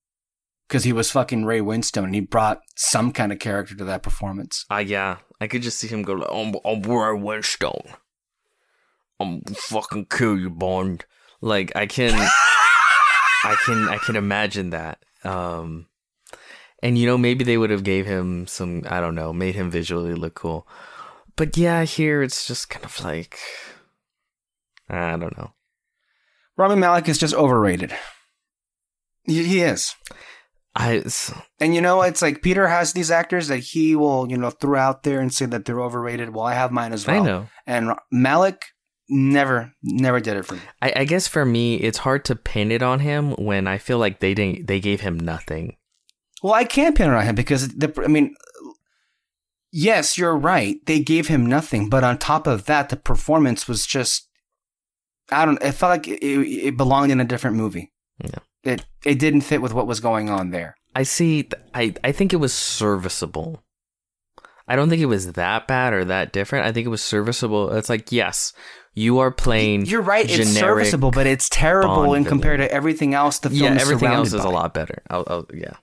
because 0.69 0.85
he 0.85 0.93
was 0.93 1.11
fucking 1.11 1.45
Ray 1.45 1.61
Winstone 1.61 2.05
and 2.05 2.15
he 2.15 2.21
brought 2.21 2.61
some 2.77 3.13
kind 3.13 3.33
of 3.33 3.41
character 3.41 3.75
to 3.75 3.85
that 3.85 4.03
performance. 4.03 4.65
Ah, 4.71 4.79
yeah. 4.79 5.17
I 5.41 5.49
could 5.49 5.63
just 5.63 5.79
see 5.79 5.89
him 5.89 6.03
go. 6.03 6.15
Like, 6.15 6.31
I'm, 6.31 6.55
I'm 6.65 6.83
Ray 6.83 7.19
Winstone. 7.19 7.95
I'm 9.19 9.41
fucking 9.43 10.07
kill 10.07 10.39
you, 10.39 10.51
Bond. 10.51 11.05
Like 11.41 11.75
I 11.75 11.87
can, 11.87 12.15
I 12.15 13.57
can, 13.65 13.89
I 13.89 13.99
can 13.99 14.15
imagine 14.15 14.71
that. 14.71 15.05
Um, 15.25 15.87
and 16.81 16.97
you 16.97 17.07
know, 17.07 17.19
maybe 17.19 17.43
they 17.43 17.59
would 17.59 17.71
have 17.71 17.83
gave 17.83 18.07
him 18.07 18.47
some. 18.47 18.85
I 18.89 19.01
don't 19.01 19.17
know, 19.17 19.33
made 19.33 19.57
him 19.57 19.69
visually 19.69 20.15
look 20.15 20.35
cool. 20.35 20.69
But 21.39 21.57
yeah, 21.57 21.85
here 21.85 22.21
it's 22.21 22.47
just 22.47 22.69
kind 22.69 22.85
of 22.85 23.03
like, 23.05 23.39
I 24.91 25.17
don't 25.17 25.39
know. 25.39 25.53
Rami 26.57 26.75
Malek 26.75 27.09
is 27.09 27.17
just 27.17 27.33
overrated. 27.33 27.95
He, 29.23 29.45
he 29.45 29.61
is. 29.61 29.95
I 30.75 31.05
And 31.61 31.77
you 31.77 31.81
know, 31.81 32.03
it's 32.03 32.23
like 32.23 32.43
Peter 32.43 32.67
has 32.67 32.93
these 32.93 33.13
actors 33.13 33.47
that 33.49 33.59
he 33.59 33.95
will, 33.95 34.29
you 34.29 34.37
know, 34.37 34.51
throw 34.51 34.81
out 34.81 35.05
there 35.05 35.21
and 35.21 35.33
say 35.33 35.47
that 35.47 35.65
they're 35.65 35.81
overrated. 35.81 36.35
Well, 36.35 36.45
I 36.45 36.55
have 36.55 36.73
mine 36.73 36.93
as 36.93 37.07
well. 37.07 37.23
I 37.23 37.25
know. 37.25 37.49
And 37.67 37.93
Malek 38.11 38.65
never, 39.09 39.73
never 39.81 40.19
did 40.19 40.37
it 40.37 40.45
for 40.45 40.55
me. 40.55 40.61
I, 40.83 40.93
I 40.97 41.05
guess 41.05 41.29
for 41.29 41.45
me, 41.45 41.77
it's 41.77 41.99
hard 41.99 42.25
to 42.27 42.35
pin 42.37 42.73
it 42.73 42.83
on 42.83 42.99
him 42.99 43.33
when 43.33 43.69
I 43.69 43.79
feel 43.79 43.99
like 43.99 44.19
they 44.19 44.35
didn't. 44.35 44.67
They 44.67 44.81
gave 44.81 45.03
him 45.03 45.19
nothing. 45.19 45.77
Well, 46.43 46.55
I 46.55 46.65
can't 46.65 46.97
pin 46.97 47.11
it 47.11 47.15
on 47.15 47.25
him 47.25 47.35
because 47.37 47.69
the, 47.69 47.93
I 48.05 48.09
mean, 48.09 48.35
yes, 49.73 50.19
you're 50.19 50.37
right. 50.37 50.85
They 50.87 51.01
gave 51.01 51.29
him 51.29 51.47
nothing, 51.47 51.89
but 51.89 52.05
on 52.05 52.19
top 52.19 52.47
of 52.47 52.67
that, 52.67 52.89
the 52.89 52.97
performance 52.97 53.69
was 53.69 53.87
just, 53.87 54.29
I 55.31 55.45
don't. 55.45 55.63
It 55.63 55.73
felt 55.73 55.91
like 55.91 56.09
it, 56.09 56.23
it 56.23 56.77
belonged 56.77 57.13
in 57.13 57.21
a 57.21 57.25
different 57.25 57.57
movie. 57.57 57.93
Yeah. 58.23 58.39
It 58.65 58.85
it 59.05 59.19
didn't 59.19 59.43
fit 59.43 59.63
with 59.63 59.73
what 59.73 59.87
was 59.87 60.01
going 60.01 60.29
on 60.31 60.51
there. 60.51 60.75
I 60.95 61.05
see. 61.05 61.49
I 61.75 61.95
I 62.03 62.13
think 62.13 62.33
it 62.33 62.39
was 62.39 62.53
serviceable. 62.53 63.63
I 64.67 64.77
don't 64.77 64.91
think 64.91 65.01
it 65.01 65.07
was 65.07 65.33
that 65.33 65.67
bad 65.67 65.95
or 65.95 66.05
that 66.05 66.33
different. 66.33 66.67
I 66.67 66.73
think 66.73 66.87
it 66.87 66.91
was 66.91 67.03
serviceable. 67.03 67.73
It's 67.73 67.89
like 67.89 68.11
yes, 68.11 68.53
you 68.95 69.19
are 69.21 69.31
playing. 69.31 69.87
You're 69.87 70.03
right. 70.03 70.29
It's 70.29 70.51
serviceable, 70.51 71.11
but 71.11 71.27
it's 71.27 71.49
terrible 71.49 72.07
Bond 72.07 72.17
in 72.17 72.25
compared 72.25 72.59
to 72.61 72.71
everything 72.71 73.15
else. 73.15 73.39
The 73.39 73.51
film 73.51 73.75
yeah, 73.75 73.81
everything 73.81 74.09
else 74.09 74.33
is 74.33 74.45
a 74.45 74.49
lot 74.49 74.75
better. 74.75 75.03
I'll, 75.09 75.25
I'll, 75.27 75.47
yeah, 75.55 75.75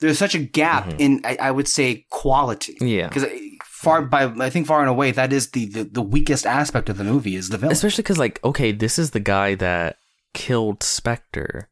There's 0.00 0.18
such 0.18 0.34
a 0.34 0.38
gap 0.38 0.86
Mhm. 0.86 1.00
in, 1.00 1.20
I, 1.24 1.36
I 1.40 1.50
would 1.50 1.66
say, 1.68 2.06
quality. 2.10 2.76
yeah. 2.80 3.08
Because 3.08 3.24
far 3.64 4.02
by, 4.02 4.24
I 4.40 4.50
think 4.50 4.66
far 4.66 4.80
and 4.80 4.88
away, 4.88 5.10
that 5.12 5.32
is 5.32 5.50
the, 5.50 5.66
the 5.66 5.84
the 5.84 6.02
weakest 6.02 6.46
aspect 6.46 6.88
of 6.88 6.98
the 6.98 7.04
movie 7.04 7.34
is 7.36 7.48
the 7.48 7.58
villain. 7.58 7.72
Especially 7.72 8.02
because, 8.02 8.18
like, 8.18 8.38
okay, 8.44 8.70
this 8.72 8.98
is 8.98 9.10
the 9.10 9.20
guy 9.20 9.54
that 9.56 9.96
killed 10.34 10.82
Spectre. 10.82 11.68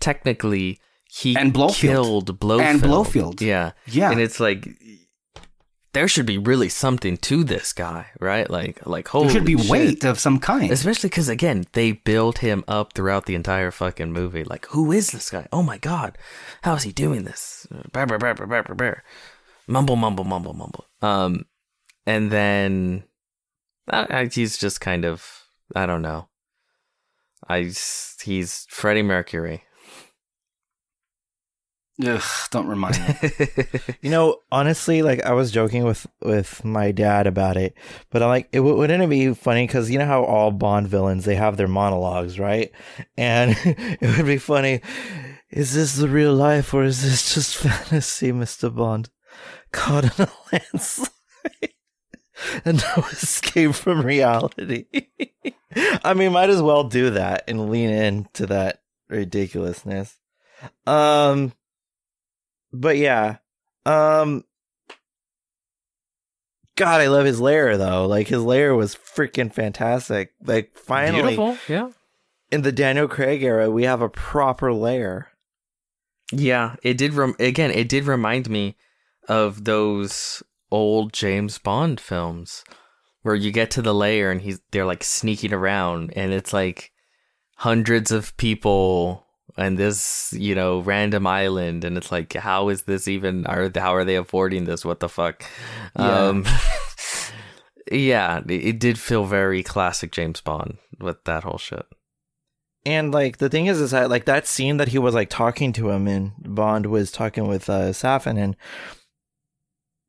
Technically, 0.00 0.80
he 1.08 1.36
And 1.36 1.52
Blowfield. 1.54 1.74
killed 1.80 2.40
Blowfield 2.40 2.60
And 2.62 2.80
Blofeld. 2.82 3.40
Yeah, 3.40 3.72
yeah, 3.86 4.10
and 4.10 4.20
it's 4.20 4.40
like 4.40 4.66
there 5.92 6.08
should 6.08 6.26
be 6.26 6.38
really 6.38 6.68
something 6.68 7.16
to 7.18 7.44
this 7.44 7.72
guy, 7.72 8.06
right? 8.18 8.48
Like, 8.48 8.86
like 8.86 9.08
holy 9.08 9.26
there 9.26 9.34
should 9.34 9.44
be 9.44 9.58
shit. 9.58 9.70
weight 9.70 10.04
of 10.04 10.18
some 10.18 10.38
kind. 10.38 10.70
Especially 10.70 11.08
because 11.08 11.28
again, 11.28 11.66
they 11.72 11.92
build 11.92 12.38
him 12.38 12.64
up 12.66 12.94
throughout 12.94 13.26
the 13.26 13.34
entire 13.34 13.70
fucking 13.70 14.12
movie. 14.12 14.44
Like, 14.44 14.66
who 14.66 14.90
is 14.92 15.10
this 15.10 15.30
guy? 15.30 15.46
Oh 15.52 15.62
my 15.62 15.78
god, 15.78 16.16
how 16.62 16.74
is 16.74 16.82
he 16.84 16.92
doing 16.92 17.24
this? 17.24 17.66
Brr, 17.92 18.06
brr, 18.06 18.18
brr, 18.18 18.34
brr, 18.34 18.62
brr, 18.62 18.74
brr. 18.74 19.02
Mumble, 19.66 19.96
mumble, 19.96 20.24
mumble, 20.24 20.54
mumble. 20.54 20.86
Um, 21.02 21.46
and 22.06 22.30
then 22.30 23.04
I, 23.88 24.06
I, 24.10 24.26
he's 24.26 24.58
just 24.58 24.80
kind 24.80 25.04
of 25.04 25.44
I 25.74 25.86
don't 25.86 26.02
know. 26.02 26.28
I 27.48 27.72
he's 28.22 28.66
Freddie 28.70 29.02
Mercury. 29.02 29.64
Ugh, 32.04 32.22
don't 32.50 32.66
remind 32.66 32.98
me. 32.98 33.46
You 34.00 34.10
know, 34.10 34.38
honestly, 34.50 35.02
like 35.02 35.22
I 35.24 35.32
was 35.32 35.50
joking 35.52 35.84
with 35.84 36.06
with 36.20 36.64
my 36.64 36.90
dad 36.90 37.26
about 37.26 37.56
it, 37.56 37.74
but 38.10 38.22
I'm 38.22 38.28
like, 38.28 38.48
it 38.52 38.60
wouldn't 38.60 39.02
it 39.02 39.08
be 39.08 39.32
funny 39.34 39.66
because 39.66 39.90
you 39.90 39.98
know 39.98 40.06
how 40.06 40.24
all 40.24 40.50
Bond 40.50 40.88
villains 40.88 41.24
they 41.24 41.36
have 41.36 41.56
their 41.56 41.68
monologues, 41.68 42.38
right? 42.38 42.72
And 43.16 43.56
it 43.64 44.16
would 44.16 44.26
be 44.26 44.38
funny. 44.38 44.80
Is 45.50 45.74
this 45.74 45.96
the 45.96 46.08
real 46.08 46.34
life 46.34 46.72
or 46.74 46.82
is 46.82 47.02
this 47.02 47.34
just 47.34 47.56
fantasy, 47.58 48.32
Mister 48.32 48.70
Bond? 48.70 49.10
Caught 49.70 50.18
in 50.18 50.26
a 50.26 50.30
landslide 50.52 51.08
and 52.64 52.82
no 52.96 53.04
escape 53.12 53.74
from 53.74 54.02
reality. 54.02 54.86
I 56.04 56.14
mean, 56.14 56.32
might 56.32 56.50
as 56.50 56.60
well 56.60 56.84
do 56.84 57.10
that 57.10 57.44
and 57.48 57.70
lean 57.70 57.90
into 57.90 58.46
that 58.46 58.82
ridiculousness. 59.08 60.18
Um 60.86 61.52
but 62.72 62.96
yeah. 62.96 63.36
Um 63.86 64.44
God, 66.76 67.00
I 67.00 67.08
love 67.08 67.26
his 67.26 67.40
lair 67.40 67.76
though. 67.76 68.06
Like 68.06 68.28
his 68.28 68.42
lair 68.42 68.74
was 68.74 68.94
freaking 68.94 69.52
fantastic. 69.52 70.32
Like 70.44 70.72
finally 70.74 71.36
Beautiful, 71.36 71.58
yeah. 71.68 71.90
in 72.50 72.62
the 72.62 72.72
Daniel 72.72 73.08
Craig 73.08 73.42
era, 73.42 73.70
we 73.70 73.84
have 73.84 74.00
a 74.00 74.08
proper 74.08 74.72
lair. 74.72 75.28
Yeah, 76.32 76.76
it 76.82 76.96
did. 76.96 77.12
Rem- 77.12 77.36
again, 77.38 77.70
it 77.70 77.88
did 77.88 78.04
remind 78.04 78.48
me 78.48 78.76
of 79.28 79.64
those 79.64 80.42
old 80.70 81.12
James 81.12 81.58
Bond 81.58 82.00
films 82.00 82.64
where 83.20 83.34
you 83.34 83.52
get 83.52 83.70
to 83.72 83.82
the 83.82 83.94
lair 83.94 84.30
and 84.30 84.40
he's 84.40 84.60
they're 84.70 84.86
like 84.86 85.04
sneaking 85.04 85.52
around, 85.52 86.12
and 86.16 86.32
it's 86.32 86.54
like 86.54 86.90
hundreds 87.56 88.10
of 88.10 88.34
people 88.38 89.26
and 89.56 89.78
this 89.78 90.32
you 90.36 90.54
know 90.54 90.80
random 90.80 91.26
island 91.26 91.84
and 91.84 91.96
it's 91.96 92.10
like 92.12 92.32
how 92.34 92.68
is 92.68 92.82
this 92.82 93.06
even 93.08 93.46
are 93.46 93.70
how 93.74 93.94
are 93.94 94.04
they 94.04 94.16
affording 94.16 94.64
this 94.64 94.84
what 94.84 95.00
the 95.00 95.08
fuck 95.08 95.44
Yeah. 95.98 96.28
um 96.28 96.44
yeah 97.90 98.40
it, 98.48 98.78
did 98.78 98.98
feel 98.98 99.24
very 99.24 99.62
classic 99.62 100.12
james 100.12 100.40
bond 100.40 100.78
with 100.98 101.22
that 101.24 101.44
whole 101.44 101.58
shit 101.58 101.86
And 102.84 103.12
like 103.12 103.38
the 103.38 103.48
thing 103.48 103.66
is, 103.66 103.80
is 103.80 103.90
that 103.92 104.10
like 104.10 104.24
that 104.24 104.46
scene 104.46 104.76
that 104.78 104.88
he 104.88 104.98
was 104.98 105.14
like 105.14 105.30
talking 105.30 105.72
to 105.74 105.90
him 105.90 106.08
and 106.08 106.32
Bond 106.42 106.86
was 106.86 107.12
talking 107.12 107.46
with 107.46 107.68
uh, 107.70 107.92
Safin 107.92 108.36
and 108.38 108.56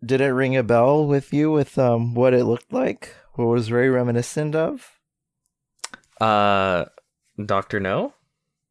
did 0.03 0.21
it 0.21 0.33
ring 0.33 0.55
a 0.57 0.63
bell 0.63 1.05
with 1.05 1.31
you 1.33 1.51
with 1.51 1.77
um 1.77 2.15
what 2.15 2.33
it 2.33 2.45
looked 2.45 2.73
like? 2.73 3.15
What 3.35 3.45
was 3.47 3.67
very 3.67 3.89
reminiscent 3.89 4.55
of? 4.55 4.89
uh 6.21 6.85
dr 7.45 7.79
no 7.79 8.13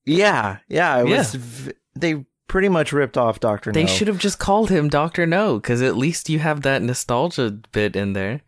Yeah, 0.04 0.58
yeah, 0.68 1.00
it 1.00 1.08
Yeah. 1.08 1.18
was. 1.18 1.34
V- 1.34 1.72
they 1.94 2.24
pretty 2.48 2.68
much 2.68 2.92
ripped 2.92 3.16
off 3.16 3.40
Doctor. 3.40 3.72
they 3.72 3.82
no. 3.84 3.88
should 3.88 4.08
have 4.08 4.18
just 4.18 4.38
called 4.38 4.68
him 4.68 4.88
dr 4.90 5.26
no 5.26 5.56
because 5.56 5.80
at 5.80 5.96
least 5.96 6.28
you 6.28 6.38
have 6.38 6.60
that 6.62 6.82
nostalgia 6.82 7.50
bit 7.72 7.96
in 7.96 8.12
there 8.12 8.42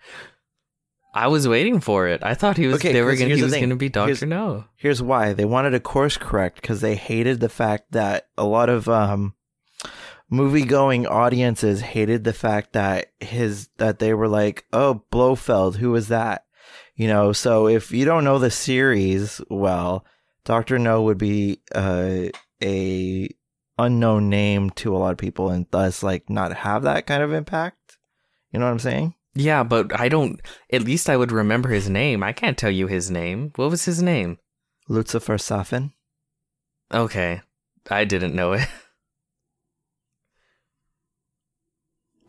i 1.14 1.26
was 1.26 1.48
waiting 1.48 1.80
for 1.80 2.06
it 2.06 2.22
i 2.22 2.34
thought 2.34 2.58
he 2.58 2.66
was 2.66 2.76
Okay, 2.76 2.92
they 2.92 3.00
were 3.00 3.14
gonna 3.16 3.30
he 3.34 3.36
the 3.36 3.44
was 3.44 3.52
thing. 3.52 3.62
gonna 3.62 3.76
be 3.76 3.88
dr 3.88 4.06
Here's- 4.08 4.22
no 4.22 4.64
Here's 4.76 5.00
why 5.00 5.32
they 5.32 5.46
wanted 5.46 5.70
to 5.70 5.80
course 5.80 6.18
correct 6.18 6.60
because 6.60 6.82
they 6.82 6.96
hated 6.96 7.40
the 7.40 7.48
fact 7.48 7.92
that 7.92 8.26
a 8.36 8.44
lot 8.44 8.68
of 8.68 8.88
um 8.90 9.32
movie 10.28 10.64
going 10.66 11.06
audiences 11.06 11.80
hated 11.80 12.24
the 12.24 12.32
fact 12.34 12.74
that 12.74 13.06
his 13.20 13.68
that 13.78 14.00
they 14.00 14.12
were 14.12 14.28
like, 14.28 14.64
oh 14.72 15.04
Blofeld, 15.10 15.76
who 15.76 15.94
is 15.94 16.08
that? 16.08 16.44
You 16.96 17.08
know, 17.08 17.32
so 17.32 17.68
if 17.68 17.90
you 17.92 18.04
don't 18.04 18.24
know 18.24 18.38
the 18.38 18.50
series 18.50 19.40
well, 19.48 20.04
Doctor 20.44 20.78
No 20.78 21.02
would 21.02 21.18
be 21.18 21.60
uh, 21.74 22.26
a 22.62 23.28
unknown 23.78 24.28
name 24.28 24.70
to 24.70 24.94
a 24.94 24.98
lot 24.98 25.12
of 25.12 25.18
people, 25.18 25.50
and 25.50 25.66
thus 25.70 26.02
like 26.02 26.28
not 26.28 26.52
have 26.52 26.82
that 26.82 27.06
kind 27.06 27.22
of 27.22 27.32
impact. 27.32 27.98
You 28.52 28.58
know 28.58 28.66
what 28.66 28.72
I'm 28.72 28.78
saying? 28.78 29.14
Yeah, 29.34 29.64
but 29.64 29.98
I 29.98 30.08
don't. 30.08 30.40
At 30.72 30.82
least 30.82 31.10
I 31.10 31.16
would 31.16 31.32
remember 31.32 31.70
his 31.70 31.88
name. 31.88 32.22
I 32.22 32.32
can't 32.32 32.56
tell 32.56 32.70
you 32.70 32.86
his 32.86 33.10
name. 33.10 33.52
What 33.56 33.70
was 33.70 33.84
his 33.84 34.02
name? 34.02 34.38
Lucifer 34.88 35.38
Safin. 35.38 35.92
Okay, 36.92 37.40
I 37.90 38.04
didn't 38.04 38.34
know 38.34 38.52
it. 38.52 38.68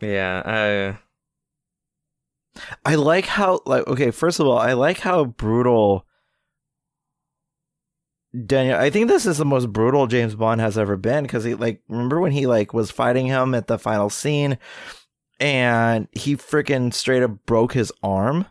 yeah, 0.00 0.96
I 2.84 2.94
like 2.94 3.26
how 3.26 3.60
like 3.66 3.86
okay, 3.86 4.10
first 4.10 4.40
of 4.40 4.46
all, 4.46 4.58
I 4.58 4.72
like 4.72 4.98
how 4.98 5.24
brutal 5.24 6.06
Daniel 8.44 8.78
I 8.78 8.90
think 8.90 9.08
this 9.08 9.24
is 9.24 9.38
the 9.38 9.44
most 9.44 9.72
brutal 9.72 10.06
James 10.06 10.34
Bond 10.34 10.60
has 10.60 10.76
ever 10.76 10.96
been 10.96 11.24
because 11.24 11.44
he 11.44 11.54
like 11.54 11.82
remember 11.88 12.20
when 12.20 12.32
he 12.32 12.46
like 12.46 12.74
was 12.74 12.90
fighting 12.90 13.26
him 13.26 13.54
at 13.54 13.66
the 13.66 13.78
final 13.78 14.10
scene 14.10 14.58
and 15.38 16.08
he 16.12 16.36
freaking 16.36 16.92
straight 16.92 17.22
up 17.22 17.46
broke 17.46 17.72
his 17.72 17.92
arm? 18.02 18.46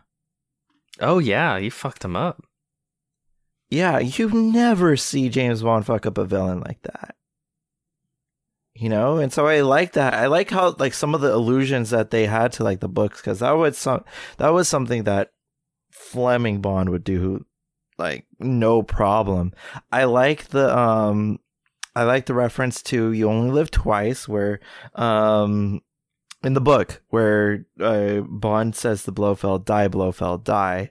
oh 1.00 1.18
yeah, 1.18 1.58
he 1.58 1.70
fucked 1.70 2.04
him 2.04 2.16
up. 2.16 2.42
Yeah, 3.68 3.98
you 3.98 4.30
never 4.30 4.96
see 4.96 5.28
James 5.28 5.62
Bond 5.62 5.86
fuck 5.86 6.06
up 6.06 6.18
a 6.18 6.24
villain 6.24 6.60
like 6.60 6.82
that. 6.82 7.16
You 8.74 8.88
know, 8.90 9.16
and 9.16 9.32
so 9.32 9.46
I 9.46 9.62
like 9.62 9.92
that. 9.92 10.14
I 10.14 10.26
like 10.26 10.50
how 10.50 10.74
like 10.78 10.92
some 10.94 11.14
of 11.14 11.20
the 11.22 11.34
allusions 11.34 11.90
that 11.90 12.10
they 12.10 12.26
had 12.26 12.52
to 12.52 12.64
like 12.64 12.80
the 12.80 12.88
books 12.88 13.20
because 13.20 13.40
that 13.40 13.52
was 13.52 13.78
some 13.78 14.04
that 14.36 14.50
was 14.50 14.68
something 14.68 15.04
that 15.04 15.32
Fleming 15.90 16.60
Bond 16.60 16.90
would 16.90 17.04
do, 17.04 17.46
like 17.98 18.26
no 18.38 18.82
problem. 18.82 19.52
I 19.90 20.04
like 20.04 20.48
the 20.48 20.76
um, 20.76 21.38
I 21.94 22.04
like 22.04 22.26
the 22.26 22.34
reference 22.34 22.82
to 22.84 23.12
"You 23.12 23.28
Only 23.28 23.50
Live 23.50 23.70
Twice," 23.70 24.28
where 24.28 24.60
um, 24.94 25.80
in 26.42 26.54
the 26.54 26.60
book 26.60 27.02
where 27.08 27.66
uh, 27.80 28.20
Bond 28.20 28.76
says 28.76 29.04
to 29.04 29.12
Blofeld, 29.12 29.64
"Die, 29.64 29.88
Blofeld, 29.88 30.44
die." 30.44 30.90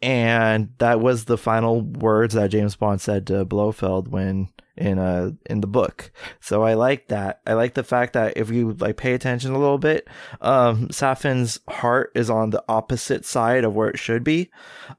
and 0.00 0.72
that 0.78 1.00
was 1.00 1.24
the 1.24 1.38
final 1.38 1.80
words 1.82 2.34
that 2.34 2.50
James 2.50 2.76
Bond 2.76 3.00
said 3.00 3.26
to 3.26 3.44
Blofeld 3.44 4.08
when 4.08 4.48
in 4.76 4.98
uh 4.98 5.32
in 5.46 5.60
the 5.60 5.66
book. 5.66 6.12
So 6.40 6.62
I 6.62 6.74
like 6.74 7.08
that. 7.08 7.40
I 7.46 7.54
like 7.54 7.74
the 7.74 7.82
fact 7.82 8.12
that 8.12 8.36
if 8.36 8.50
you 8.50 8.74
like 8.74 8.96
pay 8.96 9.14
attention 9.14 9.52
a 9.52 9.58
little 9.58 9.78
bit, 9.78 10.08
um 10.40 10.88
Safin's 10.88 11.58
heart 11.68 12.12
is 12.14 12.30
on 12.30 12.50
the 12.50 12.62
opposite 12.68 13.24
side 13.24 13.64
of 13.64 13.74
where 13.74 13.88
it 13.88 13.98
should 13.98 14.22
be. 14.22 14.50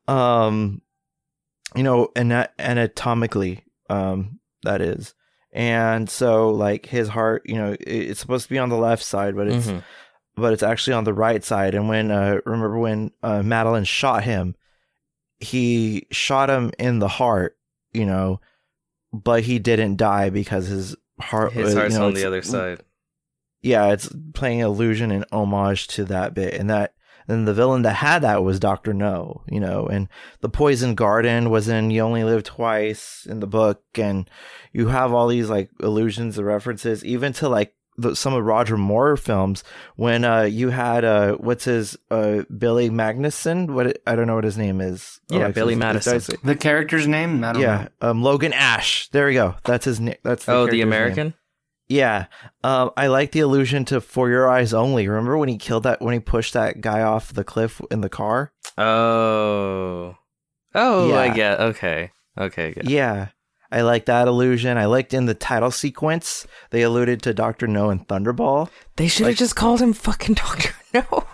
Um 0.07 0.81
you 1.75 1.83
know, 1.83 2.09
ana- 2.15 2.49
anatomically 2.59 3.63
um 3.89 4.39
that 4.63 4.81
is. 4.81 5.13
And 5.51 6.09
so 6.09 6.49
like 6.51 6.85
his 6.85 7.07
heart, 7.07 7.43
you 7.45 7.55
know, 7.55 7.75
it's 7.79 8.19
supposed 8.19 8.43
to 8.45 8.49
be 8.49 8.59
on 8.59 8.69
the 8.69 8.77
left 8.77 9.03
side, 9.03 9.35
but 9.35 9.47
it's 9.47 9.67
Mhm. 9.67 9.83
but 10.35 10.53
it's 10.53 10.63
actually 10.63 10.93
on 10.93 11.05
the 11.05 11.13
right 11.13 11.43
side. 11.43 11.73
And 11.75 11.89
when 11.89 12.11
uh, 12.11 12.39
remember 12.45 12.77
when 12.77 13.11
uh, 13.23 13.41
Madeline 13.43 13.83
shot 13.85 14.23
him, 14.23 14.55
he 15.39 16.07
shot 16.11 16.49
him 16.49 16.71
in 16.77 16.99
the 16.99 17.07
heart, 17.07 17.57
you 17.93 18.05
know, 18.05 18.39
but 19.13 19.43
he 19.43 19.59
didn't 19.59 19.95
die 19.97 20.29
because 20.29 20.67
his 20.67 20.95
heart. 21.19 21.53
His 21.53 21.73
uh, 21.75 21.79
heart's 21.79 21.93
you 21.93 21.99
know, 21.99 22.07
on 22.07 22.13
the 22.13 22.25
other 22.25 22.41
side. 22.41 22.81
Yeah, 23.61 23.87
it's 23.91 24.09
playing 24.33 24.61
allusion 24.61 25.11
and 25.11 25.25
homage 25.31 25.87
to 25.89 26.05
that 26.05 26.33
bit, 26.33 26.53
and 26.53 26.69
that. 26.69 26.93
And 27.29 27.47
the 27.47 27.53
villain 27.53 27.83
that 27.83 27.93
had 27.93 28.23
that 28.23 28.43
was 28.43 28.59
Doctor 28.59 28.93
No, 28.93 29.43
you 29.47 29.59
know, 29.59 29.85
and 29.85 30.09
the 30.41 30.49
Poison 30.49 30.95
Garden 30.95 31.49
was 31.49 31.67
in 31.67 31.91
You 31.91 32.01
Only 32.01 32.23
Live 32.23 32.43
Twice 32.43 33.27
in 33.29 33.39
the 33.39 33.47
book, 33.47 33.83
and 33.95 34.29
you 34.73 34.87
have 34.87 35.13
all 35.13 35.27
these 35.27 35.49
like 35.49 35.69
allusions 35.79 36.37
and 36.37 36.47
references, 36.47 37.05
even 37.05 37.31
to 37.33 37.47
like 37.47 37.75
the, 37.99 38.15
some 38.15 38.33
of 38.33 38.43
Roger 38.43 38.77
Moore 38.77 39.17
films 39.17 39.63
when 39.95 40.23
uh 40.23 40.43
you 40.43 40.69
had 40.69 41.03
uh 41.03 41.35
what's 41.35 41.65
his 41.65 41.97
uh 42.09 42.43
Billy 42.57 42.89
Magnussen 42.89 43.71
what 43.71 43.87
it, 43.87 44.01
I 44.07 44.15
don't 44.15 44.25
know 44.27 44.35
what 44.35 44.45
his 44.45 44.57
name 44.57 44.81
is 44.81 45.19
Yeah, 45.29 45.39
Alexis. 45.39 45.55
Billy 45.55 45.73
Did 45.73 45.79
Madison. 45.79 46.37
The 46.43 46.55
character's 46.55 47.07
name? 47.07 47.43
I 47.43 47.53
don't 47.53 47.61
yeah 47.61 47.87
um 48.01 48.23
Logan 48.23 48.53
Ash 48.53 49.09
there 49.09 49.27
we 49.27 49.33
go 49.33 49.55
that's 49.65 49.85
his 49.85 49.99
name 49.99 50.15
that's 50.23 50.45
the 50.45 50.53
oh, 50.53 50.67
the 50.67 50.81
American. 50.81 51.27
name. 51.27 51.33
American. 51.89 51.95
yeah 51.95 52.25
um 52.63 52.91
I 52.97 53.07
like 53.07 53.31
the 53.31 53.39
allusion 53.41 53.85
to 53.85 53.99
For 54.01 54.29
Your 54.29 54.49
Eyes 54.49 54.73
Only 54.73 55.07
remember 55.07 55.37
when 55.37 55.49
he 55.49 55.57
killed 55.57 55.83
that 55.83 56.01
when 56.01 56.13
he 56.13 56.19
pushed 56.19 56.53
that 56.53 56.81
guy 56.81 57.01
off 57.01 57.33
the 57.33 57.43
cliff 57.43 57.81
in 57.91 58.01
the 58.01 58.09
car 58.09 58.51
Oh, 58.77 60.15
oh, 60.75 61.13
I 61.15 61.29
get. 61.29 61.59
Okay, 61.59 62.11
okay, 62.37 62.71
good. 62.73 62.89
yeah 62.89 63.29
I 63.71 63.81
like 63.81 64.05
that 64.05 64.27
allusion 64.27 64.77
I 64.77 64.85
liked 64.85 65.13
in 65.13 65.25
the 65.25 65.33
title 65.35 65.69
sequence 65.71 66.47
they 66.71 66.81
alluded 66.81 67.21
to 67.23 67.33
Doctor 67.33 67.67
No 67.67 67.89
and 67.89 68.07
Thunderball 68.07 68.69
They 68.95 69.07
should 69.07 69.25
have 69.25 69.31
Like- 69.31 69.37
just 69.37 69.55
called 69.55 69.81
him 69.81 69.93
fucking 69.93 70.35
Doctor 70.43 70.73
No. 70.93 71.25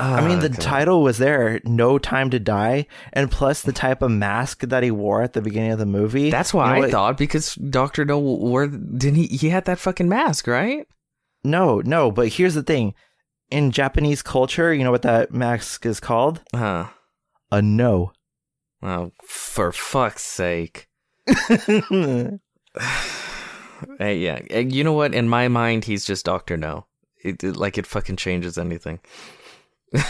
I 0.00 0.26
mean, 0.26 0.38
Ah, 0.38 0.42
the 0.42 0.48
title 0.48 1.02
was 1.02 1.18
there, 1.18 1.60
No 1.64 1.98
Time 1.98 2.30
to 2.30 2.38
Die, 2.38 2.86
and 3.12 3.30
plus 3.30 3.62
the 3.62 3.72
type 3.72 4.02
of 4.02 4.10
mask 4.10 4.62
that 4.62 4.82
he 4.82 4.90
wore 4.90 5.22
at 5.22 5.32
the 5.34 5.42
beginning 5.42 5.72
of 5.72 5.78
the 5.78 5.86
movie. 5.86 6.30
That's 6.30 6.52
why 6.54 6.76
You 6.76 6.82
know 6.82 6.88
I 6.88 6.90
thought 6.90 7.18
because 7.18 7.54
Doctor 7.56 8.04
No 8.04 8.18
wore 8.18 8.66
didn't 8.66 9.16
he? 9.16 9.26
He 9.26 9.48
had 9.50 9.64
that 9.66 9.78
fucking 9.78 10.08
mask, 10.08 10.46
right? 10.46 10.86
No, 11.44 11.80
no, 11.80 12.10
but 12.10 12.28
here's 12.28 12.54
the 12.54 12.62
thing. 12.62 12.94
In 13.50 13.70
Japanese 13.72 14.22
culture, 14.22 14.72
you 14.72 14.84
know 14.84 14.90
what 14.92 15.02
that 15.02 15.32
mask 15.32 15.84
is 15.86 16.00
called? 16.00 16.40
Huh. 16.54 16.86
A 17.50 17.60
no. 17.60 18.12
Oh, 18.82 19.10
for 19.24 19.72
fuck's 19.72 20.22
sake. 20.22 20.88
Hey, 23.98 24.18
yeah. 24.18 24.40
Eh, 24.50 24.60
You 24.60 24.84
know 24.84 24.92
what? 24.92 25.14
In 25.14 25.28
my 25.28 25.48
mind, 25.48 25.84
he's 25.84 26.04
just 26.04 26.26
Doctor 26.26 26.56
No. 26.56 26.86
It, 27.24 27.42
it- 27.42 27.56
like 27.56 27.78
it 27.78 27.86
fucking 27.86 28.16
changes 28.16 28.58
anything. 28.58 29.00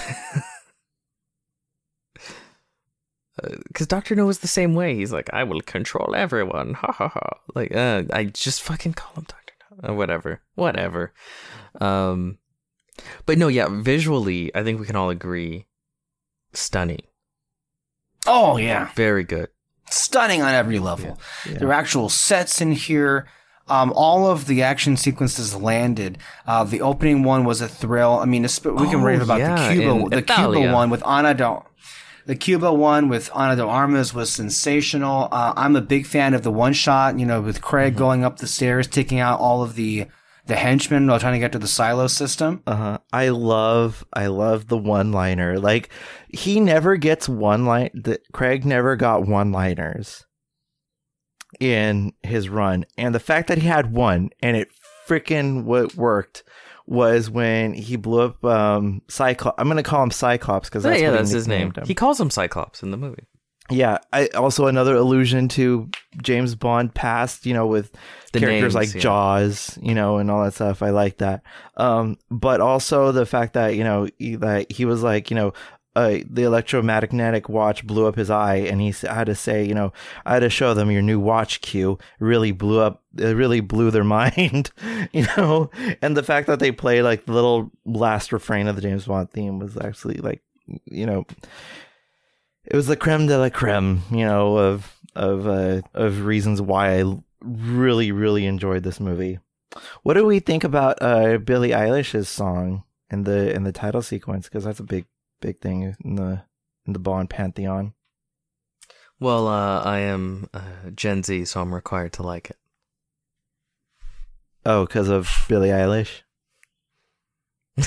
Because 3.68 3.86
Doctor 3.86 4.14
No 4.14 4.28
is 4.28 4.40
the 4.40 4.48
same 4.48 4.74
way. 4.74 4.94
He's 4.96 5.12
like, 5.12 5.30
I 5.32 5.44
will 5.44 5.62
control 5.62 6.14
everyone. 6.14 6.74
Ha 6.74 6.92
ha 6.92 7.08
ha. 7.08 7.30
Like, 7.54 7.74
uh, 7.74 8.02
I 8.12 8.24
just 8.24 8.60
fucking 8.62 8.92
call 8.94 9.14
him 9.14 9.26
Doctor 9.26 9.54
No. 9.82 9.88
Uh, 9.88 9.94
whatever, 9.94 10.42
whatever. 10.56 11.14
Um, 11.80 12.36
but 13.24 13.38
no, 13.38 13.48
yeah. 13.48 13.68
Visually, 13.70 14.54
I 14.54 14.62
think 14.62 14.78
we 14.78 14.84
can 14.86 14.96
all 14.96 15.08
agree, 15.08 15.66
stunning, 16.52 17.00
Oh 18.26 18.58
yeah, 18.58 18.90
very 18.94 19.24
good. 19.24 19.48
stunning 19.88 20.42
on 20.42 20.52
every 20.52 20.78
level. 20.78 21.18
Yeah. 21.48 21.58
There 21.58 21.68
are 21.68 21.72
actual 21.72 22.10
sets 22.10 22.60
in 22.60 22.72
here. 22.72 23.26
Um, 23.70 23.92
all 23.94 24.26
of 24.26 24.46
the 24.46 24.62
action 24.62 24.96
sequences 24.96 25.54
landed. 25.54 26.18
Uh, 26.46 26.64
the 26.64 26.80
opening 26.80 27.22
one 27.22 27.44
was 27.44 27.60
a 27.60 27.68
thrill. 27.68 28.14
I 28.18 28.24
mean, 28.24 28.42
we 28.42 28.48
can 28.88 29.00
Oh, 29.00 29.04
rave 29.04 29.22
about 29.22 29.38
yeah, 29.40 29.68
the 29.68 29.74
Cuba, 29.74 30.08
the 30.10 30.18
Italia. 30.18 30.60
Cuba 30.60 30.74
one 30.74 30.90
with 30.90 31.02
Ana 31.06 31.34
de, 31.34 31.62
the 32.26 32.34
Cuba 32.36 32.72
one 32.72 33.08
with 33.08 33.30
Ana 33.34 33.56
de 33.56 33.64
Armas 33.64 34.12
was 34.12 34.30
sensational. 34.30 35.28
Uh, 35.32 35.52
I'm 35.56 35.76
a 35.76 35.80
big 35.80 36.06
fan 36.06 36.34
of 36.34 36.42
the 36.42 36.50
one 36.52 36.72
shot. 36.72 37.18
You 37.18 37.26
know, 37.26 37.40
with 37.40 37.62
Craig 37.62 37.92
Mm-hmm. 37.94 37.98
going 37.98 38.24
up 38.24 38.38
the 38.38 38.46
stairs, 38.46 38.86
taking 38.86 39.18
out 39.20 39.40
all 39.40 39.62
of 39.62 39.74
the 39.76 40.06
the 40.46 40.56
henchmen 40.56 41.06
while 41.06 41.20
trying 41.20 41.34
to 41.34 41.38
get 41.38 41.52
to 41.52 41.58
the 41.60 41.68
silo 41.68 42.08
system. 42.08 42.60
Uh-huh. 42.66 42.98
I 43.12 43.28
love 43.28 44.04
I 44.12 44.26
love 44.26 44.66
the 44.66 44.78
one 44.78 45.12
liner. 45.12 45.60
Like 45.60 45.90
he 46.28 46.58
never 46.60 46.96
gets 46.96 47.28
one 47.28 47.66
line 47.66 47.90
the, 47.94 48.18
Craig 48.32 48.64
never 48.64 48.96
got 48.96 49.26
one 49.28 49.52
liners. 49.52 50.24
In 51.58 52.12
his 52.22 52.48
run, 52.48 52.84
and 52.96 53.14
the 53.14 53.20
fact 53.20 53.48
that 53.48 53.58
he 53.58 53.66
had 53.66 53.92
one 53.92 54.30
and 54.42 54.56
it 54.56 54.68
freaking 55.06 55.64
what 55.64 55.94
worked 55.94 56.44
was 56.86 57.30
when 57.30 57.72
he 57.72 57.96
blew 57.96 58.22
up 58.22 58.44
um 58.44 59.02
Cyclops. 59.08 59.54
I'm 59.58 59.68
gonna 59.68 59.82
call 59.82 60.02
him 60.02 60.10
Cyclops 60.10 60.68
because 60.68 60.84
yeah, 60.84 60.90
that's 60.90 61.02
yeah, 61.02 61.10
that's 61.10 61.30
his 61.30 61.48
name. 61.48 61.72
him. 61.72 61.84
He 61.86 61.94
calls 61.94 62.20
him 62.20 62.30
Cyclops 62.30 62.82
in 62.82 62.90
the 62.90 62.96
movie. 62.96 63.26
Yeah, 63.70 63.98
I 64.12 64.26
also 64.28 64.66
another 64.66 64.96
allusion 64.96 65.46
to 65.50 65.88
James 66.20 66.56
Bond 66.56 66.92
past, 66.92 67.46
you 67.46 67.54
know, 67.54 67.68
with 67.68 67.92
The 68.32 68.40
characters 68.40 68.74
names, 68.74 68.74
like 68.74 68.94
yeah. 68.94 69.00
Jaws, 69.00 69.78
you 69.80 69.94
know, 69.94 70.18
and 70.18 70.28
all 70.30 70.42
that 70.44 70.54
stuff. 70.54 70.82
I 70.82 70.90
like 70.90 71.18
that. 71.18 71.42
Um, 71.76 72.18
but 72.30 72.60
also 72.60 73.12
the 73.12 73.26
fact 73.26 73.54
that 73.54 73.76
you 73.76 73.84
know 73.84 74.08
he, 74.18 74.34
that 74.36 74.72
he 74.72 74.84
was 74.84 75.02
like, 75.02 75.30
you 75.30 75.36
know. 75.36 75.52
Uh, 75.96 76.18
the 76.30 76.44
electromagnetic 76.44 77.48
watch 77.48 77.84
blew 77.84 78.06
up 78.06 78.14
his 78.14 78.30
eye, 78.30 78.56
and 78.56 78.80
he 78.80 78.94
had 79.06 79.24
to 79.24 79.34
say, 79.34 79.64
you 79.64 79.74
know, 79.74 79.92
I 80.24 80.34
had 80.34 80.40
to 80.40 80.50
show 80.50 80.72
them 80.72 80.90
your 80.90 81.02
new 81.02 81.18
watch 81.18 81.60
Q. 81.62 81.98
Really 82.20 82.52
blew 82.52 82.78
up, 82.78 83.02
it 83.18 83.36
really 83.36 83.60
blew 83.60 83.90
their 83.90 84.04
mind, 84.18 84.70
you 85.12 85.26
know. 85.36 85.70
And 86.00 86.16
the 86.16 86.22
fact 86.22 86.46
that 86.46 86.60
they 86.60 86.70
play 86.70 87.02
like 87.02 87.26
the 87.26 87.32
little 87.32 87.72
last 87.84 88.32
refrain 88.32 88.68
of 88.68 88.76
the 88.76 88.82
James 88.82 89.06
Bond 89.06 89.30
theme 89.32 89.58
was 89.58 89.76
actually 89.76 90.18
like, 90.18 90.42
you 90.84 91.06
know, 91.06 91.26
it 92.64 92.76
was 92.76 92.86
the 92.86 92.96
creme 92.96 93.26
de 93.26 93.36
la 93.36 93.50
creme, 93.50 94.02
you 94.10 94.24
know, 94.24 94.56
of 94.56 94.96
of 95.16 95.48
uh, 95.48 95.82
of 95.94 96.24
reasons 96.24 96.62
why 96.62 97.00
I 97.00 97.04
really 97.42 98.12
really 98.12 98.46
enjoyed 98.46 98.84
this 98.84 99.00
movie. 99.00 99.38
What 100.02 100.14
do 100.14 100.24
we 100.24 100.40
think 100.40 100.64
about 100.64 100.98
uh, 101.00 101.38
Billie 101.38 101.70
Eilish's 101.70 102.28
song 102.28 102.84
in 103.10 103.24
the 103.24 103.52
in 103.52 103.64
the 103.64 103.72
title 103.72 104.02
sequence? 104.02 104.48
Because 104.48 104.64
that's 104.64 104.80
a 104.80 104.84
big 104.84 105.06
big 105.40 105.60
thing 105.60 105.94
in 106.04 106.16
the 106.16 106.42
in 106.86 106.92
the 106.92 106.98
Bond 106.98 107.30
pantheon. 107.30 107.94
Well, 109.18 109.48
uh, 109.48 109.82
I 109.82 109.98
am 109.98 110.48
uh, 110.54 110.90
Gen 110.94 111.22
Z, 111.22 111.44
so 111.46 111.60
I'm 111.60 111.74
required 111.74 112.12
to 112.14 112.22
like 112.22 112.50
it. 112.50 112.56
Oh, 114.64 114.86
because 114.86 115.08
of 115.08 115.28
Billie 115.48 115.68
Eilish. 115.70 116.22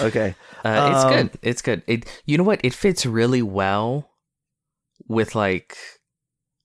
Okay, 0.00 0.34
Uh, 0.64 0.90
it's 0.92 1.04
Um, 1.04 1.10
good. 1.10 1.30
It's 1.42 1.62
good. 1.62 1.82
It 1.86 2.22
you 2.26 2.36
know 2.36 2.44
what? 2.44 2.60
It 2.62 2.74
fits 2.74 3.06
really 3.06 3.40
well 3.42 4.10
with 5.08 5.34
like 5.34 5.76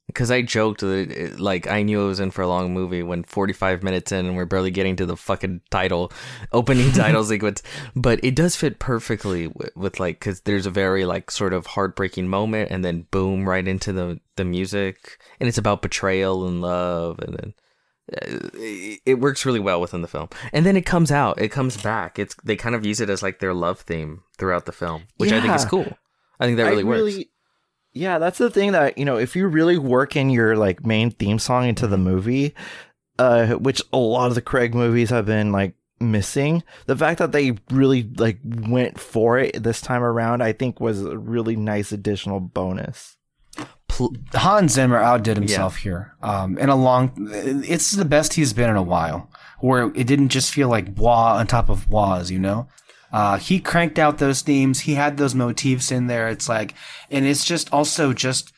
because 0.08 0.32
I 0.32 0.42
joked 0.42 0.82
that 0.82 1.12
it, 1.12 1.40
like 1.40 1.68
I 1.68 1.84
knew 1.84 2.02
I 2.02 2.08
was 2.08 2.20
in 2.20 2.32
for 2.32 2.42
a 2.42 2.48
long 2.48 2.74
movie 2.74 3.04
when 3.04 3.24
45 3.24 3.84
minutes 3.84 4.12
in 4.12 4.26
and 4.26 4.36
we're 4.38 4.46
barely 4.46 4.72
getting 4.72 4.96
to 4.96 5.06
the 5.06 5.18
fucking 5.18 5.62
title 5.70 6.12
opening 6.52 6.92
title 6.94 7.24
sequence, 7.24 7.62
but 7.96 8.20
it 8.24 8.36
does 8.36 8.56
fit 8.56 8.80
perfectly 8.80 9.48
with, 9.48 9.76
with 9.76 10.00
like 10.00 10.20
because 10.20 10.42
there's 10.42 10.66
a 10.66 10.72
very 10.72 11.06
like 11.06 11.30
sort 11.30 11.54
of 11.54 11.68
heartbreaking 11.68 12.28
moment 12.28 12.72
and 12.72 12.84
then 12.84 13.06
boom 13.12 13.48
right 13.48 13.68
into 13.68 13.92
the 13.92 14.20
the 14.38 14.46
music. 14.46 15.20
And 15.40 15.48
it's 15.48 15.58
about 15.58 15.82
betrayal 15.82 16.48
and 16.48 16.62
love 16.62 17.20
and 17.20 17.38
then 17.38 17.54
uh, 18.14 18.50
it 18.54 19.02
it 19.06 19.16
works 19.16 19.46
really 19.46 19.60
well 19.60 19.82
within 19.82 20.02
the 20.02 20.08
film. 20.08 20.30
And 20.54 20.66
then 20.66 20.78
it 20.78 20.86
comes 20.86 21.12
out. 21.12 21.42
It 21.42 21.50
comes 21.50 21.76
back. 21.76 22.18
It's 22.18 22.34
they 22.46 22.56
kind 22.56 22.76
of 22.76 22.86
use 22.86 23.02
it 23.02 23.10
as 23.10 23.22
like 23.22 23.40
their 23.40 23.54
love 23.54 23.82
theme 23.82 24.24
throughout 24.38 24.66
the 24.68 24.72
film 24.72 25.04
which 25.18 25.32
i 25.32 25.42
think 25.42 25.54
is 25.54 25.66
cool. 25.66 25.98
I 26.40 26.46
think 26.46 26.58
that 26.58 26.70
really 26.70 26.84
I 26.84 26.86
works 26.86 27.18
Yeah, 27.98 28.20
that's 28.20 28.38
the 28.38 28.50
thing 28.50 28.72
that 28.74 28.98
you 28.98 29.06
know, 29.06 29.18
if 29.18 29.36
you 29.36 29.48
really 29.48 29.78
work 29.78 30.16
in 30.16 30.30
your 30.30 30.56
like 30.56 30.86
main 30.86 31.12
theme 31.12 31.40
song 31.40 31.68
into 31.68 31.88
the 31.88 31.98
movie, 31.98 32.54
uh, 33.20 33.48
which 33.56 33.82
a 33.92 33.98
lot 33.98 34.28
of 34.28 34.36
the 34.36 34.42
Craig 34.42 34.76
movies 34.76 35.10
have 35.10 35.26
been 35.26 35.52
like 35.52 35.74
missing, 36.00 36.64
the 36.86 36.96
fact 36.96 37.20
that 37.20 37.32
they 37.32 37.58
really 37.72 38.04
like 38.18 38.40
went 38.44 39.00
for 39.00 39.40
it 39.40 39.64
this 39.64 39.82
time 39.82 40.04
around, 40.04 40.42
I 40.44 40.54
think 40.54 40.80
was 40.80 41.02
a 41.04 41.18
really 41.18 41.56
nice 41.56 41.92
additional 41.92 42.40
bonus. 42.40 43.18
Hans 44.34 44.74
Zimmer 44.74 44.98
outdid 44.98 45.38
himself 45.38 45.78
here. 45.78 46.14
Um, 46.22 46.58
in 46.60 46.70
a 46.70 46.76
long, 46.76 47.12
it's 47.32 47.92
the 47.92 48.06
best 48.06 48.34
he's 48.34 48.54
been 48.54 48.70
in 48.70 48.76
a 48.76 48.84
while. 48.84 49.30
Where 49.60 49.86
it 49.96 50.06
didn't 50.06 50.30
just 50.30 50.54
feel 50.54 50.70
like 50.70 50.98
wah 50.98 51.38
on 51.38 51.48
top 51.48 51.70
of 51.70 51.90
wahs, 51.90 52.30
you 52.30 52.38
know. 52.38 52.68
Uh, 53.12 53.38
he 53.38 53.60
cranked 53.60 53.98
out 53.98 54.18
those 54.18 54.42
themes. 54.42 54.82
He 54.82 54.96
had 54.96 55.18
those 55.18 55.34
motifs 55.36 55.92
in 55.92 56.08
there. 56.08 56.28
It's 56.28 56.50
like, 56.50 56.74
and 57.10 57.26
it's 57.26 57.46
just 57.46 57.72
also 57.72 58.12
just 58.14 58.52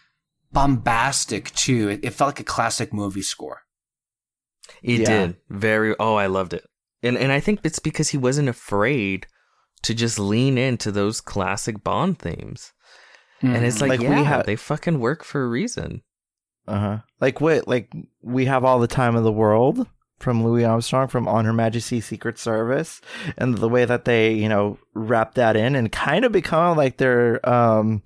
bombastic 0.51 1.53
too. 1.53 1.89
It, 1.89 1.99
it 2.03 2.09
felt 2.11 2.29
like 2.29 2.39
a 2.39 2.43
classic 2.43 2.91
movie 2.93 3.21
score. 3.21 3.61
it 4.83 5.01
Yeah. 5.01 5.05
did 5.27 5.35
very 5.49 5.95
oh 5.99 6.15
i 6.15 6.27
loved 6.27 6.53
it 6.53 6.63
and 7.03 7.17
and 7.17 7.31
i 7.31 7.39
think 7.39 7.59
it's 7.63 7.79
because 7.79 8.09
he 8.09 8.17
wasn't 8.17 8.47
afraid 8.49 9.25
to 9.81 9.93
just 9.93 10.17
lean 10.19 10.57
into 10.57 10.91
those 10.91 11.19
classic 11.21 11.83
bond 11.83 12.19
themes 12.19 12.71
and 13.41 13.65
it's 13.65 13.79
like, 13.81 13.89
Like, 13.89 13.99
we 14.01 14.07
yeah 14.07 14.23
ha- 14.23 14.43
they 14.45 14.55
fucking 14.55 14.99
work 14.99 15.23
for 15.23 15.43
a 15.43 15.47
reason 15.47 16.01
Uh 16.67 16.79
huh. 16.79 16.97
Like 17.19 17.41
what? 17.41 17.67
Like 17.67 17.91
we 18.21 18.45
have 18.45 18.63
all 18.65 18.79
the 18.79 18.87
time 19.01 19.15
in 19.17 19.23
the 19.23 19.31
world 19.43 19.87
from 20.19 20.43
Louis 20.43 20.65
Armstrong 20.65 21.07
from 21.07 21.27
On 21.27 21.45
Her 21.45 21.53
Majesty's 21.53 22.05
Secret 22.05 22.37
Service, 22.37 23.01
and 23.37 23.57
the 23.57 23.69
way 23.69 23.85
that 23.85 24.05
they 24.05 24.33
you 24.33 24.49
know 24.49 24.77
wrap 24.93 25.35
that 25.35 25.55
in 25.55 25.75
and 25.75 25.91
kind 25.91 26.25
of 26.25 26.31
become 26.31 26.75
like 26.77 26.97
their 26.97 27.47
um, 27.49 28.01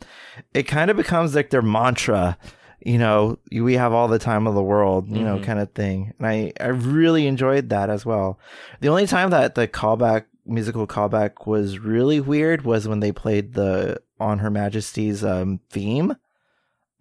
it 0.53 0.63
kind 0.63 0.89
of 0.91 0.97
becomes 0.97 1.35
like 1.35 1.49
their 1.49 1.61
mantra. 1.61 2.37
You 2.85 2.97
know, 2.97 3.39
we 3.49 3.75
have 3.75 3.93
all 3.93 4.09
the 4.09 4.19
time 4.19 4.45
of 4.45 4.55
the 4.55 4.61
world, 4.61 5.07
you 5.07 5.23
know, 5.23 5.37
Mhm. 5.37 5.43
kind 5.43 5.59
of 5.59 5.71
thing. 5.71 6.11
And 6.19 6.27
I, 6.27 6.51
I 6.59 6.67
really 6.67 7.27
enjoyed 7.27 7.69
that 7.69 7.89
as 7.89 8.05
well. 8.05 8.37
The 8.81 8.89
only 8.89 9.07
time 9.07 9.29
that 9.29 9.55
the 9.55 9.69
callback, 9.69 10.25
musical 10.45 10.85
callback 10.85 11.47
was 11.47 11.79
really 11.79 12.19
weird 12.19 12.63
was 12.63 12.85
when 12.85 12.99
they 12.99 13.13
played 13.13 13.53
the 13.53 14.01
On 14.19 14.39
Her 14.39 14.49
Majesty's 14.49 15.23
um, 15.23 15.61
theme 15.69 16.17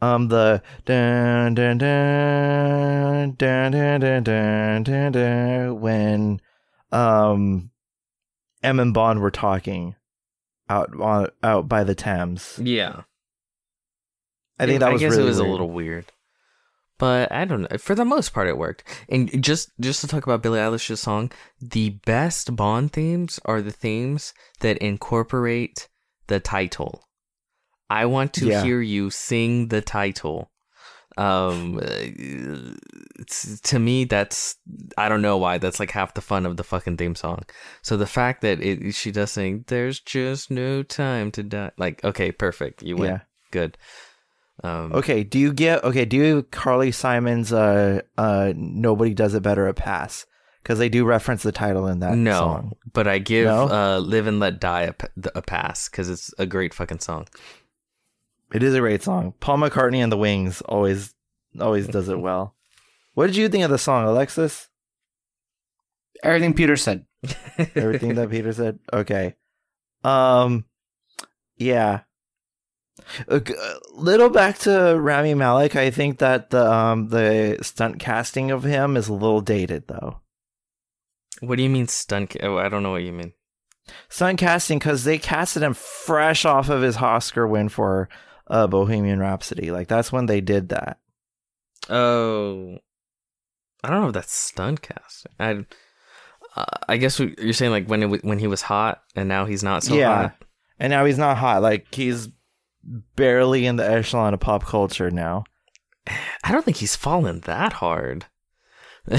um 0.02 0.28
the 0.28 0.60
dun 0.84 1.54
dun 1.54 1.78
dun 1.78 3.34
dun 3.38 3.72
dun 3.72 4.00
dun 4.00 4.22
dun 4.22 4.82
dun, 4.82 5.12
dun 5.12 5.80
when 5.80 6.40
um 6.90 7.70
M 8.62 8.78
and 8.78 8.92
Bond 8.92 9.20
were 9.20 9.30
talking 9.30 9.94
out 10.68 10.90
on 11.00 11.28
out 11.42 11.68
by 11.68 11.84
the 11.84 11.94
Thames. 11.94 12.58
yeah 12.62 13.02
I 14.58 14.66
think 14.66 14.80
that 14.80 14.92
was 14.92 15.02
I 15.02 15.06
guess 15.06 15.12
really 15.12 15.24
it 15.24 15.28
was 15.28 15.38
weird. 15.38 15.48
a 15.48 15.50
little 15.50 15.70
weird. 15.70 16.12
But 16.98 17.32
I 17.32 17.44
don't 17.46 17.62
know. 17.62 17.78
For 17.78 17.96
the 17.96 18.04
most 18.04 18.32
part, 18.32 18.46
it 18.46 18.56
worked. 18.56 18.84
And 19.08 19.42
just 19.42 19.72
just 19.80 20.02
to 20.02 20.06
talk 20.06 20.24
about 20.24 20.40
Billie 20.42 20.60
Eilish's 20.60 21.00
song, 21.00 21.32
the 21.60 21.90
best 22.06 22.54
Bond 22.54 22.92
themes 22.92 23.40
are 23.44 23.60
the 23.60 23.72
themes 23.72 24.32
that 24.60 24.78
incorporate 24.78 25.88
the 26.28 26.38
title. 26.38 27.02
I 28.00 28.06
want 28.06 28.32
to 28.34 28.46
Yeah. 28.46 28.62
hear 28.64 28.80
you 28.80 29.10
sing 29.10 29.68
the 29.68 29.80
title. 29.82 30.50
Um, 31.18 31.78
to 33.62 33.78
me, 33.78 34.04
that's 34.04 34.56
I 34.96 35.08
don't 35.08 35.22
know 35.22 35.36
why. 35.36 35.58
That's 35.58 35.78
like 35.80 35.90
half 35.90 36.14
the 36.14 36.20
fun 36.20 36.46
of 36.46 36.56
the 36.56 36.64
fucking 36.64 36.96
theme 36.96 37.14
song. 37.14 37.42
So 37.82 37.96
the 37.96 38.06
fact 38.06 38.40
that 38.42 38.60
it 38.60 38.92
she 38.94 39.10
does 39.12 39.32
sing, 39.32 39.64
"There's 39.66 40.00
just 40.00 40.50
no 40.50 40.82
time 40.82 41.30
to 41.32 41.42
die," 41.42 41.70
like 41.78 42.02
okay, 42.04 42.32
perfect, 42.32 42.82
you 42.82 42.96
win, 42.96 43.10
Yeah. 43.10 43.20
good. 43.50 43.76
Um, 44.64 44.92
Okay, 44.92 45.24
do 45.24 45.38
you 45.38 45.52
get 45.52 45.82
okay, 45.84 46.04
do 46.04 46.16
you 46.16 46.42
Carly 46.50 46.92
Simon's 46.92 47.52
uh 47.52 48.00
uh 48.16 48.52
Nobody 48.56 49.12
Does 49.14 49.34
It 49.34 49.42
Better 49.42 49.66
a 49.68 49.74
pass? 49.74 50.24
Because 50.62 50.78
they 50.78 50.88
do 50.88 51.04
reference 51.04 51.42
the 51.42 51.50
title 51.50 51.88
in 51.88 51.98
that 52.00 52.16
no, 52.16 52.38
song. 52.38 52.72
but 52.92 53.08
I 53.08 53.18
give 53.18 53.46
No? 53.48 53.68
uh, 53.68 53.98
"Live 53.98 54.28
and 54.28 54.38
Let 54.38 54.60
Die" 54.60 54.92
a 55.34 55.42
pass 55.42 55.88
because 55.88 56.08
it's 56.08 56.32
a 56.38 56.46
great 56.46 56.72
fucking 56.72 57.00
song. 57.00 57.26
It 58.52 58.62
is 58.62 58.74
a 58.74 58.80
great 58.80 59.02
song. 59.02 59.34
Paul 59.40 59.58
McCartney 59.58 59.98
and 59.98 60.12
the 60.12 60.16
Wings 60.18 60.60
always 60.62 61.14
always 61.60 61.86
does 61.86 62.08
it 62.08 62.18
well. 62.20 62.54
What 63.14 63.26
did 63.26 63.36
you 63.36 63.48
think 63.48 63.64
of 63.64 63.70
the 63.70 63.78
song, 63.78 64.06
Alexis? 64.06 64.68
Everything 66.22 66.54
Peter 66.54 66.76
said. 66.76 67.06
Everything 67.74 68.14
that 68.14 68.30
Peter 68.30 68.52
said. 68.52 68.78
Okay. 68.92 69.34
Um. 70.04 70.64
Yeah. 71.56 72.00
A 73.28 73.40
g- 73.40 73.54
a 73.54 73.74
little 73.94 74.28
back 74.28 74.58
to 74.60 74.98
Rami 75.00 75.34
Malek. 75.34 75.76
I 75.76 75.90
think 75.90 76.18
that 76.18 76.50
the 76.50 76.70
um 76.70 77.08
the 77.08 77.58
stunt 77.62 77.98
casting 77.98 78.50
of 78.50 78.64
him 78.64 78.96
is 78.96 79.08
a 79.08 79.12
little 79.14 79.40
dated 79.40 79.88
though. 79.88 80.20
What 81.40 81.56
do 81.56 81.62
you 81.62 81.70
mean 81.70 81.88
stunt? 81.88 82.30
ca- 82.30 82.40
Oh, 82.42 82.58
I 82.58 82.68
don't 82.68 82.82
know 82.82 82.92
what 82.92 83.02
you 83.02 83.12
mean. 83.12 83.32
Stunt 84.08 84.38
casting 84.38 84.78
because 84.78 85.04
they 85.04 85.18
casted 85.18 85.62
him 85.62 85.74
fresh 85.74 86.44
off 86.44 86.68
of 86.68 86.82
his 86.82 86.98
Oscar 86.98 87.46
win 87.48 87.68
for 87.68 88.08
uh, 88.52 88.66
Bohemian 88.68 89.18
Rhapsody. 89.18 89.70
Like 89.72 89.88
that's 89.88 90.12
when 90.12 90.26
they 90.26 90.40
did 90.40 90.68
that. 90.68 90.98
Oh, 91.90 92.78
I 93.82 93.90
don't 93.90 94.02
know 94.02 94.08
if 94.08 94.14
that's 94.14 94.32
stunt 94.32 94.82
casting. 94.82 95.32
I, 95.40 95.64
uh, 96.54 96.64
I 96.88 96.96
guess 96.98 97.18
what 97.18 97.36
you're 97.40 97.52
saying 97.54 97.72
like 97.72 97.88
when 97.88 98.02
it, 98.02 98.06
w- 98.06 98.22
when 98.22 98.38
he 98.38 98.46
was 98.46 98.62
hot 98.62 99.02
and 99.16 99.28
now 99.28 99.46
he's 99.46 99.64
not 99.64 99.82
so 99.82 99.94
Yeah. 99.96 100.22
hot. 100.22 100.44
And 100.78 100.90
now 100.90 101.04
he's 101.04 101.18
not 101.18 101.38
hot. 101.38 101.62
Like 101.62 101.92
he's 101.94 102.28
barely 103.16 103.66
in 103.66 103.76
the 103.76 103.88
echelon 103.88 104.34
of 104.34 104.40
pop 104.40 104.64
culture 104.64 105.10
now. 105.10 105.44
I 106.44 106.52
don't 106.52 106.64
think 106.64 106.76
he's 106.76 106.94
fallen 106.96 107.40
that 107.40 107.72
hard. 107.74 108.26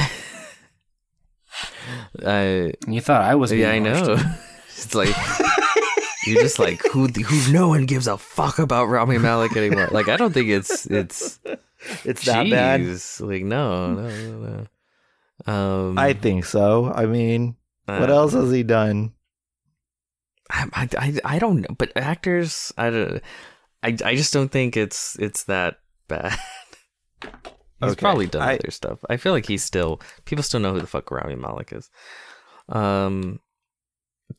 I 2.25 2.73
You 2.87 3.01
thought 3.01 3.21
I 3.23 3.35
was. 3.35 3.51
yeah, 3.51 3.71
I 3.71 3.79
know. 3.79 4.17
it's 4.69 4.93
like 4.95 5.09
you're 6.25 6.41
just 6.41 6.59
like 6.59 6.81
who 6.87 7.07
who 7.07 7.51
no 7.53 7.67
one 7.67 7.85
gives 7.85 8.07
a 8.07 8.17
fuck 8.17 8.59
about 8.59 8.85
Rami 8.85 9.17
Malek 9.17 9.55
anymore. 9.57 9.87
Like 9.91 10.07
I 10.07 10.17
don't 10.17 10.33
think 10.33 10.49
it's 10.49 10.85
it's 10.87 11.39
It's 12.05 12.25
that 12.25 12.49
bad. 12.49 12.81
Jeez. 12.81 13.19
Like 13.25 13.43
no, 13.43 13.93
no, 13.93 14.07
no, 14.09 14.65
no. 15.45 15.53
Um, 15.53 15.97
I 15.97 16.13
think 16.13 16.45
so. 16.45 16.85
I 16.93 17.05
mean, 17.05 17.57
what 17.85 18.09
uh, 18.09 18.13
else 18.13 18.33
has 18.33 18.51
he 18.51 18.63
done? 18.63 19.11
I, 20.49 20.67
I, 20.73 20.89
I, 20.97 21.19
I 21.35 21.39
don't 21.39 21.61
know, 21.61 21.75
but 21.77 21.91
actors, 21.95 22.71
I 22.77 22.89
don't, 22.89 23.21
I, 23.81 23.97
I 24.05 24.15
just 24.15 24.31
don't 24.31 24.49
think 24.51 24.77
it's 24.77 25.17
it's 25.19 25.45
that 25.45 25.79
bad. 26.07 26.37
he's 27.21 27.31
Okay, 27.91 27.99
probably 27.99 28.27
done 28.27 28.41
I- 28.43 28.55
other 28.55 28.71
stuff. 28.71 28.99
I 29.09 29.17
feel 29.17 29.33
like 29.33 29.47
he's 29.47 29.63
still 29.63 29.99
people 30.25 30.43
still 30.43 30.59
know 30.61 30.73
who 30.73 30.79
the 30.79 30.87
fuck 30.87 31.11
Rami 31.11 31.35
Malek 31.35 31.73
is. 31.73 31.89
Um, 32.69 33.39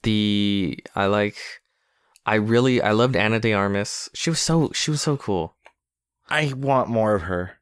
the 0.03 0.79
I 0.95 1.07
like, 1.07 1.37
I 2.27 2.37
really 2.37 2.81
I 2.83 2.93
loved 2.93 3.17
Ana 3.17 3.39
de 3.41 3.53
Armas. 3.53 4.09
She 4.15 4.31
was 4.31 4.41
so 4.41 4.71
she 4.73 4.91
was 4.91 5.03
so 5.03 5.17
cool. 5.17 5.55
I 6.29 6.53
want 6.57 6.89
more 6.89 7.15
of 7.15 7.23
her. 7.23 7.59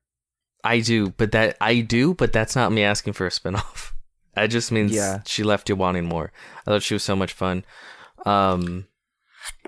I 0.64 0.78
do, 0.80 1.10
but 1.10 1.32
that 1.32 1.56
I 1.60 1.80
do, 1.80 2.14
but 2.14 2.32
that's 2.32 2.55
not 2.55 2.70
me 2.72 2.84
asking 2.84 3.14
for 3.14 3.26
a 3.26 3.30
spinoff. 3.30 3.90
That 4.34 4.47
just 4.47 4.72
means 4.72 4.93
Yeah. 4.93 5.20
she 5.26 5.43
left 5.43 5.68
you 5.68 5.76
wanting 5.76 6.06
more. 6.06 6.32
I 6.66 6.70
thought 6.70 6.82
she 6.82 6.94
was 6.94 7.02
so 7.02 7.14
much 7.14 7.34
fun. 7.34 7.66
Um, 8.24 8.86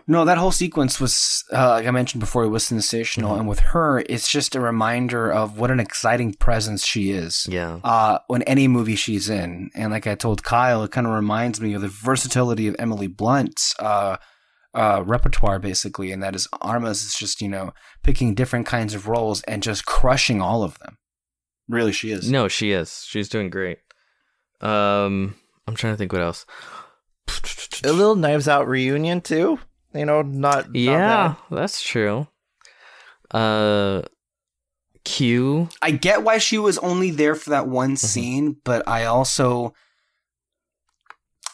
No, 0.06 0.24
that 0.24 0.38
whole 0.38 0.52
sequence 0.52 0.98
was, 1.00 1.44
uh, 1.52 1.68
like 1.70 1.86
I 1.86 1.90
mentioned 1.90 2.20
before, 2.20 2.44
it 2.44 2.48
was 2.48 2.64
sensational. 2.66 3.32
Mm-hmm. 3.32 3.40
And 3.40 3.48
with 3.48 3.58
her, 3.60 3.98
it's 4.08 4.30
just 4.30 4.54
a 4.54 4.60
reminder 4.60 5.30
of 5.30 5.58
what 5.58 5.70
an 5.70 5.80
exciting 5.80 6.32
presence 6.32 6.82
she 6.86 7.10
is. 7.10 7.46
yeah, 7.50 7.80
Uh, 7.84 8.20
when 8.28 8.42
any 8.44 8.66
movie 8.68 8.96
she's 8.96 9.28
in. 9.28 9.70
And 9.74 9.92
like 9.92 10.06
I 10.06 10.14
told 10.14 10.42
Kyle, 10.44 10.82
it 10.82 10.90
kind 10.92 11.06
of 11.06 11.12
reminds 11.12 11.60
me 11.60 11.74
of 11.74 11.82
the 11.82 11.88
versatility 11.88 12.66
of 12.66 12.76
Emily 12.78 13.06
Blunt's 13.06 13.74
uh, 13.78 14.16
uh, 14.74 15.02
repertoire, 15.06 15.58
basically. 15.58 16.10
And 16.12 16.22
that 16.22 16.34
is 16.34 16.48
Armas 16.60 17.02
is 17.04 17.14
just, 17.14 17.40
you 17.40 17.48
know, 17.48 17.72
picking 18.02 18.34
different 18.34 18.66
kinds 18.66 18.94
of 18.94 19.06
roles 19.08 19.42
and 19.42 19.62
just 19.62 19.86
crushing 19.86 20.40
all 20.40 20.62
of 20.62 20.78
them. 20.80 20.98
Really, 21.68 21.92
she 21.92 22.10
is. 22.10 22.30
no, 22.30 22.48
she 22.48 22.72
is. 22.72 23.04
She's 23.08 23.28
doing 23.28 23.48
great. 23.50 23.78
Um, 24.60 25.34
I'm 25.66 25.74
trying 25.74 25.94
to 25.94 25.96
think 25.96 26.12
what 26.12 26.22
else. 26.22 26.44
A 27.84 27.92
little 27.92 28.16
Knives 28.16 28.48
Out 28.48 28.68
reunion 28.68 29.20
too. 29.20 29.58
You 29.94 30.04
know, 30.06 30.22
not, 30.22 30.66
not 30.72 30.76
yeah, 30.76 31.34
bad. 31.50 31.56
that's 31.56 31.82
true. 31.82 32.26
Uh, 33.30 34.02
Q. 35.04 35.68
I 35.82 35.90
get 35.90 36.22
why 36.22 36.38
she 36.38 36.58
was 36.58 36.78
only 36.78 37.10
there 37.10 37.34
for 37.34 37.50
that 37.50 37.68
one 37.68 37.90
Mm-hmm. 37.90 38.06
scene, 38.06 38.56
but 38.64 38.86
I 38.88 39.04
also 39.04 39.74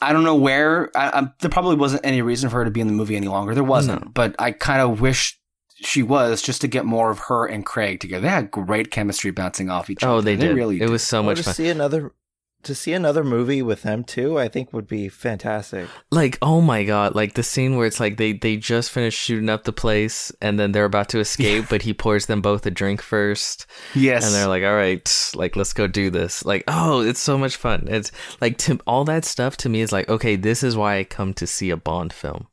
I 0.01 0.13
don't 0.13 0.25
know 0.25 0.35
where. 0.37 0.91
I, 0.97 1.21
I, 1.21 1.29
there 1.41 1.51
probably 1.51 1.77
wasn't 1.77 2.05
any 2.07 2.23
reason 2.23 2.49
for 2.51 2.57
her 2.57 2.65
to 2.65 2.71
be 2.71 2.81
in 2.81 2.87
the 2.87 2.93
movie 2.93 3.17
any 3.17 3.29
longer. 3.29 3.55
There 3.55 3.65
wasn't, 3.65 4.05
No. 4.07 4.11
but 4.15 4.35
I 4.39 4.53
kind 4.53 4.81
of 4.81 5.01
wish 5.01 5.39
she 5.83 6.03
was 6.03 6.43
just 6.43 6.61
to 6.63 6.69
get 6.69 6.85
more 6.85 7.11
of 7.11 7.19
her 7.29 7.47
and 7.47 7.65
Craig 7.65 8.01
together. 8.01 8.23
They 8.23 8.29
had 8.29 8.51
great 8.51 8.91
chemistry 8.91 9.31
bouncing 9.31 9.71
off 9.71 9.89
each 9.91 10.03
oh, 10.05 10.09
other. 10.11 10.19
Oh, 10.19 10.21
they 10.21 10.37
did. 10.37 10.55
really. 10.57 10.77
it 10.77 10.81
did. 10.81 10.91
was 10.91 11.03
so 11.03 11.21
Or 11.21 11.25
much 11.25 11.39
to 11.39 11.43
fun. 11.45 11.55
see 11.55 11.69
another 11.69 12.13
to 12.63 12.75
see 12.75 12.93
another 12.93 13.25
movie 13.25 13.63
with 13.63 13.83
them 13.83 14.05
too, 14.05 14.39
I 14.39 14.49
think 14.49 14.73
would 14.73 14.87
be 14.87 15.09
fantastic. 15.09 15.89
like 16.11 16.39
oh 16.43 16.61
my 16.61 16.85
god 16.85 17.15
like 17.15 17.35
the 17.35 17.43
scene 17.43 17.77
where 17.77 17.87
it's 17.87 18.01
like 18.01 18.17
they 18.17 18.33
they 18.33 18.57
just 18.57 18.91
finished 18.91 19.19
shooting 19.19 19.49
up 19.49 19.65
the 19.65 19.73
place 19.73 20.31
and 20.43 20.59
then 20.59 20.73
they're 20.73 20.85
about 20.85 21.09
to 21.11 21.19
escape 21.27 21.67
but 21.71 21.83
he 21.83 21.95
pours 21.95 22.27
them 22.27 22.41
both 22.43 22.67
a 22.67 22.71
drink 22.71 23.01
first 23.03 23.67
yes, 23.95 24.25
and 24.27 24.35
they're 24.35 24.49
like 24.49 24.63
all 24.63 24.75
right 24.77 25.31
like 25.35 25.57
let's 25.57 25.73
go 25.73 25.87
do 25.87 26.11
this 26.11 26.45
like 26.45 26.65
oh 26.69 27.01
it's 27.01 27.21
so 27.21 27.39
much 27.39 27.57
fun 27.57 27.87
it's 27.89 28.13
like 28.41 28.59
to, 28.59 28.79
all 28.87 29.05
that 29.05 29.25
stuff 29.25 29.57
to 29.57 29.69
me 29.69 29.81
is 29.81 29.93
like 29.93 30.09
okay 30.09 30.37
this 30.37 30.63
is 30.63 30.77
why 30.77 30.99
i 30.99 31.05
come 31.05 31.33
to 31.35 31.47
see 31.47 31.71
a 31.71 31.77
bond 31.77 32.13
film 32.13 32.47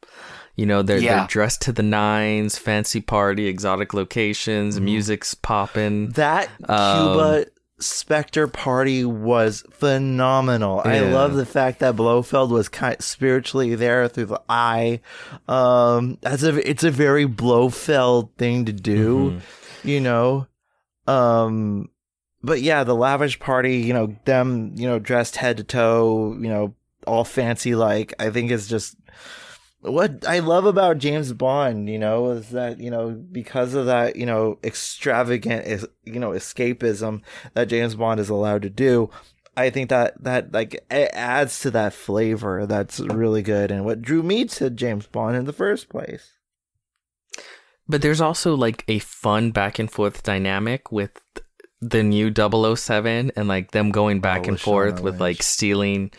you 0.56 0.66
know 0.66 0.82
they're 0.82 0.98
Yeah. 1.00 1.20
they're 1.20 1.28
dressed 1.28 1.62
to 1.64 1.72
the 1.72 1.84
nines 1.84 2.58
fancy 2.58 3.02
party 3.02 3.48
exotic 3.48 3.94
locations 3.94 4.76
Mm-hmm. 4.76 4.86
music's 4.86 5.34
popping 5.34 6.10
That 6.12 6.50
Um, 6.68 7.08
Cuba 7.14 7.46
Spectre 7.80 8.48
party 8.48 9.06
was 9.06 9.64
phenomenal. 9.72 10.82
I 10.84 11.00
love 11.02 11.36
the 11.36 11.46
fact 11.46 11.80
that 11.80 11.96
Blofeld 11.96 12.50
was 12.50 12.70
kind 12.70 13.00
spiritually 13.02 13.76
there 13.76 14.08
through 14.08 14.26
the 14.26 14.42
eye. 14.50 15.02
Um, 15.48 16.18
as 16.24 16.44
a, 16.44 16.58
it's 16.68 16.84
a 16.84 16.90
very 16.90 17.26
Blofeld 17.26 18.36
thing 18.38 18.66
to 18.66 18.74
do, 18.74 19.32
Mm-hmm. 19.32 19.88
you 19.88 20.02
know. 20.02 20.48
Um, 21.06 21.90
but 22.42 22.62
yeah, 22.62 22.84
the 22.84 22.96
lavish 22.96 23.40
party, 23.40 23.78
you 23.78 23.94
know, 23.94 24.16
them, 24.26 24.72
you 24.76 24.88
know, 24.88 24.98
dressed 25.00 25.36
head 25.36 25.58
to 25.58 25.64
toe, 25.64 26.34
you 26.40 26.50
know, 26.50 26.74
all 27.06 27.24
fancy 27.24 27.76
like. 27.76 28.14
I 28.20 28.30
think 28.32 28.50
is 28.52 28.68
just 28.68 28.96
what 29.82 30.28
I 30.28 30.40
love 30.40 30.66
about 30.66 30.98
James 30.98 31.34
Bond, 31.34 31.90
you 31.90 32.00
know, 32.00 32.32
is 32.32 32.50
that, 32.50 32.80
you 32.80 32.90
know, 32.90 33.12
because 33.12 33.74
of 33.74 33.86
that, 33.86 34.16
you 34.16 34.26
know, 34.26 34.58
extravagant, 34.64 35.86
you 36.04 36.20
know, 36.20 36.32
escapism 36.32 37.22
that 37.54 37.70
James 37.70 37.96
Bond 37.96 38.20
is 38.20 38.30
allowed 38.30 38.64
to 38.64 38.70
do, 38.70 39.10
I 39.56 39.70
think 39.70 39.90
that, 39.90 40.24
that, 40.24 40.52
like, 40.52 40.76
it 40.90 41.12
adds 41.14 41.60
to 41.62 41.72
that 41.72 41.94
flavor 41.94 42.66
that's 42.66 43.00
really 43.00 43.42
good 43.42 43.72
and 43.72 43.86
what 43.86 44.02
drew 44.02 44.24
me 44.24 44.46
to 44.46 44.70
James 44.70 45.08
Bond 45.08 45.36
in 45.36 45.46
the 45.46 45.54
first 45.54 45.90
place. 45.90 46.34
But 47.88 48.02
there's 48.02 48.22
also 48.22 48.56
like 48.56 48.84
a 48.88 49.00
fun 49.00 49.52
back 49.52 49.80
and 49.80 49.90
forth 49.90 50.24
dynamic 50.24 50.92
with 50.92 51.12
the 51.80 52.04
new 52.04 52.34
007 52.34 53.32
and 53.36 53.48
like 53.48 53.72
them 53.72 53.92
going 53.92 54.20
back 54.20 54.46
Oh, 54.46 54.50
and 54.50 54.60
forth 54.60 55.00
with 55.00 55.22
like 55.22 55.42
stealing 55.42 56.12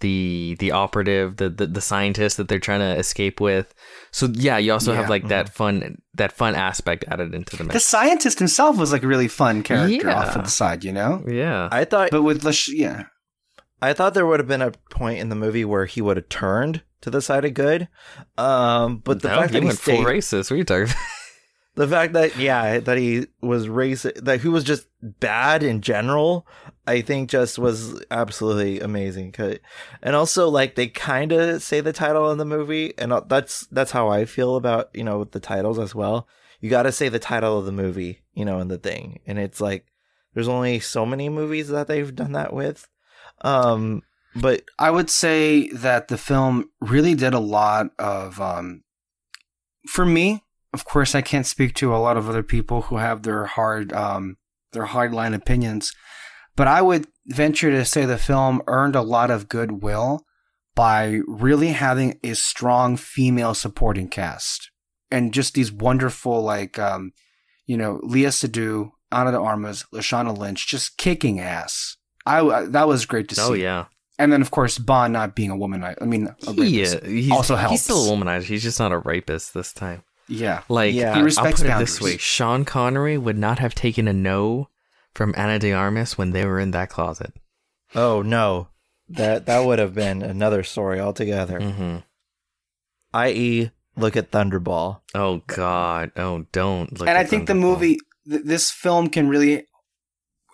the 0.00 0.56
the 0.58 0.72
operative, 0.72 1.36
the, 1.36 1.48
the 1.48 1.66
the 1.66 1.80
scientist 1.80 2.36
that 2.36 2.48
they're 2.48 2.58
trying 2.58 2.80
to 2.80 2.98
escape 2.98 3.40
with. 3.40 3.74
So 4.10 4.28
yeah, 4.32 4.58
you 4.58 4.72
also 4.72 4.92
have 4.94 5.04
Yeah. 5.06 5.10
like 5.10 5.28
that 5.28 5.48
fun 5.54 5.96
that 6.14 6.32
fun 6.32 6.54
aspect 6.54 7.04
added 7.08 7.34
into 7.34 7.56
the 7.56 7.64
mix. 7.64 7.74
the 7.74 7.80
scientist 7.80 8.38
himself 8.38 8.76
was 8.76 8.92
like 8.92 9.02
a 9.02 9.06
really 9.06 9.28
fun 9.28 9.62
character 9.62 10.08
Yeah. 10.08 10.18
off 10.20 10.36
of 10.36 10.44
the 10.44 10.50
side, 10.50 10.84
you 10.84 10.92
know. 10.92 11.22
Yeah. 11.26 11.68
I 11.72 11.84
thought, 11.84 12.10
But 12.10 12.22
with 12.22 12.44
Lash- 12.44 12.68
yeah, 12.68 13.04
I 13.82 13.92
thought 13.92 14.14
there 14.14 14.26
would 14.26 14.40
have 14.40 14.48
been 14.48 14.62
a 14.62 14.72
point 14.90 15.18
in 15.18 15.28
the 15.28 15.34
movie 15.36 15.64
where 15.64 15.86
he 15.86 16.00
would 16.00 16.16
have 16.16 16.28
turned 16.28 16.82
to 17.02 17.10
the 17.10 17.20
side 17.20 17.44
of 17.44 17.54
good. 17.54 17.88
Um, 18.38 18.98
but 19.04 19.22
the 19.22 19.28
No, 19.28 19.36
fact 19.40 19.52
that 19.52 19.62
he 19.62 19.66
went 19.66 19.78
full 19.78 20.04
racist. 20.04 20.50
What 20.50 20.52
are 20.52 20.56
you 20.56 20.64
talking 20.64 20.84
about? 20.84 20.96
The 21.76 21.86
fact 21.86 22.12
that 22.14 22.36
yeah 22.36 22.80
that 22.80 22.98
he 22.98 23.26
was 23.40 23.68
racist 23.68 24.24
that 24.24 24.40
he 24.40 24.48
was 24.48 24.64
just 24.64 24.86
bad 25.02 25.62
in 25.62 25.80
general 25.80 26.46
i 26.86 27.00
think 27.00 27.30
just 27.30 27.58
was 27.58 28.02
absolutely 28.10 28.80
amazing. 28.80 29.34
And 30.02 30.16
also 30.16 30.48
like 30.48 30.74
they 30.74 30.88
kind 30.88 31.32
of 31.32 31.62
say 31.62 31.80
the 31.80 31.92
title 31.92 32.30
in 32.32 32.38
the 32.38 32.44
movie 32.44 32.92
and 32.98 33.12
that's 33.28 33.66
that's 33.68 33.92
how 33.92 34.08
i 34.08 34.24
feel 34.24 34.56
about 34.56 34.90
you 34.92 35.04
know 35.04 35.24
the 35.24 35.40
titles 35.40 35.78
as 35.78 35.94
well. 35.94 36.26
You 36.60 36.70
got 36.70 36.84
to 36.84 36.92
say 36.92 37.08
the 37.08 37.18
title 37.18 37.58
of 37.58 37.66
the 37.66 37.72
movie 37.72 38.22
you 38.34 38.44
know 38.44 38.58
in 38.58 38.68
the 38.68 38.78
thing 38.78 39.20
and 39.26 39.38
it's 39.38 39.60
like 39.60 39.86
there's 40.34 40.48
only 40.48 40.80
so 40.80 41.06
many 41.06 41.28
movies 41.28 41.68
that 41.68 41.86
they've 41.86 42.14
done 42.14 42.32
that 42.32 42.52
with. 42.52 42.88
Um 43.42 44.02
but 44.36 44.64
I 44.78 44.90
would 44.90 45.08
say 45.08 45.70
that 45.70 46.08
the 46.08 46.18
film 46.18 46.68
really 46.80 47.14
did 47.14 47.32
a 47.32 47.38
lot 47.38 47.86
of, 47.98 48.38
um, 48.38 48.82
for 49.88 50.04
me, 50.04 50.42
of 50.72 50.84
course, 50.84 51.14
I 51.14 51.22
can't 51.22 51.46
speak 51.46 51.74
to 51.76 51.94
a 51.94 51.98
lot 51.98 52.16
of 52.16 52.28
other 52.28 52.42
people 52.42 52.82
who 52.82 52.96
have 52.96 53.22
their 53.22 53.46
hard, 53.46 53.92
um, 53.92 54.36
their 54.72 54.86
hardline 54.86 55.34
opinions, 55.34 55.92
but 56.56 56.66
I 56.66 56.82
would 56.82 57.06
venture 57.26 57.70
to 57.70 57.84
say 57.84 58.04
the 58.04 58.18
film 58.18 58.62
earned 58.66 58.96
a 58.96 59.02
lot 59.02 59.30
of 59.30 59.48
goodwill 59.48 60.24
by 60.74 61.20
really 61.26 61.68
having 61.68 62.18
a 62.22 62.34
strong 62.34 62.96
female 62.96 63.54
supporting 63.54 64.08
cast 64.08 64.70
and 65.10 65.32
just 65.32 65.54
these 65.54 65.72
wonderful, 65.72 66.42
like, 66.42 66.78
um, 66.78 67.12
you 67.66 67.76
know, 67.76 68.00
Léa 68.04 68.28
Seydoux, 68.28 68.90
Ana 69.10 69.32
de 69.32 69.38
Armas, 69.38 69.84
Lashana 69.92 70.36
Lynch, 70.36 70.66
just 70.66 70.98
kicking 70.98 71.40
ass. 71.40 71.96
I, 72.26 72.66
that 72.66 72.88
was 72.88 73.06
great 73.06 73.28
to 73.28 73.34
see. 73.34 73.42
Oh 73.42 73.54
yeah. 73.54 73.86
And 74.18 74.32
then, 74.32 74.40
of 74.40 74.50
course, 74.50 74.78
Bond 74.78 75.12
not 75.12 75.34
being 75.34 75.50
a 75.50 75.56
woman. 75.56 75.84
I 75.84 75.94
mean, 76.04 76.34
a 76.46 76.52
He, 77.04 77.30
also 77.30 77.54
He's 77.56 77.82
still 77.82 78.06
a 78.06 78.08
womanizer. 78.08 78.44
He's 78.44 78.62
just 78.62 78.80
not 78.80 78.92
a 78.92 78.98
rapist 78.98 79.52
this 79.52 79.72
time. 79.72 80.02
Yeah. 80.28 80.62
Like 80.68 80.94
Yeah. 80.94 81.12
He 81.14 81.18
I'll 81.20 81.24
respects 81.24 81.62
put 81.62 81.70
it 81.70 81.78
this 81.78 82.00
way: 82.00 82.16
Sean 82.16 82.64
Connery 82.64 83.16
would 83.18 83.38
not 83.38 83.58
have 83.58 83.74
taken 83.74 84.08
a 84.08 84.12
no 84.12 84.68
from 85.14 85.34
Ana 85.36 85.58
de 85.58 85.72
Armas 85.72 86.18
when 86.18 86.32
they 86.32 86.44
were 86.44 86.60
in 86.60 86.72
that 86.72 86.90
closet. 86.90 87.32
oh 87.94 88.20
no 88.22 88.68
that 89.08 89.46
that 89.46 89.64
would 89.64 89.78
have 89.78 89.94
been 89.94 90.20
another 90.20 90.62
story 90.64 90.98
altogether 90.98 91.60
hmm 91.60 91.98
i.e 93.14 93.70
look 93.96 94.16
at 94.16 94.30
thunderball 94.30 95.00
Oh 95.14 95.40
God! 95.46 96.10
Oh, 96.16 96.44
don't. 96.52 96.92
Look 96.98 97.08
and 97.08 97.16
I 97.16 97.24
think 97.24 97.46
the 97.46 97.54
movie, 97.54 97.98
th- 98.28 98.42
this 98.44 98.70
film 98.70 99.08
can 99.08 99.28
really, 99.30 99.66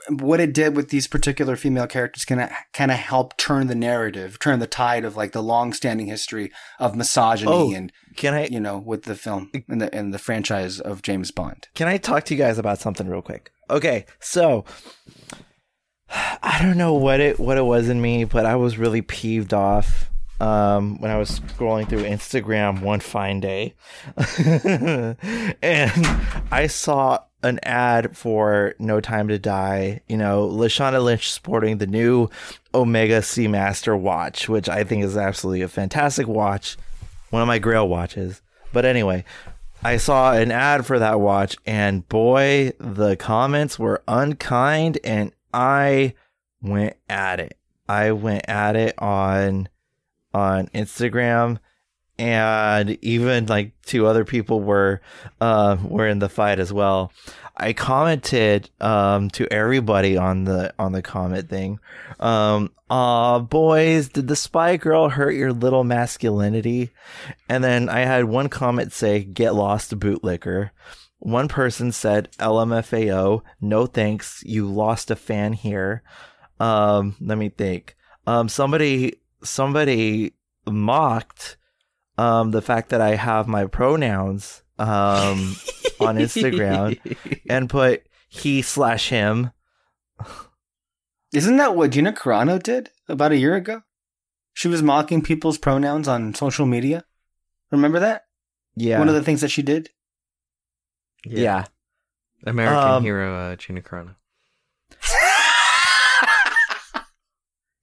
what 0.09 0.41
it 0.41 0.53
did 0.53 0.77
with 0.77 0.89
these 0.91 1.07
particular 1.07 1.57
female 1.57 1.87
characters 1.87 2.25
can 2.25 2.51
kind 2.73 2.91
of 2.91 2.97
help 2.99 3.37
turn 3.37 3.67
the 3.69 3.75
narrative, 3.75 4.39
turn 4.39 4.59
the 4.59 4.67
tide 4.67 5.05
of 5.05 5.17
like 5.17 5.33
the 5.33 5.43
long-standing 5.43 6.07
history 6.07 6.51
of 6.79 6.97
misogyny 6.97 7.51
Oh. 7.53 7.73
and, 7.73 7.93
can 8.17 8.35
i 8.35 8.47
you 8.47 8.61
know, 8.61 8.79
with 8.79 9.05
the 9.05 9.15
film 9.15 9.51
and 9.69 9.81
the, 9.81 9.95
and 9.95 10.13
the 10.13 10.19
franchise 10.19 10.81
of 10.81 11.03
James 11.03 11.31
Bond. 11.31 11.69
Can 11.75 11.89
I 11.89 11.97
talk 11.97 12.25
to 12.25 12.35
you 12.35 12.39
guys 12.39 12.59
about 12.59 12.79
something 12.79 13.09
real 13.09 13.23
quick? 13.23 13.51
Okay, 13.71 14.05
so 14.21 14.65
I 16.11 16.59
don't 16.61 16.77
know 16.77 16.95
what 16.95 17.21
it 17.21 17.41
what 17.41 17.57
it 17.57 17.65
was 17.65 17.89
in 17.89 18.03
me, 18.03 18.25
but 18.25 18.45
I 18.45 18.57
was 18.57 18.77
really 18.77 19.01
peeved 19.01 19.55
off 19.55 20.11
um, 20.41 21.01
when 21.01 21.11
I 21.11 21.17
was 21.17 21.41
scrolling 21.41 21.89
through 21.89 22.03
Instagram 22.03 22.83
one 22.83 23.01
fine 23.01 23.41
day, 23.41 23.75
and 25.63 25.97
I 26.51 26.67
saw 26.67 27.21
an 27.43 27.59
ad 27.63 28.17
for 28.17 28.75
No 28.79 29.01
Time 29.01 29.29
to 29.29 29.39
Die. 29.39 30.01
You 30.09 30.17
know, 30.17 30.49
Lashana 30.49 31.03
Lynch 31.03 31.31
sporting 31.31 31.79
the 31.79 31.87
new 31.87 32.29
Omega 32.75 33.21
Seamaster 33.21 33.99
watch, 33.99 34.49
which 34.49 34.69
I 34.69 34.85
think 34.85 35.05
is 35.05 35.17
absolutely 35.17 35.63
a 35.63 35.69
fantastic 35.69 36.27
watch. 36.27 36.77
One 37.31 37.43
of 37.43 37.49
my 37.49 37.59
grail 37.59 37.89
watches. 37.89 38.43
But 38.73 38.85
anyway, 38.85 39.25
I 39.83 39.97
saw 39.97 40.33
an 40.33 40.53
ad 40.53 40.87
for 40.87 40.99
that 40.99 41.21
watch 41.21 41.57
and 41.67 42.09
boy, 42.09 42.73
the 42.79 43.17
comments 43.17 43.79
were 43.79 44.03
unkind 44.07 44.99
and 45.03 45.33
I 45.53 46.15
went 46.63 46.97
at 47.09 47.41
it. 47.41 47.57
I 47.89 48.13
went 48.13 48.49
at 48.49 48.77
it 48.77 48.95
on 48.99 49.69
on 50.33 50.69
Instagram 50.69 51.59
and 52.23 52.97
even 53.03 53.47
like 53.47 53.73
two 53.83 54.07
other 54.07 54.25
people 54.25 54.61
were 54.61 55.01
uh, 55.41 55.77
were 55.83 56.07
in 56.07 56.21
the 56.21 56.29
fight 56.29 56.61
as 56.61 56.73
well. 56.73 57.13
I 57.57 57.73
commented 57.73 58.71
um, 58.81 59.29
to 59.31 59.53
everybody 59.53 60.17
on 60.17 60.45
the 60.45 60.73
on 60.79 60.93
the 60.93 61.03
comment 61.03 61.49
thing. 61.49 61.81
Um, 62.21 62.71
boys, 62.89 64.09
did 64.09 64.29
the 64.29 64.37
spy 64.37 64.77
girl 64.77 65.09
hurt 65.09 65.33
your 65.33 65.53
little 65.53 65.83
masculinity? 65.83 66.93
And 67.49 67.65
then 67.65 67.89
I 67.89 68.01
had 68.01 68.27
one 68.27 68.49
comment 68.49 68.93
say, 68.93 69.25
"Get 69.25 69.57
lost, 69.57 69.99
bootlicker." 69.99 70.71
One 71.19 71.49
person 71.49 71.91
said, 71.91 72.29
"LMFAO, 72.39 73.43
no 73.61 73.87
thanks, 73.87 74.45
you 74.47 74.69
lost 74.69 75.11
a 75.11 75.17
fan 75.17 75.55
here." 75.55 76.05
Um, 76.61 77.17
let 77.21 77.37
me 77.37 77.49
think. 77.49 77.97
Um, 78.29 78.49
somebody 78.49 79.17
somebody 79.43 80.35
mocked 80.69 81.57
um, 82.19 82.51
the 82.51 82.63
fact 82.63 82.91
that 82.91 83.01
I 83.01 83.15
have 83.17 83.49
my 83.49 83.67
pronouns 83.67 84.63
um, 84.79 85.57
on 86.01 86.17
Instagram 86.17 86.99
and 87.49 87.71
put 87.71 88.05
he 88.29 88.63
slash 88.63 89.09
him. 89.09 89.51
Isn't 91.33 91.57
that 91.57 91.75
what 91.75 91.91
Gina 91.91 92.13
Carano 92.13 92.63
did 92.63 92.91
about 93.09 93.33
a 93.33 93.37
year 93.37 93.55
ago? 93.55 93.83
She 94.53 94.69
was 94.69 94.83
mocking 94.83 95.23
people's 95.23 95.59
pronouns 95.59 96.09
on 96.09 96.35
social 96.35 96.67
media. 96.67 97.05
Remember 97.71 97.99
that? 98.01 98.27
Yeah. 98.77 98.99
One 98.99 99.09
of 99.09 99.15
the 99.15 99.23
things 99.23 99.41
that 99.41 99.51
she 99.51 99.63
did. 99.63 99.91
yeah. 101.25 101.67
American 102.45 102.89
Um, 102.89 103.03
hero 103.05 103.35
uh, 103.35 103.57
Gina 103.57 103.81
Carano. 103.81 104.17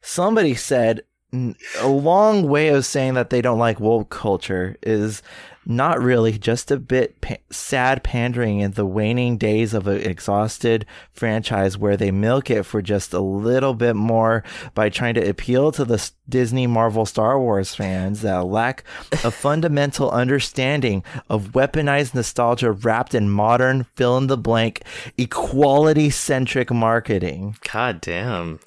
Somebody 0.02 0.56
said 0.56 1.00
"N- 1.00 1.04
a 1.32 1.88
long 1.88 2.48
way 2.48 2.70
of 2.70 2.86
saying 2.86 3.14
that 3.14 3.30
they 3.30 3.42
don't 3.42 3.60
like 3.60 3.80
woke 3.80 4.10
culture 4.10 4.78
is 4.82 5.22
not 5.66 6.02
really 6.02 6.36
just 6.36 6.72
a 6.72 6.78
bit 6.78 7.22
pa- 7.22 7.36
sad 7.52 8.04
pandering 8.04 8.60
in 8.60 8.72
the 8.72 8.86
waning 8.86 9.38
days 9.38 9.76
of 9.76 9.88
an 9.88 10.02
exhausted 10.02 10.84
franchise 11.12 11.78
where 11.78 11.96
they 11.96 12.10
milk 12.10 12.50
it 12.50 12.64
for 12.64 12.82
just 12.82 13.14
a 13.14 13.20
little 13.20 13.76
bit 13.76 13.96
more 13.96 14.44
by 14.74 14.90
trying 14.90 15.14
to 15.14 15.30
appeal 15.30 15.72
to 15.72 15.86
the 15.86 16.12
Disney, 16.28 16.66
Marvel, 16.66 17.06
Star 17.06 17.40
Wars 17.40 17.76
fans 17.76 18.22
that 18.22 18.46
lack 18.46 18.84
a 19.24 19.30
fundamental 19.30 20.10
understanding 20.10 21.04
of 21.30 21.52
weaponized 21.52 22.16
nostalgia 22.16 22.72
wrapped 22.72 23.14
in 23.14 23.30
modern 23.30 23.84
fill 23.96 24.18
in 24.18 24.26
the 24.26 24.38
blank 24.38 24.82
equality 25.20 26.10
centric 26.10 26.72
marketing. 26.72 27.56
God 27.72 28.02
damn. 28.02 28.60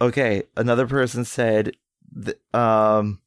Okay, 0.00 0.44
another 0.56 0.86
person 0.86 1.24
said, 1.24 1.76
th- 2.24 2.38
um, 2.54 3.20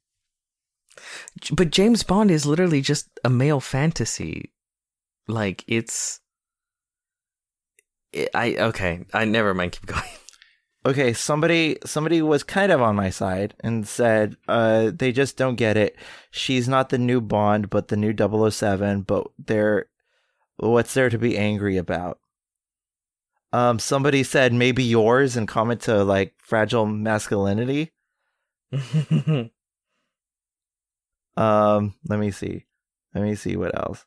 But 1.51 1.71
James 1.71 2.03
Bond 2.03 2.31
is 2.31 2.45
literally 2.45 2.81
just 2.81 3.09
a 3.23 3.29
male 3.29 3.59
fantasy. 3.59 4.51
Like 5.27 5.63
it's. 5.67 6.19
It, 8.11 8.29
I 8.33 8.55
okay. 8.55 9.05
I 9.13 9.25
never 9.25 9.53
mind. 9.53 9.73
Keep 9.73 9.85
going. 9.85 10.03
okay, 10.85 11.13
somebody 11.13 11.77
somebody 11.85 12.21
was 12.21 12.43
kind 12.43 12.71
of 12.71 12.81
on 12.81 12.95
my 12.95 13.09
side 13.09 13.53
and 13.61 13.87
said, 13.87 14.35
uh, 14.47 14.91
they 14.93 15.11
just 15.11 15.37
don't 15.37 15.55
get 15.55 15.77
it. 15.77 15.95
She's 16.31 16.67
not 16.67 16.89
the 16.89 16.97
new 16.97 17.21
Bond, 17.21 17.69
but 17.69 17.87
the 17.87 17.97
new 17.97 18.13
007, 18.51 19.01
but 19.03 19.27
they're 19.37 19.85
what's 20.57 20.93
there 20.93 21.09
to 21.09 21.17
be 21.17 21.37
angry 21.37 21.77
about? 21.77 22.19
Um, 23.53 23.79
somebody 23.79 24.23
said 24.23 24.53
maybe 24.53 24.83
yours 24.83 25.35
and 25.35 25.47
comment 25.47 25.81
to 25.81 26.03
like 26.03 26.33
fragile 26.37 26.85
masculinity. 26.85 27.91
Um, 31.37 31.95
let 32.07 32.19
me 32.19 32.31
see. 32.31 32.65
Let 33.13 33.23
me 33.23 33.35
see 33.35 33.55
what 33.55 33.77
else. 33.77 34.05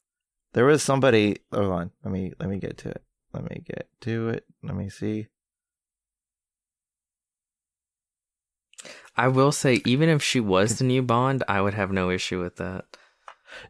There 0.53 0.65
was 0.65 0.83
somebody. 0.83 1.39
Hold 1.53 1.73
on. 1.73 1.91
Let 2.05 2.13
me 2.13 2.33
let 2.39 2.49
me 2.49 2.59
get 2.59 2.79
to 2.79 2.91
it. 2.91 3.03
Let 3.33 3.49
me 3.49 3.63
get 3.67 3.89
to 4.03 4.29
it. 4.31 4.45
Let 4.63 4.77
me 4.77 4.89
see. 4.89 5.29
I 9.17 9.29
will 9.29 9.53
say, 9.53 9.81
even 9.85 10.09
if 10.09 10.23
she 10.23 10.41
was 10.41 10.79
the 10.79 10.85
new 10.85 11.03
Bond, 11.03 11.45
I 11.49 11.61
would 11.61 11.75
have 11.75 11.93
no 11.93 12.11
issue 12.11 12.43
with 12.43 12.57
that. 12.57 12.85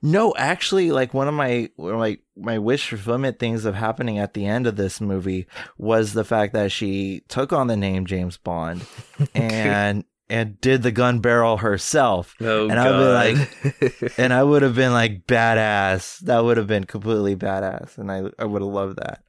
No, 0.02 0.34
actually, 0.36 0.90
like 0.90 1.14
one 1.14 1.28
of 1.28 1.34
my 1.34 1.70
like 1.76 2.20
my 2.36 2.58
wish 2.58 2.88
fulfillment 2.88 3.38
things 3.38 3.64
of 3.64 3.74
happening 3.74 4.18
at 4.18 4.34
the 4.34 4.46
end 4.46 4.66
of 4.66 4.76
this 4.76 5.00
movie 5.00 5.46
was 5.78 6.12
the 6.12 6.24
fact 6.24 6.52
that 6.54 6.72
she 6.72 7.22
took 7.28 7.52
on 7.52 7.66
the 7.66 7.76
name 7.76 8.06
James 8.06 8.36
Bond 8.36 8.86
and 9.34 10.04
and 10.28 10.60
did 10.60 10.82
the 10.82 10.90
gun 10.90 11.20
barrel 11.20 11.58
herself. 11.58 12.34
Oh 12.40 12.68
And 12.68 12.78
I 12.78 12.90
would 12.90 12.98
be 12.98 13.92
like, 13.92 14.18
and 14.18 14.32
I 14.32 14.42
would 14.42 14.62
have 14.62 14.74
been 14.74 14.92
like 14.92 15.26
badass. 15.26 16.18
That 16.20 16.44
would 16.44 16.56
have 16.56 16.66
been 16.66 16.84
completely 16.84 17.36
badass, 17.36 17.98
and 17.98 18.10
I 18.10 18.24
I 18.38 18.44
would 18.44 18.62
have 18.62 18.70
loved 18.70 18.98
that. 18.98 19.22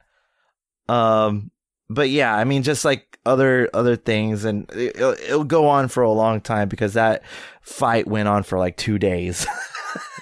Um, 0.92 1.50
but 1.88 2.10
yeah, 2.10 2.34
I 2.34 2.44
mean, 2.44 2.62
just 2.62 2.84
like 2.84 3.15
other 3.26 3.68
other 3.74 3.96
things, 3.96 4.44
and 4.44 4.70
it, 4.72 4.96
it'll, 4.96 5.12
it'll 5.12 5.44
go 5.44 5.68
on 5.68 5.88
for 5.88 6.02
a 6.02 6.10
long 6.10 6.40
time 6.40 6.68
because 6.68 6.94
that 6.94 7.22
fight 7.60 8.06
went 8.06 8.28
on 8.28 8.42
for 8.42 8.58
like 8.58 8.76
two 8.76 8.98
days. 8.98 9.46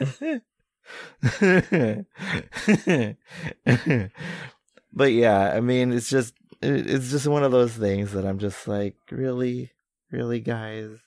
but 4.93 5.13
yeah, 5.13 5.53
I 5.55 5.61
mean, 5.61 5.93
it's 5.93 6.11
just 6.11 6.35
it, 6.63 6.91
it's 6.91 7.11
just 7.11 7.27
one 7.27 7.45
of 7.45 7.53
those 7.53 7.75
things 7.75 8.13
that 8.13 8.25
I'm 8.25 8.39
just 8.39 8.67
like, 8.67 8.97
really, 9.11 9.73
really, 10.11 10.41
guys. 10.41 10.99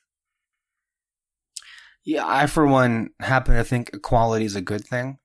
Yeah, 2.05 2.25
I 2.25 2.45
for 2.45 2.65
one 2.65 3.09
happen 3.19 3.55
to 3.55 3.63
think 3.63 3.89
equality 3.93 4.45
is 4.45 4.55
a 4.55 4.61
good 4.61 4.85
thing. 4.85 5.19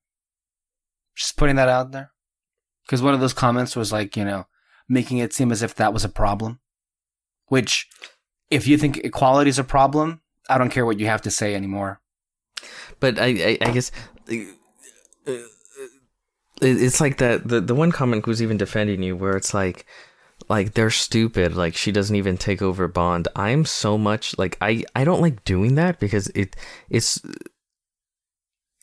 Just 1.15 1.36
putting 1.36 1.57
that 1.57 1.68
out 1.68 1.92
there. 1.92 2.10
Because 2.84 3.02
one 3.02 3.15
of 3.15 3.20
those 3.20 3.34
comments 3.34 3.76
was 3.76 3.92
like, 3.92 4.17
you 4.17 4.25
know, 4.25 4.47
making 4.89 5.18
it 5.18 5.33
seem 5.33 5.52
as 5.52 5.62
if 5.62 5.75
that 5.76 5.92
was 5.92 6.05
a 6.05 6.09
problem. 6.09 6.59
Which, 7.52 7.86
if 8.48 8.66
you 8.66 8.78
think 8.78 8.97
equality 9.05 9.50
is 9.50 9.58
a 9.58 9.72
problem, 9.76 10.22
I 10.48 10.56
don't 10.56 10.70
care 10.70 10.86
what 10.86 10.98
you 10.98 11.05
have 11.05 11.20
to 11.20 11.31
say 11.31 11.55
anymore. 11.55 12.00
But 12.98 13.18
I, 13.18 13.26
I, 13.26 13.58
I 13.60 13.70
guess 13.72 13.92
uh, 14.31 14.36
uh, 15.26 15.42
it's 16.62 16.98
like 16.98 17.18
that. 17.18 17.47
The 17.47 17.60
the 17.60 17.74
one 17.74 17.92
comment 17.92 18.24
who's 18.24 18.40
even 18.40 18.56
defending 18.56 19.02
you, 19.02 19.16
where 19.16 19.36
it's 19.36 19.52
like, 19.52 19.84
like 20.48 20.72
they're 20.72 20.89
stupid. 20.89 21.55
Like 21.55 21.76
she 21.76 21.92
doesn't 21.92 22.16
even 22.16 22.39
take 22.39 22.62
over 22.62 22.89
Bond. 22.89 23.28
I'm 23.36 23.66
so 23.66 23.98
much 23.98 24.39
like 24.39 24.56
I 24.62 24.84
I 24.97 25.05
don't 25.05 25.20
like 25.20 25.44
doing 25.44 25.74
that 25.74 26.00
because 26.00 26.28
it 26.28 26.56
it's. 26.89 27.20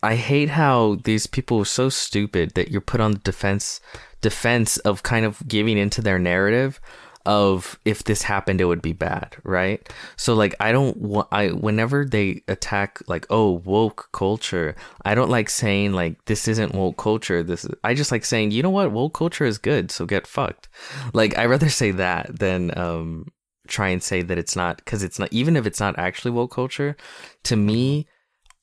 I 0.04 0.14
hate 0.14 0.50
how 0.50 1.00
these 1.06 1.26
people 1.26 1.58
are 1.62 1.66
so 1.66 1.90
stupid 1.90 2.54
that 2.54 2.70
you're 2.70 2.82
put 2.82 3.02
on 3.02 3.14
the 3.14 3.26
defense 3.32 3.82
defense 4.22 4.78
of 4.78 5.02
kind 5.02 5.26
of 5.26 5.42
giving 5.48 5.80
into 5.80 6.04
their 6.04 6.20
narrative 6.20 6.80
of 7.26 7.78
if 7.86 8.04
this 8.04 8.22
happened 8.22 8.62
it 8.62 8.66
would 8.66 8.82
be 8.82 8.94
bad 8.94 9.36
right? 9.44 9.88
So 10.16 10.34
like 10.34 10.56
i 10.60 10.72
don't 10.72 10.98
want 10.98 11.28
i 11.32 11.50
whenever 11.50 12.06
they 12.06 12.44
attack 12.48 13.02
like 13.08 13.26
oh 13.30 13.62
woke 13.66 14.10
culture 14.12 14.76
i 15.04 15.16
don't 15.16 15.30
like 15.30 15.50
saying 15.50 15.94
like 15.94 16.24
this 16.26 16.48
isn't 16.48 16.74
woke 16.74 16.98
culture 16.98 17.44
this 17.44 17.66
is 17.66 17.72
i 17.84 17.94
just 17.94 18.12
like 18.12 18.26
saying 18.26 18.52
you 18.52 18.64
know 18.64 18.70
what? 18.70 18.92
Woke 18.92 19.14
culture 19.14 19.46
is 19.46 19.58
good 19.58 19.92
so 19.92 20.06
get 20.06 20.28
fucked. 20.28 20.70
Like 21.14 21.38
i 21.38 21.46
rather 21.46 21.70
say 21.70 21.92
that 21.92 22.40
than 22.40 22.78
um 22.78 23.28
try 23.68 23.90
and 23.90 24.02
say 24.02 24.22
that 24.22 24.38
it's 24.38 24.56
not 24.56 24.78
because 24.78 25.04
it's 25.04 25.20
not 25.20 25.32
even 25.32 25.56
if 25.56 25.66
it's 25.66 25.80
not 25.80 25.98
actually 26.00 26.32
woke 26.32 26.52
culture 26.52 26.96
to 27.44 27.56
me 27.56 28.08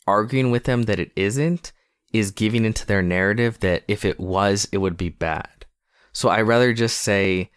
arguing 0.06 0.50
with 0.50 0.64
them 0.64 0.84
that 0.84 0.98
it 0.98 1.12
isn't 1.16 1.72
is 2.12 2.30
giving 2.30 2.64
into 2.64 2.86
their 2.86 3.02
narrative 3.02 3.60
that 3.60 3.84
if 3.88 4.04
it 4.04 4.18
was 4.18 4.68
it 4.72 4.78
would 4.78 4.96
be 4.96 5.08
bad. 5.08 5.66
So 6.12 6.28
i 6.28 6.40
rather 6.40 6.72
just 6.72 6.98
say 7.00 7.50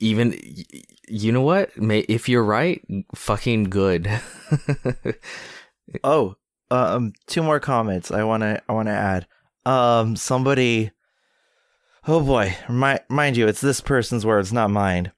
even 0.00 0.38
you 1.08 1.32
know 1.32 1.40
what 1.42 1.76
May, 1.76 2.00
if 2.00 2.28
you're 2.28 2.44
right 2.44 2.82
fucking 3.14 3.64
good 3.64 4.08
Oh, 6.04 6.36
um, 6.70 7.12
two 7.26 7.42
more 7.42 7.60
comments. 7.60 8.10
I 8.10 8.22
wanna 8.24 8.60
I 8.68 8.72
wanna 8.72 8.90
add. 8.92 9.26
Um, 9.64 10.16
somebody. 10.16 10.90
Oh 12.06 12.20
boy, 12.20 12.56
my, 12.68 13.00
mind 13.08 13.36
you, 13.36 13.46
it's 13.48 13.60
this 13.60 13.80
person's 13.80 14.24
words, 14.24 14.52
not 14.52 14.70
mine. 14.70 15.12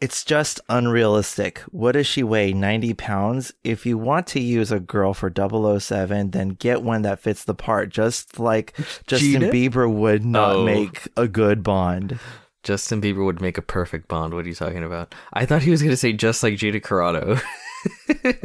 it's 0.00 0.24
just 0.24 0.60
unrealistic. 0.68 1.58
What 1.70 1.92
does 1.92 2.06
she 2.06 2.22
weigh? 2.22 2.52
90 2.52 2.94
pounds? 2.94 3.52
If 3.64 3.84
you 3.86 3.96
want 3.98 4.26
to 4.28 4.40
use 4.40 4.72
a 4.72 4.80
girl 4.80 5.14
for 5.14 5.30
007, 5.30 6.30
then 6.32 6.50
get 6.50 6.82
one 6.82 7.02
that 7.02 7.20
fits 7.20 7.44
the 7.44 7.54
part, 7.54 7.88
just 7.90 8.38
like 8.40 8.74
Justin 9.06 9.40
Gina? 9.42 9.48
Bieber 9.50 9.90
would 9.92 10.24
not 10.24 10.56
Oh. 10.56 10.64
make 10.64 11.06
a 11.16 11.28
good 11.28 11.62
Bond. 11.62 12.18
Justin 12.62 13.00
Bieber 13.00 13.24
would 13.24 13.40
make 13.40 13.58
a 13.58 13.62
perfect 13.62 14.08
Bond. 14.08 14.34
What 14.34 14.44
are 14.44 14.48
you 14.48 14.54
talking 14.54 14.84
about? 14.84 15.14
I 15.32 15.46
thought 15.46 15.62
he 15.62 15.70
was 15.70 15.82
gonna 15.82 15.96
say 15.96 16.12
just 16.12 16.42
like 16.42 16.54
Jada 16.54 16.80
Carano. 16.80 17.40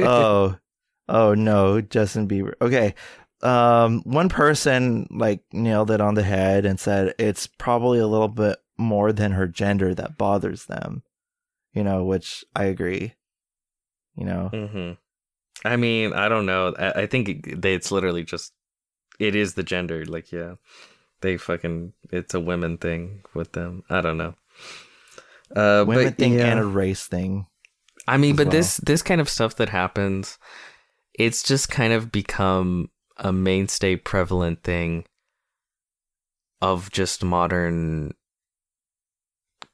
oh, 0.00 0.56
oh 1.08 1.34
no, 1.34 1.80
Justin 1.80 2.28
Bieber. 2.28 2.54
Okay. 2.60 2.94
Um, 3.40 4.02
one 4.02 4.28
person 4.28 5.06
like 5.10 5.40
nailed 5.52 5.92
it 5.92 6.00
on 6.00 6.14
the 6.14 6.24
head 6.24 6.66
and 6.66 6.80
said 6.80 7.14
it's 7.18 7.46
probably 7.46 8.00
a 8.00 8.06
little 8.08 8.26
bit 8.28 8.58
more 8.76 9.12
than 9.12 9.32
her 9.32 9.46
gender 9.46 9.94
that 9.94 10.18
bothers 10.18 10.64
them. 10.64 11.02
You 11.72 11.84
know, 11.84 12.04
which 12.04 12.44
I 12.56 12.64
agree. 12.64 13.14
You 14.16 14.24
know, 14.24 14.48
hmm 14.48 14.92
I 15.64 15.76
mean, 15.76 16.12
I 16.12 16.28
don't 16.28 16.46
know. 16.46 16.74
I, 16.78 17.02
I 17.02 17.06
think 17.06 17.28
it, 17.28 17.64
it's 17.64 17.92
literally 17.92 18.24
just 18.24 18.52
it 19.18 19.34
is 19.34 19.54
the 19.54 19.62
gender. 19.62 20.04
Like, 20.04 20.32
yeah, 20.32 20.54
they 21.20 21.36
fucking 21.36 21.92
it's 22.10 22.34
a 22.34 22.40
women 22.40 22.78
thing 22.78 23.22
with 23.34 23.52
them. 23.52 23.82
I 23.90 24.00
don't 24.00 24.18
know. 24.18 24.34
Uh, 25.54 25.84
women 25.86 26.06
but, 26.06 26.18
thing 26.18 26.34
yeah. 26.34 26.46
and 26.46 26.60
a 26.60 26.64
race 26.64 27.06
thing. 27.06 27.46
I 28.06 28.16
mean, 28.16 28.36
but 28.36 28.46
well. 28.46 28.52
this 28.52 28.78
this 28.78 29.02
kind 29.02 29.20
of 29.20 29.28
stuff 29.28 29.56
that 29.56 29.68
happens, 29.68 30.38
it's 31.14 31.42
just 31.42 31.68
kind 31.68 31.92
of 31.92 32.12
become 32.12 32.90
a 33.16 33.32
mainstay 33.32 33.96
prevalent 33.96 34.62
thing 34.62 35.04
of 36.60 36.90
just 36.90 37.24
modern 37.24 38.14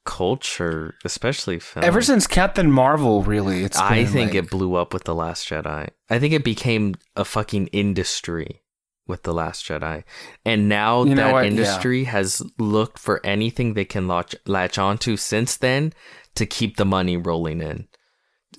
culture, 0.05 0.95
especially 1.03 1.59
film. 1.59 1.83
Ever 1.85 2.01
since 2.01 2.27
Captain 2.27 2.71
Marvel, 2.71 3.23
really, 3.23 3.63
it's. 3.63 3.77
I 3.77 4.03
been, 4.03 4.07
think 4.07 4.33
like- 4.33 4.43
it 4.45 4.49
blew 4.49 4.75
up 4.75 4.93
with 4.93 5.03
the 5.05 5.15
Last 5.15 5.47
Jedi. 5.47 5.89
I 6.09 6.19
think 6.19 6.33
it 6.33 6.43
became 6.43 6.95
a 7.15 7.25
fucking 7.25 7.67
industry 7.67 8.61
with 9.07 9.23
the 9.23 9.33
Last 9.33 9.65
Jedi, 9.65 10.03
and 10.45 10.67
now 10.67 11.03
You 11.03 11.15
that 11.15 11.33
what? 11.33 11.43
Yeah. 11.43 11.49
industry 11.51 12.05
has 12.05 12.41
looked 12.57 12.99
for 12.99 13.25
anything 13.25 13.73
they 13.73 13.85
can 13.85 14.07
latch 14.07 14.35
latch 14.45 14.77
onto 14.77 15.17
since 15.17 15.57
then 15.57 15.93
to 16.35 16.45
keep 16.45 16.77
the 16.77 16.85
money 16.85 17.17
rolling 17.17 17.61
in, 17.61 17.87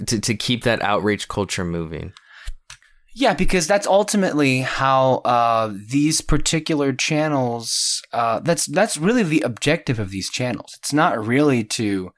to 0.06 0.20
to 0.20 0.34
keep 0.34 0.64
that 0.64 0.82
outrage 0.82 1.28
culture 1.28 1.64
moving. 1.64 2.12
Yeah, 3.18 3.32
because 3.32 3.66
that's 3.66 3.86
ultimately 3.86 4.60
how 4.60 5.22
uh, 5.24 5.72
these 5.74 6.20
particular 6.20 6.92
channels. 6.92 8.02
Uh, 8.12 8.40
that's 8.40 8.66
that's 8.66 8.98
really 8.98 9.22
the 9.22 9.40
objective 9.40 9.98
of 9.98 10.10
these 10.10 10.28
channels. 10.28 10.74
It's 10.76 10.92
not 10.92 11.26
really 11.26 11.64
to, 11.64 12.12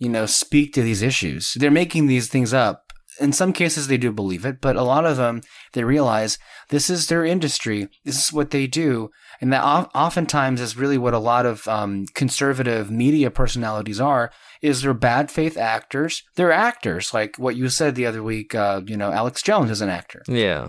you 0.00 0.08
know, 0.08 0.26
speak 0.26 0.72
to 0.74 0.82
these 0.82 1.02
issues. 1.02 1.54
They're 1.54 1.70
making 1.70 2.08
these 2.08 2.28
things 2.28 2.52
up. 2.52 2.89
In 3.20 3.32
some 3.32 3.52
cases, 3.52 3.86
they 3.86 3.98
do 3.98 4.12
believe 4.12 4.44
it, 4.44 4.60
but 4.60 4.76
a 4.76 4.82
lot 4.82 5.04
of 5.04 5.16
them 5.16 5.42
they 5.72 5.84
realize 5.84 6.38
this 6.70 6.88
is 6.88 7.06
their 7.06 7.24
industry. 7.24 7.88
This 8.04 8.24
is 8.24 8.32
what 8.32 8.50
they 8.50 8.66
do, 8.66 9.10
and 9.40 9.52
that 9.52 9.62
oftentimes 9.62 10.60
is 10.60 10.76
really 10.76 10.98
what 10.98 11.14
a 11.14 11.18
lot 11.18 11.46
of 11.46 11.68
um, 11.68 12.06
conservative 12.14 12.90
media 12.90 13.30
personalities 13.30 14.00
are. 14.00 14.32
Is 14.62 14.82
they're 14.82 14.94
bad 14.94 15.30
faith 15.30 15.56
actors. 15.56 16.22
They're 16.36 16.52
actors, 16.52 17.14
like 17.14 17.36
what 17.36 17.56
you 17.56 17.68
said 17.68 17.94
the 17.94 18.06
other 18.06 18.22
week. 18.22 18.54
Uh, 18.54 18.82
you 18.86 18.96
know, 18.96 19.12
Alex 19.12 19.42
Jones 19.42 19.70
is 19.70 19.80
an 19.80 19.88
actor 19.88 20.22
Yeah, 20.26 20.68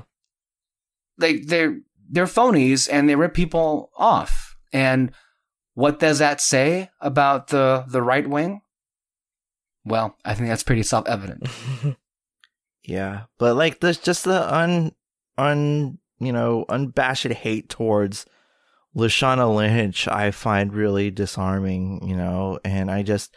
they 1.17 1.39
they're 1.39 1.77
they're 2.09 2.25
phonies 2.25 2.89
and 2.91 3.07
they 3.07 3.15
rip 3.15 3.33
people 3.33 3.91
off. 3.97 4.55
And 4.73 5.11
what 5.73 5.99
does 5.99 6.19
that 6.19 6.41
say 6.41 6.89
about 6.99 7.47
the 7.47 7.85
the 7.87 8.01
right 8.01 8.27
wing? 8.27 8.61
Well, 9.85 10.15
I 10.25 10.33
think 10.33 10.49
that's 10.49 10.63
pretty 10.63 10.83
self 10.83 11.07
evident. 11.07 11.47
Yeah, 12.91 13.21
but 13.37 13.55
like 13.55 13.79
there's 13.79 13.97
just 13.97 14.25
the 14.25 14.53
un 14.53 14.91
un 15.37 15.97
you 16.19 16.33
know 16.33 16.65
unabashed 16.67 17.31
hate 17.31 17.69
towards 17.69 18.25
Lashana 18.95 19.53
Lynch. 19.55 20.09
I 20.09 20.31
find 20.31 20.73
really 20.73 21.09
disarming. 21.09 22.05
You 22.05 22.17
know, 22.17 22.59
and 22.65 22.91
I 22.91 23.03
just, 23.03 23.33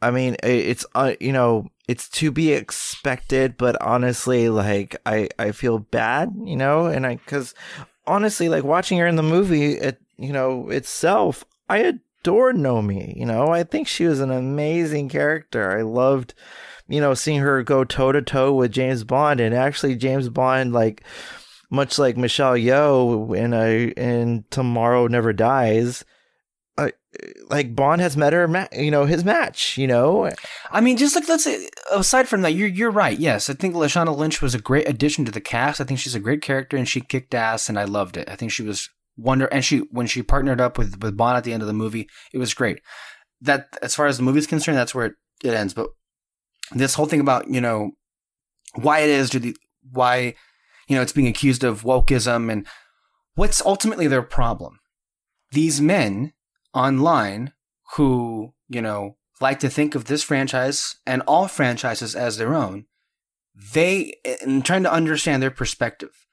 I 0.00 0.12
mean, 0.12 0.36
it's 0.44 0.86
uh, 0.94 1.14
you 1.18 1.32
know 1.32 1.66
it's 1.88 2.08
to 2.10 2.30
be 2.30 2.52
expected, 2.52 3.56
but 3.56 3.80
honestly, 3.82 4.48
like 4.48 4.96
I 5.04 5.28
I 5.40 5.50
feel 5.50 5.80
bad. 5.80 6.32
You 6.44 6.56
know, 6.56 6.86
and 6.86 7.04
I 7.04 7.16
because 7.16 7.52
honestly, 8.06 8.48
like 8.48 8.62
watching 8.62 8.98
her 8.98 9.08
in 9.08 9.16
the 9.16 9.24
movie, 9.24 9.72
it 9.72 10.00
you 10.16 10.32
know 10.32 10.70
itself, 10.70 11.44
I 11.68 11.78
adored 11.78 12.54
Nomi. 12.54 13.16
You 13.16 13.26
know, 13.26 13.48
I 13.48 13.64
think 13.64 13.88
she 13.88 14.04
was 14.06 14.20
an 14.20 14.30
amazing 14.30 15.08
character. 15.08 15.76
I 15.76 15.82
loved 15.82 16.34
you 16.88 17.00
know, 17.00 17.14
seeing 17.14 17.40
her 17.40 17.62
go 17.62 17.84
toe 17.84 18.12
to 18.12 18.22
toe 18.22 18.52
with 18.52 18.72
James 18.72 19.04
Bond, 19.04 19.40
and 19.40 19.54
actually 19.54 19.96
James 19.96 20.28
Bond, 20.28 20.72
like 20.72 21.02
much 21.70 21.98
like 21.98 22.16
Michelle 22.16 22.54
Yeoh 22.54 23.36
in 23.36 23.52
a 23.52 23.88
in 23.90 24.44
Tomorrow 24.50 25.06
Never 25.06 25.32
Dies, 25.32 26.04
like 27.48 27.74
Bond 27.74 28.00
has 28.00 28.16
met 28.16 28.32
her, 28.32 28.48
ma- 28.48 28.66
you 28.72 28.90
know, 28.90 29.04
his 29.04 29.24
match. 29.24 29.78
You 29.78 29.86
know, 29.86 30.30
I 30.70 30.80
mean, 30.80 30.96
just 30.96 31.14
like 31.14 31.28
let's 31.28 31.44
say, 31.44 31.68
aside 31.92 32.28
from 32.28 32.42
that, 32.42 32.52
you're 32.52 32.68
you're 32.68 32.90
right. 32.90 33.18
Yes, 33.18 33.48
I 33.48 33.54
think 33.54 33.74
Lashana 33.74 34.16
Lynch 34.16 34.42
was 34.42 34.54
a 34.54 34.60
great 34.60 34.88
addition 34.88 35.24
to 35.24 35.32
the 35.32 35.40
cast. 35.40 35.80
I 35.80 35.84
think 35.84 36.00
she's 36.00 36.14
a 36.14 36.20
great 36.20 36.42
character, 36.42 36.76
and 36.76 36.88
she 36.88 37.00
kicked 37.00 37.34
ass, 37.34 37.68
and 37.68 37.78
I 37.78 37.84
loved 37.84 38.16
it. 38.16 38.28
I 38.30 38.36
think 38.36 38.52
she 38.52 38.62
was 38.62 38.88
wonder, 39.16 39.46
and 39.46 39.64
she 39.64 39.78
when 39.90 40.06
she 40.06 40.22
partnered 40.22 40.60
up 40.60 40.78
with 40.78 41.02
with 41.02 41.16
Bond 41.16 41.36
at 41.36 41.44
the 41.44 41.52
end 41.52 41.62
of 41.62 41.68
the 41.68 41.72
movie, 41.72 42.08
it 42.32 42.38
was 42.38 42.54
great. 42.54 42.80
That 43.40 43.68
as 43.82 43.94
far 43.94 44.06
as 44.06 44.16
the 44.16 44.22
movie's 44.22 44.46
concerned, 44.46 44.78
that's 44.78 44.94
where 44.94 45.06
it, 45.06 45.14
it 45.42 45.54
ends. 45.54 45.74
But 45.74 45.88
this 46.72 46.94
whole 46.94 47.06
thing 47.06 47.20
about 47.20 47.48
you 47.48 47.60
know 47.60 47.92
why 48.74 49.00
it 49.00 49.10
is, 49.10 49.30
to 49.30 49.38
the 49.38 49.56
why 49.90 50.34
you 50.88 50.96
know 50.96 51.02
it's 51.02 51.12
being 51.12 51.28
accused 51.28 51.64
of 51.64 51.82
wokeism, 51.82 52.50
and 52.50 52.66
what's 53.34 53.64
ultimately 53.64 54.06
their 54.06 54.22
problem. 54.22 54.80
These 55.52 55.80
men 55.80 56.32
online 56.72 57.52
who 57.96 58.54
you 58.68 58.82
know 58.82 59.16
like 59.40 59.60
to 59.60 59.68
think 59.68 59.94
of 59.94 60.04
this 60.04 60.22
franchise 60.22 60.96
and 61.06 61.22
all 61.26 61.48
franchises 61.48 62.14
as 62.14 62.36
their 62.36 62.54
own, 62.54 62.86
they, 63.54 64.14
in 64.44 64.62
trying 64.62 64.82
to 64.84 64.92
understand 64.92 65.42
their 65.42 65.50
perspective, 65.50 66.26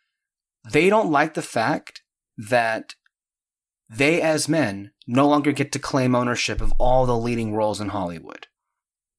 they 0.69 0.89
don't 0.89 1.11
like 1.11 1.33
the 1.33 1.41
fact 1.41 2.01
that 2.37 2.95
they, 3.89 4.21
as 4.21 4.47
men, 4.47 4.91
no 5.05 5.27
longer 5.27 5.51
get 5.51 5.71
to 5.73 5.79
claim 5.79 6.15
ownership 6.15 6.61
of 6.61 6.73
all 6.77 7.05
the 7.05 7.17
leading 7.17 7.53
roles 7.53 7.81
in 7.81 7.89
Hollywood. 7.89 8.47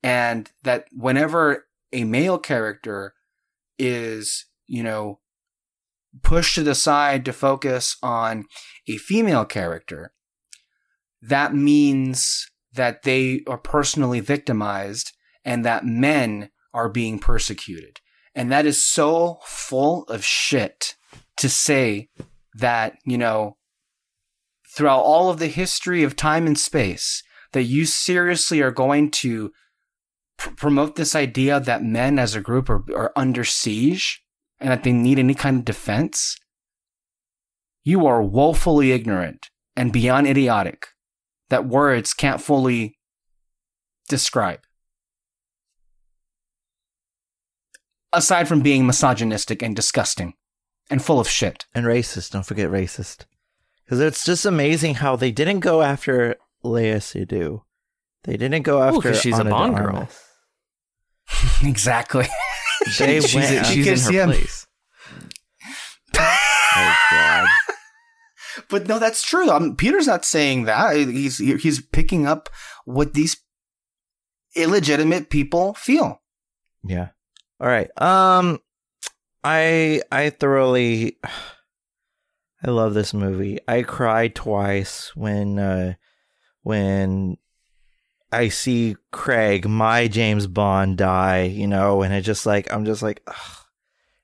And 0.02 0.50
that 0.64 0.86
whenever 0.92 1.66
a 1.92 2.04
male 2.04 2.38
character 2.38 3.14
is, 3.78 4.46
you 4.66 4.82
know, 4.82 5.20
pushed 6.22 6.56
to 6.56 6.62
the 6.62 6.74
side 6.74 7.24
to 7.24 7.32
focus 7.32 7.96
on 8.02 8.46
a 8.88 8.96
female 8.96 9.44
character, 9.44 10.12
that 11.20 11.54
means 11.54 12.50
that 12.72 13.02
they 13.02 13.42
are 13.46 13.58
personally 13.58 14.20
victimized 14.20 15.12
and 15.44 15.64
that 15.64 15.84
men 15.84 16.50
are 16.74 16.88
being 16.88 17.18
persecuted. 17.18 18.00
And 18.34 18.50
that 18.50 18.66
is 18.66 18.82
so 18.82 19.38
full 19.44 20.04
of 20.04 20.24
shit 20.24 20.96
to 21.36 21.48
say 21.48 22.08
that, 22.54 22.96
you 23.04 23.18
know, 23.18 23.56
throughout 24.74 25.00
all 25.00 25.30
of 25.30 25.38
the 25.38 25.48
history 25.48 26.02
of 26.02 26.16
time 26.16 26.46
and 26.46 26.58
space, 26.58 27.22
that 27.52 27.64
you 27.64 27.84
seriously 27.84 28.62
are 28.62 28.70
going 28.70 29.10
to 29.10 29.52
pr- 30.42 30.50
promote 30.56 30.96
this 30.96 31.14
idea 31.14 31.60
that 31.60 31.82
men 31.84 32.18
as 32.18 32.34
a 32.34 32.40
group 32.40 32.68
are, 32.68 32.82
are 32.96 33.12
under 33.16 33.44
siege 33.44 34.22
and 34.60 34.70
that 34.70 34.82
they 34.82 34.92
need 34.92 35.18
any 35.18 35.34
kind 35.34 35.58
of 35.60 35.64
defense. 35.64 36.36
You 37.84 38.06
are 38.06 38.22
woefully 38.22 38.92
ignorant 38.92 39.48
and 39.76 39.92
beyond 39.92 40.26
idiotic 40.26 40.88
that 41.50 41.66
words 41.66 42.12
can't 42.14 42.40
fully 42.40 42.98
describe. 44.08 44.60
Aside 48.12 48.46
from 48.48 48.60
being 48.60 48.86
misogynistic 48.86 49.62
and 49.62 49.74
disgusting 49.74 50.34
and 50.90 51.02
full 51.02 51.18
of 51.18 51.28
shit. 51.28 51.64
and 51.74 51.86
racist. 51.86 52.32
Don't 52.32 52.44
forget 52.44 52.68
racist, 52.70 53.24
because 53.84 54.00
it's 54.00 54.24
just 54.24 54.44
amazing 54.44 54.96
how 54.96 55.16
they 55.16 55.30
didn't 55.32 55.60
go 55.60 55.80
after 55.82 56.36
Léa 56.64 56.96
Seydoux. 56.96 57.62
They 58.24 58.36
didn't 58.36 58.62
go 58.62 58.82
after 58.82 59.00
'cause 59.12 59.20
she's 59.20 59.38
a 59.38 59.40
Ana 59.40 59.44
de 59.44 59.50
Bond 59.50 59.76
girl. 59.76 60.08
Armas. 61.32 61.62
exactly. 61.62 62.26
They 62.98 63.20
she's, 63.20 63.34
went- 63.36 63.66
she's 63.66 64.08
in 64.08 64.14
her 64.14 64.18
yeah. 64.18 64.24
place. 64.26 64.66
Oh 66.18 66.94
God. 67.10 67.48
But 68.68 68.86
no, 68.86 68.98
that's 68.98 69.22
true. 69.22 69.48
Um, 69.50 69.76
Peter's 69.76 70.06
not 70.06 70.24
saying 70.26 70.64
that. 70.64 70.94
He's 70.96 71.38
he's 71.38 71.80
picking 71.80 72.26
up 72.26 72.50
what 72.84 73.14
these 73.14 73.36
illegitimate 74.54 75.30
people 75.30 75.74
feel. 75.74 76.20
Yeah. 76.84 77.08
All 77.60 77.66
right. 77.68 77.90
Um 78.00 78.60
I 79.44 80.02
I 80.10 80.30
thoroughly 80.30 81.18
I 82.64 82.70
love 82.70 82.94
this 82.94 83.14
movie. 83.14 83.58
I 83.66 83.82
cried 83.82 84.34
twice 84.34 85.16
when 85.16 85.58
uh 85.58 85.94
when 86.62 87.38
I 88.32 88.48
see 88.48 88.96
Craig, 89.10 89.68
my 89.68 90.08
James 90.08 90.46
Bond, 90.46 90.96
die, 90.96 91.42
you 91.42 91.66
know, 91.66 92.02
and 92.02 92.14
it 92.14 92.22
just 92.22 92.46
like 92.46 92.72
I'm 92.72 92.84
just 92.84 93.02
like, 93.02 93.22
ugh, 93.26 93.66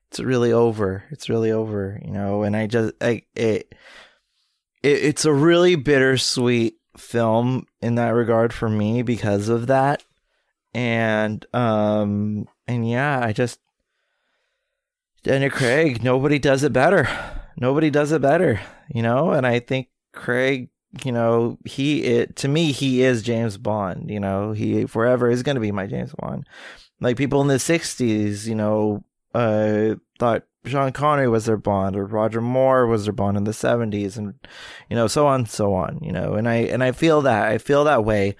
it's 0.09 0.19
really 0.19 0.51
over. 0.51 1.03
It's 1.11 1.29
really 1.29 1.51
over, 1.51 2.01
you 2.03 2.11
know, 2.11 2.43
and 2.43 2.55
I 2.55 2.67
just 2.67 2.93
I 3.01 3.23
it, 3.35 3.73
it 4.81 5.03
it's 5.03 5.25
a 5.25 5.33
really 5.33 5.75
bittersweet 5.75 6.77
film 6.97 7.67
in 7.81 7.95
that 7.95 8.09
regard 8.09 8.53
for 8.53 8.67
me 8.67 9.03
because 9.03 9.49
of 9.49 9.67
that. 9.67 10.03
And 10.73 11.45
um 11.53 12.47
and 12.67 12.89
yeah, 12.89 13.19
I 13.23 13.33
just 13.33 13.59
Daniel 15.23 15.51
Craig, 15.51 16.03
nobody 16.03 16.39
does 16.39 16.63
it 16.63 16.73
better. 16.73 17.07
Nobody 17.57 17.89
does 17.89 18.11
it 18.11 18.21
better, 18.21 18.61
you 18.89 19.01
know, 19.01 19.31
and 19.31 19.45
I 19.45 19.59
think 19.59 19.89
Craig 20.13 20.69
you 21.03 21.11
know, 21.11 21.57
he 21.65 22.03
it 22.03 22.35
to 22.37 22.47
me 22.47 22.71
he 22.71 23.01
is 23.01 23.21
James 23.21 23.57
Bond. 23.57 24.09
You 24.09 24.19
know, 24.19 24.51
he 24.51 24.85
forever 24.85 25.29
is 25.29 25.43
going 25.43 25.55
to 25.55 25.61
be 25.61 25.71
my 25.71 25.87
James 25.87 26.13
Bond. 26.17 26.45
Like 26.99 27.17
people 27.17 27.41
in 27.41 27.47
the 27.47 27.55
'60s, 27.55 28.45
you 28.45 28.55
know, 28.55 29.03
uh, 29.33 29.95
thought 30.17 30.43
Sean 30.65 30.91
Connery 30.91 31.29
was 31.29 31.45
their 31.45 31.57
Bond, 31.57 31.95
or 31.95 32.05
Roger 32.05 32.41
Moore 32.41 32.87
was 32.87 33.05
their 33.05 33.13
Bond 33.13 33.37
in 33.37 33.43
the 33.43 33.51
'70s, 33.51 34.17
and 34.17 34.33
you 34.89 34.95
know, 34.95 35.07
so 35.07 35.27
on, 35.27 35.45
so 35.45 35.73
on. 35.73 35.99
You 36.01 36.11
know, 36.11 36.33
and 36.33 36.49
I 36.49 36.55
and 36.55 36.83
I 36.83 36.91
feel 36.91 37.21
that 37.21 37.47
I 37.47 37.57
feel 37.57 37.83
that 37.83 38.03
way 38.03 38.35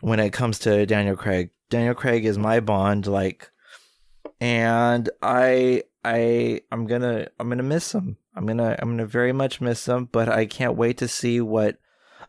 when 0.00 0.20
it 0.20 0.32
comes 0.32 0.58
to 0.60 0.86
Daniel 0.86 1.16
Craig. 1.16 1.50
Daniel 1.70 1.94
Craig 1.94 2.24
is 2.24 2.38
my 2.38 2.60
Bond, 2.60 3.06
like, 3.06 3.50
and 4.40 5.08
I 5.22 5.82
I 6.04 6.62
I'm 6.70 6.86
gonna 6.86 7.28
I'm 7.40 7.48
gonna 7.48 7.62
miss 7.62 7.92
him. 7.92 8.18
I'm 8.38 8.46
gonna 8.46 8.76
I'm 8.78 8.90
gonna 8.90 9.06
very 9.06 9.32
much 9.32 9.60
miss 9.60 9.84
them, 9.84 10.08
but 10.10 10.28
I 10.28 10.46
can't 10.46 10.76
wait 10.76 10.98
to 10.98 11.08
see 11.08 11.40
what 11.40 11.78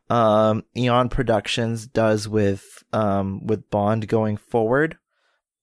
um, 0.09 0.63
Eon 0.75 1.09
Productions 1.09 1.85
does 1.85 2.27
with 2.27 2.83
um, 2.91 3.45
with 3.45 3.69
Bond 3.69 4.07
going 4.07 4.35
forward. 4.35 4.97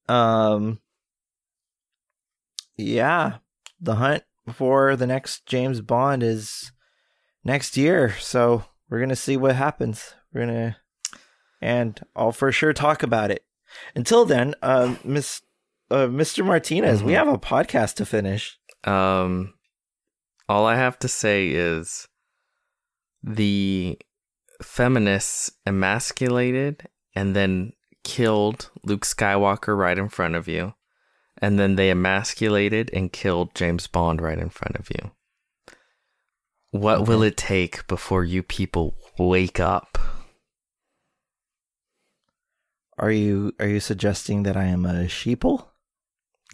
Um, 0.08 0.78
yeah, 2.76 3.38
the 3.80 3.96
hunt 3.96 4.22
for 4.52 4.94
the 4.94 5.06
next 5.06 5.46
James 5.46 5.80
Bond 5.80 6.22
is 6.22 6.70
next 7.42 7.76
year, 7.76 8.14
so 8.20 8.62
we're 8.88 9.00
gonna 9.00 9.16
see 9.16 9.36
what 9.36 9.56
happens. 9.56 10.14
We're 10.32 10.46
gonna, 10.46 10.76
and 11.60 12.00
I'll 12.14 12.30
for 12.30 12.52
sure 12.52 12.72
talk 12.72 13.02
about 13.02 13.32
it. 13.32 13.44
Until 13.96 14.24
then, 14.24 14.54
um, 14.62 15.00
Miss 15.02 15.42
uh, 15.90 16.06
Mr. 16.06 16.46
Martinez, 16.46 16.98
mm-hmm. 16.98 17.08
we 17.08 17.12
have 17.14 17.26
a 17.26 17.36
podcast 17.36 17.94
to 17.94 18.06
finish. 18.06 18.56
Um, 18.84 19.54
all 20.48 20.66
I 20.66 20.76
have 20.76 20.98
to 21.00 21.08
say 21.08 21.48
is 21.48 22.08
the 23.22 23.98
feminists 24.62 25.50
emasculated 25.66 26.88
and 27.14 27.34
then 27.34 27.72
killed 28.04 28.70
Luke 28.84 29.04
Skywalker 29.04 29.76
right 29.76 29.98
in 29.98 30.08
front 30.08 30.34
of 30.34 30.46
you. 30.46 30.74
And 31.38 31.58
then 31.58 31.76
they 31.76 31.90
emasculated 31.90 32.90
and 32.94 33.12
killed 33.12 33.54
James 33.54 33.86
Bond 33.86 34.22
right 34.22 34.38
in 34.38 34.48
front 34.48 34.76
of 34.76 34.88
you. 34.90 35.10
What 36.70 37.00
okay. 37.00 37.04
will 37.04 37.22
it 37.22 37.36
take 37.36 37.86
before 37.86 38.24
you 38.24 38.42
people 38.42 38.96
wake 39.18 39.60
up? 39.60 39.98
Are 42.98 43.10
you 43.10 43.52
are 43.58 43.68
you 43.68 43.80
suggesting 43.80 44.44
that 44.44 44.56
I 44.56 44.64
am 44.64 44.86
a 44.86 45.04
sheeple? 45.04 45.66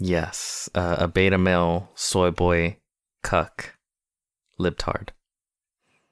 Yes, 0.01 0.69
uh, 0.75 0.97
a 0.99 1.07
beta 1.07 1.39
male 1.39 1.91
soy 1.95 2.33
boy 2.33 2.79
cuck 3.23 3.77
libtard. 4.63 5.11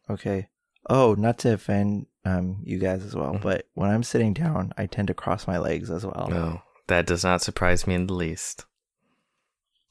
Okay. 0.08 0.48
Oh, 0.88 1.14
not 1.14 1.38
to 1.40 1.54
offend 1.54 2.06
um 2.24 2.60
you 2.64 2.78
guys 2.78 3.04
as 3.04 3.14
well, 3.14 3.34
mm-hmm. 3.34 3.42
but 3.42 3.66
when 3.74 3.90
I'm 3.90 4.02
sitting 4.02 4.32
down, 4.34 4.72
I 4.76 4.86
tend 4.86 5.08
to 5.08 5.14
cross 5.14 5.46
my 5.46 5.58
legs 5.58 5.90
as 5.90 6.04
well. 6.04 6.28
No, 6.30 6.62
that 6.88 7.06
does 7.06 7.24
not 7.24 7.42
surprise 7.42 7.86
me 7.86 7.94
in 7.94 8.06
the 8.06 8.14
least. 8.14 8.66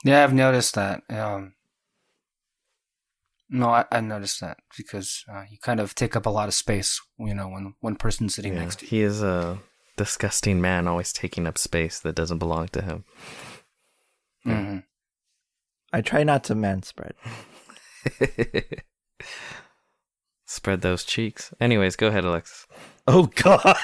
Yeah, 0.03 0.23
I've 0.23 0.33
noticed 0.33 0.75
that. 0.75 1.03
Um, 1.09 1.53
no, 3.49 3.69
I, 3.69 3.85
I 3.91 4.01
noticed 4.01 4.39
that 4.41 4.57
because 4.77 5.25
uh, 5.31 5.43
you 5.49 5.57
kind 5.61 5.79
of 5.79 5.95
take 5.95 6.15
up 6.15 6.25
a 6.25 6.29
lot 6.29 6.47
of 6.47 6.53
space, 6.53 7.01
you 7.17 7.33
know, 7.33 7.49
when 7.49 7.73
one 7.79 7.95
person's 7.95 8.35
sitting 8.35 8.53
yeah, 8.53 8.59
next 8.59 8.79
to 8.79 8.85
you. 8.85 8.89
He 8.89 9.01
is 9.01 9.23
a 9.23 9.59
disgusting 9.97 10.61
man, 10.61 10.87
always 10.87 11.11
taking 11.11 11.47
up 11.47 11.57
space 11.57 11.99
that 11.99 12.15
doesn't 12.15 12.37
belong 12.37 12.67
to 12.69 12.81
him. 12.81 13.03
Mm-hmm. 14.45 14.77
I 15.91 16.01
try 16.01 16.23
not 16.23 16.43
to 16.45 16.55
man 16.55 16.83
spread. 16.83 17.13
Spread 20.45 20.81
those 20.81 21.03
cheeks. 21.03 21.53
Anyways, 21.59 21.95
go 21.95 22.07
ahead, 22.07 22.25
Alexis. 22.25 22.65
Oh 23.07 23.29
God. 23.35 23.75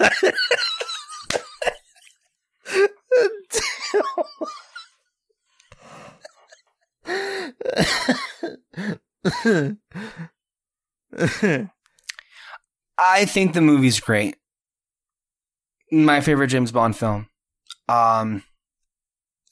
I 12.97 13.25
think 13.25 13.53
the 13.53 13.61
movie's 13.61 13.99
great. 13.99 14.37
My 15.91 16.21
favorite 16.21 16.47
James 16.47 16.71
Bond 16.71 16.97
film. 16.97 17.27
Um, 17.87 18.43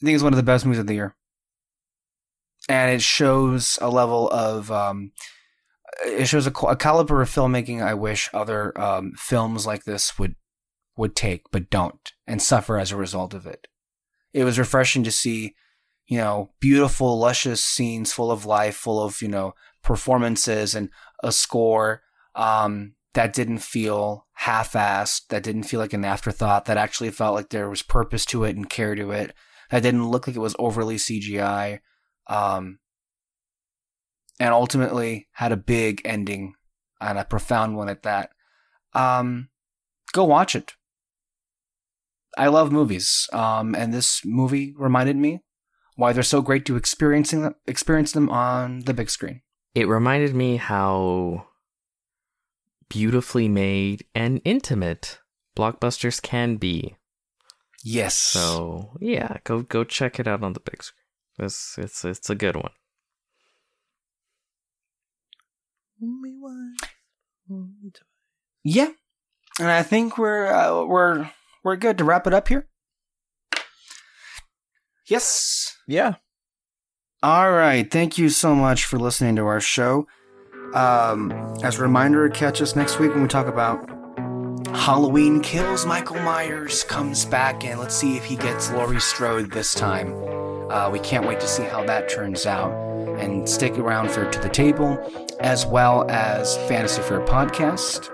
I 0.02 0.06
think 0.06 0.16
it's 0.16 0.24
one 0.24 0.34
of 0.34 0.38
the 0.38 0.44
best 0.44 0.66
movies 0.66 0.80
of 0.80 0.88
the 0.88 0.96
year, 0.96 1.16
and 2.70 2.92
it 2.92 3.02
shows 3.02 3.78
a 3.82 3.90
level 3.90 4.30
of 4.30 4.72
um, 4.72 5.12
it 6.06 6.26
shows 6.26 6.48
a, 6.48 6.52
a, 6.68 6.76
caliber 6.76 7.22
of 7.22 7.30
filmmaking 7.30 7.82
I 7.82 7.94
wish 7.94 8.30
other 8.34 8.80
um, 8.80 9.14
films 9.16 9.66
like 9.66 9.84
this 9.84 10.18
would 10.18 10.36
would 10.96 11.16
take, 11.16 11.44
but 11.52 11.70
don't, 11.70 12.14
and 12.28 12.42
suffer 12.42 12.78
as 12.78 12.92
a 12.92 12.98
result 12.98 13.34
of 13.34 13.46
it. 13.46 13.68
It 14.32 14.44
was 14.44 14.60
refreshing 14.60 15.04
to 15.04 15.12
see, 15.12 15.56
you 16.08 16.18
know, 16.18 16.52
beautiful, 16.60 17.18
luscious 17.18 17.64
scenes 17.64 18.14
full 18.14 18.32
of 18.32 18.46
life, 18.46 18.76
full 18.76 19.04
of 19.04 19.22
you 19.22 19.28
know 19.28 19.54
performances 19.84 20.76
and 20.76 20.90
a 21.24 21.32
score 21.32 22.02
um, 22.36 22.94
that 23.14 23.34
didn't 23.34 23.60
feel 23.60 24.28
half-assed, 24.34 25.28
that 25.28 25.44
didn't 25.44 25.64
feel 25.64 25.80
like 25.80 25.94
an 25.94 26.06
afterthought, 26.06 26.66
that 26.66 26.78
actually 26.78 27.12
felt 27.12 27.36
like 27.36 27.50
there 27.50 27.70
was 27.70 27.82
purpose 27.82 28.26
to 28.26 28.44
it 28.44 28.56
and 28.56 28.70
care 28.70 28.96
to 28.96 29.12
it. 29.12 29.34
That 29.70 29.84
didn't 29.84 30.10
look 30.10 30.28
like 30.28 30.36
it 30.36 30.40
was 30.40 30.56
overly 30.60 30.96
CGI. 30.96 31.80
Um, 32.28 32.80
and 34.40 34.54
ultimately 34.54 35.28
had 35.34 35.52
a 35.52 35.58
big 35.58 36.02
ending 36.06 36.54
and 37.00 37.18
a 37.18 37.26
profound 37.26 37.78
one 37.78 37.90
at 37.90 38.04
that. 38.04 38.32
Um, 38.94 39.50
go 40.12 40.24
watch 40.24 40.56
it. 40.56 40.74
I 42.38 42.48
love 42.48 42.72
movies, 42.72 43.30
um, 43.32 43.76
and 43.76 43.94
this 43.94 44.22
movie 44.26 44.74
reminded 44.76 45.18
me 45.18 45.42
why 45.96 46.14
they're 46.14 46.24
so 46.24 46.42
great 46.42 46.66
to 46.66 46.76
experiencing 46.76 47.44
them, 47.44 47.56
experience 47.68 48.12
them 48.12 48.30
on 48.30 48.80
the 48.82 48.94
big 48.94 49.10
screen. 49.10 49.42
It 49.76 49.88
reminded 49.88 50.34
me 50.34 50.58
how 50.58 51.48
beautifully 52.90 53.48
made 53.48 54.06
and 54.16 54.42
intimate 54.46 55.20
blockbusters 55.56 56.22
can 56.22 56.58
be. 56.58 56.96
Yes. 57.84 58.16
So 58.16 58.98
yeah, 59.00 59.38
go 59.44 59.62
go 59.62 59.84
check 59.84 60.20
it 60.20 60.28
out 60.28 60.44
on 60.44 60.54
the 60.54 60.60
big 60.60 60.84
screen. 60.84 61.03
It's 61.40 61.78
it's 61.78 62.06
it's 62.06 62.30
a 62.30 62.36
good 62.36 62.56
one. 62.56 62.72
Only 66.02 66.34
once, 66.38 66.82
only 67.50 67.92
twice. 67.92 68.08
Yeah, 68.64 68.90
and 69.60 69.70
I 69.70 69.84
think 69.84 70.18
we're 70.18 70.48
uh, 70.48 70.86
we're 70.86 71.30
we're 71.64 71.76
good 71.76 71.98
to 71.98 72.04
wrap 72.04 72.28
it 72.28 72.34
up 72.34 72.48
here. 72.48 72.68
Yes. 75.08 75.78
Yeah. 75.88 76.16
All 77.22 77.52
right. 77.52 77.90
Thank 77.90 78.18
you 78.18 78.30
so 78.30 78.56
much 78.56 78.86
for 78.86 78.98
listening 78.98 79.36
to 79.38 79.46
our 79.46 79.60
show. 79.60 80.08
Um, 80.74 81.32
as 81.64 81.78
a 81.78 81.82
reminder, 81.82 82.28
catch 82.30 82.62
us 82.62 82.76
next 82.76 83.00
week 83.00 83.12
when 83.12 83.22
we 83.22 83.28
talk 83.28 83.48
about 83.48 84.03
Halloween 84.76 85.42
Kills. 85.42 85.86
Michael 85.86 86.20
Myers 86.20 86.84
comes 86.84 87.26
back, 87.26 87.64
and 87.64 87.80
let's 87.80 87.96
see 87.96 88.18
if 88.18 88.26
he 88.26 88.36
gets 88.36 88.72
Laurie 88.72 89.00
Strode 89.00 89.52
this 89.52 89.74
time. 89.74 90.14
Uh, 90.70 90.90
we 90.90 91.00
can't 91.00 91.26
wait 91.28 91.40
to 91.40 91.48
see 91.48 91.64
how 91.64 91.86
that 91.86 92.10
turns 92.10 92.46
out. 92.46 92.72
And 93.20 93.48
stick 93.48 93.78
around 93.78 94.10
for 94.12 94.30
To 94.30 94.40
the 94.40 94.50
Table, 94.50 94.98
as 95.40 95.66
well 95.66 96.10
as 96.10 96.58
Fantasy 96.68 97.02
Fair 97.04 97.22
Podcast. 97.22 98.10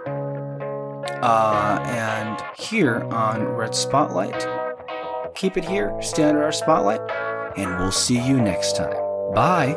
Uh, 1.22 1.80
and 1.86 2.42
here 2.58 3.04
on 3.12 3.44
Red 3.44 3.74
Spotlight. 3.74 4.46
Keep 5.36 5.58
it 5.58 5.66
here, 5.66 5.98
stay 6.02 6.24
under 6.24 6.44
our 6.44 6.52
spotlight, 6.52 7.02
and 7.58 7.80
we'll 7.80 7.92
see 7.92 8.20
you 8.20 8.38
next 8.38 8.76
time. 8.76 8.94
Bye. 9.34 9.76